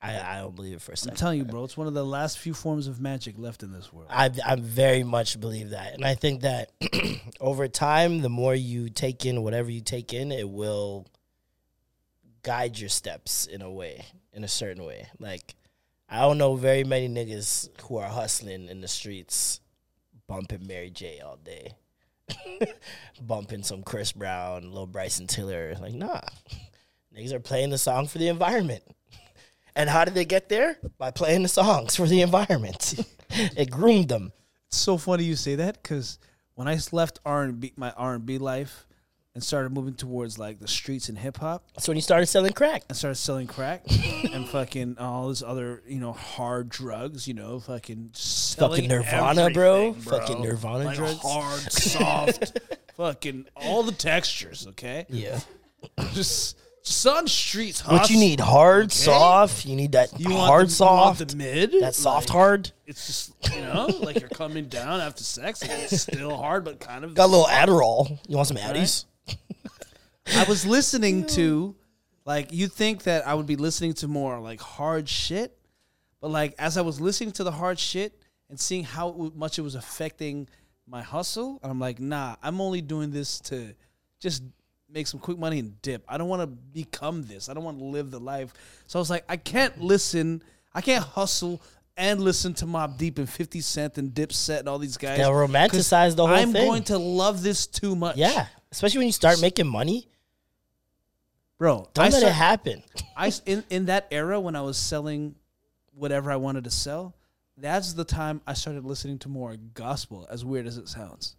I, 0.05 0.37
I 0.37 0.41
don't 0.41 0.55
believe 0.55 0.75
it 0.75 0.83
for 0.83 0.93
I'm 1.09 1.17
telling 1.17 1.39
you, 1.39 1.47
bro, 1.47 1.65
it's 1.65 1.79
one 1.79 1.87
of 1.87 1.95
the 1.95 2.05
last 2.05 2.39
few 2.39 2.53
forms 2.53 2.89
of 2.89 3.01
magic 3.01 3.39
left 3.39 3.63
in 3.63 3.73
this 3.73 3.91
world. 3.91 4.09
I 4.11 4.31
I 4.45 4.57
very 4.57 5.03
much 5.03 5.41
believe 5.41 5.71
that, 5.71 5.95
and 5.95 6.05
I 6.05 6.15
think 6.15 6.43
that 6.43 6.73
over 7.41 7.69
time, 7.69 8.21
the 8.21 8.29
more 8.29 8.55
you 8.55 8.91
take 8.91 9.25
in 9.25 9.43
whatever 9.43 9.71
you 9.71 9.81
take 9.81 10.13
in, 10.13 10.31
it 10.31 10.49
will 10.49 11.07
guide 12.43 12.79
your 12.79 12.91
steps 12.91 13.47
in 13.47 13.63
a 13.63 13.71
way, 13.71 14.05
in 14.35 14.45
a 14.45 14.49
certain 14.49 14.85
way. 14.85 15.09
Like 15.19 15.55
I 16.07 16.21
don't 16.21 16.37
know 16.37 16.55
very 16.55 16.85
many 16.85 17.09
niggas 17.09 17.71
who 17.85 17.97
are 17.97 18.11
hustling 18.11 18.69
in 18.69 18.83
the 18.83 18.89
streets, 18.89 19.61
bumping 20.27 20.67
Mary 20.67 20.91
J 20.91 21.21
all 21.21 21.39
day, 21.39 21.73
bumping 23.23 23.63
some 23.63 23.83
Chris 23.83 24.13
Brown, 24.13 24.71
Lil 24.71 24.87
Bryson 24.87 25.27
Tiller. 25.27 25.77
Like 25.81 25.95
nah, 25.95 26.21
niggas 27.17 27.33
are 27.33 27.41
playing 27.41 27.71
the 27.71 27.79
song 27.79 28.07
for 28.07 28.19
the 28.19 28.29
environment. 28.29 28.85
And 29.77 29.91
how 29.91 30.05
did 30.05 30.15
they 30.15 30.25
get 30.25 30.49
there? 30.49 30.79
By 30.99 31.11
playing 31.11 31.43
the 31.43 31.49
songs 31.49 31.97
for 31.97 32.07
the 32.07 32.21
environment. 32.23 32.95
it 33.31 33.71
groomed 33.71 34.09
them. 34.09 34.33
It's 34.69 34.79
so 34.79 34.97
funny 34.99 35.25
you 35.25 35.37
say 35.37 35.57
that 35.57 35.83
because 35.83 36.19
when 36.55 36.69
I 36.69 36.79
left 36.93 37.19
R 37.25 37.43
and 37.43 37.59
B, 37.61 37.73
my 37.77 37.91
R 37.93 38.15
and 38.15 38.25
B 38.25 38.39
life, 38.39 38.87
and 39.35 39.43
started 39.43 39.73
moving 39.73 39.95
towards 39.95 40.39
like 40.39 40.61
the 40.61 40.69
streets 40.69 41.09
and 41.09 41.19
hip 41.19 41.39
hop, 41.39 41.65
that's 41.75 41.89
when 41.89 41.97
you 41.97 42.01
started 42.03 42.27
selling 42.27 42.53
crack. 42.53 42.85
I 42.89 42.93
started 42.93 43.17
selling 43.17 43.49
crack 43.49 43.83
and 44.33 44.49
fucking 44.51 44.97
all 44.99 45.29
this 45.29 45.43
other 45.43 45.83
you 45.89 45.99
know 45.99 46.13
hard 46.13 46.69
drugs. 46.69 47.27
You 47.27 47.35
know, 47.35 47.59
fucking 47.59 48.11
Fucking 48.57 48.89
Nirvana, 48.89 49.51
bro. 49.51 49.91
bro. 49.95 50.19
Fucking 50.21 50.41
Nirvana 50.41 50.85
like 50.85 50.97
drugs. 50.97 51.19
hard, 51.21 51.73
soft, 51.73 52.61
fucking 52.97 53.47
all 53.57 53.83
the 53.83 53.91
textures. 53.91 54.69
Okay, 54.69 55.07
Yeah. 55.09 55.41
just 56.13 56.57
just 56.85 57.07
on 57.07 57.27
streets. 57.27 57.85
What 57.87 58.11
you 58.11 58.19
need? 58.19 58.41
Hard, 58.41 58.85
okay? 58.87 58.95
soft. 58.95 59.65
You 59.65 59.75
need 59.75 59.93
that 59.93 60.21
You 60.21 60.31
want 60.31 60.47
hard, 60.47 60.69
the, 60.69 60.85
you 60.85 60.91
want 60.91 61.17
soft. 61.17 61.29
the 61.31 61.37
mid, 61.37 61.73
that 61.81 61.95
soft, 61.95 62.29
like, 62.29 62.35
hard. 62.35 62.73
It's 62.87 63.07
just 63.07 63.55
you 63.55 63.63
know, 63.63 63.87
like 64.03 64.21
you're 64.21 64.29
coming 64.29 64.67
down 64.67 65.01
after 65.01 65.25
sex, 65.25 65.63
and 65.63 65.73
it's 65.73 66.03
still 66.03 66.37
hard, 66.37 66.65
but 66.65 66.81
kind 66.81 67.05
of 67.05 67.15
Got 67.15 67.25
a 67.25 67.33
little. 67.33 67.47
Adderall. 67.47 68.19
You 68.29 68.37
want 68.37 68.49
some 68.49 68.59
Addies? 68.59 69.07
I 70.37 70.45
was 70.45 70.67
listening 70.67 71.27
to, 71.29 71.75
like, 72.27 72.53
you'd 72.53 72.73
think 72.73 73.05
that 73.05 73.27
I 73.27 73.35
would 73.35 73.47
be 73.47 73.57
listening 73.57 73.95
to 73.95 74.09
more 74.09 74.39
like 74.39 74.61
hard 74.61 75.09
shit, 75.09 75.57
but 76.21 76.31
like 76.31 76.55
as 76.59 76.77
I 76.77 76.83
was 76.83 77.01
listening 77.01 77.33
to 77.33 77.45
the 77.45 77.53
hard 77.53 77.79
shit 77.79 78.13
and 78.51 78.61
seeing 78.61 78.85
how 78.85 79.33
much 79.35 79.59
it 79.59 79.63
was 79.63 79.75
affecting 79.75 80.49
my 80.87 81.01
hustle, 81.01 81.59
and 81.63 81.73
I'm 81.73 81.81
like, 81.81 81.99
nah, 81.99 82.37
I'm 82.43 82.61
only 82.61 82.83
doing 82.83 83.11
this 83.11 83.41
to 83.41 83.75
just 84.21 84.43
make 84.95 85.07
some 85.09 85.19
quick 85.21 85.37
money 85.37 85.59
and 85.59 85.81
dip. 85.83 86.05
I 86.09 86.17
don't 86.17 86.29
want 86.29 86.41
to 86.43 86.47
become 86.47 87.25
this. 87.25 87.49
I 87.49 87.55
don't 87.55 87.65
want 87.65 87.79
to 87.81 87.85
live 87.85 88.11
the 88.13 88.21
life. 88.21 88.55
So 88.87 88.99
I 88.99 89.01
was 89.01 89.11
like, 89.11 89.25
I 89.29 89.37
can't 89.37 89.81
listen. 89.81 90.43
I 90.73 90.81
can't 90.81 91.05
hustle 91.05 91.61
and 91.97 92.21
listen 92.21 92.55
to 92.55 92.65
Mobb 92.67 92.97
Deep 92.97 93.19
and 93.19 93.29
50 93.29 93.61
Cent 93.61 93.99
and 93.99 94.13
Dipset 94.13 94.61
and 94.61 94.69
all 94.69 94.79
these 94.79 94.97
guys. 94.97 95.19
They'll 95.19 95.33
romanticize 95.33 96.15
the 96.17 96.27
whole 96.27 96.35
I'm 96.37 96.53
thing. 96.53 96.67
going 96.67 96.85
to 96.85 96.99
love 96.99 97.43
this 97.43 97.67
too 97.67 97.95
much. 97.97 98.17
Yeah, 98.17 98.47
especially 98.73 98.99
when 98.99 99.07
you 99.09 99.13
start 99.13 99.41
making 99.41 99.67
money. 99.67 100.09
Bro, 101.59 101.89
Don't 101.95 102.05
I 102.05 102.09
let 102.09 102.19
start- 102.19 102.31
it 102.33 102.35
happen. 102.35 102.83
I 103.17 103.33
in 103.47 103.65
in 103.71 103.85
that 103.87 104.09
era 104.11 104.41
when 104.41 104.57
I 104.57 104.61
was 104.63 104.77
selling 104.77 105.35
whatever 105.93 106.31
I 106.33 106.37
wanted 106.37 106.65
to 106.65 106.71
sell, 106.71 107.15
that's 107.57 107.93
the 107.93 108.05
time 108.05 108.41
I 108.47 108.55
started 108.55 108.85
listening 108.85 109.19
to 109.21 109.29
more 109.29 109.57
gospel. 109.75 110.27
As 110.31 110.45
weird 110.45 110.67
as 110.67 110.79
it 110.79 110.89
sounds, 110.89 111.37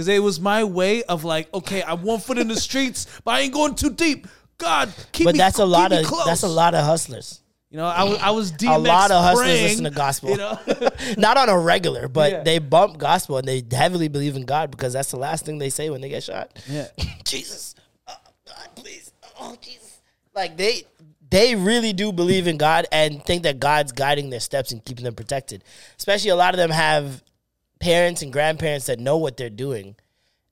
because 0.00 0.08
it 0.16 0.22
was 0.22 0.40
my 0.40 0.64
way 0.64 1.02
of 1.04 1.24
like, 1.24 1.52
okay, 1.52 1.82
I'm 1.82 2.02
one 2.02 2.20
foot 2.20 2.38
in 2.38 2.48
the 2.48 2.56
streets, 2.56 3.06
but 3.24 3.32
I 3.32 3.40
ain't 3.40 3.52
going 3.52 3.74
too 3.74 3.90
deep. 3.90 4.26
God, 4.58 4.92
keep 5.12 5.24
but 5.26 5.34
me. 5.34 5.38
that's 5.38 5.58
a 5.58 5.64
lot 5.64 5.92
of 5.92 6.04
close. 6.06 6.24
that's 6.26 6.42
a 6.42 6.48
lot 6.48 6.74
of 6.74 6.84
hustlers. 6.84 7.40
You 7.70 7.76
know, 7.76 7.86
I 7.86 8.02
was 8.04 8.18
I 8.18 8.30
was 8.30 8.52
DMX 8.52 8.74
a 8.74 8.78
lot 8.78 9.10
of 9.10 9.22
hustlers 9.22 9.46
praying, 9.46 9.62
listen 9.64 9.84
to 9.84 9.90
gospel. 9.90 10.30
You 10.30 10.36
know, 10.38 10.58
Not 11.18 11.36
on 11.36 11.48
a 11.48 11.58
regular, 11.58 12.08
but 12.08 12.32
Yeah. 12.32 12.42
they 12.42 12.58
bump 12.58 12.98
gospel 12.98 13.36
and 13.38 13.46
they 13.46 13.62
heavily 13.70 14.08
believe 14.08 14.34
in 14.36 14.44
God 14.44 14.70
because 14.72 14.92
that's 14.92 15.10
the 15.12 15.18
last 15.18 15.46
thing 15.46 15.58
they 15.58 15.70
say 15.70 15.88
when 15.88 16.00
they 16.00 16.08
get 16.08 16.22
shot. 16.24 16.50
yeah. 16.68 16.88
Jesus, 17.24 17.74
oh, 18.08 18.14
God, 18.46 18.68
please, 18.74 19.12
oh 19.38 19.56
Jesus. 19.62 20.00
Like 20.34 20.56
they 20.56 20.82
they 21.30 21.54
really 21.54 21.92
do 21.92 22.10
believe 22.12 22.48
in 22.48 22.58
God 22.58 22.86
and 22.90 23.24
think 23.24 23.44
that 23.44 23.60
God's 23.60 23.92
guiding 23.92 24.30
their 24.30 24.40
steps 24.40 24.72
and 24.72 24.84
keeping 24.84 25.04
them 25.04 25.14
protected. 25.14 25.62
Especially 25.96 26.30
a 26.30 26.36
lot 26.36 26.54
of 26.54 26.58
them 26.58 26.70
have 26.70 27.22
parents 27.80 28.22
and 28.22 28.32
grandparents 28.32 28.86
that 28.86 29.00
know 29.00 29.16
what 29.16 29.36
they're 29.36 29.50
doing, 29.50 29.96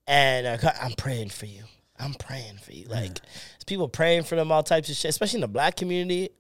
and 0.07 0.47
are, 0.47 0.73
I'm 0.81 0.93
praying 0.93 1.31
for 1.31 1.47
you. 1.47 1.63
I'm 1.99 2.15
praying 2.15 2.59
for 2.59 2.73
you. 2.73 2.87
Like 2.87 3.15
there's 3.15 3.65
people 3.67 3.89
praying 3.89 4.25
for 4.25 4.37
them, 4.37 4.51
all 4.51 4.63
types 4.63 4.89
of 4.89 4.97
shit. 4.97 5.09
Especially 5.11 5.39
in 5.39 5.43
the 5.43 5.49
black 5.49 5.77
community, 5.77 6.31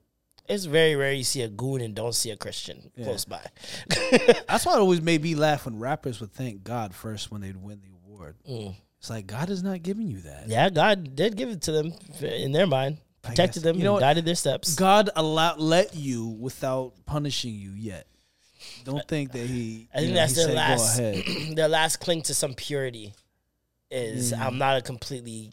it's 0.48 0.64
very 0.64 0.96
rare 0.96 1.12
you 1.12 1.24
see 1.24 1.42
a 1.42 1.48
goon 1.48 1.80
and 1.80 1.94
don't 1.94 2.14
see 2.14 2.30
a 2.30 2.36
Christian 2.36 2.90
close 3.02 3.24
by. 3.24 3.44
That's 4.48 4.64
why 4.64 4.74
it 4.74 4.78
always 4.78 5.02
made 5.02 5.22
me 5.22 5.34
laugh 5.34 5.66
when 5.66 5.78
rappers 5.78 6.20
would 6.20 6.32
thank 6.32 6.64
God 6.64 6.94
first 6.94 7.30
when 7.30 7.40
they'd 7.40 7.56
win 7.56 7.80
the 7.80 7.90
award. 7.94 8.36
Mm. 8.48 8.74
It's 8.98 9.10
like 9.10 9.26
God 9.26 9.50
is 9.50 9.62
not 9.62 9.82
giving 9.82 10.08
you 10.08 10.20
that. 10.22 10.48
Yeah, 10.48 10.70
God 10.70 11.14
did 11.14 11.36
give 11.36 11.50
it 11.50 11.62
to 11.62 11.72
them 11.72 11.92
in 12.20 12.52
their 12.52 12.66
mind, 12.66 12.98
protected 13.22 13.62
guess. 13.62 13.72
them, 13.72 13.76
You 13.78 13.84
know 13.84 14.00
guided 14.00 14.24
their 14.24 14.34
steps. 14.34 14.74
God 14.74 15.10
allowed 15.14 15.60
let 15.60 15.94
you 15.94 16.26
without 16.26 16.94
punishing 17.04 17.54
you 17.54 17.72
yet. 17.72 18.06
Don't 18.84 19.06
think 19.06 19.32
that 19.32 19.46
he. 19.46 19.88
I 19.94 19.98
think 19.98 20.10
know, 20.10 20.16
that's 20.16 20.34
their 20.34 20.46
said, 20.46 20.54
last 20.54 20.96
their 21.56 21.68
last 21.68 21.96
cling 21.98 22.22
to 22.22 22.34
some 22.34 22.54
purity 22.54 23.14
is 23.90 24.32
Mm. 24.32 24.40
I'm 24.40 24.58
not 24.58 24.76
a 24.76 24.82
completely 24.82 25.52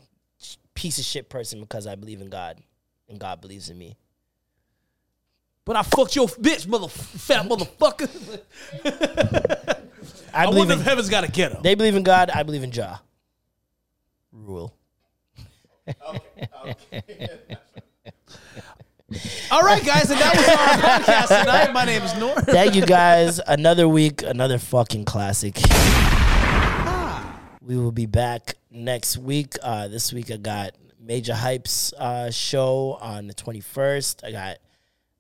piece 0.74 0.98
of 1.00 1.06
shit 1.06 1.30
person 1.30 1.60
because 1.60 1.88
I 1.88 1.96
believe 1.96 2.22
in 2.22 2.30
God 2.30 2.62
and 3.10 3.20
God 3.20 3.42
believes 3.42 3.70
in 3.70 3.78
me. 3.78 3.98
But 5.64 5.78
I 5.78 5.82
fucked 5.82 6.16
your 6.16 6.28
bitch, 6.28 6.68
mother 6.68 6.88
fat 6.88 7.48
motherfucker. 7.48 8.40
I, 8.84 9.76
I, 10.34 10.46
believe 10.46 10.58
wonder 10.60 10.74
in, 10.76 10.80
if 10.80 10.86
heaven's 10.86 11.10
got 11.10 11.24
a 11.24 11.32
ghetto. 11.32 11.60
they 11.64 11.74
believe 11.74 11.96
in 11.96 12.04
God, 12.04 12.30
I 12.30 12.44
believe 12.44 12.62
in 12.62 12.72
Jah. 12.72 13.02
Rule. 14.32 14.76
All 19.52 19.62
right, 19.62 19.84
guys, 19.84 20.10
and 20.12 20.20
that 20.20 20.36
was 20.36 20.48
our 20.48 21.28
podcast 21.28 21.40
tonight. 21.42 21.74
My 21.74 21.86
name 21.86 22.04
is 22.04 22.16
Norm. 22.18 22.36
Thank 22.44 22.76
you 22.76 22.86
guys. 22.86 23.40
Another 23.40 23.88
week, 23.88 24.24
another 24.24 24.58
fucking 24.58 25.06
classic. 25.06 25.58
We 27.62 27.78
will 27.78 27.92
be 27.92 28.06
back 28.06 28.56
next 28.70 29.18
week. 29.18 29.56
Uh, 29.62 29.88
this 29.88 30.14
week 30.14 30.30
I 30.32 30.38
got 30.38 30.74
Major 31.00 31.34
Hypes 31.34 31.94
uh, 31.94 32.30
show 32.30 32.98
on 33.02 33.28
the 33.28 33.34
21st. 33.34 34.24
I 34.24 34.32
got 34.32 34.58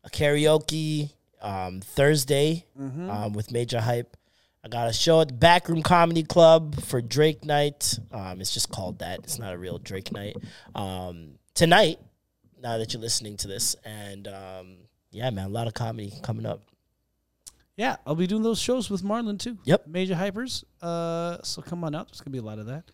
a 0.04 0.10
karaoke 0.10 1.12
um, 1.42 1.82
Thursday 1.82 2.66
um, 2.80 3.34
with 3.34 3.52
Major 3.52 3.82
Hype. 3.82 4.16
I 4.64 4.68
got 4.68 4.90
a 4.90 4.94
show 4.94 5.22
at 5.22 5.28
the 5.30 5.34
Backroom 5.36 5.84
Comedy 5.84 6.24
Club 6.24 6.82
for 6.82 7.02
Drake 7.02 7.46
Night. 7.46 7.98
Um, 8.12 8.42
it's 8.42 8.54
just 8.54 8.70
called 8.72 9.00
that. 9.00 9.20
It's 9.20 9.40
not 9.40 9.54
a 9.54 9.58
real 9.58 9.78
Drake 9.78 10.12
Night. 10.12 10.36
Um, 10.74 11.40
tonight, 11.54 12.00
now 12.66 12.80
that 12.80 12.92
you're 12.94 13.02
listening 13.02 13.38
to 13.38 13.48
this, 13.48 13.76
and 13.86 14.28
um, 14.28 14.78
yeah, 15.12 15.30
man, 15.30 15.46
a 15.46 15.50
lot 15.50 15.68
of 15.68 15.76
comedy 15.76 16.12
coming 16.24 16.48
up. 16.48 16.64
Yeah, 17.78 17.98
I'll 18.08 18.16
be 18.16 18.26
doing 18.26 18.42
those 18.42 18.60
shows 18.60 18.90
with 18.90 19.04
Marlon 19.04 19.38
too. 19.38 19.60
Yep. 19.66 19.86
Major 19.86 20.16
hypers. 20.16 20.64
Uh, 20.82 21.38
so 21.44 21.62
come 21.62 21.84
on 21.84 21.94
out. 21.94 22.08
There's 22.08 22.22
gonna 22.22 22.32
be 22.32 22.40
a 22.40 22.42
lot 22.42 22.58
of 22.58 22.66
that. 22.66 22.86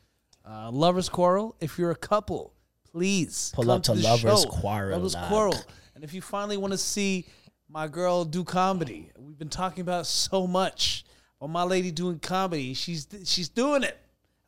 Uh, 0.46 0.70
Lovers 0.72 1.08
Quarrel. 1.08 1.56
If 1.62 1.80
you're 1.80 1.92
a 1.92 1.96
couple, 1.96 2.54
please 2.92 3.54
Pull 3.56 3.64
come 3.64 3.72
up 3.78 3.84
to 3.84 3.94
the 3.94 4.02
Lovers 4.02 4.44
show. 4.44 4.50
Quarrel, 4.50 4.98
Lovers 4.98 5.14
dog. 5.14 5.30
Quarrel. 5.30 5.58
And 5.96 6.04
if 6.04 6.14
you 6.14 6.22
finally 6.22 6.58
want 6.58 6.74
to 6.74 6.78
see 6.78 7.28
my 7.70 7.88
girl 7.88 8.26
do 8.26 8.44
comedy, 8.44 9.10
we've 9.18 9.40
been 9.40 9.48
talking 9.48 9.84
about 9.84 10.06
so 10.06 10.48
much. 10.48 11.06
Well, 11.40 11.48
my 11.48 11.64
lady 11.64 11.92
doing 11.92 12.20
comedy, 12.20 12.74
she's 12.74 13.08
she's 13.24 13.48
doing 13.48 13.84
it. 13.84 13.98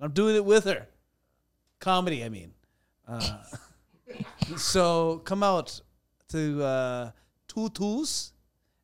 I'm 0.01 0.11
doing 0.11 0.35
it 0.35 0.43
with 0.43 0.65
her. 0.65 0.85
Comedy, 1.79 2.25
I 2.25 2.29
mean. 2.29 2.51
Uh, 3.07 3.37
so 4.57 5.21
come 5.25 5.43
out 5.43 5.81
to 6.29 6.63
uh, 6.63 7.11
Tutus 7.47 8.31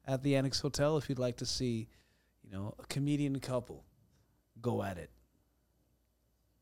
at 0.06 0.23
the 0.23 0.35
Annex 0.35 0.60
Hotel 0.60 0.97
if 0.97 1.10
you'd 1.10 1.19
like 1.19 1.38
to 1.38 1.45
see, 1.45 1.88
you 2.43 2.51
know, 2.51 2.76
a 2.80 2.85
comedian 2.88 3.39
couple 3.39 3.84
go 4.61 4.84
at 4.84 4.97
it. 4.97 5.10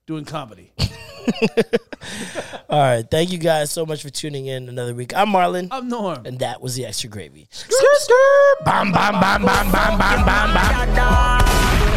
Doing 0.05 0.25
comedy. 0.25 0.71
All 2.69 2.79
right. 2.79 3.05
Thank 3.09 3.31
you 3.31 3.37
guys 3.37 3.71
so 3.71 3.85
much 3.85 4.01
for 4.01 4.09
tuning 4.09 4.45
in 4.45 4.69
another 4.69 4.93
week. 4.93 5.13
I'm 5.15 5.27
Marlon. 5.29 5.67
I'm 5.71 5.89
Norm. 5.89 6.25
And 6.25 6.39
that 6.39 6.61
was 6.61 6.75
the 6.75 6.85
extra 6.85 7.09
gravy. 7.09 7.47
Skirt, 7.51 7.97
skirt. 7.97 8.65
Bam, 8.65 8.91
bam, 8.91 9.19
bam, 9.19 9.43
bam, 9.43 9.71
bam, 9.71 9.97
bam, 9.97 10.25
bam, 10.25 10.53
bam. 10.53 11.96